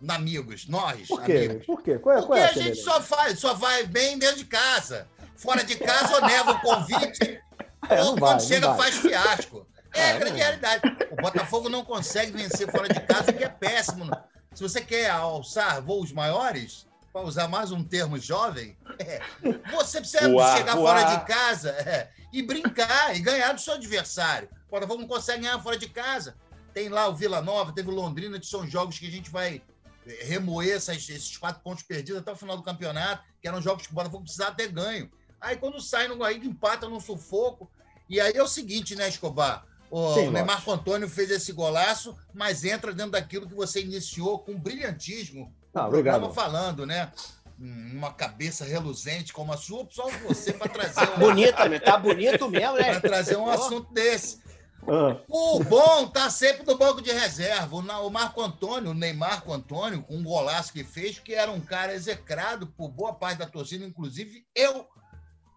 amigos, 0.06 0.66
nós, 0.68 1.08
Por 1.08 1.22
quê? 1.22 1.32
amigos. 1.32 1.66
Por 1.66 1.82
quê? 1.82 1.98
Qual 1.98 2.14
é, 2.16 2.18
qual 2.20 2.26
Porque 2.28 2.40
é 2.40 2.44
a 2.44 2.50
a 2.50 2.52
gente 2.52 2.76
só 2.78 3.00
faz, 3.00 3.38
só 3.38 3.54
vai 3.54 3.86
bem 3.86 4.18
dentro 4.18 4.36
de 4.36 4.44
casa. 4.44 5.08
Fora 5.36 5.64
de 5.64 5.74
casa, 5.76 6.14
ou 6.16 6.20
nega 6.22 6.50
o 6.52 6.60
convite, 6.60 7.40
É, 7.90 8.02
ou 8.02 8.16
quando 8.16 8.20
vai, 8.20 8.40
chega 8.40 8.74
faz 8.74 8.96
fiasco. 8.96 9.66
É, 9.96 10.00
É, 10.00 10.10
a 10.10 10.18
grande 10.18 10.30
não. 10.32 10.38
realidade. 10.38 10.82
O 11.12 11.16
Botafogo 11.22 11.68
não 11.68 11.84
consegue 11.84 12.32
vencer 12.32 12.68
fora 12.68 12.88
de 12.88 12.98
casa, 12.98 13.30
o 13.30 13.34
que 13.34 13.44
é 13.44 13.48
péssimo. 13.48 14.10
Se 14.52 14.60
você 14.60 14.80
quer 14.80 15.08
alçar 15.08 15.80
voos 15.80 16.10
maiores, 16.12 16.84
para 17.12 17.22
usar 17.22 17.46
mais 17.46 17.70
um 17.70 17.84
termo 17.84 18.18
jovem, 18.18 18.76
é, 18.98 19.20
você 19.70 20.00
precisa 20.00 20.28
Voar, 20.28 20.56
chegar 20.56 20.74
voar. 20.74 20.98
fora 21.00 21.16
de 21.16 21.24
casa 21.26 21.70
é, 21.70 22.10
e 22.38 22.42
brincar 22.42 23.14
e 23.16 23.20
ganhar 23.20 23.52
do 23.52 23.60
seu 23.60 23.74
adversário. 23.74 24.48
O 24.68 24.70
Botafogo 24.72 25.00
não 25.02 25.08
consegue 25.08 25.42
ganhar 25.42 25.60
fora 25.62 25.78
de 25.78 25.88
casa. 25.88 26.36
Tem 26.72 26.88
lá 26.88 27.06
o 27.08 27.14
Vila 27.14 27.40
Nova, 27.40 27.72
teve 27.72 27.88
o 27.88 27.94
Londrina, 27.94 28.40
que 28.40 28.46
são 28.46 28.66
jogos 28.68 28.98
que 28.98 29.06
a 29.06 29.10
gente 29.10 29.30
vai 29.30 29.62
eh, 30.06 30.24
remoer 30.24 30.74
essas- 30.76 31.08
esses 31.08 31.36
quatro 31.38 31.62
pontos 31.62 31.82
perdidos 31.84 32.20
até 32.20 32.30
o 32.32 32.36
final 32.36 32.56
do 32.56 32.62
campeonato, 32.62 33.22
que 33.40 33.48
eram 33.48 33.62
jogos 33.62 33.86
que 33.86 33.92
o 33.92 33.94
Botafogo 33.94 34.24
precisava 34.24 34.54
ter 34.54 34.68
ganho. 34.68 35.10
Aí 35.40 35.56
quando 35.56 35.80
sai 35.80 36.08
no 36.08 36.22
aí 36.24 36.36
empata 36.38 36.88
no 36.88 37.00
sufoco. 37.00 37.70
E 38.10 38.20
aí 38.20 38.32
é 38.34 38.42
o 38.42 38.46
seguinte, 38.48 38.94
né, 38.94 39.08
Escobar? 39.08 39.64
O 39.90 40.12
Sim, 40.14 40.28
Neymar 40.30 40.56
lógico. 40.56 40.72
Antônio 40.72 41.08
fez 41.08 41.30
esse 41.30 41.52
golaço, 41.52 42.14
mas 42.34 42.64
entra 42.64 42.92
dentro 42.92 43.12
daquilo 43.12 43.46
que 43.48 43.54
você 43.54 43.80
iniciou 43.80 44.38
com 44.40 44.58
brilhantismo. 44.58 45.54
Ah, 45.74 45.84
o 45.84 45.88
obrigado. 45.88 46.32
falando, 46.34 46.84
né? 46.84 47.10
Uma 47.58 48.12
cabeça 48.12 48.64
reluzente 48.64 49.32
como 49.32 49.52
a 49.52 49.56
sua, 49.56 49.86
só 49.90 50.08
você 50.26 50.52
para 50.52 50.68
trazer 50.68 51.08
um, 51.16 51.18
Bonita, 51.18 51.68
né? 51.68 51.78
Tá 51.78 51.96
bonito 51.96 52.48
mesmo, 52.48 52.76
né? 52.76 52.98
pra 52.98 53.00
trazer 53.00 53.36
um 53.36 53.48
assunto 53.48 53.92
desse. 53.92 54.42
Ah, 54.86 55.16
O 55.28 55.62
bom 55.64 56.06
tá 56.08 56.28
sempre 56.28 56.66
no 56.66 56.76
banco 56.76 57.00
de 57.00 57.10
reserva. 57.10 57.76
O 57.76 58.10
Marco 58.10 58.42
Antônio, 58.42 58.90
o 58.90 58.94
Neymar 58.94 59.42
Antônio, 59.48 60.02
com 60.02 60.16
um 60.16 60.24
golaço 60.24 60.72
que 60.72 60.84
fez, 60.84 61.18
que 61.18 61.34
era 61.34 61.50
um 61.50 61.60
cara 61.60 61.94
execrado 61.94 62.66
por 62.66 62.88
boa 62.90 63.14
parte 63.14 63.38
da 63.38 63.46
torcida, 63.46 63.84
inclusive 63.84 64.44
eu, 64.54 64.86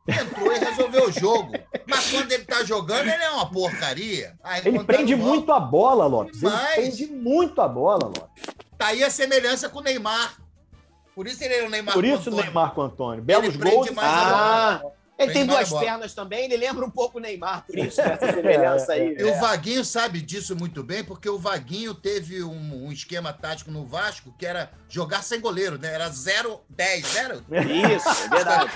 entrou 0.07 0.53
e 0.53 0.59
resolveu 0.59 1.09
o 1.09 1.11
jogo. 1.11 1.51
Mas 1.85 2.09
quando 2.09 2.31
ele 2.31 2.45
tá 2.45 2.63
jogando, 2.63 3.09
ele 3.09 3.23
é 3.23 3.29
uma 3.31 3.49
porcaria. 3.49 4.37
Aí, 4.43 4.61
ele 4.65 4.77
tá 4.79 4.85
prende 4.85 5.15
muito 5.15 5.51
a 5.51 5.59
bola, 5.59 6.05
Lopes. 6.05 6.41
Ele 6.41 6.49
Demais. 6.51 6.75
prende 6.75 7.07
muito 7.07 7.61
a 7.61 7.67
bola, 7.67 8.05
Lopes. 8.05 8.43
Tá 8.77 8.87
aí 8.87 9.03
a 9.03 9.09
semelhança 9.09 9.67
com 9.67 9.79
o 9.79 9.83
Neymar. 9.83 10.37
Por 11.17 11.25
isso 11.25 11.43
ele 11.43 11.53
é 11.55 11.63
o 11.65 11.69
Neymar 11.71 11.95
Por 11.95 12.05
isso 12.05 12.15
o 12.15 12.19
Antônio. 12.33 12.43
Neymar 12.43 12.73
com 12.75 12.81
Antônio. 12.83 13.23
Belos 13.23 13.57
prende 13.57 13.75
gols. 13.75 13.89
Ah, 13.99 14.79
ele 15.17 15.33
tem 15.33 15.47
duas 15.47 15.73
pernas 15.73 16.13
também, 16.13 16.45
ele 16.45 16.57
lembra 16.57 16.85
um 16.85 16.91
pouco 16.91 17.17
o 17.17 17.19
Neymar, 17.19 17.65
por 17.65 17.75
isso, 17.75 17.99
essa 17.99 18.31
semelhança 18.31 18.93
aí. 18.93 19.15
E 19.17 19.23
o 19.23 19.33
Vaguinho 19.39 19.83
sabe 19.83 20.21
disso 20.21 20.55
muito 20.55 20.83
bem, 20.83 21.03
porque 21.03 21.27
o 21.27 21.39
Vaguinho 21.39 21.95
teve 21.95 22.43
um, 22.43 22.85
um 22.85 22.91
esquema 22.91 23.33
tático 23.33 23.71
no 23.71 23.83
Vasco 23.83 24.31
que 24.37 24.45
era 24.45 24.69
jogar 24.87 25.23
sem 25.23 25.41
goleiro, 25.41 25.79
né? 25.79 25.91
Era 25.91 26.07
0-10, 26.11 26.59
0? 27.07 27.43
Isso, 27.95 28.09
é 28.25 28.29
verdade. 28.29 28.71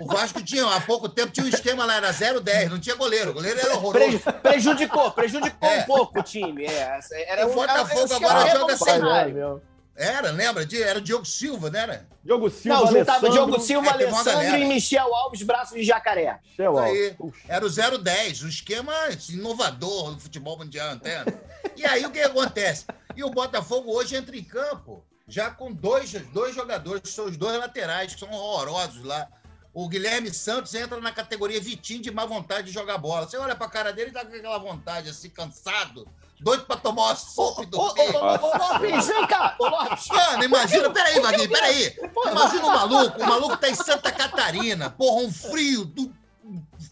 O 0.00 0.06
Vasco 0.08 0.42
tinha, 0.42 0.66
há 0.66 0.80
pouco 0.80 1.08
tempo, 1.08 1.30
tinha 1.30 1.46
um 1.46 1.48
esquema 1.48 1.84
lá, 1.84 1.94
era 1.94 2.10
0-10, 2.12 2.68
não 2.68 2.80
tinha 2.80 2.96
goleiro. 2.96 3.30
O 3.30 3.34
goleiro 3.34 3.60
era 3.60 3.76
horroroso. 3.76 4.18
Pre- 4.18 4.32
prejudicou, 4.32 5.12
prejudicou 5.12 5.68
É. 5.68 5.78
um 5.78 5.82
pouco 5.84 6.18
o 6.18 6.22
time. 6.24 6.66
É, 6.66 6.98
era 7.28 7.46
O 7.46 7.52
um- 7.52 7.54
Botafogo 7.54 8.12
agora 8.14 8.50
joga 8.50 8.76
sem 8.76 8.94
cenário. 8.94 9.62
Era, 9.94 10.30
lembra? 10.30 10.66
Era 10.82 11.00
Diogo 11.00 11.24
Silva, 11.24 11.70
né? 11.70 11.80
Era? 11.80 12.08
Diogo 12.24 12.48
Silva, 12.48 12.80
Não, 12.80 12.86
juntava 12.86 13.26
Alessandro, 13.26 13.32
Diogo 13.32 13.60
Silva, 13.60 13.86
é, 13.88 13.92
Alessandro 13.92 14.58
e 14.58 14.64
Michel 14.64 15.14
Alves, 15.14 15.42
braço 15.42 15.74
de 15.74 15.82
jacaré. 15.84 16.38
Michel 16.44 16.78
Alves. 16.78 17.16
Era 17.48 17.66
o 17.66 17.68
0-10, 17.68 18.44
o 18.44 18.48
esquema 18.48 18.92
inovador 19.28 20.14
do 20.14 20.20
futebol 20.20 20.56
mundial, 20.56 20.94
entende? 20.94 21.36
E 21.76 21.84
aí 21.84 22.04
o 22.06 22.10
que 22.10 22.20
acontece? 22.20 22.86
E 23.14 23.22
o 23.22 23.30
Botafogo 23.30 23.92
hoje 23.92 24.16
entra 24.16 24.36
em 24.36 24.44
campo 24.44 25.04
já 25.26 25.50
com 25.50 25.72
dois, 25.72 26.12
dois 26.32 26.54
jogadores, 26.54 27.02
que 27.02 27.08
são 27.08 27.26
os 27.26 27.36
dois 27.36 27.58
laterais, 27.58 28.14
que 28.14 28.20
são 28.20 28.30
horrorosos 28.30 29.04
lá. 29.04 29.28
O 29.72 29.88
Guilherme 29.88 30.32
Santos 30.32 30.74
entra 30.74 31.00
na 31.00 31.12
categoria 31.12 31.60
Vitinho 31.60 32.02
de 32.02 32.10
má 32.10 32.26
vontade 32.26 32.66
de 32.66 32.72
jogar 32.72 32.98
bola. 32.98 33.26
Você 33.26 33.38
olha 33.38 33.56
pra 33.56 33.68
cara 33.68 33.92
dele 33.92 34.10
e 34.10 34.12
tá 34.12 34.24
com 34.24 34.34
aquela 34.34 34.58
vontade, 34.58 35.08
assim, 35.08 35.30
cansado, 35.30 36.06
doido 36.42 36.64
pra 36.64 36.76
tomar 36.76 37.02
uma 37.06 37.16
sopa 37.16 37.62
e 37.62 37.68
Ô, 37.76 37.80
ô, 37.80 37.94
dormir. 37.94 38.16
ô, 38.16 38.46
ô, 38.46 38.56
Lopes, 38.58 39.06
vem 39.06 39.26
cá, 39.26 39.56
ô 39.58 39.68
Lopes. 39.68 40.08
Mano, 40.08 40.44
imagina, 40.44 40.90
peraí, 40.90 41.20
Vaguinho, 41.20 41.48
peraí. 41.50 41.96
Imagina 42.30 42.66
o 42.66 42.68
maluco, 42.68 43.20
o 43.22 43.26
maluco 43.26 43.56
tá 43.56 43.68
em 43.68 43.74
Santa 43.74 44.10
Catarina, 44.12 44.90
porra, 44.90 45.22
um 45.22 45.32
frio 45.32 45.84
do 45.84 46.12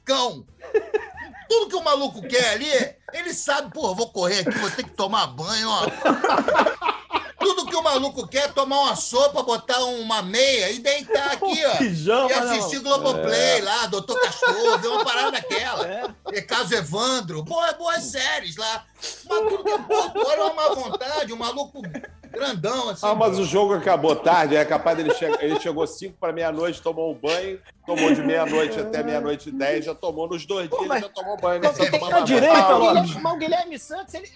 cão. 0.05 0.45
Tudo 1.49 1.69
que 1.69 1.77
o 1.77 1.83
maluco 1.83 2.23
quer 2.23 2.51
ali, 2.51 2.71
ele 3.13 3.35
sabe, 3.35 3.73
porra, 3.73 3.95
vou 3.95 4.11
correr 4.11 4.41
aqui, 4.41 4.57
vou 4.59 4.71
ter 4.71 4.85
que 4.85 4.91
tomar 4.91 5.27
banho, 5.27 5.69
ó. 5.69 5.81
Tudo 7.41 7.65
que 7.65 7.75
o 7.75 7.83
maluco 7.83 8.29
quer 8.29 8.45
é 8.45 8.49
tomar 8.49 8.81
uma 8.81 8.97
sopa, 8.97 9.43
botar 9.43 9.83
uma 9.85 10.21
meia 10.23 10.71
e 10.71 10.79
deitar 10.79 11.33
aqui, 11.33 11.65
ó. 11.65 11.77
Pijama, 11.79 12.27
E 12.27 12.29
né, 12.29 12.37
assistir 12.37 12.83
mano? 12.83 13.01
Globoplay 13.01 13.63
lá, 13.63 13.87
Doutor 13.87 14.21
Castor, 14.21 14.79
ver 14.79 14.89
uma 14.89 15.05
parada 15.05 15.33
daquela. 15.33 16.15
E 16.33 16.43
caso 16.43 16.75
Evandro, 16.75 17.43
boas, 17.43 17.73
boas 17.77 18.03
séries 18.05 18.57
lá. 18.57 18.85
Mas 19.29 19.49
tudo 19.49 19.65
que 19.65 19.71
é 19.71 19.79
bom, 19.79 20.13
olha 20.15 20.45
uma 20.45 20.55
má 20.55 20.69
vontade, 20.75 21.33
um 21.33 21.37
maluco 21.37 21.81
grandão, 22.41 22.89
assim. 22.91 23.07
Ah, 23.07 23.15
mas 23.15 23.39
o 23.39 23.45
jogo 23.45 23.75
acabou 23.75 24.17
tarde, 24.17 24.57
é 24.57 24.65
capaz 24.65 24.97
dele 24.97 25.13
chegar. 25.15 25.43
Ele 25.43 25.59
chegou 25.61 25.87
5 25.87 26.17
para 26.19 26.33
meia-noite, 26.33 26.81
tomou 26.83 27.13
um 27.13 27.15
banho, 27.15 27.61
tomou 27.87 28.13
de 28.13 28.23
meia-noite 28.23 28.81
até 28.81 29.03
meia-noite 29.03 29.49
e 29.49 29.53
10, 29.53 29.85
já 29.85 29.95
tomou 29.95 30.29
nos 30.29 30.47
dois 30.47 30.69
dias, 30.69 30.87
mas- 30.87 31.03
já 31.03 31.09
tomou 31.09 31.37
banho. 31.37 31.61
Não, 31.63 31.71
Né? 31.73 31.77
tem 31.79 31.91
Tomava 31.91 32.19
na 32.21 32.25
direita, 32.25 32.55
banho. 32.55 32.69
Mas 32.69 32.71
o 32.71 32.79
Lopes. 32.81 32.95
Guilherme, 33.03 33.23
mas 33.23 33.33
o 33.33 33.37
Guilherme 33.39 33.79
Santos, 33.79 34.15
ele, 34.15 34.29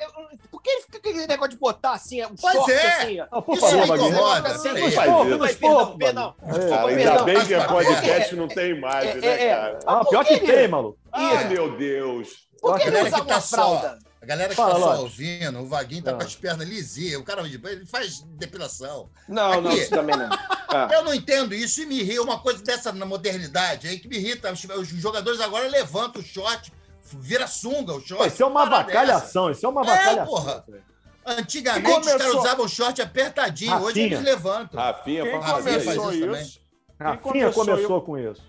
por 0.51 0.63
que 0.63 0.71
ele 0.71 0.81
fica 0.83 1.01
com 1.01 1.09
aquele 1.09 1.27
negócio 1.27 1.51
de 1.53 1.57
botar 1.59 1.93
assim, 1.93 2.23
um 2.25 2.35
Pois 2.41 2.55
short 2.55 2.73
é. 2.73 2.87
assim? 3.03 3.21
ó? 3.21 3.27
Ah, 3.31 3.43
por 3.43 3.57
Isso 3.57 3.67
favor, 3.67 3.81
me 3.81 3.87
Vaguinho. 3.87 4.09
incomoda. 4.11 4.49
Assim, 4.49 4.69
Peraí. 4.69 4.83
Não 4.85 4.91
faz 4.93 5.11
pô, 5.11 5.45
isso. 5.47 5.59
Pô, 5.87 5.87
perdão. 5.99 6.35
É. 6.47 6.89
Ainda 6.89 7.23
bem 7.23 7.35
que 7.37 7.41
faz 7.41 7.53
a 7.53 7.59
papel. 7.67 7.85
podcast 7.87 8.37
não 8.37 8.49
tem 8.49 8.71
imagem, 8.71 9.11
É, 9.11 9.15
né, 9.15 9.27
é, 9.27 9.47
é. 9.47 9.55
cara? 9.57 9.79
Ah, 9.87 10.05
pior 10.05 10.25
que 10.25 10.39
que 10.39 10.47
tem, 10.47 10.69
maluco. 10.69 10.99
Ai, 11.13 11.49
meu 11.49 11.77
Deus. 11.77 12.45
Por 12.61 12.77
que 12.77 12.83
ele 12.83 12.91
galera 12.93 13.09
usa 13.09 13.21
que 13.21 13.27
tá 13.29 13.35
uma 13.35 13.41
fralda? 13.41 13.99
A 14.25 14.27
galera 14.27 14.49
que 14.49 14.57
Fala, 14.57 14.72
tá 14.72 14.97
só 14.97 15.03
ouvindo, 15.03 15.59
o 15.61 15.66
Vaguinho 15.66 16.03
tá 16.03 16.12
Ah. 16.12 16.14
com 16.14 16.22
as 16.22 16.35
pernas 16.35 16.66
lisinhas, 16.66 17.20
o 17.20 17.22
cara 17.22 17.43
ele 17.43 17.85
faz 17.85 18.22
depilação. 18.39 19.11
Não, 19.29 19.61
não, 19.61 19.70
isso 19.70 19.91
também 19.91 20.16
não. 20.16 20.31
Eu 20.91 21.05
não 21.05 21.12
entendo 21.12 21.55
isso 21.55 21.83
e 21.83 21.87
me 21.87 22.01
irrita 22.01 22.22
uma 22.22 22.39
coisa 22.41 22.64
dessa 22.64 22.91
na 22.91 23.05
modernidade 23.05 23.87
aí 23.87 23.99
que 23.99 24.09
me 24.09 24.16
irrita. 24.16 24.51
Os, 24.51 24.89
jogadores 24.89 25.41
agora 25.41 25.68
levantam 25.68 26.22
o 26.22 26.25
short, 26.25 26.72
vira 27.03 27.47
sunga 27.47 27.93
o 27.93 28.01
short. 28.01 28.16
Pô, 28.16 28.27
isso 28.27 28.43
é 28.43 28.47
uma 28.47 28.62
avacalhação, 28.62 29.51
isso 29.51 29.66
é 29.66 29.68
uma 29.68 29.83
É, 29.83 29.91
avacalhação. 29.91 30.27
porra. 30.27 30.64
Antigamente 31.27 32.01
os 32.01 32.07
caras 32.07 32.35
usavam 32.35 32.66
short 32.66 33.03
apertadinho, 33.03 33.75
hoje 33.77 34.01
Rafinha. 34.01 34.07
eles 34.07 34.22
levantam. 34.22 34.81
Rafinha, 34.81 35.22
Quem 35.22 35.33
Rafinha 35.39 35.53
faz 35.53 35.64
começou 35.85 36.12
isso 36.14 36.37
isso? 36.37 36.61
Rafinha 36.99 37.53
começou, 37.53 37.64
começou 37.66 38.03
com 38.03 38.18
isso. 38.18 38.43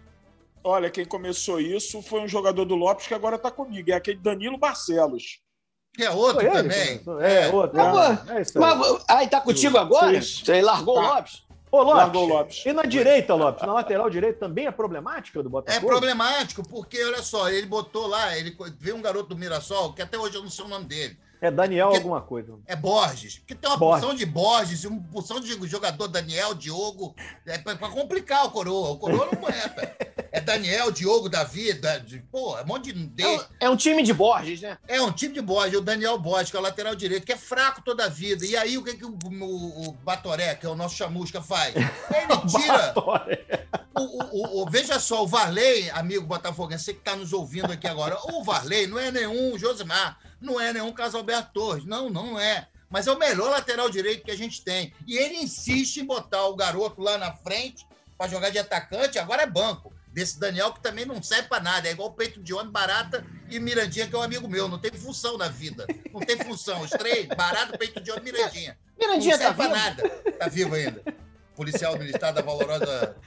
Olha, 0.63 0.89
quem 0.89 1.03
começou 1.05 1.59
isso 1.59 2.01
foi 2.01 2.21
um 2.21 2.28
jogador 2.30 2.63
do 2.63 2.76
Lopes 2.76 3.07
que 3.07 3.13
agora 3.13 3.38
tá 3.38 3.51
comigo, 3.51 3.91
é 3.91 3.93
aquele 3.93 4.19
Danilo 4.19 4.57
Barcelos. 4.57 5.41
Que 5.96 6.04
é 6.04 6.12
outro 6.12 6.41
ele 6.41 6.52
também. 6.52 6.98
começou. 7.00 7.22
É, 7.22 7.48
outro. 7.50 7.78
Mas, 7.78 8.30
É, 8.30 8.38
é 8.38 8.41
isso 8.41 8.64
aí. 8.64 8.76
Mas, 8.78 9.06
aí 9.08 9.28
tá 9.30 9.39
contigo 9.41 9.78
agora? 9.78 10.22
Sim. 10.22 10.43
Você 10.46 10.62
largou 10.62 10.98
o 11.00 11.02
Tá. 11.02 11.16
Lopes? 11.16 11.46
Ô, 11.72 11.78
Lopes, 11.82 11.98
Largou 11.98 12.24
o 12.24 12.28
Lopes. 12.28 12.66
e 12.66 12.72
na 12.74 12.84
direita, 12.84 13.34
Lopes, 13.34 13.66
na 13.68 13.74
lateral 13.74 14.10
direita 14.10 14.39
também 14.39 14.66
é 14.66 14.72
problemática 14.72 15.41
do 15.43 15.50
É 15.50 15.52
Botafogo? 15.52 15.88
problemático, 15.88 16.64
porque, 16.70 17.04
olha 17.04 17.22
só, 17.22 17.50
ele 17.50 17.66
botou 17.68 18.08
lá, 18.08 18.38
ele 18.38 18.56
veio 18.80 18.96
um 18.96 19.02
garoto 19.02 19.30
do 19.30 19.36
Mirassol, 19.38 19.91
que 19.91 20.02
até 20.02 20.18
hoje 20.18 20.36
eu 20.36 20.43
não 20.43 20.50
sei 20.50 20.64
o 20.64 20.68
nome 20.70 20.86
dele. 20.86 21.18
É 21.41 21.51
Daniel 21.51 21.88
Porque- 21.88 21.97
alguma 21.97 22.21
coisa. 22.21 22.53
É 22.65 22.75
Borges. 22.75 23.39
Porque 23.39 23.55
tem 23.55 23.69
uma 23.69 23.77
Borges. 23.77 24.01
porção 24.01 24.17
de 24.17 24.25
Borges 24.25 24.83
e 24.83 24.88
uma 24.88 25.01
porção 25.11 25.39
de 25.39 25.67
jogador 25.67 26.07
Daniel, 26.07 26.53
Diogo. 26.53 27.15
É 27.45 27.57
pra, 27.57 27.75
pra 27.75 27.89
complicar 27.89 28.45
o 28.45 28.51
coroa. 28.51 28.89
O 28.91 28.97
coroa 28.97 29.25
não 29.31 29.39
aguenta. 29.47 29.95
É 30.31 30.41
Daniel, 30.41 30.91
Diogo, 30.91 31.29
Davi. 31.29 31.73
Da, 31.73 31.97
de, 31.97 32.19
pô, 32.31 32.57
é 32.57 32.63
um 32.63 32.67
monte 32.67 32.91
de. 32.91 33.23
É 33.23 33.27
um, 33.27 33.39
é 33.61 33.69
um 33.69 33.75
time 33.75 34.03
de 34.03 34.13
Borges, 34.13 34.61
né? 34.61 34.77
é 34.88 35.01
um 35.01 35.11
time 35.11 35.33
de 35.33 35.41
Borges, 35.41 35.77
o 35.77 35.81
Daniel 35.81 36.17
Borges, 36.19 36.51
que 36.51 36.57
é 36.57 36.59
o 36.59 36.63
lateral 36.63 36.95
direito, 36.95 37.25
que 37.25 37.33
é 37.33 37.38
fraco 37.38 37.81
toda 37.83 38.05
a 38.05 38.09
vida. 38.09 38.45
E 38.45 38.55
aí, 38.57 38.77
o 38.77 38.83
que, 38.83 38.95
que 38.95 39.05
o, 39.05 39.17
o- 39.23 39.89
o 39.89 39.91
Batoré, 39.91 40.55
que 40.55 40.65
é 40.65 40.69
o 40.69 40.75
nosso 40.75 40.95
chamusca, 40.95 41.41
faz? 41.41 41.75
Ele 41.75 41.86
tira. 42.49 42.93
O, 43.97 44.01
o- 44.01 44.63
o- 44.63 44.69
veja 44.69 44.99
só, 44.99 45.23
o 45.23 45.27
Varley, 45.27 45.89
amigo 45.91 46.25
botafoguense, 46.25 46.83
você 46.86 46.93
que 46.93 46.99
está 46.99 47.15
nos 47.15 47.31
ouvindo 47.31 47.71
aqui 47.71 47.88
agora, 47.88 48.17
o 48.33 48.43
Varley 48.43 48.88
não 48.88 48.99
é 48.99 49.09
nenhum 49.11 49.57
Josimar, 49.57 50.17
não 50.46 50.60
é 50.60 50.72
nenhum 50.72 50.93
Casalberto 50.93 51.52
Torres, 51.54 51.86
não, 51.86 52.10
não 52.10 52.39
é. 52.39 52.68
Mas 52.89 53.08
é 53.08 53.12
o 53.12 53.18
melhor 53.20 53.50
lateral 53.50 53.89
direito 53.89 54.24
que 54.24 54.32
a 54.32 54.38
gente 54.38 54.64
tem. 54.64 54.93
E 55.08 55.18
ele 55.18 55.36
insiste 55.36 55.98
em 55.98 56.06
botar 56.06 56.46
o 56.46 56.56
garoto 56.56 57.02
lá 57.02 57.18
na 57.18 57.34
frente 57.34 57.86
para 58.18 58.30
jogar 58.30 58.50
de 58.50 58.60
atacante, 58.60 59.20
agora 59.20 59.43
é 59.43 59.48
banco. 59.48 59.93
Desse 60.14 60.39
Daniel 60.39 60.72
que 60.72 60.82
também 60.82 61.06
não 61.06 61.22
serve 61.22 61.50
para 61.50 61.62
nada, 61.62 61.89
é 61.89 61.91
igual 61.91 62.14
peito 62.14 62.41
de 62.41 62.54
homem, 62.54 62.72
barata 62.72 63.26
e 63.50 63.60
Mirandinha, 63.60 64.08
que 64.08 64.16
é 64.16 64.18
um 64.18 64.22
amigo 64.22 64.48
meu, 64.48 64.70
não 64.70 64.80
tem 64.80 64.91
função 64.91 65.38
na 65.38 65.50
vida. 65.50 65.86
Não 66.14 66.22
tem 66.22 66.38
função. 66.38 66.82
Os 66.82 66.89
três, 66.91 67.26
barata, 67.28 67.78
peito 67.78 68.00
de 68.00 68.12
homem, 68.12 68.24
Mirandinha. 68.24 68.78
Mirandinha 68.98 69.38
não 69.38 69.43
serve 69.43 69.64
tá 69.64 69.70
pra 69.70 69.76
vivo? 69.76 69.76
nada. 69.76 70.10
Tá 70.39 70.48
vivo 70.48 70.76
ainda. 70.76 71.04
Policial 71.54 71.98
militar 71.98 72.32
da 72.32 72.41
valorosa 72.41 73.18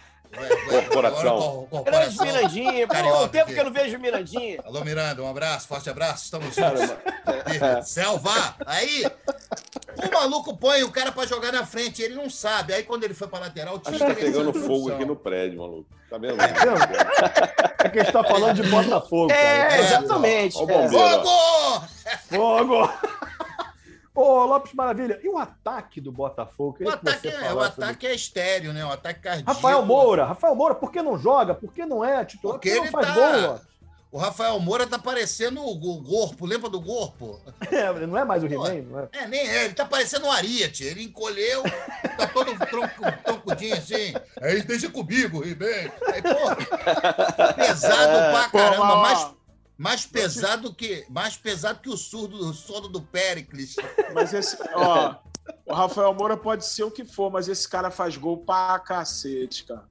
Corporação. 0.68 1.68
Grande. 1.84 2.18
Mirandinha. 2.20 2.86
Pô, 2.86 3.22
o 3.24 3.28
tempo 3.28 3.52
que 3.52 3.58
eu 3.58 3.64
não 3.64 3.72
vejo 3.72 3.98
Mirandinha. 3.98 4.60
Alô, 4.64 4.84
Miranda, 4.84 5.22
um 5.22 5.30
abraço, 5.30 5.66
forte 5.68 5.88
abraço. 5.88 6.24
Estamos 6.24 6.54
juntos. 6.54 7.88
Selva! 7.88 8.56
Aí, 8.66 9.04
o 9.96 10.12
maluco 10.14 10.56
põe 10.56 10.82
o 10.82 10.90
cara 10.90 11.10
pra 11.12 11.26
jogar 11.26 11.52
na 11.52 11.64
frente, 11.64 12.02
ele 12.02 12.14
não 12.14 12.28
sabe. 12.28 12.72
Aí, 12.74 12.82
quando 12.82 13.04
ele 13.04 13.14
foi 13.14 13.28
pra 13.28 13.38
lateral, 13.40 13.76
o 13.76 13.78
time 13.78 13.98
tá 13.98 14.14
pegando 14.14 14.52
fogo 14.52 14.92
aqui 14.92 15.04
no 15.04 15.16
prédio, 15.16 15.58
maluco. 15.60 15.86
Tá 16.10 16.16
vendo? 16.18 16.40
É 16.40 17.88
que 17.90 17.98
a 18.00 18.02
gente 18.02 18.12
tá 18.12 18.24
falando 18.24 18.54
de 18.54 18.62
Botafogo. 18.68 19.30
É, 19.30 19.68
cara. 19.68 19.82
exatamente. 19.82 20.56
Ó 20.56 20.60
o 20.64 20.70
É. 20.70 20.72
bombeiro. 20.72 21.22
Fogo! 21.22 21.88
Fogo! 22.30 22.92
Ô, 24.18 24.44
Lopes 24.46 24.72
Maravilha, 24.74 25.20
e 25.22 25.28
o 25.28 25.38
ataque 25.38 26.00
do 26.00 26.10
Botafogo? 26.10 26.78
O 26.80 26.88
ataque, 26.90 27.28
é, 27.28 27.52
o 27.54 27.60
ataque 27.60 28.04
é 28.04 28.14
estéreo, 28.14 28.72
né? 28.72 28.84
O 28.84 28.90
ataque 28.90 29.20
cardíaco. 29.20 29.52
Rafael 29.52 29.84
Moura, 29.84 30.24
Rafael 30.24 30.56
Moura, 30.56 30.74
por 30.74 30.90
que 30.90 31.00
não 31.00 31.16
joga? 31.16 31.54
Por 31.54 31.72
que 31.72 31.86
não 31.86 32.04
é 32.04 32.24
titular? 32.24 32.54
Porque 32.56 32.70
Por 32.70 32.78
ele 32.78 32.90
faz 32.90 33.06
tá- 33.06 33.14
gol, 33.14 33.40
Lopes? 33.52 33.68
O 34.10 34.16
Rafael 34.18 34.58
Moura 34.58 34.86
tá 34.86 34.98
parecendo 34.98 35.60
o 35.60 35.70
o 35.70 36.00
Gorpo, 36.02 36.46
lembra 36.46 36.68
do 36.68 36.80
Gorpo? 36.80 37.38
É, 37.70 37.92
não 38.06 38.16
é 38.18 38.24
mais 38.24 38.42
o 38.42 38.46
He-Man, 38.46 38.82
não 38.90 39.00
é? 39.00 39.08
É, 39.12 39.26
nem 39.28 39.40
é, 39.46 39.66
ele 39.66 39.74
tá 39.74 39.84
parecendo 39.84 40.26
um 40.26 40.32
Ariete. 40.32 40.82
Ele 40.82 41.04
encolheu, 41.04 41.62
tá 42.16 42.26
todo 42.26 42.56
tronco, 42.66 43.02
troncudinho 43.22 43.74
assim. 43.76 44.14
Aí 44.42 44.62
deixa 44.62 44.90
comigo, 44.90 45.44
He-Man. 45.44 45.92
Aí, 46.12 46.22
pô, 46.22 47.52
pesado 47.54 48.32
pra 48.32 48.48
Pô, 48.50 48.58
caramba, 48.58 48.96
mas, 48.96 49.30
mais, 49.78 50.04
pesado 50.04 50.74
que 50.74 51.06
mais 51.08 51.36
pesado 51.36 51.78
que 51.80 51.88
o 51.88 51.96
surdo, 51.96 52.36
o 52.36 52.52
sono 52.52 52.88
do 52.88 53.00
Péricles. 53.00 53.76
Mas 54.12 54.34
esse, 54.34 54.58
ó, 54.74 55.14
o 55.64 55.72
Rafael 55.72 56.12
Moura 56.12 56.36
pode 56.36 56.66
ser 56.66 56.82
o 56.82 56.90
que 56.90 57.04
for, 57.04 57.30
mas 57.30 57.48
esse 57.48 57.68
cara 57.68 57.90
faz 57.90 58.16
gol 58.16 58.38
pra 58.38 58.78
cacete, 58.80 59.64
cara. 59.64 59.84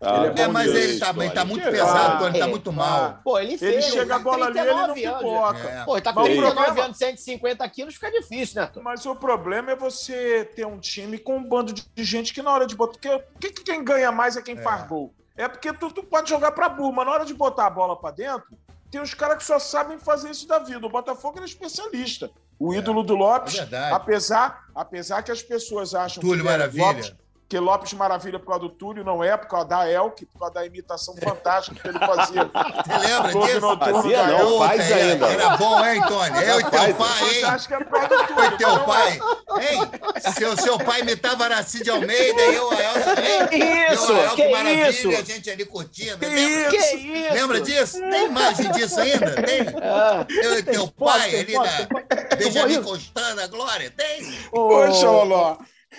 Ah, 0.00 0.26
Ele 0.26 0.40
É, 0.40 0.46
bom 0.46 0.52
mas 0.52 0.72
ele 0.72 0.98
tá, 1.00 1.10
ele 1.10 1.30
tá 1.30 1.44
muito 1.44 1.64
Tony. 1.64 1.76
pesado, 1.76 2.18
Tony, 2.24 2.38
tá 2.38 2.44
É. 2.44 2.48
muito 2.48 2.72
mal. 2.72 3.20
Pô, 3.24 3.36
ele 3.38 3.58
fez. 3.58 3.72
Ele 3.72 3.82
chega 3.82 4.14
a 4.14 4.18
bola 4.20 4.46
ali, 4.46 4.56
ele 4.58 4.72
não 4.72 4.92
39 4.94 5.04
anos, 5.04 5.18
pipoca. 5.22 5.68
É. 5.68 5.84
Pô, 5.84 5.94
ele 5.96 6.02
tá 6.02 6.12
com 6.12 6.20
Mas 6.20 6.28
o 6.28 6.32
39 6.32 6.54
problema- 6.64 6.84
anos, 6.84 6.98
150 6.98 7.68
quilos, 7.68 7.94
fica 7.94 8.10
difícil, 8.12 8.60
né? 8.62 8.70
Mas 8.80 9.04
o 9.06 9.16
problema 9.16 9.72
é 9.72 9.76
você 9.76 10.44
ter 10.54 10.64
um 10.66 10.78
time 10.78 11.18
com 11.18 11.36
um 11.38 11.42
bando 11.42 11.72
de 11.72 11.84
gente 12.04 12.32
que 12.32 12.40
na 12.42 12.52
hora 12.52 12.64
de 12.64 12.76
botar. 12.76 12.92
Porque 12.92 13.18
que, 13.40 13.50
que 13.54 13.64
quem 13.64 13.82
ganha 13.82 14.12
mais 14.12 14.36
é 14.36 14.42
quem 14.42 14.56
É. 14.56 14.62
faz 14.62 14.86
gol. 14.86 15.12
É 15.36 15.48
porque 15.48 15.72
tu, 15.72 15.90
tu 15.90 16.04
pode 16.04 16.28
jogar 16.30 16.52
pra 16.52 16.68
burro, 16.68 16.92
mas 16.92 17.04
na 17.06 17.12
hora 17.12 17.24
de 17.24 17.34
botar 17.34 17.66
a 17.66 17.70
bola 17.70 17.96
pra 17.98 18.12
dentro, 18.12 18.46
tem 18.90 19.00
os 19.00 19.14
caras 19.14 19.38
que 19.38 19.44
só 19.44 19.58
sabem 19.58 19.98
fazer 19.98 20.30
isso 20.30 20.46
da 20.46 20.58
vida. 20.58 20.86
O 20.86 20.90
Botafogo 20.90 21.38
ele 21.38 21.44
é 21.44 21.48
especialista. 21.48 22.30
O 22.58 22.74
ídolo 22.74 23.02
do 23.02 23.14
É 23.14 23.18
Lopes, 23.18 23.54
verdade. 23.54 23.94
apesar, 23.94 24.64
apesar 24.74 25.22
que 25.22 25.30
as 25.30 25.42
pessoas 25.42 25.94
acham 25.94 26.20
Túlio 26.20 26.42
que, 26.42 26.48
é 26.48 26.50
Maravilha. 26.50 26.86
Lopes, 26.86 27.14
que 27.48 27.58
Lopes 27.58 27.94
Maravilha 27.94 28.38
por 28.38 28.46
causa 28.48 28.60
do 28.60 28.68
Túlio, 28.68 29.02
não 29.02 29.24
é, 29.24 29.34
por 29.34 29.48
causa 29.48 29.66
da 29.68 29.90
Elke, 29.90 30.26
por 30.26 30.38
causa 30.40 30.54
da 30.54 30.66
imitação 30.66 31.14
fantástica 31.16 31.80
que 31.80 31.88
ele 31.88 31.98
fazia. 31.98 32.44
Você 32.44 32.98
lembra 33.08 33.28
disso? 33.32 33.60
Noturno 33.60 33.78
Fazia 33.78 34.16
da 34.18 34.26
não, 34.38 34.58
faz 34.58 34.90
era- 34.90 35.04
ainda. 35.12 35.26
Era 35.28 35.56
bom, 35.56 35.84
hein, 35.86 36.02
Tony? 36.06 36.44
Eu 36.44 36.60
e 36.60 36.64
teu 36.64 36.70
Faz, 36.70 36.96
pai, 36.96 37.18
Você 37.30 37.38
hein? 37.38 37.44
acha 37.44 37.68
que 37.68 37.74
é 37.74 37.78
por 37.78 37.90
causa 37.90 38.08
do 38.08 38.16
Túlio? 38.26 38.34
Foi 38.34 38.56
teu 38.58 38.68
mas 38.68 38.78
não 38.78 38.84
pai? 38.84 39.20
Hein? 39.62 39.90
Seu, 40.36 40.56
seu 40.58 40.78
pai 40.78 41.00
imitava 41.00 41.44
Aracide 41.44 41.90
Almeida 41.90 42.42
e 42.42 42.54
eu, 42.54 42.70
a 42.70 42.74
hein? 42.74 43.48
Que 43.48 43.92
isso? 43.94 44.12
Eu, 44.12 44.30
a 44.30 44.34
Que 44.34 44.48
Maravilha, 44.48 44.90
isso? 44.90 45.08
a 45.08 45.22
gente 45.22 45.50
ali 45.50 45.64
curtindo. 45.64 46.18
Que 46.18 46.26
Lembra, 46.26 46.76
isso? 46.76 47.32
lembra 47.34 47.60
disso? 47.62 47.98
Tem 48.10 48.26
imagem 48.26 48.72
disso 48.72 49.00
ainda? 49.00 49.42
Tem? 49.42 49.60
Ah, 49.82 50.26
Eu 50.28 50.58
e 50.58 50.62
teu 50.62 50.86
pai 50.88 51.34
ali 51.40 51.54
na. 51.54 52.36
Benjamin 52.36 52.74
Eu 52.74 52.82
vou 52.82 52.92
Constando, 52.92 53.40
a 53.40 53.46
Glória? 53.46 53.90
Tem? 53.96 54.22
Poxa, 54.50 55.08
Oló. 55.10 55.56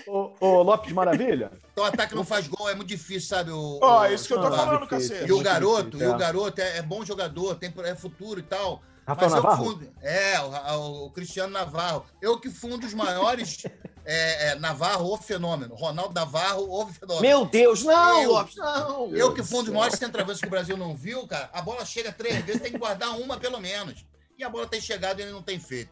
Ô, 0.08 0.32
ô, 0.40 0.62
Lopes 0.64 0.92
Maravilha, 0.92 1.52
Então 1.72 1.84
o 1.84 1.88
ataque 1.88 2.16
não 2.16 2.24
faz 2.26 2.48
gol, 2.48 2.70
é 2.70 2.76
muito 2.76 2.88
difícil, 2.90 3.30
sabe? 3.30 3.52
O, 3.52 3.80
Ó, 3.82 4.00
o- 4.02 4.04
é 4.06 4.14
isso 4.14 4.28
que 4.28 4.34
eu 4.34 4.42
tô 4.42 4.52
falando, 4.52 4.82
difícil. 4.88 5.10
cacete. 5.16 5.30
E 5.30 5.34
o 5.34 5.42
garoto, 5.42 5.84
difícil, 5.92 6.08
e 6.08 6.12
é. 6.12 6.16
o 6.16 6.18
garoto 6.18 6.62
é, 6.62 6.78
é 6.78 6.82
bom 6.82 7.04
jogador, 7.06 7.56
tem 7.56 7.74
é 7.86 7.96
futuro 7.96 8.40
e 8.40 8.44
tal. 8.44 8.82
Rafael 9.08 9.30
Mas 9.32 9.38
eu 9.38 9.44
Navarro? 9.44 9.66
fundo, 9.66 9.92
é, 10.04 10.40
o, 10.76 11.06
o 11.06 11.12
Cristiano 11.12 11.52
Navarro. 11.52 12.06
Eu 12.22 12.40
que 12.40 12.48
fui 12.52 12.72
um 12.72 12.78
dos 12.78 12.94
maiores 12.94 13.64
é, 14.06 14.50
é, 14.50 14.56
Navarro, 14.56 15.12
o 15.12 15.18
fenômeno. 15.18 15.74
Ronaldo 15.74 16.14
Navarro, 16.14 16.68
o 16.70 16.86
fenômeno. 16.88 17.22
Meu 17.22 17.44
Deus, 17.46 17.84
não, 17.84 18.22
Eu- 18.22 18.32
Lopes, 18.34 18.56
não. 18.56 19.16
eu 19.16 19.34
que 19.34 19.42
fui 19.42 19.60
um 19.60 19.64
dos 19.64 19.74
maiores 19.74 19.98
centroavantes 19.98 20.40
que 20.42 20.48
o 20.48 20.52
Brasil 20.52 20.78
não 20.78 20.96
viu, 20.96 21.26
cara. 21.26 21.50
A 21.52 21.60
bola 21.62 21.84
chega 21.86 22.12
três 22.12 22.46
vezes, 22.46 22.62
tem 22.62 22.72
que 22.72 22.78
guardar 22.78 23.20
uma 23.20 23.38
pelo 23.38 23.60
menos. 23.60 24.06
E 24.38 24.44
a 24.44 24.50
bola 24.50 24.68
tem 24.68 24.80
chegado 24.80 25.20
e 25.20 25.24
ele 25.24 25.32
não 25.32 25.42
tem 25.42 25.60
feito. 25.60 25.90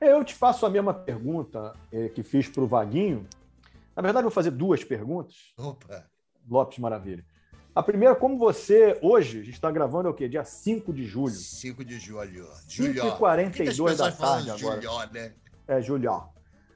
Eu 0.00 0.24
te 0.24 0.34
faço 0.34 0.64
a 0.64 0.70
mesma 0.70 0.94
pergunta 0.94 1.74
eh, 1.92 2.08
que 2.08 2.22
fiz 2.22 2.48
para 2.48 2.62
o 2.62 2.66
Vaguinho. 2.66 3.26
Na 3.94 4.02
verdade, 4.02 4.24
eu 4.24 4.30
vou 4.30 4.34
fazer 4.34 4.50
duas 4.50 4.84
perguntas. 4.84 5.52
Opa. 5.58 6.04
Lopes 6.48 6.78
Maravilha. 6.78 7.24
A 7.74 7.82
primeira, 7.82 8.14
como 8.16 8.36
você, 8.36 8.98
hoje, 9.00 9.40
a 9.40 9.42
gente 9.44 9.54
está 9.54 9.70
gravando 9.70 10.08
é 10.08 10.10
o 10.10 10.14
quê? 10.14 10.28
Dia 10.28 10.44
5 10.44 10.92
de 10.92 11.04
julho. 11.04 11.34
5 11.34 11.84
de 11.84 11.98
julho. 11.98 12.46
5 12.68 12.92
Julho. 12.92 13.06
e 13.06 13.16
42 13.16 13.98
da 13.98 14.10
tarde 14.10 14.50
agora. 14.50 14.80
Julho, 14.80 15.12
né? 15.12 15.32
É, 15.68 15.80
julho. 15.80 16.22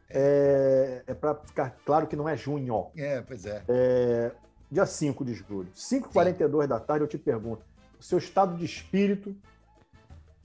É, 0.09 1.03
é 1.07 1.15
para 1.15 1.35
ficar 1.35 1.77
claro 1.85 2.07
que 2.07 2.15
não 2.15 2.29
é 2.29 2.37
junho. 2.37 2.87
É, 2.97 3.21
pois 3.23 3.45
é. 3.45 3.65
É, 3.69 4.33
dia 4.71 4.87
5 4.87 5.25
de 5.25 5.35
julho. 5.35 5.69
5 5.75 6.09
e 6.09 6.13
42 6.13 6.69
da 6.69 6.79
tarde, 6.79 7.05
eu 7.05 7.09
te 7.09 7.19
pergunto. 7.19 7.65
O 7.99 8.03
seu 8.03 8.19
estado 8.19 8.57
de 8.57 8.65
espírito, 8.65 9.35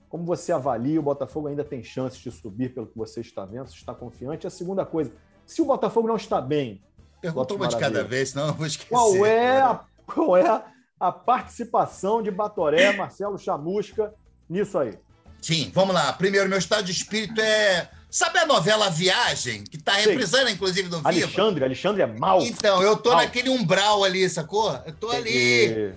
como 0.10 0.26
você 0.26 0.51
avalia? 0.51 0.99
O 0.99 1.03
Botafogo 1.03 1.47
ainda 1.47 1.64
tem 1.64 1.84
chances 1.84 2.20
de 2.20 2.32
subir 2.32 2.74
pelo 2.74 2.88
que 2.88 2.97
você 2.97 3.22
está 3.22 3.45
vendo? 3.45 3.68
Você 3.68 3.76
está 3.76 3.93
confiante? 3.93 4.47
A 4.47 4.49
segunda 4.49 4.86
coisa, 4.86 5.14
se 5.45 5.62
o 5.62 5.66
Botafogo 5.66 6.07
não 6.07 6.18
está 6.18 6.41
bem, 6.41 6.82
Pergunta 7.22 7.53
uma 7.53 7.68
de 7.68 7.78
cada 7.78 8.03
vez, 8.03 8.30
senão 8.30 8.47
eu 8.47 8.53
vou 8.53 8.66
esquecer. 8.66 8.89
Qual 8.89 9.26
é, 9.26 9.62
a, 9.62 9.82
qual 10.05 10.38
é 10.38 10.64
a 10.99 11.12
participação 11.12 12.22
de 12.22 12.32
Batoré, 12.32 12.95
Marcelo 12.95 13.38
Chamusca 13.38 14.14
nisso 14.49 14.78
aí? 14.78 14.97
Sim, 15.41 15.72
vamos 15.74 15.93
lá. 15.93 16.12
Primeiro, 16.14 16.49
meu 16.49 16.57
estado 16.57 16.84
de 16.84 16.91
espírito 16.91 17.39
é. 17.41 17.89
Sabe 18.12 18.39
a 18.39 18.45
novela 18.47 18.89
Viagem? 18.89 19.64
Que 19.64 19.78
tá 19.78 19.93
Sei. 19.93 20.05
reprisando, 20.07 20.49
inclusive, 20.49 20.89
no 20.89 20.97
Viva? 20.97 21.10
Alexandre, 21.10 21.64
Alexandre 21.64 22.01
é 22.01 22.07
mal. 22.07 22.41
Então, 22.41 22.82
eu 22.82 22.97
tô 22.97 23.10
Mal. 23.12 23.20
naquele 23.20 23.49
umbral 23.49 24.03
ali, 24.03 24.28
sacou? 24.28 24.72
Eu 24.84 24.93
tô 24.93 25.12
ali. 25.12 25.30
E- 25.32 25.93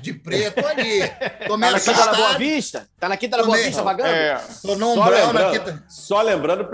De 0.00 0.14
preto, 0.14 0.62
tô 0.62 0.66
ali. 0.66 1.00
Tô 1.46 1.48
Tá 1.50 1.56
meio 1.58 1.72
na 1.72 1.80
Quinta 1.80 2.06
da 2.06 2.12
Boa. 2.14 2.38
Vista? 2.38 2.88
Tá 2.98 3.08
na 3.10 3.16
Quinta 3.18 3.36
da 3.36 3.42
Boa. 3.42 3.58
Vista 3.58 3.82
vagando? 3.82 4.08
É. 4.08 4.42
Tô 4.62 4.74
no 4.76 4.86
Só 4.94 5.02
umbral 5.02 5.10
na 5.10 5.26
lembrando, 5.40 5.52
quinta. 5.52 5.84
só 5.88 6.22
lembrando 6.22 6.64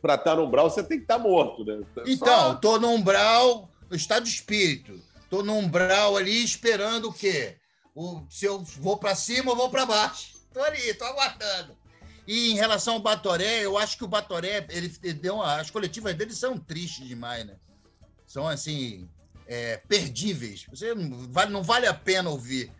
para 0.00 0.14
estar 0.14 0.34
no 0.36 0.44
umbral, 0.44 0.68
você 0.68 0.82
tem 0.82 0.98
que 0.98 1.04
estar 1.04 1.18
morto, 1.18 1.64
né? 1.64 1.80
Então, 2.06 2.56
tô 2.56 2.78
no 2.78 2.90
umbral, 2.90 3.70
no 3.88 3.96
estado 3.96 4.24
de 4.24 4.30
espírito. 4.30 5.00
Tô 5.30 5.42
no 5.42 5.56
umbral 5.56 6.18
ali 6.18 6.44
esperando 6.44 7.08
o 7.08 7.12
quê? 7.12 7.56
O, 7.94 8.22
se 8.28 8.44
eu 8.44 8.62
vou 8.78 8.98
pra 8.98 9.14
cima 9.14 9.50
ou 9.52 9.56
vou 9.56 9.70
pra 9.70 9.86
baixo. 9.86 10.32
Tô 10.52 10.62
ali, 10.62 10.92
tô 10.94 11.04
aguardando. 11.06 11.74
E 12.26 12.52
em 12.52 12.54
relação 12.54 12.94
ao 12.94 13.00
Batoré, 13.00 13.64
eu 13.64 13.76
acho 13.76 13.96
que 13.96 14.04
o 14.04 14.08
Batoré, 14.08 14.66
ele, 14.70 14.94
ele 15.02 15.14
deu 15.14 15.36
uma, 15.36 15.60
as 15.60 15.70
coletivas 15.70 16.14
dele 16.14 16.34
são 16.34 16.56
tristes 16.56 17.06
demais, 17.06 17.44
né? 17.44 17.56
São 18.26 18.46
assim, 18.46 19.08
é, 19.46 19.76
perdíveis. 19.88 20.66
Você 20.70 20.94
não 20.94 21.30
vale, 21.30 21.50
não 21.50 21.62
vale 21.62 21.86
a 21.86 21.94
pena 21.94 22.30
ouvir. 22.30 22.72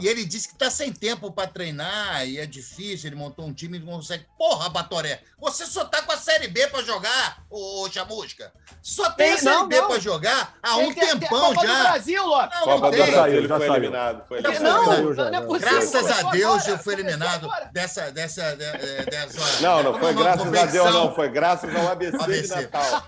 E 0.00 0.06
ele 0.06 0.24
disse 0.24 0.48
que 0.48 0.54
tá 0.54 0.70
sem 0.70 0.92
tempo 0.92 1.32
para 1.32 1.48
treinar 1.48 2.24
e 2.26 2.38
é 2.38 2.46
difícil. 2.46 3.08
Ele 3.08 3.16
montou 3.16 3.44
um 3.44 3.52
time 3.52 3.78
e 3.78 3.80
não 3.80 3.94
consegue. 3.94 4.24
Porra, 4.38 4.68
Batoré, 4.68 5.20
você 5.40 5.66
só 5.66 5.84
tá 5.84 6.02
com 6.02 6.12
a 6.12 6.16
Série 6.16 6.46
B 6.46 6.68
para 6.68 6.82
jogar, 6.84 7.38
ô, 7.50 7.82
ô 7.84 7.90
Chamusca. 7.90 8.52
Só 8.80 9.10
tem, 9.10 9.26
Tem- 9.28 9.34
a 9.34 9.38
Série 9.38 9.56
não, 9.56 9.68
B 9.68 9.80
não. 9.80 9.88
para 9.88 9.98
jogar 9.98 10.54
há 10.62 10.74
Tem- 10.76 10.86
um 10.88 10.94
tem- 10.94 11.18
tempão 11.18 11.28
Copa 11.54 11.60
do 11.62 11.66
já. 11.66 11.82
Brasil, 11.82 12.26
Lopes. 12.26 12.60
Não, 12.60 12.64
Copa 12.66 12.80
não 12.82 12.90
tem. 12.92 13.12
saiu, 13.14 13.34
ele 13.38 13.48
já 13.48 13.56
foi 13.56 13.66
saiu. 13.66 13.76
eliminado. 13.78 14.28
Foi 14.28 14.42
Já 14.42 14.48
eliminado. 14.50 14.84
saiu, 14.84 15.02
Não, 15.04 15.14
já, 15.14 15.22
não 15.24 15.28
é 15.28 15.32
já. 15.40 15.46
possível. 15.46 15.68
Graças 15.72 15.94
a 15.94 16.30
Deus 16.30 16.54
agora, 16.62 16.70
eu 16.70 16.78
fui 16.78 16.92
eliminado 16.94 17.44
agora. 17.46 17.70
dessa, 17.72 18.10
dessa, 18.12 18.56
de- 18.56 18.78
de- 18.78 19.10
dessa. 19.10 19.60
Não, 19.62 19.82
não 19.82 19.98
foi 19.98 20.14
graças 20.14 20.54
a 20.54 20.66
Deus, 20.66 20.92
não. 20.94 21.14
Foi 21.14 21.28
graças 21.28 21.74
ao 21.74 21.88
ABC, 21.88 22.16
ABC. 22.16 22.42
de 22.56 22.62
Natal. 22.62 23.06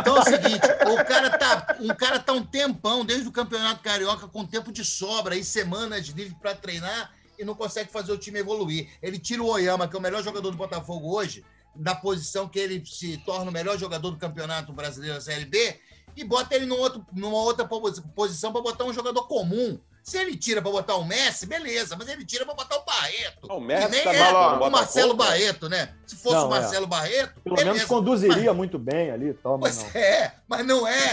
Então 0.00 0.16
é 0.16 0.20
o 0.20 0.22
seguinte, 0.24 0.66
o 0.86 1.04
cara 1.04 1.30
tá, 1.30 1.76
um 1.80 1.88
cara 1.88 2.18
tá 2.20 2.32
um 2.32 2.42
tempão, 2.44 3.04
desde 3.04 3.28
o 3.28 3.32
Campeonato 3.32 3.82
Carioca, 3.82 4.28
com 4.28 4.44
tempo 4.46 4.70
de 4.72 4.84
sobra 4.84 5.34
e 5.36 5.44
semanas 5.48 6.06
livre 6.06 6.36
para 6.40 6.54
treinar 6.54 7.12
e 7.38 7.44
não 7.44 7.54
consegue 7.54 7.90
fazer 7.90 8.12
o 8.12 8.18
time 8.18 8.38
evoluir. 8.40 8.88
Ele 9.02 9.18
tira 9.18 9.42
o 9.42 9.46
Oyama, 9.46 9.88
que 9.88 9.94
é 9.96 9.98
o 9.98 10.02
melhor 10.02 10.22
jogador 10.22 10.50
do 10.50 10.56
Botafogo 10.56 11.14
hoje, 11.14 11.44
da 11.74 11.94
posição 11.94 12.48
que 12.48 12.58
ele 12.58 12.84
se 12.84 13.16
torna 13.18 13.50
o 13.50 13.52
melhor 13.52 13.78
jogador 13.78 14.10
do 14.10 14.16
Campeonato 14.16 14.72
Brasileiro 14.72 15.14
da 15.16 15.20
Série 15.20 15.44
B, 15.44 15.78
e 16.16 16.24
bota 16.24 16.56
ele 16.56 16.66
num 16.66 16.78
outro, 16.78 17.06
numa 17.12 17.38
outra 17.38 17.64
posi- 17.64 18.02
posição 18.14 18.52
para 18.52 18.60
botar 18.60 18.84
um 18.84 18.92
jogador 18.92 19.22
comum. 19.28 19.78
Se 20.08 20.16
ele 20.18 20.36
tira 20.38 20.62
para 20.62 20.70
botar 20.70 20.96
o 20.96 21.04
Messi, 21.04 21.44
beleza, 21.46 21.94
mas 21.96 22.08
ele 22.08 22.24
tira 22.24 22.46
para 22.46 22.54
botar 22.54 22.76
o 22.76 22.84
Barreto. 22.84 23.46
Não, 23.46 23.58
o 23.58 23.60
Messi 23.60 23.90
nem 23.90 24.04
tá 24.04 24.14
é 24.14 24.32
mal 24.32 24.32
no 24.32 24.38
o 24.38 24.58
Botafogo, 24.58 24.70
Marcelo? 24.70 25.14
Barreto, 25.14 25.68
né? 25.68 25.94
Se 26.06 26.16
fosse 26.16 26.34
Não, 26.36 26.44
o 26.48 26.56
é. 26.56 26.60
Marcelo 26.60 26.86
Barreto, 26.86 27.40
Pelo 27.42 27.56
beleza. 27.56 27.74
menos 27.74 27.88
conduziria 27.88 28.54
muito 28.54 28.78
bem 28.78 29.10
ali 29.10 29.34
tal, 29.34 29.58
mas 29.58 29.82
Pois 29.82 29.94
não. 29.94 30.00
é, 30.00 30.34
mas 30.48 30.66
não 30.66 30.88
é. 30.88 31.12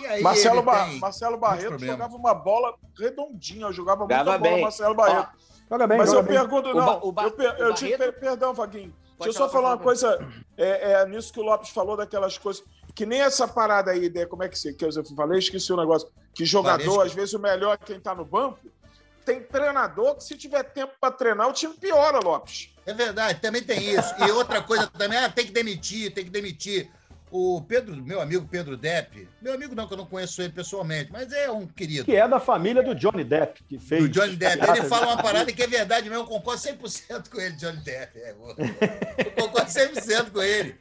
E 0.00 0.06
aí 0.06 0.22
Marcelo, 0.22 0.62
Ba- 0.62 0.84
tem 0.84 1.00
Marcelo 1.00 1.36
Barreto 1.36 1.78
jogava 1.84 2.14
uma 2.16 2.32
bola 2.34 2.74
redondinha, 2.96 3.72
jogava 3.72 4.00
muita 4.00 4.18
Jogava 4.18 4.38
bola, 4.38 4.52
bem. 4.52 4.62
Marcelo 4.62 4.94
Barreto. 4.94 5.28
Joga 5.70 5.86
bem, 5.86 5.98
Mas 5.98 6.08
joga 6.10 6.20
eu 6.20 6.22
bem. 6.24 6.38
pergunto, 6.38 6.68
O 6.70 6.74
não. 6.74 6.86
Ba- 6.86 7.00
o 7.02 7.12
Ba- 7.12 7.22
eu 7.24 7.30
per- 7.32 7.54
o 7.56 7.58
eu 7.58 7.74
te 7.74 7.98
per- 7.98 8.20
perdão, 8.20 8.54
Vaguinho. 8.54 8.94
Deixa 9.20 9.30
eu 9.30 9.32
só 9.32 9.48
falar, 9.48 9.70
uma 9.70 9.78
coisa. 9.78 10.16
É, 10.56 10.92
é 10.92 11.06
nisso 11.06 11.32
que 11.32 11.40
o 11.40 11.42
Lopes 11.42 11.70
falou, 11.70 11.96
daquelas 11.96 12.38
coisas. 12.38 12.62
Que 12.98 13.06
nem 13.06 13.20
essa 13.20 13.46
parada 13.46 13.92
aí, 13.92 14.10
né? 14.10 14.26
como 14.26 14.42
é 14.42 14.48
que, 14.48 14.58
você, 14.58 14.72
que 14.72 14.84
eu 14.84 14.90
falei? 15.14 15.38
Esqueci 15.38 15.72
o 15.72 15.76
negócio. 15.76 16.08
Que 16.34 16.44
jogador, 16.44 16.84
Valesca. 16.84 17.04
às 17.04 17.12
vezes, 17.12 17.32
o 17.32 17.38
melhor 17.38 17.78
é 17.80 17.86
quem 17.86 18.00
tá 18.00 18.12
no 18.12 18.24
banco. 18.24 18.58
Tem 19.24 19.40
treinador 19.40 20.16
que, 20.16 20.24
se 20.24 20.36
tiver 20.36 20.64
tempo 20.64 20.94
para 21.00 21.12
treinar, 21.12 21.48
o 21.48 21.52
time 21.52 21.74
piora, 21.74 22.18
Lopes. 22.18 22.74
É 22.84 22.92
verdade, 22.92 23.40
também 23.40 23.62
tem 23.62 23.94
isso. 23.94 24.12
E 24.18 24.32
outra 24.32 24.60
coisa 24.60 24.88
também, 24.88 25.16
ah, 25.16 25.28
tem 25.28 25.46
que 25.46 25.52
demitir, 25.52 26.12
tem 26.12 26.24
que 26.24 26.30
demitir. 26.30 26.90
O 27.30 27.62
Pedro, 27.62 27.94
meu 27.94 28.20
amigo 28.20 28.48
Pedro 28.50 28.76
Depp, 28.76 29.28
meu 29.40 29.54
amigo 29.54 29.76
não, 29.76 29.86
que 29.86 29.92
eu 29.92 29.98
não 29.98 30.06
conheço 30.06 30.42
ele 30.42 30.52
pessoalmente, 30.52 31.12
mas 31.12 31.30
é 31.30 31.48
um 31.48 31.68
querido. 31.68 32.04
Que 32.04 32.16
é 32.16 32.26
da 32.26 32.40
família 32.40 32.82
do 32.82 32.96
Johnny 32.96 33.22
Depp, 33.22 33.62
que 33.62 33.78
fez. 33.78 34.02
Do 34.02 34.08
Johnny 34.08 34.34
Depp. 34.34 34.58
Ele 34.70 34.88
fala 34.88 35.06
uma 35.06 35.22
parada 35.22 35.52
que 35.52 35.62
é 35.62 35.68
verdade 35.68 36.10
mesmo, 36.10 36.24
eu 36.24 36.26
concordo 36.26 36.60
100% 36.60 37.28
com 37.30 37.40
ele, 37.40 37.54
Johnny 37.54 37.78
Depp. 37.78 38.18
É, 38.18 38.30
eu 38.32 38.56
eu 39.24 39.30
concordo 39.32 39.70
100% 39.70 40.32
com 40.32 40.42
ele. 40.42 40.74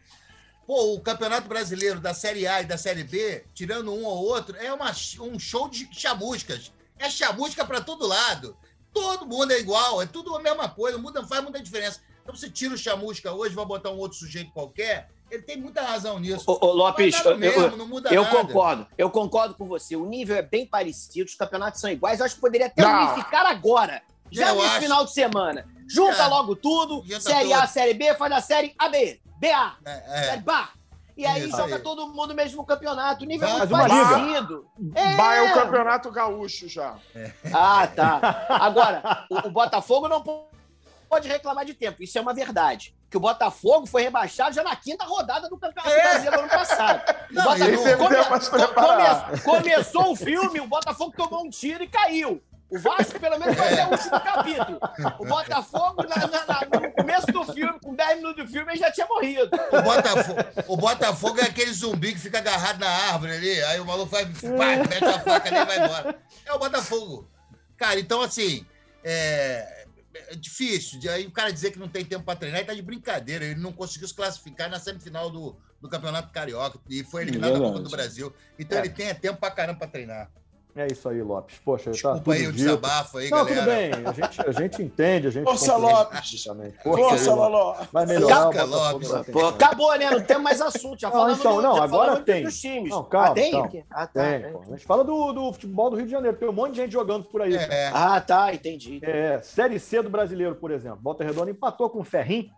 Pô, 0.68 0.96
o 0.96 1.00
Campeonato 1.00 1.48
Brasileiro 1.48 2.00
da 2.02 2.14
Série 2.14 2.46
A 2.46 2.62
e 2.62 2.66
da 2.66 2.78
Série 2.78 3.06
B, 3.06 3.46
tirando 3.54 3.90
um 3.94 4.04
ou 4.04 4.18
outro, 4.26 4.56
é 4.58 4.72
uma, 4.74 4.92
um 5.22 5.40
show 5.40 5.70
de 5.70 5.88
chamuscas. 5.94 6.74
É 7.00 7.10
chamusca 7.10 7.64
para 7.66 7.80
todo 7.80 8.06
lado. 8.06 8.56
Todo 8.94 9.26
mundo 9.26 9.52
é 9.54 9.60
igual, 9.60 10.02
é 10.02 10.06
tudo 10.06 10.36
a 10.36 10.42
mesma 10.42 10.68
coisa, 10.68 10.98
muda, 10.98 11.26
faz 11.26 11.42
muita 11.42 11.62
diferença. 11.62 12.02
Então 12.22 12.36
você 12.36 12.50
tira 12.50 12.74
o 12.74 12.78
chamusca 12.78 13.32
hoje, 13.32 13.56
vai 13.56 13.66
botar 13.66 13.92
um 13.92 13.98
outro 13.98 14.18
sujeito 14.18 14.52
qualquer, 14.52 15.10
ele 15.32 15.44
tem 15.44 15.56
muita 15.56 15.82
razão 15.82 16.20
nisso. 16.20 16.44
Ô, 16.48 16.58
ô, 16.66 16.74
Lopes, 16.74 17.16
eu- 17.24 17.32
eu- 17.32 17.38
mesmo, 17.38 17.78
não 17.78 17.88
muda 17.88 18.10
Eu 18.14 18.24
nada. 18.24 18.36
concordo, 18.36 18.88
eu 18.98 19.10
concordo 19.10 19.56
com 19.56 19.66
você. 19.68 19.96
O 19.96 20.06
nível 20.06 20.36
é 20.36 20.42
bem 20.42 20.66
parecido, 20.66 21.30
os 21.30 21.36
campeonatos 21.36 21.80
são 21.80 21.90
iguais. 21.90 22.20
Eu 22.20 22.26
acho 22.26 22.36
que 22.36 22.42
poderia 22.42 22.68
até 22.68 22.82
Não. 22.82 23.14
unificar 23.14 23.46
agora, 23.46 24.02
já 24.32 24.50
Eu 24.50 24.56
nesse 24.56 24.68
acho. 24.68 24.80
final 24.82 25.06
de 25.06 25.14
semana. 25.14 25.66
Junta 25.88 26.24
É. 26.24 26.28
logo 26.28 26.56
tudo, 26.58 27.04
Junta 27.06 27.22
Série 27.22 27.54
A, 27.54 27.62
tudo. 27.62 27.72
Série 27.72 27.94
B, 27.94 28.14
faz 28.16 28.34
a 28.34 28.42
Série 28.42 28.74
AB, 28.78 29.22
BA, 29.40 29.74
É, 29.86 30.00
Série 30.26 30.38
é. 30.38 30.42
BA. 30.42 30.70
E 31.16 31.26
aí 31.26 31.48
Isso 31.48 31.58
joga 31.58 31.78
aí. 31.78 31.82
todo 31.82 32.08
mundo 32.10 32.28
no 32.28 32.36
mesmo 32.36 32.64
campeonato. 32.64 33.24
O 33.24 33.28
nível 33.28 33.48
é 33.48 33.52
Mas 33.54 33.70
muito 33.70 33.74
uma 33.74 33.88
liga. 33.88 34.06
parecido. 34.10 34.68
Bah 35.18 35.34
é 35.36 35.42
o 35.42 35.54
campeonato 35.54 36.12
gaúcho 36.12 36.68
já. 36.70 36.96
Ah, 37.52 37.88
tá. 37.88 38.46
Agora, 38.50 39.26
o, 39.30 39.48
o 39.48 39.50
Botafogo 39.52 40.08
não 40.08 40.22
po- 40.22 40.48
pode 41.10 41.28
reclamar 41.28 41.66
de 41.66 41.74
tempo. 41.74 42.04
Isso 42.04 42.18
é 42.20 42.22
uma 42.22 42.36
verdade. 42.36 42.96
Que 43.10 43.18
o 43.18 43.20
Botafogo 43.20 43.88
foi 43.88 44.04
rebaixado 44.04 44.54
já 44.54 44.62
na 44.64 44.76
quinta 44.76 45.06
rodada 45.06 45.50
do 45.50 45.58
Campeonato 45.58 45.90
É. 45.90 46.02
Brasileiro 46.04 46.40
ano 46.40 46.50
passado. 46.50 47.02
O 47.32 47.34
Não, 47.34 47.44
Botafogo 47.44 47.64
ele 47.68 47.78
teve 47.78 47.98
come- 47.98 48.16
come- 48.74 49.42
começou 49.44 50.12
o 50.12 50.16
filme, 50.16 50.60
o 50.62 50.68
Botafogo 50.68 51.14
tomou 51.18 51.44
um 51.46 51.50
tiro 51.50 51.84
e 51.84 51.88
caiu. 51.88 52.42
O 52.70 52.78
Vasco, 52.80 53.18
pelo 53.20 53.40
menos, 53.40 53.56
vai 53.56 53.74
até 53.74 53.86
o 53.88 53.92
último 53.92 54.20
capítulo. 54.20 54.80
O 55.20 55.26
Botafogo, 55.26 56.04
na- 56.04 56.28
na- 56.28 56.46
na- 56.46 56.80
no 56.82 56.92
começo 56.92 57.28
do 57.28 57.46
filme, 57.54 57.80
com 57.80 57.96
10 57.96 58.18
minutos 58.18 58.46
do 58.46 58.52
filme, 58.52 58.72
ele 58.74 58.80
já 58.80 58.92
tinha 58.92 59.08
morrido. 59.08 59.50
O 59.72 59.82
Botafogo, 59.82 60.40
o 60.68 60.78
Botafogo 60.78 61.40
é 61.40 61.44
aquele 61.44 61.72
zumbi 61.72 62.12
que 62.14 62.20
fica 62.20 62.40
agarrado 62.40 62.80
na 62.80 62.90
árvore 62.90 63.32
ali, 63.34 63.64
aí 63.64 63.80
o 63.80 63.86
maluco 63.86 64.08
vai, 64.12 64.26
pá, 64.26 64.32
mete 64.90 65.04
a 65.06 65.20
faca 65.20 65.48
ali 65.48 65.58
e 65.58 65.66
vai 65.66 65.86
embora. 65.86 66.20
É 66.46 66.54
o 66.54 66.60
Botafogo. 66.60 67.30
Cara, 67.78 68.00
então 68.00 68.22
assim, 68.22 68.66
é, 69.02 69.86
é 70.32 70.36
difícil. 70.36 71.00
Aí 71.10 71.26
o 71.26 71.32
cara 71.32 71.54
dizer 71.54 71.72
que 71.72 71.80
não 71.80 71.88
tem 71.88 72.04
tempo 72.04 72.26
para 72.26 72.38
treinar, 72.38 72.60
ele 72.60 72.68
tá 72.68 72.74
de 72.74 72.82
brincadeira. 72.82 73.46
Ele 73.46 73.60
não 73.62 73.72
conseguiu 73.72 74.08
se 74.10 74.14
classificar 74.14 74.70
na 74.70 74.78
semifinal 74.80 75.30
do, 75.30 75.56
do 75.80 75.88
Campeonato 75.88 76.34
Carioca 76.34 76.80
e 76.90 77.02
foi 77.04 77.22
eliminado 77.22 77.54
da 77.54 77.60
Copa 77.60 77.80
do 77.80 77.90
Brasil. 77.90 78.34
Então 78.60 78.78
É. 78.78 78.82
ele 78.82 78.90
tem 78.90 79.14
tempo 79.16 79.40
pra 79.40 79.52
caramba 79.52 79.80
pra 79.80 79.88
treinar. 79.88 80.30
É 80.78 80.88
isso 80.92 81.10
aí, 81.10 81.22
Lopes. 81.22 81.60
Poxa, 81.66 81.86
tá 81.86 81.92
Desculpa 81.92 82.20
tudo 82.20 82.32
aí 82.34 82.42
o 82.48 82.52
dito. 82.52 82.64
desabafo 82.66 83.18
aí, 83.18 83.30
Não, 83.30 83.46
galera. 83.46 83.56
tudo 83.62 83.66
bem. 83.66 84.06
A 84.08 84.12
gente, 84.14 84.42
a 84.42 84.52
gente 84.52 84.84
entende, 84.84 85.28
a 85.28 85.32
gente 85.32 85.44
Força, 85.46 85.76
Lopes. 85.76 86.44
Força, 86.84 87.32
aí, 87.32 87.36
Loló. 87.36 87.76
Vai 87.92 88.06
melhorar 88.06 88.44
Força, 88.44 88.64
o 88.64 88.68
Botafogo 88.68 89.08
Lopes. 89.08 89.32
Pô, 89.34 89.46
acabou, 89.48 89.98
né? 89.98 90.12
Não 90.12 90.22
tem 90.22 90.38
mais 90.40 90.62
assunto. 90.62 91.00
Já 91.00 91.08
Não, 91.10 91.16
falamos 91.16 91.40
então, 91.40 91.62
não, 91.62 91.82
agora 91.82 92.20
tem. 92.22 92.44
dos 92.44 92.60
times. 92.60 92.90
Não, 92.90 93.04
calma, 93.04 93.30
ah, 93.30 93.34
tem? 93.34 93.52
calma. 93.52 93.70
Ah, 93.90 94.08
tá. 94.08 94.24
Tem, 94.24 94.52
pô. 94.52 94.62
A 94.62 94.66
gente 94.72 94.86
fala 94.86 95.04
do, 95.04 95.34
do 95.34 95.54
futebol 95.54 95.90
do 95.90 95.96
Rio 95.96 96.06
de 96.06 96.12
Janeiro. 96.12 96.38
Tem 96.38 96.48
um 96.48 96.54
monte 96.54 96.72
de 96.74 96.78
gente 96.82 96.92
jogando 96.92 97.26
por 97.26 97.42
aí. 97.42 97.58
cara. 97.58 97.74
É, 97.74 97.92
Ah, 97.94 98.22
tá, 98.22 98.54
entendi. 98.54 99.00
É, 99.02 99.40
Série 99.42 99.80
C 99.80 100.02
do 100.02 100.10
brasileiro, 100.10 100.56
por 100.56 100.70
exemplo. 100.72 101.00
Volta 101.02 101.24
Redonda 101.24 101.50
empatou 101.50 101.90
com 101.90 102.02
o 102.02 102.04
Ferrim, 102.04 102.50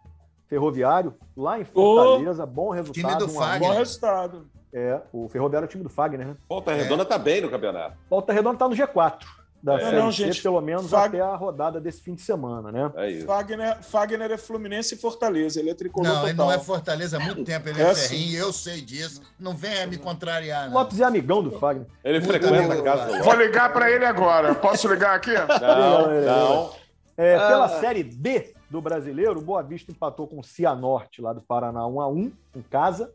Ferroviário, 0.48 1.14
lá 1.38 1.60
em 1.60 1.64
Fortaleza. 1.64 2.46
Bom 2.46 2.70
resultado. 2.72 3.18
Time 3.18 3.18
do 3.18 3.34
1 3.38 3.42
a 3.42 3.46
1. 3.46 3.48
Fagner. 3.48 3.70
Bom 3.70 3.76
resultado. 3.78 4.50
É, 4.74 5.00
o 5.12 5.28
Ferroviário 5.30 5.66
é 5.66 5.68
o 5.68 5.70
time 5.70 5.84
do 5.84 5.90
Fagner, 5.90 6.28
né? 6.28 6.36
Volta 6.48 6.72
Redonda 6.74 7.04
tá 7.06 7.18
bem 7.18 7.42
no 7.42 7.50
campeonato. 7.50 7.98
Volta 8.10 8.32
Redonda 8.34 8.58
tá 8.60 8.70
no 8.70 8.76
G4 8.76 9.26
da 9.62 9.76
É, 9.76 9.80
Série 9.80 9.98
não, 9.98 10.10
C, 10.12 10.26
gente. 10.28 10.42
pelo 10.42 10.62
menos 10.62 10.90
Fag- 10.90 11.08
até 11.08 11.20
a 11.22 11.36
rodada 11.36 11.82
desse 11.82 12.02
fim 12.02 12.14
de 12.16 12.22
semana, 12.22 12.72
né? 12.72 12.92
É 12.96 13.10
isso. 13.12 13.26
Fagner, 13.26 13.82
Fagner 13.84 14.32
é 14.32 14.38
Fluminense 14.38 14.96
e 14.96 14.98
Fortaleza. 14.98 15.60
Ele 15.60 15.72
é 15.72 15.74
tricolor 15.74 16.08
Não, 16.08 16.14
total. 16.16 16.30
ele 16.30 16.38
não 16.38 16.52
é 16.52 16.60
Fortaleza 16.60 17.18
há 17.18 17.20
muito 17.20 17.44
tempo, 17.44 17.68
ele 17.68 17.82
é, 17.82 17.90
É 17.90 17.96
ferrinho, 17.96 18.38
eu 18.40 18.54
sei 18.54 18.80
disso. 18.80 19.22
Não 19.40 19.54
venha 19.58 19.86
me 19.88 19.98
contrariar, 19.98 20.68
O 20.68 20.72
não. 20.72 20.78
Lopes 20.78 21.02
é 21.02 21.04
amigão 21.04 21.44
do 21.44 21.52
Fagner. 21.60 21.88
Ele 22.04 22.20
Muda 22.22 22.32
frequenta 22.40 22.74
a 22.74 22.82
casa. 22.84 23.24
Vou 23.24 23.34
ligar 23.36 23.74
pra 23.74 23.92
ele 23.92 24.06
agora. 24.06 24.56
Posso 24.56 24.88
ligar 24.88 25.16
aqui? 25.16 25.32
Não, 25.60 26.22
não. 26.22 26.72
É, 27.18 27.36
Ah. 27.36 27.48
Pela 27.50 27.68
Série 27.82 28.02
D 28.04 28.54
do 28.70 28.80
brasileiro, 28.82 29.40
o 29.40 29.42
Boa 29.42 29.62
Vista 29.62 29.92
empatou 29.92 30.26
com 30.26 30.40
o 30.40 30.44
Cianorte 30.44 31.22
lá 31.22 31.34
do 31.34 31.42
Paraná 31.42 31.82
1x1 31.82 32.32
em 32.56 32.62
casa. 32.62 33.12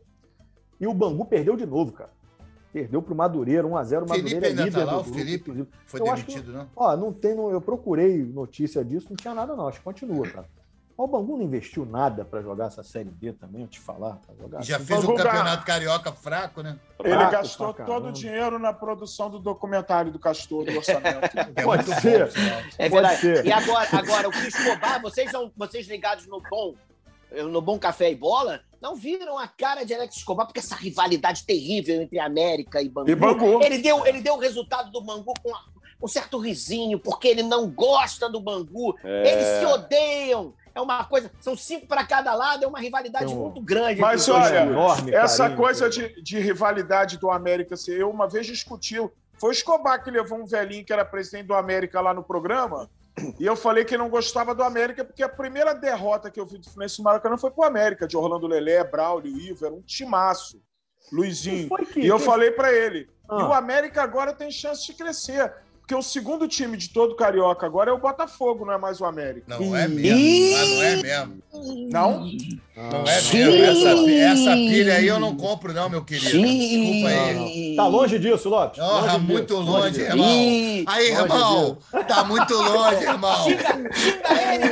E 0.79 0.87
o 0.87 0.93
Bangu 0.93 1.25
perdeu 1.25 1.55
de 1.55 1.65
novo, 1.65 1.91
cara. 1.91 2.09
Perdeu 2.73 3.01
pro 3.01 3.15
Madureira, 3.15 3.65
1x0. 3.65 4.03
O 4.03 4.07
Felipe 4.07 4.07
Madureira 4.09 4.45
é 4.45 4.49
ainda 4.49 4.63
líder 4.65 4.79
tá 4.79 4.85
lá, 4.85 4.91
do 4.93 4.99
o 4.99 5.03
grupo, 5.03 5.17
Felipe 5.17 5.41
inclusive. 5.51 5.67
Foi 5.85 5.99
Eu 6.01 6.11
acho 6.11 6.25
demitido, 6.25 6.51
não? 6.51 6.69
Ó, 6.75 6.97
não 6.97 7.13
tem, 7.13 7.33
não- 7.35 7.49
eu 7.49 7.61
procurei 7.61 8.17
notícia 8.23 8.83
disso, 8.83 9.07
não 9.09 9.15
tinha 9.15 9.33
nada 9.33 9.55
não, 9.55 9.67
acho 9.67 9.77
que 9.79 9.83
continua, 9.85 10.27
cara. 10.29 10.45
Ó, 10.97 11.03
O 11.05 11.07
Bangu 11.07 11.37
não 11.37 11.43
investiu 11.43 11.85
nada 11.85 12.25
pra 12.25 12.41
jogar 12.41 12.65
essa 12.67 12.83
Série 12.83 13.09
D 13.09 13.31
também, 13.33 13.61
eu 13.61 13.67
te 13.67 13.79
falar. 13.79 14.19
Jogar 14.39 14.61
já 14.61 14.75
assim. 14.75 14.85
fez 14.85 14.99
um 14.99 15.07
jogar. 15.07 15.23
campeonato 15.23 15.65
carioca 15.65 16.11
fraco, 16.11 16.61
né? 16.61 16.77
Ele 17.01 17.13
Fraco 17.13 17.31
gastou 17.31 17.67
todo 17.73 17.75
caramba. 17.85 18.09
o 18.09 18.11
dinheiro 18.11 18.59
na 18.59 18.73
produção 18.73 19.29
do 19.29 19.39
documentário 19.39 20.11
do 20.11 20.19
Castor, 20.19 20.65
do 20.65 20.75
orçamento. 20.75 21.19
É 21.55 21.63
Pode 21.63 21.85
muito 21.87 22.01
ser. 22.01 22.25
bom. 22.25 22.31
É 22.77 22.89
Pode 22.89 23.07
verdade. 23.07 23.21
ser. 23.21 23.45
E 23.45 23.51
agora, 23.53 23.87
agora, 23.91 24.27
o 24.27 24.31
Cris 24.31 24.53
Escobar, 24.53 25.01
vocês 25.01 25.31
são 25.31 25.49
vocês 25.55 25.87
ligados 25.87 26.27
no 26.27 26.41
bom, 26.49 26.75
no 27.51 27.61
bom 27.61 27.77
café 27.79 28.11
e 28.11 28.15
bola, 28.15 28.61
não 28.85 28.95
viram 28.95 29.39
a 29.39 29.47
cara 29.47 29.83
de 29.83 29.95
Alex 29.95 30.17
Escobar, 30.17 30.45
porque 30.45 30.59
essa 30.59 30.75
rivalidade 30.75 31.43
terrível 31.43 32.03
entre 32.03 32.19
América 32.19 32.83
e 32.83 32.87
Bangu. 32.87 33.09
E 33.09 33.15
Bangu. 33.15 33.63
Ele 33.63 33.79
deu, 33.79 34.05
ele 34.05 34.21
deu 34.21 34.35
o 34.35 34.39
resultado 34.39 34.91
do 34.91 35.01
Bangu 35.01 35.33
com 35.41 35.51
um 36.03 36.07
certo 36.07 36.37
risinho, 36.37 36.99
porque 36.99 37.27
ele 37.27 37.41
não 37.41 37.67
gosta 37.67 38.29
do 38.29 38.39
Bangu. 38.39 38.95
É. 39.03 39.31
Eles 39.31 39.45
se 39.59 39.65
odeiam. 39.65 40.53
É 40.75 40.79
uma 40.79 41.03
coisa. 41.05 41.31
São 41.39 41.57
cinco 41.57 41.87
para 41.87 42.05
cada 42.05 42.35
lado, 42.35 42.63
é 42.63 42.67
uma 42.67 42.79
rivalidade 42.79 43.33
um- 43.33 43.39
muito 43.45 43.59
grande. 43.59 43.99
Mas 43.99 44.29
olha, 44.29 44.59
enorme 44.59 45.11
Essa 45.15 45.43
carinho, 45.43 45.57
coisa 45.57 45.89
cara. 45.89 46.09
de, 46.09 46.21
de 46.21 46.39
rivalidade 46.39 47.17
do 47.17 47.31
América, 47.31 47.73
assim, 47.73 47.91
eu 47.91 48.11
uma 48.11 48.27
vez 48.27 48.45
discutiu. 48.45 49.11
Foi 49.39 49.49
o 49.49 49.51
Escobar 49.51 50.03
que 50.03 50.11
levou 50.11 50.37
um 50.37 50.45
velhinho 50.45 50.85
que 50.85 50.93
era 50.93 51.03
presidente 51.03 51.47
do 51.47 51.55
América 51.55 52.01
lá 52.01 52.13
no 52.13 52.21
programa. 52.21 52.87
E 53.39 53.45
eu 53.45 53.55
falei 53.55 53.85
que 53.85 53.97
não 53.97 54.09
gostava 54.09 54.53
do 54.53 54.61
América, 54.63 55.05
porque 55.05 55.23
a 55.23 55.29
primeira 55.29 55.73
derrota 55.73 56.29
que 56.29 56.39
eu 56.39 56.45
vi 56.45 56.57
do 56.57 56.65
Fluminense 56.69 56.97
no 56.99 57.05
Maracanã 57.05 57.37
foi 57.37 57.49
pro 57.51 57.63
América, 57.63 58.07
de 58.07 58.17
Orlando 58.17 58.45
Lelé, 58.47 58.83
Braulio, 58.83 59.37
Ivo, 59.39 59.65
era 59.65 59.73
um 59.73 59.81
timaço. 59.81 60.61
Luizinho. 61.11 61.67
Foi 61.69 61.85
que- 61.85 62.01
E 62.01 62.07
eu 62.07 62.17
que- 62.17 62.23
falei 62.25 62.51
pra 62.51 62.73
ele. 62.73 63.07
Ah. 63.29 63.39
E 63.39 63.43
o 63.43 63.53
América 63.53 64.01
agora 64.03 64.33
tem 64.33 64.51
chance 64.51 64.85
de 64.85 64.93
crescer. 64.93 65.53
Porque 65.85 65.93
o 65.93 66.01
segundo 66.01 66.47
time 66.47 66.75
de 66.77 66.89
todo 66.89 67.13
Carioca 67.15 67.63
agora 67.63 67.91
é 67.91 67.93
o 67.93 67.99
Botafogo, 67.99 68.65
não 68.65 68.73
é 68.73 68.77
mais 68.79 68.99
o 68.99 69.05
América. 69.05 69.45
Não 69.47 69.75
é 69.75 69.87
mesmo, 69.87 70.17
não 70.75 70.83
é 70.83 70.95
mesmo. 70.95 71.43
Não? 71.91 72.25
Não 72.75 73.03
é 73.07 73.21
mesmo. 73.21 73.63
Essa, 73.63 74.11
essa 74.11 74.51
pilha 74.55 74.95
aí 74.95 75.05
eu 75.05 75.19
não 75.19 75.37
compro, 75.37 75.71
não, 75.73 75.87
meu 75.87 76.03
querido. 76.03 76.31
Desculpa 76.41 77.07
aí. 77.07 77.75
Tá 77.75 77.85
longe 77.87 78.17
disso, 78.17 78.49
Lopes. 78.49 78.79
Porra, 78.79 79.13
Longe 79.13 79.19
muito 79.25 79.45
disso, 79.55 79.61
longe, 79.61 80.01
irmão. 80.01 80.25
Aí, 80.27 80.83
Longe 80.87 81.21
irmão, 81.21 81.77
tá 82.07 82.23
muito 82.23 82.53
longe, 82.55 83.03
irmão. 83.05 83.45
É. 83.47 84.69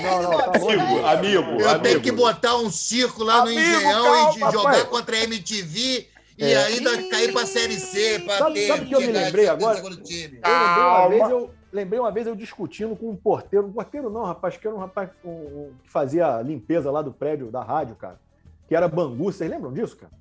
Não, 0.00 0.22
não, 0.22 0.30
tá 0.38 0.52
ele. 0.60 0.80
Amigo, 1.08 1.60
Eu 1.60 1.68
amigo. 1.70 1.82
tenho 1.82 2.00
que 2.00 2.12
botar 2.12 2.56
um 2.56 2.70
circo 2.70 3.24
lá 3.24 3.38
no 3.44 3.50
Amigo, 3.50 3.60
Engenhão 3.60 4.04
calma, 4.04 4.30
e 4.30 4.32
de 4.34 4.38
jogar 4.52 4.70
rapaz. 4.70 4.84
contra 4.84 5.16
a 5.16 5.24
MTV 5.24 6.06
e 6.38 6.44
É. 6.44 6.56
ainda 6.64 6.90
cair 7.08 7.32
pra 7.32 7.46
Série 7.46 7.74
C. 7.78 8.20
Pra 8.20 8.38
Sabe- 8.38 8.54
ter, 8.54 8.66
sabe 8.68 8.84
o 8.84 8.88
que 8.88 8.94
eu 8.94 9.00
me 9.00 9.06
lembrei 9.12 9.44
em 9.46 9.48
agora? 9.48 9.78
Eu 9.78 9.84
lembrei 9.84 10.40
uma 10.42 11.08
vez, 11.08 11.30
eu 11.30 11.50
lembrei 11.72 12.00
uma 12.00 12.10
vez 12.12 12.26
eu 12.26 12.34
discutindo 12.34 12.94
com 12.96 13.10
um 13.10 13.16
porteiro, 13.16 13.66
um 13.66 13.72
porteiro 13.72 14.10
não, 14.10 14.24
rapaz, 14.24 14.56
que 14.56 14.66
era 14.66 14.76
um 14.76 14.78
rapaz 14.80 15.10
um- 15.24 15.30
um- 15.30 15.70
que 15.82 15.90
fazia 15.90 16.36
a 16.36 16.42
limpeza 16.42 16.90
lá 16.90 17.02
do 17.02 17.12
prédio 17.12 17.50
da 17.50 17.62
rádio, 17.62 17.94
cara, 17.96 18.20
que 18.68 18.74
era 18.74 18.88
Bangu, 18.88 19.24
vocês 19.32 19.50
lembram 19.50 19.72
disso, 19.72 19.96
cara? 19.96 20.12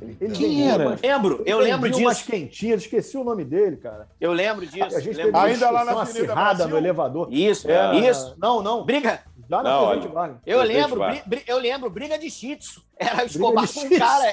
Ele, 0.00 0.16
ele 0.18 0.32
Quem 0.34 0.70
era? 0.70 0.86
umas- 0.88 1.02
Lembro, 1.02 1.42
eu 1.44 1.58
lembro 1.58 1.94
umas 1.98 2.16
disso. 2.16 2.30
quentinhas, 2.30 2.80
esqueci 2.80 3.18
o 3.18 3.22
nome 3.24 3.44
dele, 3.44 3.76
cara. 3.76 4.08
Eu 4.18 4.32
lembro 4.32 4.64
disso. 4.66 4.96
A 4.96 5.00
gente 5.00 5.14
teve 5.14 5.24
lembro 5.24 5.38
uma 5.38 5.44
Ainda 5.46 5.70
lá 5.70 5.84
na 5.84 6.00
acirrada 6.02 6.54
Brasil? 6.54 6.68
no 6.68 6.76
elevador. 6.78 7.28
Isso, 7.30 7.70
Era- 7.70 7.94
isso. 7.96 8.34
Não, 8.38 8.62
não. 8.62 8.82
Briga. 8.82 9.20
Já 9.50 9.62
Não, 9.64 9.78
Presidente 9.88 10.04
olha, 10.06 10.14
Vargas. 10.14 10.38
Eu 10.46 10.62
lembro, 10.62 11.00
bri- 11.26 11.44
eu 11.46 11.58
lembro, 11.58 11.90
briga 11.90 12.16
de 12.16 12.30
shih 12.30 12.54
tzu. 12.56 12.82
Era 12.96 13.24
o 13.24 13.26
Escobar 13.26 13.66
com 13.66 13.88
tzu. 13.88 13.98
cara. 13.98 14.26
é. 14.28 14.32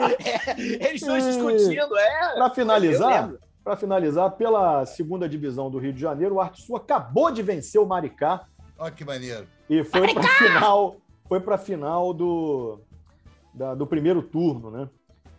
É, 0.00 0.86
Eles 0.88 1.02
estão 1.02 1.18
discutindo, 1.18 1.96
é. 1.98 2.34
Para 2.34 2.50
finalizar, 2.50 3.32
para 3.62 3.76
finalizar, 3.76 4.30
pela 4.32 4.86
segunda 4.86 5.28
divisão 5.28 5.70
do 5.70 5.78
Rio 5.78 5.92
de 5.92 6.00
Janeiro, 6.00 6.36
o 6.36 6.40
Arte 6.40 6.62
Sul 6.62 6.76
acabou 6.76 7.30
de 7.30 7.42
vencer 7.42 7.78
o 7.80 7.84
Maricá 7.86 8.46
Olha 8.78 8.90
que 8.90 9.04
maneiro. 9.04 9.46
e 9.68 9.84
foi 9.84 10.12
para 10.14 10.22
final, 10.22 10.96
foi 11.28 11.40
para 11.40 11.58
final 11.58 12.14
do 12.14 12.80
da- 13.52 13.74
do 13.74 13.86
primeiro 13.86 14.22
turno, 14.22 14.70
né? 14.70 14.88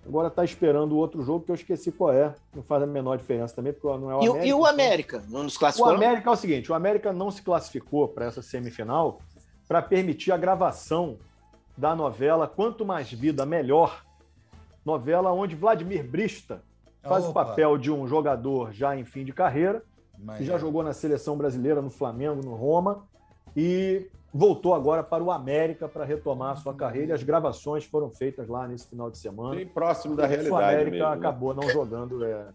Agora 0.05 0.27
está 0.29 0.43
esperando 0.43 0.93
o 0.93 0.97
outro 0.97 1.23
jogo 1.23 1.45
que 1.45 1.51
eu 1.51 1.55
esqueci 1.55 1.91
qual 1.91 2.11
é. 2.11 2.33
Não 2.55 2.63
faz 2.63 2.81
a 2.83 2.87
menor 2.87 3.17
diferença 3.17 3.55
também, 3.55 3.71
porque 3.71 3.87
não 3.99 4.09
é 4.11 4.15
o 4.15 4.23
E, 4.23 4.27
o- 4.29 4.31
América. 4.31 4.47
e 4.47 4.53
o 4.53 4.65
América? 4.65 5.23
Não 5.29 5.43
nos 5.43 5.55
O 5.55 5.59
classificou? 5.59 5.91
não? 5.91 5.97
América 5.97 6.29
é 6.29 6.33
o 6.33 6.35
seguinte: 6.35 6.71
o 6.71 6.75
América 6.75 7.13
não 7.13 7.29
se 7.29 7.41
classificou 7.41 8.07
para 8.07 8.25
essa 8.25 8.41
semifinal 8.41 9.19
para 9.67 9.81
permitir 9.81 10.31
a 10.31 10.37
gravação 10.37 11.17
da 11.77 11.95
novela 11.95 12.47
Quanto 12.47 12.83
Mais 12.85 13.11
Vida, 13.11 13.45
Melhor. 13.45 14.03
Novela 14.83 15.31
onde 15.31 15.55
Vladimir 15.55 16.03
Brista 16.03 16.63
faz 17.03 17.23
o 17.25 17.29
Opa. 17.29 17.45
papel 17.45 17.77
de 17.77 17.91
um 17.91 18.07
jogador 18.07 18.73
já 18.73 18.97
em 18.97 19.05
fim 19.05 19.23
de 19.23 19.31
carreira, 19.31 19.83
que 20.15 20.23
Maneiro. 20.25 20.45
já 20.51 20.57
jogou 20.57 20.81
na 20.83 20.91
seleção 20.93 21.37
brasileira, 21.37 21.81
no 21.81 21.89
Flamengo, 21.91 22.41
no 22.43 22.55
Roma, 22.55 23.03
e 23.55 24.07
voltou 24.33 24.73
agora 24.73 25.03
para 25.03 25.23
o 25.23 25.31
América 25.31 25.87
para 25.87 26.05
retomar 26.05 26.53
a 26.53 26.55
sua 26.55 26.73
carreira. 26.73 27.11
E 27.11 27.13
as 27.13 27.23
gravações 27.23 27.85
foram 27.85 28.09
feitas 28.09 28.47
lá 28.47 28.67
nesse 28.67 28.87
final 28.87 29.09
de 29.09 29.17
semana. 29.17 29.55
Bem 29.55 29.67
próximo 29.67 30.15
da 30.15 30.23
o 30.23 30.27
realidade 30.27 30.75
América 30.75 30.91
mesmo. 30.91 31.09
né? 31.09 31.15
acabou 31.15 31.53
não 31.53 31.69
jogando 31.69 32.23
é, 32.23 32.45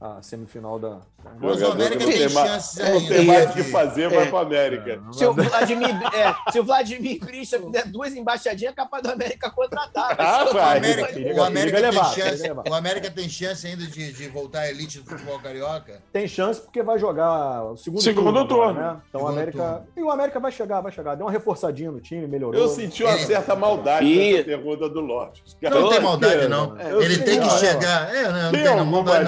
a 0.00 0.20
semifinal 0.20 0.78
da. 0.78 0.98
Mas 1.40 1.60
o 1.62 1.72
América 1.72 2.04
tem 2.04 2.28
chances 2.28 2.78
Não 2.78 3.04
tem 3.08 3.24
mais 3.24 3.50
o 3.50 3.52
que 3.54 3.64
fazer, 3.64 4.08
vai 4.10 4.24
É. 4.24 4.30
para 4.30 4.40
América. 4.40 5.02
Se 5.12 5.24
o 5.26 5.32
Vladimir, 5.32 5.88
é, 6.14 6.52
se 6.52 6.60
o 6.60 6.64
Vladimir 6.64 7.18
Brista 7.18 7.58
fizer 7.58 7.86
duas 7.86 8.14
embaixadinhas, 8.14 8.72
é 8.72 8.76
capaz 8.76 9.02
do 9.02 9.10
América 9.10 9.50
contratar. 9.50 10.14
Ah, 10.18 10.44
o 10.48 10.52
vai. 10.52 10.74
O 10.74 10.76
América, 10.78 11.34
o 11.34 11.42
América 11.42 11.76
tem 11.80 11.90
levar, 11.90 12.04
chance, 12.14 12.42
o 12.70 12.74
América 12.74 13.10
tem 13.10 13.28
chance 13.28 13.66
ainda 13.66 13.86
de, 13.86 14.12
de 14.12 14.28
voltar 14.28 14.60
à 14.60 14.70
elite 14.70 15.00
do 15.00 15.08
futebol 15.10 15.38
carioca? 15.40 16.00
Tem 16.12 16.28
chance 16.28 16.60
porque 16.60 16.82
vai 16.82 16.98
jogar 16.98 17.64
o 17.64 17.76
segundo, 17.76 18.02
Segundo 18.02 18.46
turno. 18.46 18.74
turno. 18.74 18.80
Né? 18.80 18.96
Então 19.08 19.20
o 19.22 19.24
Segundo 19.24 19.32
América. 19.38 19.62
turno. 19.64 19.86
E 19.96 20.02
o 20.02 20.10
América 20.10 20.38
vai 20.40 20.52
chegar, 20.52 20.80
vai 20.82 20.92
chegar. 20.92 21.14
Deu 21.16 21.26
uma 21.26 21.32
reforçadinha 21.32 21.90
no 21.90 22.00
time, 22.00 22.26
melhorou. 22.28 22.60
Eu 22.60 22.68
senti 22.68 23.02
uma 23.02 23.14
Ele- 23.14 23.24
certa 23.24 23.56
maldade 23.56 24.06
E- 24.06 24.32
nessa 24.34 24.44
pergunta 24.44 24.88
do 24.88 25.00
Lorde. 25.00 25.42
Não 25.62 25.88
tem 25.88 26.00
maldade, 26.00 26.46
não. 26.48 26.78
eu 26.80 27.02
Ele 27.02 27.18
tem 27.18 27.40
que 27.40 27.46
é, 27.46 27.50
chegar. 27.58 28.14
É, 28.14 28.30
não, 28.30 28.50
Tem 28.52 28.62
não, 28.64 28.78
alguma 28.78 29.02
maldade, 29.02 29.24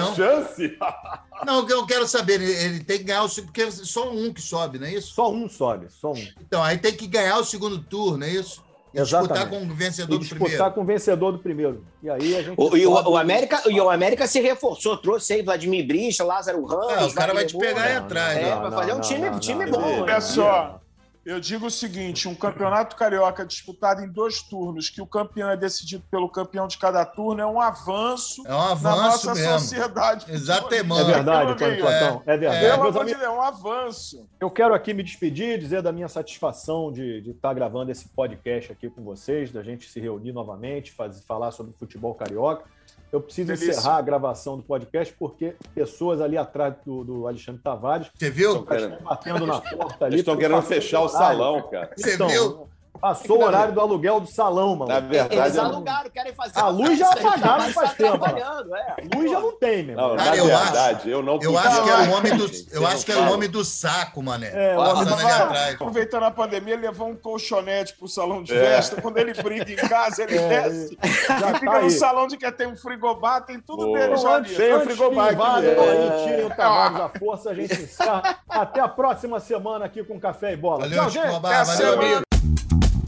não. 0.67 0.69
chance? 0.69 0.77
Não, 1.45 1.59
o 1.59 1.65
que 1.65 1.71
eu 1.71 1.85
quero 1.85 2.05
saber, 2.05 2.41
ele, 2.41 2.83
tem 2.83 2.97
que 2.97 3.05
ganhar 3.05 3.23
o 3.23 3.29
segundo, 3.29 3.53
porque 3.53 3.71
só 3.71 4.11
um 4.11 4.33
que 4.33 4.41
sobe, 4.41 4.77
não 4.77 4.85
é 4.87 4.93
isso? 4.95 5.13
Só 5.13 5.31
um 5.31 5.47
sobe, 5.47 5.87
só 5.89 6.11
um. 6.11 6.27
Então, 6.41 6.61
aí 6.61 6.77
tem 6.77 6.91
que 6.93 7.07
ganhar 7.07 7.37
o 7.37 7.45
segundo 7.45 7.79
turno, 7.81 8.25
é 8.25 8.29
isso? 8.29 8.61
E 8.93 8.99
disputar 9.01 9.37
Exatamente. 9.37 9.49
com 9.49 9.71
o 9.71 9.71
E 9.71 9.77
vencedor 9.77 10.17
do 10.17 10.19
disputar 10.19 10.47
primeiro. 10.49 10.73
com 10.73 10.81
o 10.81 10.83
vencedor 10.83 11.31
do 11.31 11.39
primeiro. 11.39 11.85
E 12.03 12.09
aí 12.09 12.35
a 12.35 12.41
gente. 12.41 12.55
O, 12.57 12.75
e 12.75 12.85
o, 12.85 12.91
o 12.91 13.15
América, 13.15 13.61
e 13.69 13.79
o 13.79 13.89
América 13.89 14.27
se 14.27 14.41
reforçou, 14.41 14.97
trouxe 14.97 15.31
aí 15.35 15.41
Vladimir 15.41 15.87
Brista, 15.87 16.23
Lázaro 16.25 16.65
Ramos. 16.65 16.91
Ah, 16.93 17.05
o 17.05 17.13
cara 17.13 17.33
vai 17.33 17.45
te 17.45 17.57
pegar 17.57 17.83
aí 17.83 17.91
Moura. 17.93 18.05
atrás. 18.05 18.37
É, 18.37 18.41
né? 18.43 18.55
vai 18.55 18.71
fazer 18.71 18.93
um 18.93 18.99
time- 18.99 19.39
time 19.39 19.65
bom, 19.67 19.79
não. 19.79 20.01
Olha 20.01 20.19
só, 20.19 20.78
eu 21.25 21.39
digo 21.39 21.67
o 21.67 21.71
seguinte: 21.71 22.27
um 22.27 22.35
campeonato 22.35 22.95
carioca 22.95 23.45
disputado 23.45 24.01
em 24.01 24.07
dois 24.09 24.41
turnos, 24.41 24.89
que 24.89 25.01
o 25.01 25.07
campeão 25.07 25.49
é 25.49 25.57
decidido 25.57 26.03
pelo 26.09 26.29
campeão 26.29 26.67
de 26.67 26.77
cada 26.77 27.05
turno, 27.05 27.41
é 27.41 27.45
um 27.45 27.59
avanço, 27.61 28.41
É 28.47 28.53
um 28.53 28.57
na 28.57 28.71
avanço 28.71 29.27
nossa 29.27 29.33
mesmo. 29.35 29.59
sociedade. 29.59 30.25
Exatamente. 30.31 31.01
É 31.01 31.03
verdade, 31.03 31.55
Pelo. 31.55 31.77
Platão. 31.77 32.23
É 32.25 32.37
verdade. 32.37 32.65
Pelo 32.65 32.83
Meus 32.83 32.95
amor 32.95 33.23
é 33.23 33.29
um 33.29 33.41
avanço. 33.41 34.27
Eu 34.39 34.49
quero 34.49 34.73
aqui 34.73 34.93
me 34.93 35.03
despedir, 35.03 35.59
dizer 35.59 35.81
da 35.81 35.91
minha 35.91 36.07
satisfação 36.07 36.91
de 36.91 37.19
de 37.21 37.31
estar 37.31 37.53
gravando 37.53 37.91
esse 37.91 38.07
podcast 38.09 38.71
aqui 38.71 38.89
com 38.89 39.03
vocês, 39.03 39.51
da 39.51 39.61
gente 39.63 39.89
se 39.89 39.99
reunir 39.99 40.31
novamente, 40.31 40.91
fazer, 40.91 41.21
falar 41.23 41.51
sobre 41.51 41.73
futebol 41.73 42.13
carioca. 42.15 42.63
Eu 43.11 43.21
preciso 43.21 43.47
Delícia. 43.47 43.71
encerrar 43.71 43.97
a 43.97 44.01
gravação 44.01 44.57
do 44.57 44.63
podcast 44.63 45.13
porque 45.17 45.55
pessoas 45.73 46.21
ali 46.21 46.37
atrás 46.37 46.75
do, 46.85 47.03
do 47.03 47.27
Alexandre 47.27 47.61
Tavares 47.61 48.07
Você 48.15 48.29
viu? 48.29 48.63
estão 48.63 48.97
batendo 49.03 49.45
na 49.47 49.59
porta 49.61 50.05
ali. 50.05 50.15
Eles 50.15 50.19
estão 50.21 50.37
querendo 50.37 50.61
fechar 50.61 51.01
o 51.01 51.09
salão, 51.09 51.67
cara. 51.69 51.91
Você 51.97 52.13
Então, 52.15 52.27
viu? 52.27 52.69
Passou 52.99 53.39
o 53.39 53.43
horário 53.45 53.71
do 53.73 53.79
aluguel 53.79 54.19
do 54.19 54.27
salão, 54.27 54.75
mano. 54.75 54.91
Na 54.91 54.99
verdade, 54.99 55.35
Eles 55.37 55.55
não- 55.55 55.65
alugaram, 55.65 56.09
querem 56.09 56.33
fazer. 56.33 56.59
A 56.59 56.67
luz 56.67 56.99
já 56.99 57.09
apagaram 57.11 57.69
faz 57.71 57.91
tá 57.91 57.95
tempo, 57.95 58.25
é. 58.25 59.15
Luz 59.15 59.31
já 59.31 59.39
não 59.39 59.51
tem, 59.57 59.83
meu 59.83 59.95
Não, 59.95 60.03
irmão. 60.11 60.17
Cara, 60.17 60.29
na 60.31 60.35
eu 60.37 60.45
verdade, 60.45 61.09
eu 61.09 61.23
não 61.23 61.39
Eu 61.41 61.57
acho 61.57 61.83
que 61.83 61.89
era 61.89 62.01
o 62.03 62.11
homem 62.13 62.37
do, 62.37 62.45
eu 62.73 62.85
acho 62.87 62.95
não 62.97 63.03
que 63.03 63.11
era 63.13 63.21
o 63.21 63.33
homem 63.33 63.49
do 63.49 63.63
saco, 63.63 64.21
mané. 64.21 64.51
É, 64.53 64.75
o 64.75 64.81
homem 64.81 64.93
Passando 64.93 65.07
do 65.07 65.13
ali 65.13 65.23
saco. 65.31 65.43
atrás. 65.43 65.73
Aproveitando 65.75 66.23
a 66.23 66.31
pandemia, 66.31 66.73
ele 66.73 66.87
levou 66.87 67.07
um 67.07 67.15
colchonete 67.15 67.93
pro 67.95 68.07
salão 68.09 68.43
de 68.43 68.53
É. 68.53 68.59
festa. 68.59 69.01
Quando 69.01 69.17
ele 69.17 69.33
briga 69.33 69.71
em 69.71 69.75
casa, 69.77 70.23
ele 70.23 70.37
É, 70.37 70.47
desce. 70.69 70.97
Já 71.01 71.35
e 71.37 71.39
tá 71.53 71.59
fica 71.59 71.71
aí. 71.77 71.83
no 71.85 71.91
salão 71.91 72.27
de 72.27 72.35
que 72.35 72.51
tem 72.51 72.67
um 72.67 72.75
frigobar, 72.75 73.45
tem 73.45 73.61
tudo 73.61 73.85
Boa. 73.85 73.97
dele 73.97 74.17
já 74.17 74.35
ali. 74.35 74.53
Tem 74.53 74.73
o 74.73 74.81
frigobar 74.81 75.31
invadam 75.33 75.71
é. 75.71 76.23
tirem 76.25 76.45
o 76.45 76.49
Tavares 76.49 76.99
à 76.99 77.09
força, 77.17 77.51
a 77.51 77.53
gente 77.53 77.73
encerra. 77.81 78.39
Até 78.49 78.81
a 78.81 78.89
próxima 78.89 79.39
semana 79.39 79.85
aqui 79.85 80.03
com 80.03 80.19
Café 80.19 80.51
e 80.51 80.57
Bola. 80.57 80.79
Valeu, 80.81 80.99
Tchau, 81.03 81.09
gente. 81.11 81.35
Até 81.35 81.55
a 81.55 81.63
Valeu, 81.63 81.91
semana. 81.91 82.21
Mm-hmm. 82.49 82.98